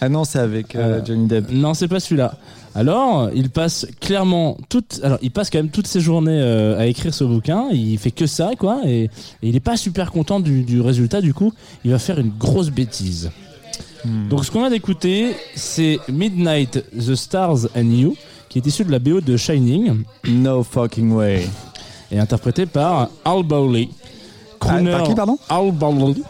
Ah 0.00 0.08
non, 0.08 0.24
c'est 0.24 0.38
avec 0.38 0.74
euh, 0.76 1.04
Johnny 1.04 1.26
Depp. 1.26 1.50
Non, 1.50 1.74
c'est 1.74 1.88
pas 1.88 2.00
celui-là. 2.00 2.34
Alors, 2.74 3.30
il 3.34 3.50
passe 3.50 3.86
clairement 4.00 4.56
toute, 4.68 5.00
alors 5.02 5.18
il 5.22 5.30
passe 5.32 5.50
quand 5.50 5.58
même 5.58 5.70
toutes 5.70 5.88
ses 5.88 6.00
journées 6.00 6.38
euh, 6.40 6.78
à 6.78 6.86
écrire 6.86 7.12
ce 7.12 7.24
bouquin. 7.24 7.68
Il 7.72 7.98
fait 7.98 8.12
que 8.12 8.26
ça, 8.26 8.50
quoi, 8.56 8.82
et, 8.86 9.04
et 9.04 9.10
il 9.42 9.56
est 9.56 9.60
pas 9.60 9.76
super 9.76 10.12
content 10.12 10.38
du, 10.38 10.62
du 10.62 10.80
résultat. 10.80 11.20
Du 11.20 11.34
coup, 11.34 11.52
il 11.84 11.90
va 11.90 11.98
faire 11.98 12.18
une 12.20 12.30
grosse 12.30 12.70
bêtise. 12.70 13.30
Donc, 14.30 14.44
ce 14.44 14.50
qu'on 14.50 14.62
a 14.62 14.70
d'écouter, 14.70 15.34
c'est 15.56 15.98
Midnight, 16.08 16.84
The 16.96 17.14
Stars 17.16 17.66
and 17.76 17.90
You, 17.90 18.16
qui 18.48 18.58
est 18.58 18.66
issu 18.66 18.84
de 18.84 18.92
la 18.92 19.00
BO 19.00 19.20
de 19.20 19.36
Shining. 19.36 20.04
No 20.28 20.62
fucking 20.62 21.10
way. 21.12 21.46
Et 22.12 22.18
interprété 22.18 22.64
par 22.64 23.10
Al 23.24 23.42
Bowley. 23.42 23.88
Crooner 24.58 24.90
par 24.92 25.02
qui, 25.04 25.14
pardon 25.14 25.38
Al 25.48 25.70
Bowley. 25.72 26.14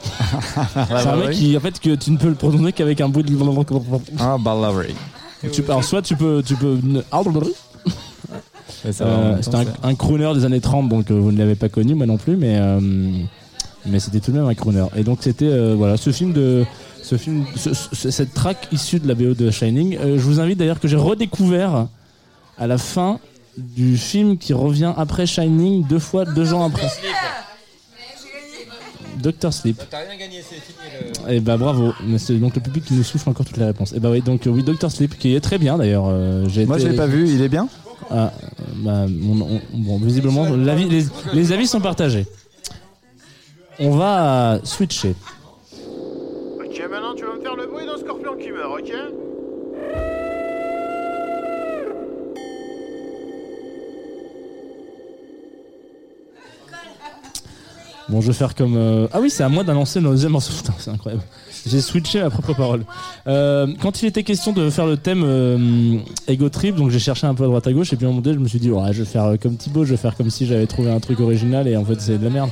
c'est 0.75 1.09
un 1.09 1.17
mec 1.17 1.31
qui, 1.31 1.57
en 1.57 1.61
fait, 1.61 1.79
que 1.81 1.95
tu 1.95 2.11
ne 2.11 2.17
peux 2.17 2.29
le 2.29 2.35
prononcer 2.35 2.73
qu'avec 2.73 3.01
un 3.01 3.09
bout 3.09 3.23
de. 3.23 3.33
Ah, 4.19 4.37
Ballery. 4.39 4.95
Tu, 5.53 5.63
alors, 5.65 5.85
soit 5.85 6.03
tu 6.03 6.17
peux. 6.17 6.43
Tu 6.45 6.55
peux 6.57 6.79
Al 7.13 7.25
Euh, 8.85 9.37
c'était 9.41 9.51
temps, 9.51 9.59
un, 9.61 9.65
c'est- 9.65 9.71
un 9.83 9.95
crooner 9.95 10.33
des 10.35 10.45
années 10.45 10.61
30, 10.61 10.89
donc 10.89 11.11
euh, 11.11 11.15
vous 11.19 11.33
ne 11.33 11.39
l'avez 11.39 11.55
pas 11.55 11.69
connu, 11.69 11.95
moi 11.95 12.07
non 12.07 12.17
plus, 12.17 12.37
mais, 12.37 12.59
euh, 12.59 12.79
mais 13.87 13.99
c'était 13.99 14.21
tout 14.21 14.31
de 14.31 14.37
même 14.39 14.47
un 14.47 14.55
crooner. 14.55 14.85
Et 14.97 15.03
donc 15.03 15.19
c'était 15.23 15.47
euh, 15.47 15.75
voilà 15.77 15.97
ce 15.97 16.11
film 16.11 16.33
de 16.33 16.65
ce 17.03 17.17
film, 17.17 17.45
ce- 17.57 17.73
ce- 17.75 18.11
cette 18.11 18.35
track 18.35 18.69
issue 18.71 19.01
de 19.01 19.09
la 19.09 19.15
BO 19.15 19.35
de 19.35 19.51
Shining. 19.51 19.97
Euh, 19.97 20.15
je 20.19 20.23
vous 20.23 20.39
invite 20.41 20.59
d'ailleurs 20.59 20.79
que 20.81 20.87
j'ai 20.89 20.97
redécouvert 20.97 21.87
à 22.59 22.67
la 22.67 22.79
fin 22.79 23.19
du 23.57 23.97
film 23.97 24.37
qui 24.39 24.53
revient 24.53 24.93
après 24.97 25.27
Shining 25.27 25.85
deux 25.89 25.99
fois, 25.99 26.25
deux 26.25 26.53
ans 26.53 26.65
après. 26.67 26.89
Doctor 29.21 29.53
Sleep. 29.53 29.81
T'as 29.91 29.99
rien 29.99 30.17
gagné, 30.19 30.43
c'est 30.43 30.57
fini 30.57 31.25
le. 31.29 31.33
Et 31.35 31.41
bah 31.41 31.57
bravo, 31.57 31.93
mais 32.07 32.19
c'est 32.19 32.35
donc 32.35 32.55
le 32.55 32.61
public 32.61 32.85
qui 32.85 32.95
nous 32.95 33.03
souffle 33.03 33.29
encore 33.29 33.45
toutes 33.47 33.57
les 33.59 33.65
réponses. 33.65 33.93
Et 33.93 34.01
bah 34.01 34.11
oui, 34.11 34.21
donc 34.23 34.47
euh, 34.47 34.51
oui, 34.51 34.63
Doctor 34.63 34.91
Sleep 34.91 35.19
qui 35.19 35.35
est 35.35 35.41
très 35.41 35.59
bien 35.59 35.77
d'ailleurs. 35.79 36.07
euh, 36.09 36.45
j'ai 36.49 36.67
Moi, 36.67 36.77
été- 36.77 36.87
je 36.87 36.91
l'ai 36.93 36.97
pas 36.97 37.07
vu. 37.07 37.29
Il 37.29 37.43
est 37.43 37.49
bien 37.49 37.69
ah, 38.11 38.33
bah, 38.77 39.05
on- 39.07 39.41
on- 39.43 39.61
bon, 39.75 39.99
visiblement, 39.99 40.49
l'avis- 40.49 40.89
les, 40.89 41.05
les 41.35 41.53
avis 41.53 41.67
sont 41.67 41.81
partagés. 41.81 42.25
On 43.81 43.91
va 43.91 44.61
switcher. 44.65 45.15
Ok, 46.59 46.83
maintenant 46.91 47.15
tu 47.15 47.25
vas 47.25 47.35
me 47.37 47.41
faire 47.43 47.55
le 47.57 47.67
bruit 47.67 47.85
d'un 47.87 47.99
scorpion 47.99 48.37
qui 48.41 48.51
meurt, 48.51 48.81
ok? 48.81 48.93
Bon, 58.09 58.21
je 58.21 58.29
vais 58.29 58.33
faire 58.33 58.55
comme. 58.55 58.75
euh, 58.77 59.07
Ah 59.13 59.19
oui, 59.21 59.29
c'est 59.31 59.43
à 59.43 59.49
moi 59.49 59.65
d'annoncer 59.65 60.01
nos 60.01 60.11
deuxième 60.11 60.33
morceau. 60.33 60.53
Putain, 60.57 60.73
c'est 60.79 60.91
incroyable. 60.91 61.23
J'ai 61.67 61.81
switché 61.81 62.21
ma 62.23 62.31
propre 62.31 62.55
parole. 62.55 62.85
Euh, 63.27 63.67
quand 63.83 64.01
il 64.03 64.07
était 64.07 64.23
question 64.23 64.53
de 64.53 64.71
faire 64.71 64.87
le 64.87 64.97
thème 64.97 65.23
euh, 65.25 65.99
Ego 66.27 66.49
Trip, 66.49 66.75
donc 66.77 66.91
j'ai 66.91 66.99
cherché 67.01 67.27
un 67.27 67.35
peu 67.35 67.45
à 67.45 67.47
droite 67.49 67.67
à 67.67 67.73
gauche, 67.73 67.93
et 67.93 67.97
puis 67.97 68.07
à 68.07 68.09
un 68.09 68.13
moment 68.13 68.23
donné, 68.23 68.37
je 68.37 68.41
me 68.43 68.49
suis 68.49 68.61
dit, 68.61 68.71
ouais, 68.71 68.93
je 68.93 69.01
vais 69.01 69.05
faire 69.05 69.25
euh, 69.25 69.37
comme 69.37 69.57
Thibaut, 69.57 69.85
je 69.85 69.91
vais 69.91 69.97
faire 69.99 70.17
comme 70.17 70.31
si 70.31 70.47
j'avais 70.47 70.67
trouvé 70.67 70.91
un 70.91 71.01
truc 71.01 71.21
original, 71.21 71.69
et 71.69 71.77
en 71.77 71.85
fait, 71.85 72.01
c'est 72.01 72.17
de 72.17 72.25
la 72.25 72.31
merde. 72.31 72.51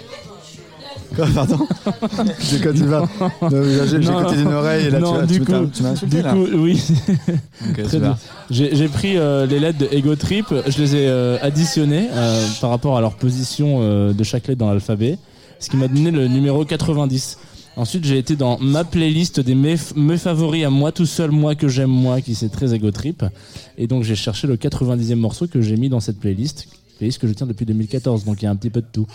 Quoi, 1.14 1.26
pardon 1.34 1.58
J'ai 2.40 2.56
écouté 2.56 2.72
d'une 2.72 4.52
oreille 4.52 4.86
et 4.86 4.90
là 4.90 4.98
non, 4.98 5.12
tu, 5.26 5.38
vas- 5.40 5.60
du 5.60 5.70
tu 5.70 5.82
m'as- 5.82 5.88
insulté 5.90 6.16
Du 6.16 6.22
là. 6.22 6.32
coup, 6.32 6.46
oui. 6.54 6.82
Très 7.84 7.98
bien. 8.00 8.18
J'ai 8.50 8.74
j'ai 8.74 8.88
pris 8.88 9.16
euh, 9.16 9.46
les 9.46 9.60
lettres 9.60 9.78
de 9.78 9.88
Ego 9.92 10.16
Trip, 10.16 10.46
je 10.66 10.78
les 10.82 10.96
ai 10.96 11.06
euh, 11.08 11.38
additionnées 11.42 12.08
euh, 12.12 12.46
par 12.60 12.70
rapport 12.70 12.96
à 12.98 13.00
leur 13.00 13.14
position 13.14 13.78
euh, 13.80 14.12
de 14.12 14.24
chaque 14.24 14.48
lettre 14.48 14.58
dans 14.58 14.68
l'alphabet, 14.70 15.16
ce 15.66 15.70
qui 15.72 15.78
m'a 15.78 15.88
donné 15.88 16.12
le 16.12 16.28
numéro 16.28 16.64
90. 16.64 17.38
Ensuite, 17.74 18.04
j'ai 18.04 18.18
été 18.18 18.36
dans 18.36 18.56
ma 18.60 18.84
playlist 18.84 19.40
des 19.40 19.56
mes, 19.56 19.74
mes 19.96 20.16
favoris 20.16 20.64
à 20.64 20.70
moi 20.70 20.92
tout 20.92 21.06
seul, 21.06 21.32
moi 21.32 21.56
que 21.56 21.66
j'aime 21.66 21.90
moi, 21.90 22.20
qui 22.20 22.36
c'est 22.36 22.50
très 22.50 22.72
Ego 22.72 22.92
Trip. 22.92 23.24
Et 23.76 23.88
donc, 23.88 24.04
j'ai 24.04 24.14
cherché 24.14 24.46
le 24.46 24.56
90e 24.56 25.16
morceau 25.16 25.48
que 25.48 25.60
j'ai 25.60 25.76
mis 25.76 25.88
dans 25.88 25.98
cette 25.98 26.20
playlist, 26.20 26.68
playlist 26.98 27.18
que 27.18 27.26
je 27.26 27.32
tiens 27.32 27.48
depuis 27.48 27.66
2014, 27.66 28.24
donc 28.24 28.42
il 28.42 28.44
y 28.44 28.48
a 28.48 28.50
un 28.52 28.54
petit 28.54 28.70
peu 28.70 28.80
de 28.80 28.86
tout. 28.92 29.08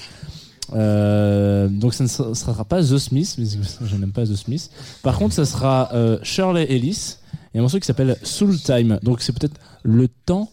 Euh, 0.74 1.70
donc 1.70 1.94
ça 1.94 2.04
ne 2.04 2.10
sera 2.10 2.36
sera 2.36 2.66
pas 2.66 2.82
The 2.82 2.98
Smith, 2.98 3.36
mais 3.38 3.46
je 3.86 3.96
n'aime 3.96 4.12
pas 4.12 4.26
The 4.26 4.36
Smith. 4.36 4.70
Par 5.04 5.18
contre, 5.18 5.34
ça 5.34 5.46
sera 5.46 5.90
euh, 5.94 6.20
Shirley 6.22 6.70
Ellis 6.70 7.16
et 7.54 7.60
un 7.60 7.62
morceau 7.62 7.80
qui 7.80 7.88
s'appelle 7.88 8.18
Soul 8.24 8.60
Time. 8.60 9.00
Donc 9.04 9.22
c'est 9.22 9.32
peut-être 9.32 9.58
le 9.84 10.10
temps 10.10 10.52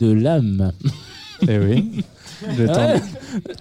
de 0.00 0.10
l'âme. 0.10 0.72
Eh 1.46 1.58
oui. 1.58 2.04
Le 2.58 2.66
temps, 2.66 2.74
Ouais, 2.74 3.00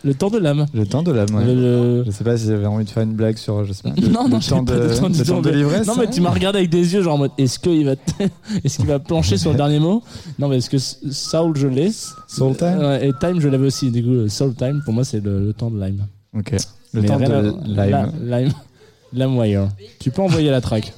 le 0.04 0.14
temps 0.14 0.30
de 0.30 0.38
l'âme. 0.38 0.66
le 0.74 0.86
temps 0.86 1.04
de 1.04 1.12
l'âme. 1.12 1.34
ouais. 1.34 1.46
Le- 1.46 2.04
Je 2.06 2.12
sais 2.12 2.24
pas 2.24 2.38
si 2.38 2.48
j'avais 2.48 2.66
envie 2.66 2.84
de 2.86 2.90
faire 2.90 3.04
une 3.04 3.14
blague 3.14 3.38
sur. 3.38 3.64
Je 3.66 3.74
sais 3.74 3.84
pas. 3.84 3.90
Le, 3.96 4.08
Non, 4.10 4.28
non, 4.28 4.36
le 4.38 4.42
j'ai 4.42 4.50
temps 4.50 4.66
pas 4.66 4.74
de, 4.74 4.94
temps, 5.00 5.08
le 5.08 5.14
du 5.14 5.20
temps 5.24 5.36
temps 5.36 5.42
de 5.42 5.50
l'ivresse. 5.50 5.88
Non, 5.88 5.94
mais 5.98 6.10
tu 6.10 6.20
m'as 6.22 6.30
regardé 6.32 6.60
avec 6.60 6.70
des 6.70 6.94
yeux, 6.94 7.02
genre 7.02 7.16
en 7.16 7.18
mode 7.20 7.32
est-ce 7.38 7.58
qu'il 7.60 7.86
va, 7.86 7.96
t- 7.96 8.28
est-ce 8.64 8.78
qu'il 8.78 8.86
va 8.88 9.00
plancher 9.00 9.38
sur 9.38 9.52
le 9.52 9.58
dernier 9.58 9.80
mot? 9.80 10.04
Non, 10.40 10.48
mais 10.50 10.58
est-ce 10.58 10.70
que 10.70 10.78
S- 10.78 11.00
Soul 11.12 11.56
je 11.56 11.68
l'ai 11.68 11.92
Soul 12.28 12.56
Time? 12.58 12.80
Ouais, 12.80 13.08
Et 13.08 13.14
Time 13.20 13.40
je 13.40 13.48
l'avais 13.48 13.68
aussi. 13.68 13.92
Du 13.92 14.04
coup, 14.04 14.28
Soul 14.30 14.54
Time 14.56 14.82
pour 14.84 14.94
moi 14.94 15.04
c'est 15.04 15.24
le, 15.24 15.40
le 15.46 15.54
temps 15.54 15.72
de 15.72 15.80
Lime. 15.84 16.06
Ok. 16.38 16.52
Le 16.94 17.02
Mais 17.02 17.08
temps 17.08 17.18
rien 17.18 17.30
de 17.30 17.34
à- 17.34 17.42
lime. 17.42 18.12
la- 18.24 18.40
Lime. 18.42 18.52
LimeWire. 19.14 19.70
Tu 20.00 20.12
peux 20.12 20.22
envoyer 20.22 20.50
la 20.52 20.60
track. 20.62 20.92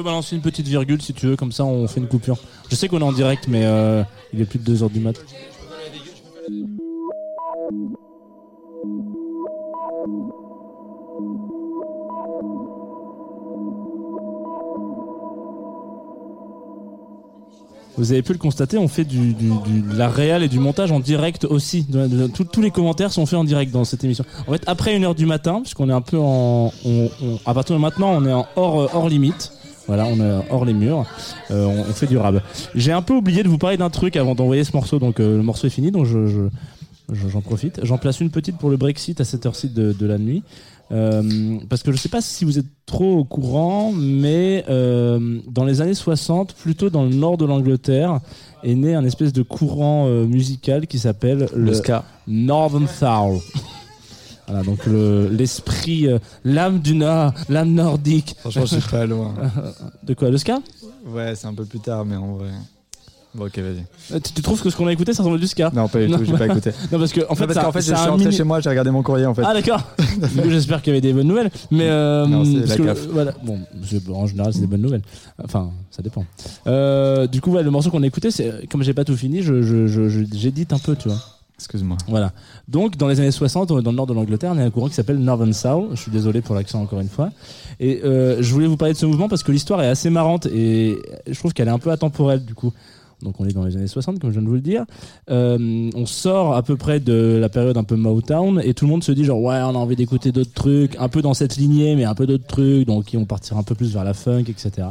Peux 0.00 0.04
balancer 0.04 0.34
une 0.34 0.42
petite 0.42 0.66
virgule 0.66 1.02
si 1.02 1.12
tu 1.12 1.26
veux, 1.26 1.36
comme 1.36 1.52
ça 1.52 1.64
on 1.64 1.86
fait 1.86 2.00
une 2.00 2.08
coupure. 2.08 2.38
Je 2.70 2.74
sais 2.76 2.88
qu'on 2.88 3.00
est 3.00 3.04
en 3.04 3.12
direct, 3.12 3.46
mais 3.48 3.64
euh, 3.64 4.02
il 4.32 4.40
est 4.40 4.44
plus 4.46 4.58
de 4.58 4.74
2h 4.76 4.90
du 4.90 5.00
mat. 5.00 5.16
Vous 17.98 18.12
avez 18.12 18.22
pu 18.22 18.32
le 18.32 18.38
constater, 18.38 18.78
on 18.78 18.88
fait 18.88 19.04
du, 19.04 19.34
de 19.34 19.96
la 19.96 20.08
réal 20.08 20.42
et 20.42 20.48
du 20.48 20.58
montage 20.58 20.90
en 20.90 21.00
direct 21.00 21.44
aussi. 21.44 21.86
Tous 22.52 22.60
les 22.62 22.70
commentaires 22.70 23.12
sont 23.12 23.26
faits 23.26 23.38
en 23.38 23.44
direct 23.44 23.72
dans 23.72 23.84
cette 23.84 24.04
émission. 24.04 24.24
En 24.46 24.52
fait, 24.52 24.62
après 24.66 24.96
1h 24.98 25.14
du 25.14 25.26
matin, 25.26 25.60
puisqu'on 25.62 25.90
est 25.90 25.92
un 25.92 26.00
peu 26.00 26.16
en. 26.18 26.72
on- 26.86 27.10
à 27.44 27.52
partir 27.52 27.76
de 27.76 27.80
maintenant, 27.80 28.12
on 28.12 28.24
est 28.24 28.32
en 28.32 28.46
hors, 28.56 28.80
euh, 28.80 28.86
hors 28.94 29.08
limite. 29.08 29.52
Voilà, 29.90 30.06
on 30.06 30.20
est 30.20 30.44
hors 30.50 30.64
les 30.64 30.72
murs. 30.72 31.04
Euh, 31.50 31.64
on, 31.64 31.80
on 31.80 31.92
fait 31.92 32.06
du 32.06 32.16
rab. 32.16 32.40
J'ai 32.76 32.92
un 32.92 33.02
peu 33.02 33.12
oublié 33.14 33.42
de 33.42 33.48
vous 33.48 33.58
parler 33.58 33.76
d'un 33.76 33.90
truc 33.90 34.14
avant 34.14 34.36
d'envoyer 34.36 34.62
ce 34.62 34.70
morceau. 34.72 35.00
Donc 35.00 35.18
euh, 35.18 35.36
le 35.36 35.42
morceau 35.42 35.66
est 35.66 35.70
fini, 35.70 35.90
donc 35.90 36.06
je, 36.06 36.28
je- 36.28 36.48
je- 37.12 37.28
j'en 37.28 37.40
profite. 37.40 37.80
J'en 37.82 37.98
place 37.98 38.20
une 38.20 38.30
petite 38.30 38.56
pour 38.56 38.70
le 38.70 38.76
Brexit 38.76 39.20
à 39.20 39.24
cette 39.24 39.44
heure-ci 39.46 39.68
de, 39.68 39.92
de 39.92 40.06
la 40.06 40.16
nuit. 40.18 40.44
Euh, 40.92 41.58
parce 41.68 41.82
que 41.82 41.90
je 41.90 41.96
sais 41.96 42.08
pas 42.08 42.20
si 42.20 42.44
vous 42.44 42.60
êtes 42.60 42.66
trop 42.86 43.18
au 43.18 43.24
courant, 43.24 43.90
mais 43.92 44.64
dans 44.68 45.64
les 45.64 45.80
années 45.80 45.94
60, 45.94 46.54
plutôt 46.54 46.88
dans 46.88 47.02
le 47.02 47.10
nord 47.10 47.36
de 47.36 47.44
l'Angleterre, 47.46 48.20
est 48.62 48.76
né 48.76 48.94
un 48.94 49.04
espèce 49.04 49.32
de 49.32 49.42
courant 49.42 50.06
musical 50.24 50.86
qui 50.86 51.00
s'appelle 51.00 51.48
le, 51.52 51.74
ska. 51.74 52.04
Northern 52.28 52.86
Soul. 52.86 53.40
Voilà, 54.50 54.64
donc 54.64 54.84
le- 54.86 55.28
l'esprit, 55.28 56.08
euh, 56.08 56.18
l'âme 56.44 56.80
du 56.80 56.94
Nord, 56.96 57.32
l'âme 57.48 57.72
nordique. 57.72 58.34
Franchement, 58.40 58.66
je 58.66 58.78
suis 58.80 58.90
pas 58.90 59.06
loin. 59.06 59.32
De 60.02 60.14
quoi 60.14 60.28
Le 60.30 60.38
ska? 60.38 60.58
Ouais, 61.06 61.34
c'est 61.36 61.46
un 61.46 61.54
peu 61.54 61.64
plus 61.64 61.78
tard, 61.80 62.04
mais 62.04 62.16
en 62.16 62.34
vrai. 62.34 62.48
Bon, 63.32 63.44
ok, 63.46 63.58
vas-y. 63.60 63.84
Euh, 64.16 64.18
tu, 64.18 64.32
tu 64.32 64.42
trouves 64.42 64.60
que 64.60 64.68
ce 64.70 64.76
qu'on 64.76 64.88
a 64.88 64.92
écouté, 64.92 65.14
ça 65.14 65.22
ressemble 65.22 65.36
à 65.36 65.38
du 65.40 65.46
ska? 65.46 65.70
Non, 65.72 65.86
pas 65.86 66.00
du 66.04 66.10
tout, 66.12 66.24
j'ai 66.24 66.32
pas 66.36 66.46
écouté. 66.50 66.72
Non, 66.90 66.98
parce 66.98 67.12
que 67.12 67.20
en 67.28 67.36
fait, 67.36 67.42
Non, 67.42 67.46
parce 67.46 67.54
ça- 67.54 67.62
qu'en 67.62 67.70
fait, 67.72 67.80
je 67.82 67.86
ça 67.90 67.96
suis 67.96 68.08
rentré 68.10 68.24
mini- 68.24 68.36
chez 68.36 68.42
moi, 68.42 68.58
j'ai 68.60 68.70
regardé 68.70 68.90
mon 68.90 69.04
courrier 69.04 69.26
en 69.26 69.34
fait. 69.34 69.42
Ah 69.46 69.54
d'accord. 69.54 69.82
du 70.34 70.40
coup, 70.42 70.50
j'espère 70.50 70.82
qu'il 70.82 70.92
y 70.92 70.96
avait 70.96 71.00
des 71.00 71.12
bonnes 71.12 71.28
nouvelles. 71.28 71.50
Mais 71.70 71.86
euh, 71.88 72.26
Non, 72.26 72.44
c'est 72.44 72.76
que, 72.76 73.08
voilà, 73.12 73.32
bon, 73.44 73.60
en 74.12 74.26
général, 74.26 74.52
c'est 74.52 74.58
des 74.60 74.66
bonnes 74.66 74.82
nouvelles. 74.82 75.02
Enfin, 75.44 75.70
ça 75.92 76.02
dépend. 76.02 76.24
Euh, 76.66 77.28
du 77.28 77.40
coup, 77.40 77.52
ouais, 77.52 77.62
le 77.62 77.70
morceau 77.70 77.90
qu'on 77.92 78.02
a 78.02 78.06
écouté, 78.08 78.32
c'est 78.32 78.68
comme 78.68 78.82
j'ai 78.82 78.94
pas 78.94 79.04
tout 79.04 79.16
fini, 79.16 79.42
je- 79.42 80.26
j'édite 80.32 80.72
un 80.72 80.80
peu, 80.80 80.96
tu 80.96 81.08
vois. 81.08 81.18
Excuse-moi. 81.60 81.98
Voilà. 82.08 82.32
Donc, 82.68 82.96
dans 82.96 83.06
les 83.06 83.20
années 83.20 83.30
60, 83.30 83.68
dans 83.68 83.76
le 83.76 83.82
nord 83.82 84.06
de 84.06 84.14
l'Angleterre, 84.14 84.52
il 84.54 84.60
y 84.60 84.62
a 84.62 84.64
un 84.64 84.70
courant 84.70 84.88
qui 84.88 84.94
s'appelle 84.94 85.18
Northern 85.18 85.52
Soul. 85.52 85.88
Je 85.92 86.00
suis 86.00 86.10
désolé 86.10 86.40
pour 86.40 86.54
l'accent 86.54 86.80
encore 86.80 87.00
une 87.00 87.10
fois. 87.10 87.30
Et 87.78 88.00
euh, 88.02 88.38
je 88.40 88.52
voulais 88.54 88.66
vous 88.66 88.78
parler 88.78 88.94
de 88.94 88.98
ce 88.98 89.04
mouvement 89.04 89.28
parce 89.28 89.42
que 89.42 89.52
l'histoire 89.52 89.82
est 89.82 89.88
assez 89.88 90.08
marrante 90.08 90.46
et 90.46 90.98
je 91.26 91.38
trouve 91.38 91.52
qu'elle 91.52 91.68
est 91.68 91.72
un 91.72 91.78
peu 91.78 91.90
atemporelle 91.90 92.46
du 92.46 92.54
coup. 92.54 92.72
Donc 93.22 93.38
on 93.38 93.44
est 93.44 93.52
dans 93.52 93.64
les 93.64 93.76
années 93.76 93.86
60, 93.86 94.18
comme 94.18 94.30
je 94.30 94.36
viens 94.36 94.42
de 94.42 94.48
vous 94.48 94.54
le 94.54 94.62
dire. 94.62 94.86
Euh, 95.30 95.90
on 95.94 96.06
sort 96.06 96.54
à 96.54 96.62
peu 96.62 96.76
près 96.76 97.00
de 97.00 97.36
la 97.38 97.50
période 97.50 97.76
un 97.76 97.84
peu 97.84 97.96
Motown 97.96 98.62
et 98.64 98.72
tout 98.72 98.86
le 98.86 98.90
monde 98.90 99.04
se 99.04 99.12
dit 99.12 99.24
genre 99.24 99.42
ouais 99.42 99.60
on 99.62 99.74
a 99.74 99.78
envie 99.78 99.96
d'écouter 99.96 100.32
d'autres 100.32 100.54
trucs, 100.54 100.96
un 100.98 101.08
peu 101.08 101.20
dans 101.20 101.34
cette 101.34 101.56
lignée 101.56 101.96
mais 101.96 102.04
un 102.04 102.14
peu 102.14 102.26
d'autres 102.26 102.46
trucs, 102.46 102.86
donc 102.86 103.04
qui 103.04 103.16
vont 103.16 103.26
partir 103.26 103.58
un 103.58 103.62
peu 103.62 103.74
plus 103.74 103.92
vers 103.92 104.04
la 104.04 104.14
funk, 104.14 104.44
etc. 104.48 104.88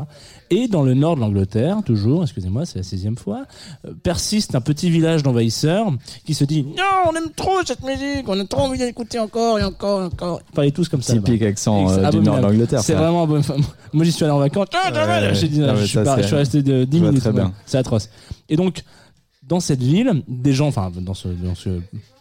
Et 0.52 0.68
dans 0.68 0.82
le 0.82 0.94
nord 0.96 1.16
de 1.16 1.22
l'Angleterre, 1.22 1.78
toujours, 1.86 2.24
excusez-moi, 2.24 2.66
c'est 2.66 2.80
la 2.80 2.84
sixième 2.84 3.16
fois, 3.18 3.46
euh, 3.86 3.92
persiste 4.02 4.56
un 4.56 4.62
petit 4.62 4.90
village 4.90 5.22
d'envahisseurs 5.22 5.92
qui 6.26 6.34
se 6.34 6.44
dit 6.44 6.64
non 6.64 6.84
on 7.12 7.16
aime 7.16 7.30
trop 7.36 7.60
cette 7.66 7.84
musique, 7.84 8.28
on 8.28 8.40
a 8.40 8.46
trop 8.46 8.62
envie 8.62 8.80
d'écouter 8.80 9.20
encore 9.20 9.60
et 9.60 9.64
encore 9.64 10.02
et 10.02 10.06
encore. 10.06 10.42
Ils 10.50 10.56
parlaient 10.56 10.72
tous 10.72 10.90
comme 10.90 11.02
ça. 11.04 11.14
Typique 11.14 11.42
là-bas. 11.42 11.52
accent, 11.52 11.90
euh, 11.92 12.10
du 12.10 12.20
nord 12.20 12.38
de 12.38 12.42
l'Angleterre, 12.42 12.82
C'est 12.82 12.94
vraiment 12.96 13.24
abominable. 13.24 13.64
Moi 13.94 14.04
j'y 14.06 14.12
suis 14.12 14.24
allé 14.26 14.34
en 14.34 14.40
vacances. 14.40 14.68
Ah, 14.74 14.92
Ouais, 14.92 15.36
J'ai 15.36 15.48
dit, 15.48 15.60
non, 15.60 15.76
je, 15.76 15.86
suis 15.86 16.00
pas- 16.00 16.22
je 16.22 16.28
suis 16.28 16.36
resté 16.36 16.62
de 16.64 16.84
10 16.84 16.98
je 16.98 17.04
vois 17.04 17.12
minutes. 17.12 17.54
C'est 17.66 17.78
atroce. 17.78 18.10
Et 18.50 18.56
donc, 18.56 18.84
dans 19.50 19.60
cette 19.60 19.82
ville, 19.82 20.24
des 20.28 20.54
gens, 20.54 20.68
enfin, 20.68 20.92
dans 20.96 21.14
ce, 21.16 21.28
dans 21.28 21.56
ce 21.56 21.70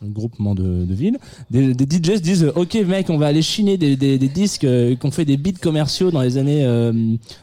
groupement 0.03 0.55
de, 0.55 0.85
de 0.85 0.95
villes, 0.95 1.19
des, 1.51 1.75
des 1.75 1.85
DJs 1.85 2.17
se 2.17 2.23
disent 2.23 2.53
Ok, 2.57 2.75
mec, 2.87 3.11
on 3.11 3.19
va 3.19 3.27
aller 3.27 3.43
chiner 3.43 3.77
des, 3.77 3.95
des, 3.97 4.19
des 4.19 4.29
disques 4.29 4.65
euh, 4.65 4.97
qu'on 4.97 5.11
fait 5.11 5.25
des 5.27 5.37
beats 5.37 5.61
commerciaux 5.61 6.11
dans 6.11 6.23
les 6.23 6.39
années. 6.39 6.65
euh, 6.65 6.93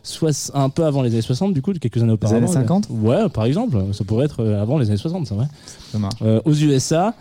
soix- 0.03 0.51
un 0.55 0.69
peu 0.69 0.83
avant 0.85 1.01
les 1.03 1.11
années 1.11 1.21
60, 1.21 1.53
du 1.53 1.61
coup, 1.61 1.71
quelques 1.73 2.01
années 2.01 2.13
auparavant. 2.13 2.37
années 2.39 2.47
50? 2.51 2.87
Ouais, 2.89 3.29
par 3.29 3.45
exemple. 3.45 3.77
Ça 3.93 4.03
pourrait 4.03 4.25
être 4.25 4.41
euh, 4.43 4.61
avant 4.61 4.77
les 4.79 4.87
années 4.87 4.97
60, 4.97 5.27
c'est 5.27 5.35
vrai. 5.35 5.45
Ça 5.91 5.99
marche. 5.99 6.15
Euh, 6.23 6.41
aux 6.45 6.53
USA. 6.53 7.13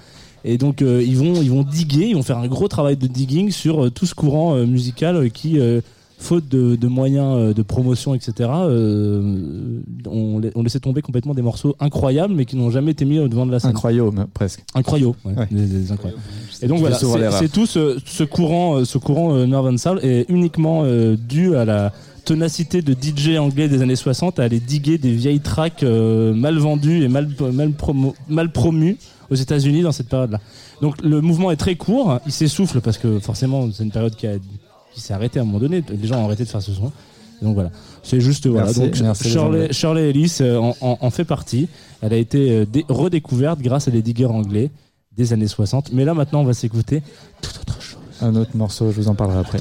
Et 0.46 0.58
donc 0.58 0.82
euh, 0.82 1.02
ils 1.02 1.16
vont 1.16 1.40
ils 1.40 1.50
vont 1.50 1.62
diguer, 1.62 2.06
ils 2.08 2.14
vont 2.16 2.22
faire 2.22 2.36
un 2.36 2.48
gros 2.48 2.68
travail 2.68 2.98
de 2.98 3.06
digging 3.06 3.50
sur 3.50 3.84
euh, 3.86 3.90
tout 3.90 4.04
ce 4.04 4.14
courant 4.14 4.54
euh, 4.54 4.66
musical 4.66 5.30
qui, 5.30 5.58
faute 6.24 6.48
de, 6.48 6.74
de 6.76 6.88
moyens 6.88 7.36
euh, 7.36 7.54
de 7.54 7.62
promotion, 7.62 8.14
etc., 8.14 8.32
euh, 8.88 9.80
on, 10.06 10.38
la- 10.40 10.50
on 10.54 10.62
laissait 10.62 10.80
tomber 10.80 11.02
complètement 11.02 11.34
des 11.34 11.42
morceaux 11.42 11.76
incroyables, 11.80 12.34
mais 12.34 12.44
qui 12.44 12.56
n'ont 12.56 12.70
jamais 12.70 12.92
été 12.92 13.04
mis 13.04 13.18
au 13.18 13.28
devant 13.28 13.46
de 13.46 13.52
la 13.52 13.60
scène. 13.60 13.70
Incroyable, 13.70 14.26
presque. 14.34 14.64
Incroyable, 14.74 15.14
ouais, 15.24 15.34
Ouais. 15.36 15.46
des- 15.50 15.66
des 15.66 15.92
incroyables. 15.92 16.20
Et 16.62 16.66
donc 16.66 16.78
voilà, 16.80 16.98
c'est 17.32 17.50
tout 17.52 17.66
ce, 17.66 17.98
ce 18.04 18.24
courant, 18.24 18.76
euh, 18.78 18.84
ce 18.84 18.98
courant 18.98 19.34
euh, 19.34 19.46
Northern 19.46 19.78
Soul 19.78 20.00
est 20.02 20.26
uniquement 20.28 20.82
euh, 20.84 21.16
dû 21.16 21.56
à 21.56 21.64
la 21.64 21.92
ténacité 22.24 22.80
de 22.80 22.94
DJ 22.94 23.36
anglais 23.38 23.68
des 23.68 23.82
années 23.82 23.96
60 23.96 24.38
à 24.40 24.44
aller 24.44 24.60
diguer 24.60 24.96
des 24.96 25.12
vieilles 25.12 25.40
tracks 25.40 25.82
euh, 25.82 26.32
mal 26.32 26.56
vendues 26.58 27.02
et 27.04 27.08
mal, 27.08 27.28
mal, 27.52 27.72
promo, 27.72 28.14
mal 28.28 28.50
promues 28.50 28.96
aux 29.30 29.34
États-Unis 29.34 29.82
dans 29.82 29.92
cette 29.92 30.08
période-là. 30.08 30.40
Donc 30.80 31.02
le 31.02 31.20
mouvement 31.20 31.50
est 31.50 31.56
très 31.56 31.74
court, 31.76 32.18
il 32.26 32.32
s'essouffle 32.32 32.80
parce 32.80 32.96
que 32.98 33.18
forcément 33.18 33.68
c'est 33.72 33.84
une 33.84 33.90
période 33.90 34.14
qui, 34.16 34.26
a- 34.26 34.38
qui 34.94 35.00
s'est 35.00 35.12
arrêtée 35.14 35.38
à 35.38 35.42
un 35.42 35.44
moment 35.44 35.58
donné, 35.58 35.82
les 35.88 36.06
gens 36.06 36.20
ont 36.20 36.24
arrêté 36.26 36.44
de 36.44 36.48
faire 36.48 36.62
ce 36.62 36.72
son. 36.72 36.92
Et 37.42 37.44
donc 37.44 37.54
voilà, 37.54 37.70
c'est 38.02 38.20
juste 38.20 38.46
voilà. 38.46 38.66
Merci, 38.66 38.80
donc 38.80 39.00
merci 39.00 39.24
les 39.24 39.30
Shirley, 39.72 40.10
Ellis 40.10 40.36
euh, 40.40 40.58
en, 40.58 40.76
en- 40.80 40.98
en 41.00 41.10
fait 41.10 41.24
partie. 41.24 41.68
Elle 42.00 42.12
a 42.12 42.16
été 42.16 42.50
euh, 42.52 42.64
dé- 42.64 42.84
redécouverte 42.88 43.60
grâce 43.60 43.88
à 43.88 43.90
des 43.90 44.02
diggers 44.02 44.26
anglais 44.26 44.70
des 45.16 45.32
années 45.32 45.48
60. 45.48 45.92
Mais 45.92 46.04
là 46.04 46.14
maintenant 46.14 46.40
on 46.42 46.44
va 46.44 46.54
s'écouter 46.54 47.02
tout 47.42 47.50
autre 47.60 47.80
chose. 47.82 47.98
Un 48.20 48.36
autre 48.36 48.52
morceau, 48.56 48.90
je 48.92 48.96
vous 48.96 49.08
en 49.08 49.14
parlerai 49.14 49.40
après. 49.40 49.58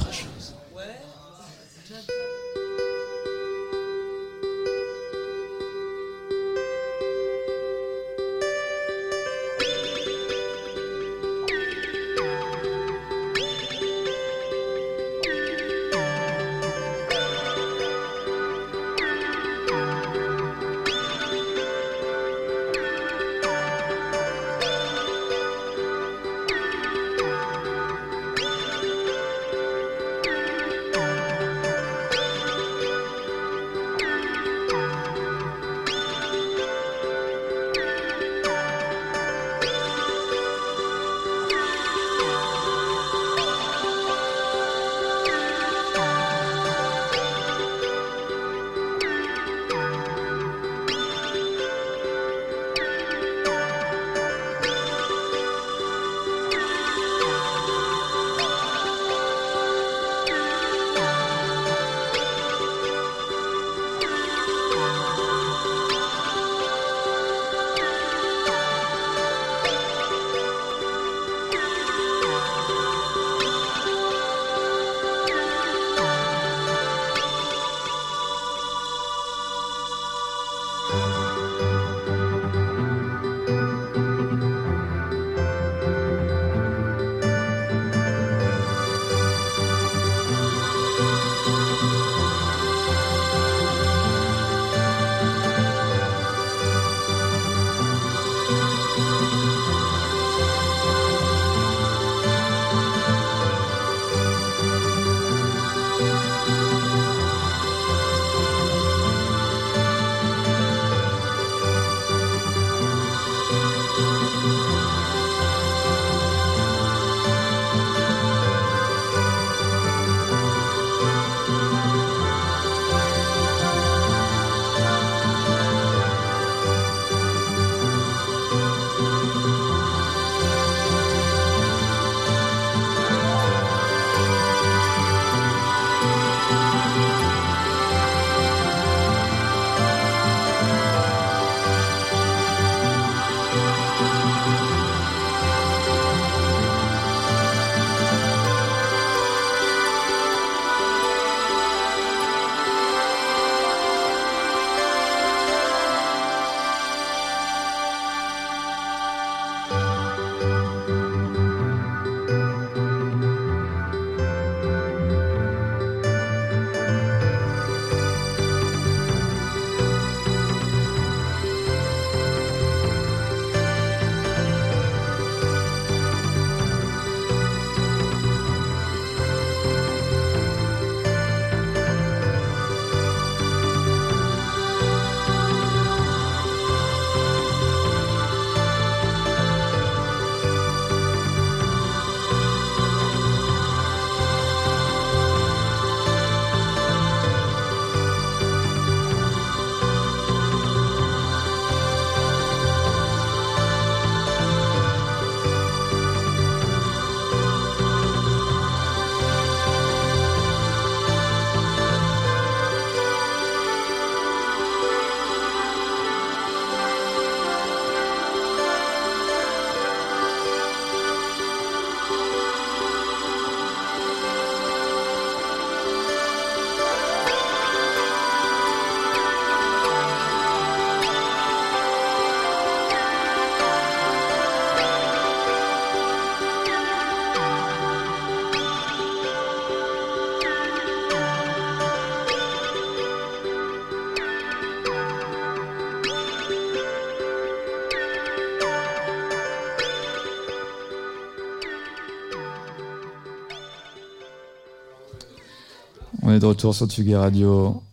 On 256.34 256.38
est 256.38 256.40
de 256.40 256.48
retour 256.48 256.74
sur 256.74 256.88
Tsugi 256.88 257.14
Radio 257.14 257.84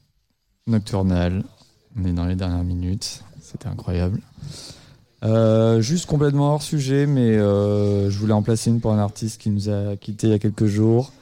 Nocturnal. 0.66 1.44
On 1.94 2.06
est 2.06 2.12
dans 2.14 2.24
les 2.24 2.36
dernières 2.36 2.64
minutes. 2.64 3.22
C'était 3.42 3.66
incroyable. 3.66 4.22
Euh, 5.24 5.82
juste 5.82 6.06
complètement 6.06 6.54
hors 6.54 6.62
sujet, 6.62 7.04
mais 7.04 7.36
euh, 7.36 8.08
je 8.08 8.18
voulais 8.18 8.32
en 8.32 8.40
placer 8.40 8.70
une 8.70 8.80
pour 8.80 8.94
un 8.94 8.98
artiste 8.98 9.42
qui 9.42 9.50
nous 9.50 9.68
a 9.68 9.94
quitté 9.98 10.28
il 10.28 10.30
y 10.30 10.32
a 10.32 10.38
quelques 10.38 10.64
jours. 10.64 11.12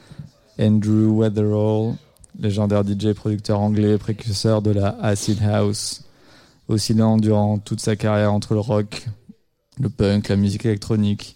Andrew 0.61 1.07
Weatherall, 1.09 1.95
légendaire 2.39 2.85
DJ 2.87 3.11
producteur 3.13 3.59
anglais, 3.59 3.97
précurseur 3.97 4.61
de 4.61 4.71
la 4.71 4.95
acid 5.01 5.43
house, 5.43 6.05
oscillant 6.69 7.17
durant 7.17 7.57
toute 7.57 7.81
sa 7.81 7.97
carrière 7.97 8.31
entre 8.31 8.53
le 8.53 8.61
rock, 8.61 9.07
le 9.77 9.89
punk, 9.89 10.29
la 10.29 10.37
musique 10.37 10.65
électronique. 10.65 11.35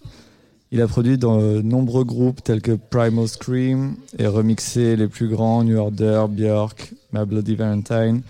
Il 0.73 0.81
a 0.81 0.87
produit 0.87 1.19
dans 1.19 1.37
de 1.37 1.61
nombreux 1.61 2.03
groupes 2.03 2.43
tels 2.43 2.59
que 2.59 2.71
Primal 2.71 3.27
Scream 3.27 3.95
et 4.17 4.25
remixé 4.25 4.95
les 4.95 5.07
plus 5.07 5.29
grands 5.29 5.63
New 5.63 5.77
Order, 5.77 6.25
Björk, 6.27 6.95
My 7.11 7.27
Bloody 7.27 7.53
Valentine. 7.53 8.23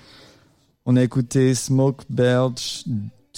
On 0.86 0.98
a 0.98 1.04
écouté 1.04 1.56
Smoke 1.56 2.04
Belch 2.10 2.84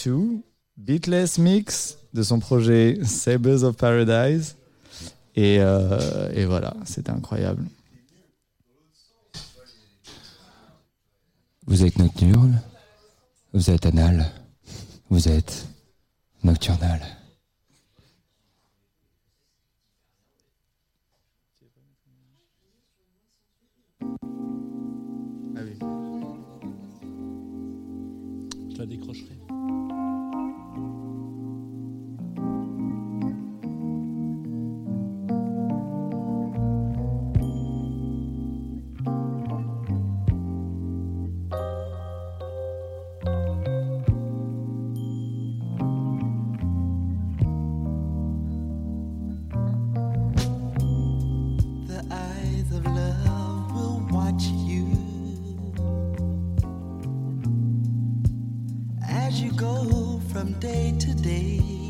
2, 0.04 0.42
Beatless 0.78 1.38
Mix 1.38 2.00
de 2.16 2.24
son 2.24 2.40
projet 2.40 2.98
Sabres 3.04 3.64
of 3.64 3.78
Paradise. 3.78 4.56
Et, 5.36 5.58
euh, 5.60 6.32
et 6.34 6.46
voilà, 6.46 6.74
c'était 6.86 7.12
incroyable. 7.12 7.64
Vous 11.68 11.86
êtes 11.86 12.00
nocturne, 12.00 12.60
vous 13.54 13.70
êtes 13.70 13.86
anal, 13.86 14.32
vous 15.12 15.28
êtes 15.28 15.68
nocturnal? 16.44 17.02
Je 28.88 28.98
la 28.98 29.35
day 60.66 60.92
to 60.98 61.14
day. 61.14 61.85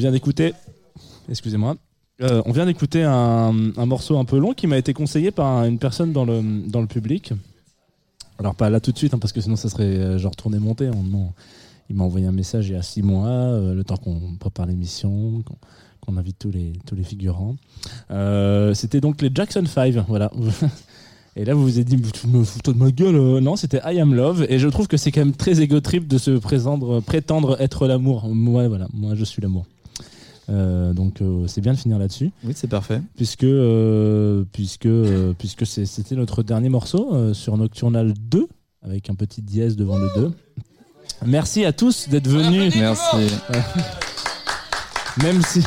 Vient 0.00 0.10
d'écouter. 0.10 0.54
Excusez-moi. 1.28 1.76
Euh, 2.22 2.42
on 2.44 2.52
vient 2.52 2.66
d'écouter 2.66 3.02
un, 3.02 3.52
morceau 3.86 4.18
un 4.18 4.24
peu 4.24 4.38
long 4.38 4.52
qui 4.52 4.66
m'a 4.66 4.76
été 4.76 4.92
conseillé 4.92 5.30
par 5.30 5.46
un- 5.46 5.68
une 5.68 5.78
personne 5.78 6.12
dans 6.12 6.24
le, 6.24 6.42
dans 6.68 6.80
le 6.80 6.86
public. 6.86 7.32
Alors, 8.38 8.54
pas 8.54 8.68
là 8.70 8.80
tout 8.80 8.92
de 8.92 8.98
suite, 8.98 9.14
hein, 9.14 9.18
parce 9.18 9.32
que 9.32 9.40
sinon, 9.40 9.56
ça 9.56 9.68
serait 9.68 9.84
euh, 9.84 10.18
genre 10.18 10.32
hein. 10.44 10.90
Non. 11.04 11.32
Il 11.88 11.96
m'a 11.96 12.04
envoyé 12.04 12.26
un 12.26 12.32
message 12.32 12.68
il 12.68 12.72
y 12.72 12.76
a 12.76 12.82
six 12.82 13.02
mois, 13.02 13.28
euh, 13.28 13.74
le 13.74 13.84
temps 13.84 13.96
qu'on 13.96 14.36
prépare 14.38 14.66
l'émission, 14.66 15.42
qu'on 16.00 16.16
invite 16.16 16.38
tous 16.38 16.50
les, 16.50 16.72
tous 16.86 16.94
les 16.94 17.02
figurants. 17.04 17.56
C'était 18.74 19.00
donc 19.00 19.20
les 19.22 19.30
Jackson 19.34 19.64
5, 19.66 19.94
voilà. 20.08 20.30
Et 21.36 21.44
là, 21.44 21.54
vous 21.54 21.62
vous 21.62 21.78
êtes 21.78 21.86
dit, 21.86 21.96
me 21.96 22.44
fous 22.44 22.60
de 22.64 22.72
ma 22.72 22.90
gueule 22.90 23.40
Non, 23.40 23.56
c'était 23.56 23.80
I 23.84 24.00
Am 24.00 24.14
Love. 24.14 24.46
Et 24.48 24.58
je 24.58 24.68
trouve 24.68 24.88
que 24.88 24.96
c'est 24.96 25.10
quand 25.12 25.20
même 25.20 25.34
très 25.34 25.60
égo 25.60 25.80
trip 25.80 26.06
de 26.08 26.18
se 26.18 26.32
présenter, 26.32 26.86
prétendre 27.06 27.56
être 27.60 27.86
l'amour. 27.86 28.28
Moi, 28.28 28.68
voilà, 28.68 28.88
moi, 28.92 29.14
je 29.14 29.24
suis 29.24 29.40
l'amour. 29.40 29.64
Euh, 30.50 30.92
donc, 30.92 31.20
euh, 31.22 31.44
c'est 31.46 31.60
bien 31.60 31.72
de 31.74 31.78
finir 31.78 31.98
là-dessus. 31.98 32.30
Oui, 32.44 32.52
c'est 32.56 32.66
parfait. 32.68 33.00
Puisque, 33.16 33.44
euh, 33.44 34.44
puisque, 34.52 34.86
euh, 34.86 35.32
puisque 35.38 35.64
c'était 35.66 36.16
notre 36.16 36.42
dernier 36.42 36.68
morceau 36.68 37.14
euh, 37.14 37.34
sur 37.34 37.56
Nocturnal 37.56 38.12
2, 38.18 38.46
avec 38.82 39.10
un 39.10 39.14
petit 39.14 39.42
dièse 39.42 39.76
devant 39.76 39.98
le 39.98 40.08
2. 40.16 40.32
Merci 41.26 41.64
à 41.64 41.72
tous 41.72 42.08
d'être 42.08 42.28
venus. 42.28 42.74
Merci. 42.76 43.16
Même 45.22 45.42
si. 45.42 45.62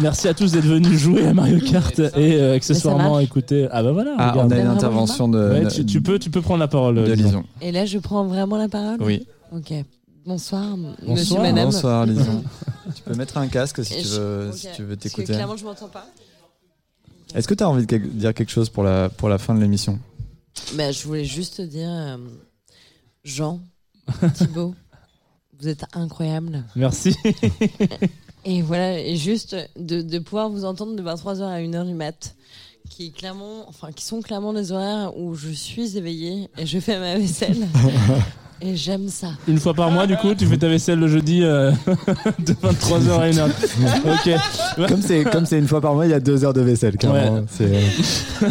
Merci 0.00 0.28
à 0.28 0.34
tous 0.34 0.52
d'être 0.52 0.64
venus 0.66 0.96
jouer 0.98 1.26
à 1.26 1.34
Mario 1.34 1.58
Kart 1.58 1.98
et 1.98 2.34
euh, 2.36 2.54
accessoirement 2.54 3.18
écouter. 3.18 3.66
Ah 3.72 3.82
bah 3.82 3.90
voilà. 3.90 4.14
Ah, 4.18 4.32
on 4.36 4.50
a 4.50 4.56
une 4.58 4.66
intervention 4.68 5.28
de- 5.28 5.38
Ouais, 5.50 5.66
tu, 5.68 5.84
tu 5.84 6.00
peux, 6.00 6.20
tu 6.20 6.30
peux 6.30 6.40
prendre 6.40 6.60
la 6.60 6.68
parole. 6.68 6.94
de 6.96 7.12
Lison. 7.12 7.26
Lison. 7.28 7.44
Et 7.60 7.72
là, 7.72 7.84
je 7.84 7.98
prends 7.98 8.24
vraiment 8.24 8.56
la 8.58 8.68
parole 8.68 8.98
Oui. 9.02 9.26
Ok. 9.52 9.72
Bonsoir, 10.32 10.74
m- 10.74 10.94
monsieur, 11.00 11.06
Bonsoir, 11.36 11.42
madame. 11.42 11.64
bonsoir 11.64 12.04
Lison. 12.06 12.44
tu 12.94 13.02
peux 13.02 13.14
mettre 13.14 13.38
un 13.38 13.48
casque 13.48 13.82
si 13.82 13.94
Et 13.94 14.02
tu 14.02 14.08
je- 14.08 14.20
veux, 14.20 14.52
si 14.52 14.68
tu 14.76 14.82
veux 14.82 14.88
Parce 14.94 14.98
que 14.98 15.08
t'écouter. 15.08 15.32
clairement, 15.32 15.56
je 15.56 15.64
m'entends 15.64 15.88
pas. 15.88 16.06
Est-ce 17.34 17.48
que 17.48 17.54
tu 17.54 17.64
as 17.64 17.68
envie 17.68 17.80
de 17.82 17.86
quel- 17.86 18.10
dire 18.10 18.34
quelque 18.34 18.50
chose 18.50 18.68
pour 18.68 18.82
la, 18.84 19.08
pour 19.08 19.30
la 19.30 19.38
fin 19.38 19.54
de 19.54 19.60
l'émission? 19.62 19.98
Bah, 20.74 20.92
je 20.92 21.02
voulais 21.06 21.24
juste 21.24 21.56
te 21.56 21.62
dire, 21.62 21.88
euh, 21.88 22.18
Jean, 23.24 23.60
Thibaut, 24.34 24.74
vous 25.58 25.66
êtes 25.68 25.84
incroyables. 25.94 26.62
Merci. 26.76 27.16
Et 28.44 28.60
voilà, 28.62 28.98
et 29.00 29.16
juste 29.16 29.56
de, 29.78 30.00
de 30.00 30.18
pouvoir 30.20 30.48
vous 30.48 30.64
entendre 30.64 30.94
de 30.94 31.02
23h 31.02 31.42
à 31.42 31.58
1h 31.60 31.86
du 31.86 31.92
mat, 31.94 32.34
qui, 32.88 33.06
est 33.06 33.10
clairement, 33.10 33.68
enfin, 33.68 33.92
qui 33.92 34.04
sont 34.04 34.20
clairement 34.22 34.52
des 34.52 34.72
horaires 34.72 35.14
où 35.18 35.34
je 35.34 35.48
suis 35.50 35.96
éveillée 35.98 36.48
et 36.58 36.64
je 36.64 36.78
fais 36.80 36.98
ma 36.98 37.16
vaisselle. 37.18 37.66
Et 38.60 38.76
j'aime 38.76 39.08
ça. 39.08 39.28
Une 39.46 39.58
fois 39.58 39.74
par 39.74 39.90
mois, 39.90 40.06
du 40.06 40.16
coup, 40.16 40.34
tu 40.34 40.46
fais 40.46 40.56
ta 40.56 40.68
vaisselle 40.68 40.98
le 40.98 41.08
jeudi 41.08 41.42
euh, 41.42 41.70
de 42.38 42.52
23h 42.54 43.10
à 43.10 43.30
1h. 43.30 43.48
ok. 44.04 44.88
Comme 44.88 45.02
c'est 45.02 45.24
comme 45.24 45.46
c'est 45.46 45.58
une 45.58 45.68
fois 45.68 45.80
par 45.80 45.94
mois, 45.94 46.06
il 46.06 46.10
y 46.10 46.14
a 46.14 46.20
deux 46.20 46.44
heures 46.44 46.54
de 46.54 46.60
vaisselle. 46.60 46.96
Carrément. 46.96 47.36
Ouais. 47.36 47.44
C'est, 47.50 47.64
euh, 47.64 48.48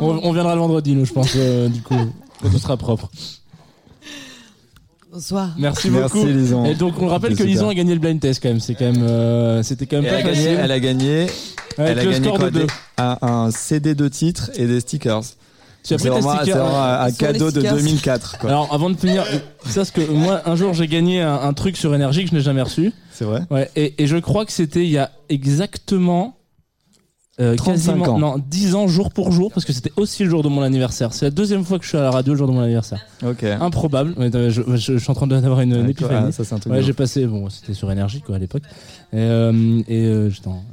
on, 0.00 0.20
on 0.22 0.32
viendra 0.32 0.54
le 0.54 0.60
vendredi, 0.60 0.94
nous, 0.94 1.04
je 1.04 1.12
pense, 1.12 1.32
euh, 1.36 1.68
du 1.68 1.82
coup, 1.82 1.94
quand 2.42 2.50
tout 2.50 2.58
sera 2.58 2.76
propre. 2.76 3.10
Bonsoir. 5.12 5.54
Merci, 5.58 5.90
Merci, 5.90 6.16
beaucoup. 6.16 6.26
Lison. 6.26 6.64
Et 6.66 6.74
donc, 6.74 7.00
on 7.00 7.06
rappelle 7.06 7.34
que 7.34 7.42
Lison 7.42 7.68
a 7.70 7.74
gagné 7.74 7.94
le 7.94 8.00
blind 8.00 8.20
test 8.20 8.42
quand 8.42 8.50
même. 8.50 8.60
C'est 8.60 8.74
quand 8.74 8.92
même, 8.92 9.02
euh, 9.02 9.62
c'était 9.62 9.86
quand 9.86 10.02
même 10.02 10.10
pas 10.10 10.18
elle, 10.20 10.26
a 10.26 10.32
gagné, 10.32 10.48
elle 10.48 10.70
a 10.70 10.80
gagné, 10.80 11.22
Avec 11.22 11.32
elle 11.78 11.98
a 11.98 12.04
le 12.04 12.10
gagné 12.10 12.26
score 12.26 12.38
quoi, 12.38 12.50
de 12.50 12.60
deux. 12.60 12.66
un 12.98 13.50
CD 13.50 13.94
de 13.94 14.08
titres 14.08 14.50
et 14.54 14.66
des 14.66 14.80
stickers. 14.80 15.22
Tu 15.88 15.94
as 15.94 15.98
C'est 15.98 16.08
vraiment, 16.08 16.36
stickers, 16.36 16.44
c'est 16.54 16.60
vraiment 16.62 16.82
un, 17.02 17.10
cadeau 17.12 17.50
de 17.50 17.60
stickers. 17.60 17.76
2004. 17.76 18.38
Quoi. 18.38 18.50
Alors, 18.50 18.72
avant 18.74 18.90
de 18.90 18.96
finir, 18.96 19.24
ça, 19.66 19.84
ce 19.84 19.92
que 19.92 20.00
moi, 20.10 20.42
un 20.46 20.54
jour, 20.54 20.72
j'ai 20.74 20.86
gagné 20.86 21.20
un, 21.22 21.34
un 21.34 21.52
truc 21.54 21.76
sur 21.76 21.94
énergie 21.94 22.24
que 22.24 22.30
je 22.30 22.34
n'ai 22.34 22.40
jamais 22.42 22.62
reçu. 22.62 22.92
C'est 23.10 23.24
vrai 23.24 23.40
Ouais, 23.50 23.70
et, 23.74 24.02
et 24.02 24.06
je 24.06 24.16
crois 24.18 24.44
que 24.46 24.52
c'était 24.52 24.84
il 24.84 24.90
y 24.90 24.98
a 24.98 25.10
exactement. 25.28 26.34
euh, 27.40 27.54
35 27.56 27.72
quasiment, 27.94 28.14
ans. 28.14 28.18
non, 28.18 28.34
10 28.38 28.74
ans 28.74 28.88
jour 28.88 29.10
pour 29.10 29.30
jour, 29.32 29.50
parce 29.52 29.64
que 29.64 29.72
c'était 29.72 29.92
aussi 29.96 30.24
le 30.24 30.30
jour 30.30 30.42
de 30.42 30.48
mon 30.48 30.60
anniversaire. 30.62 31.12
C'est 31.12 31.26
la 31.26 31.30
deuxième 31.30 31.64
fois 31.64 31.78
que 31.78 31.84
je 31.84 31.90
suis 31.90 31.98
à 31.98 32.02
la 32.02 32.10
radio 32.10 32.32
le 32.32 32.38
jour 32.38 32.48
de 32.48 32.52
mon 32.52 32.60
anniversaire. 32.62 33.00
Ok. 33.24 33.44
Improbable. 33.44 34.14
Ouais, 34.16 34.30
je, 34.32 34.50
je- 34.50 34.76
je 34.76 34.98
suis 34.98 35.10
en 35.10 35.14
train 35.14 35.26
d'avoir 35.28 35.60
une, 35.60 35.74
une 35.76 35.88
épiphanie. 35.88 36.26
ah, 36.28 36.32
ça, 36.32 36.44
c'est 36.44 36.54
un 36.54 36.58
truc 36.58 36.72
ouais, 36.72 36.80
de 36.80 36.84
j'ai 36.84 36.92
passé, 36.92 37.26
bon, 37.26 37.48
c'était 37.48 37.74
sur 37.74 37.90
énergie 37.92 38.20
quoi 38.22 38.36
à 38.36 38.38
l'époque. 38.38 38.62
Et, 39.12 39.16
euh, 39.16 39.80
et, 39.88 40.04
euh, 40.04 40.30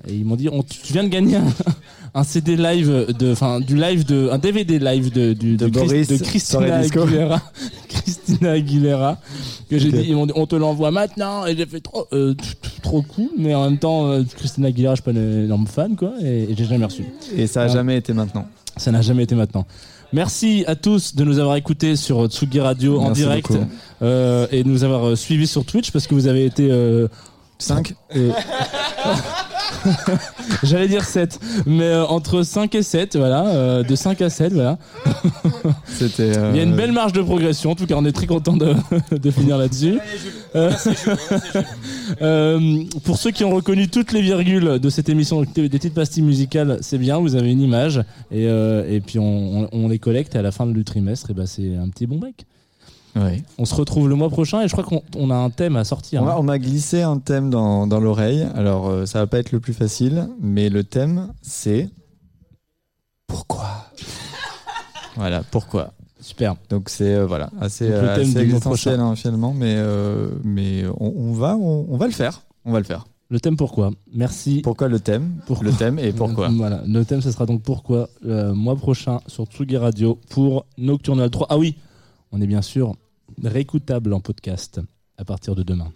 et 0.07 0.13
ils 0.13 0.25
m'ont 0.25 0.35
dit, 0.35 0.49
on- 0.51 0.61
tu 0.63 0.91
viens 0.93 1.03
de 1.03 1.09
gagner 1.09 1.37
un, 1.37 1.45
un 2.13 2.23
CD 2.23 2.57
live 2.57 3.13
de, 3.17 3.31
enfin, 3.31 3.61
du 3.61 3.75
live 3.77 4.05
de, 4.05 4.29
un 4.31 4.37
DVD 4.37 4.77
live 4.77 5.11
de, 5.13 5.31
du, 5.33 5.55
De 5.55 5.67
Boris, 5.67 6.07
de 6.09 6.17
Soirée 6.17 6.25
Christina. 6.29 6.75
Aguilera. 6.77 7.41
Christina 7.89 8.51
Aguilera. 8.51 9.17
Que 9.69 9.77
j'ai 9.79 9.87
Ok. 9.87 9.95
dit, 9.95 10.05
ils 10.09 10.15
m'ont 10.15 10.25
dit, 10.25 10.33
on 10.35 10.45
te 10.47 10.55
l'envoie 10.55 10.91
maintenant. 10.91 11.45
Et 11.45 11.55
j'ai 11.55 11.65
fait 11.65 11.79
trop, 11.79 12.07
euh, 12.11 12.33
trop 12.83 13.01
cool. 13.03 13.29
Mais 13.37 13.55
en 13.55 13.63
même 13.69 13.79
temps, 13.79 14.07
euh, 14.11 14.23
Christina 14.35 14.67
Aguilera, 14.67 14.95
je 14.95 15.01
suis 15.01 15.11
pas 15.13 15.17
un 15.17 15.43
énorme 15.45 15.67
fan, 15.67 15.95
quoi. 15.95 16.11
Et, 16.21 16.43
et 16.51 16.55
j'ai 16.57 16.65
jamais 16.65 16.85
reçu. 16.85 17.05
Et 17.37 17.47
ça 17.47 17.63
a 17.63 17.67
jamais 17.69 17.95
été 17.97 18.11
maintenant. 18.11 18.47
Ça 18.77 18.91
n'a 18.91 19.01
jamais 19.01 19.23
été 19.23 19.35
maintenant. 19.35 19.65
Merci 20.11 20.65
à 20.67 20.75
tous 20.75 21.15
de 21.15 21.23
nous 21.23 21.39
avoir 21.39 21.55
écoutés 21.55 21.95
sur 21.95 22.27
Tsugi 22.27 22.59
Radio 22.59 22.99
en 22.99 23.11
direct 23.11 23.49
euh, 24.01 24.45
et 24.51 24.63
de 24.63 24.67
nous 24.69 24.83
avoir 24.83 25.07
euh, 25.07 25.15
suivis 25.15 25.47
sur 25.47 25.65
Twitch 25.65 25.91
parce 25.91 26.05
que 26.07 26.13
vous 26.13 26.27
avez 26.27 26.45
été 26.45 26.69
5 27.57 27.93
J'allais 30.63 30.87
dire 30.87 31.03
7, 31.03 31.39
mais 31.65 31.83
euh, 31.83 32.05
entre 32.05 32.41
5 32.43 32.73
et 32.75 32.81
7, 32.83 33.15
voilà, 33.17 33.47
euh, 33.47 33.83
de 33.83 33.95
5 33.95 34.21
à 34.21 34.29
7, 34.29 34.53
voilà. 34.53 34.77
C'était. 35.85 36.35
euh, 36.37 36.51
Il 36.53 36.57
y 36.57 36.59
a 36.59 36.63
une 36.63 36.75
belle 36.75 36.91
marge 36.91 37.13
de 37.13 37.21
progression, 37.21 37.71
en 37.71 37.75
tout 37.75 37.85
cas 37.85 37.95
on 37.97 38.05
est 38.05 38.11
très 38.11 38.25
content 38.27 38.57
de, 38.57 38.73
de 39.17 39.31
finir 39.31 39.57
là-dessus. 39.57 39.99
Pour 43.03 43.17
ceux 43.17 43.31
qui 43.31 43.43
ont 43.43 43.51
reconnu 43.51 43.87
toutes 43.89 44.11
les 44.11 44.21
virgules 44.21 44.79
de 44.79 44.89
cette 44.89 45.09
émission 45.09 45.41
des 45.43 45.69
petites 45.69 45.93
pastilles 45.93 46.23
musicales, 46.23 46.77
c'est 46.81 46.97
bien, 46.97 47.19
vous 47.19 47.35
avez 47.35 47.51
une 47.51 47.61
image 47.61 47.99
et, 48.31 48.47
euh, 48.47 48.89
et 48.89 49.01
puis 49.01 49.19
on, 49.19 49.63
on- 49.63 49.69
on 49.71 49.87
les 49.87 49.99
collecte 49.99 50.35
et 50.35 50.39
à 50.39 50.41
la 50.41 50.51
fin 50.51 50.65
du 50.65 50.83
trimestre, 50.83 51.31
et 51.31 51.33
ben 51.33 51.45
c'est 51.45 51.75
un 51.75 51.89
petit 51.89 52.07
bon 52.07 52.17
bec. 52.17 52.45
Ouais. 53.15 53.43
On 53.57 53.63
se 53.65 53.73
retrouve 53.75 54.09
le 54.09 54.15
mois 54.15 54.29
prochain 54.29 54.61
et 54.61 54.67
je 54.67 54.73
crois 54.73 54.83
qu'on 54.83 55.01
on 55.15 55.29
a 55.31 55.35
un 55.35 55.49
thème 55.49 55.77
à 55.77 55.85
sortir. 55.85 56.21
On 56.21 56.25
hein. 56.25 56.29
m'a- 56.29 56.37
on 56.39 56.43
m'a 56.43 56.59
glissé 56.59 57.01
un 57.01 57.17
thème 57.19 57.49
dans, 57.49 57.87
dans 57.87 57.99
l'oreille. 58.01 58.45
Alors, 58.55 58.87
euh, 58.89 59.05
ça 59.05 59.19
va 59.19 59.27
pas 59.27 59.39
être 59.39 59.51
le 59.53 59.59
plus 59.61 59.73
facile, 59.73 60.27
mais 60.41 60.69
le 60.69 60.83
thème, 60.83 61.31
c'est. 61.41 61.89
Pourquoi? 63.27 63.67
Voilà, 65.17 65.43
pourquoi? 65.49 65.93
Super. 66.19 66.55
Donc, 66.69 66.89
c'est 66.89 67.15
euh, 67.15 67.25
voilà, 67.25 67.49
assez, 67.61 67.85
Donc, 67.89 68.01
le 68.01 68.07
euh, 68.09 68.15
thème 68.15 68.21
assez 68.23 68.31
du 68.31 68.35
mois 68.35 68.43
existentiel 68.57 68.95
prochain. 68.97 69.09
hein, 69.11 69.15
finalement, 69.15 69.53
mais, 69.53 69.75
euh, 69.77 70.27
mais 70.43 70.83
on, 70.99 71.13
on 71.15 71.31
va, 71.31 71.55
on, 71.55 71.85
on 71.89 71.95
va 71.95 72.07
le 72.07 72.11
faire. 72.11 72.41
On 72.65 72.73
va 72.73 72.79
le 72.79 72.83
faire. 72.85 73.05
Le 73.29 73.39
thème 73.39 73.55
pourquoi? 73.55 73.91
Merci. 74.13 74.59
Pourquoi 74.61 74.89
le 74.89 74.99
thème? 74.99 75.39
Pourquoi? 75.47 75.65
Le 75.67 75.71
thème 75.73 75.99
et 75.99 76.11
pourquoi 76.13 76.49
Voilà, 76.49 76.81
le 76.85 77.05
thème, 77.05 77.21
ce 77.21 77.31
sera 77.31 77.45
donc 77.45 77.61
pourquoi 77.61 78.09
le 78.23 78.51
mois 78.51 78.75
prochain 78.75 79.21
sur 79.27 79.45
Tsugi 79.45 79.77
Radio 79.77 80.19
pour 80.29 80.65
Nocturnal 80.77 81.29
3. 81.29 81.47
Ah 81.49 81.57
oui, 81.57 81.75
on 82.33 82.41
est 82.41 82.47
bien 82.47 82.61
sûr 82.61 82.93
réécoutable 83.43 84.13
en 84.13 84.19
podcast 84.19 84.81
à 85.17 85.25
partir 85.25 85.55
de 85.55 85.63
demain. 85.63 85.93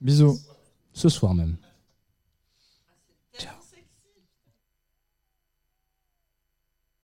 Bisous. 0.00 0.38
Ce 0.92 1.08
soir 1.08 1.34
même. 1.34 1.56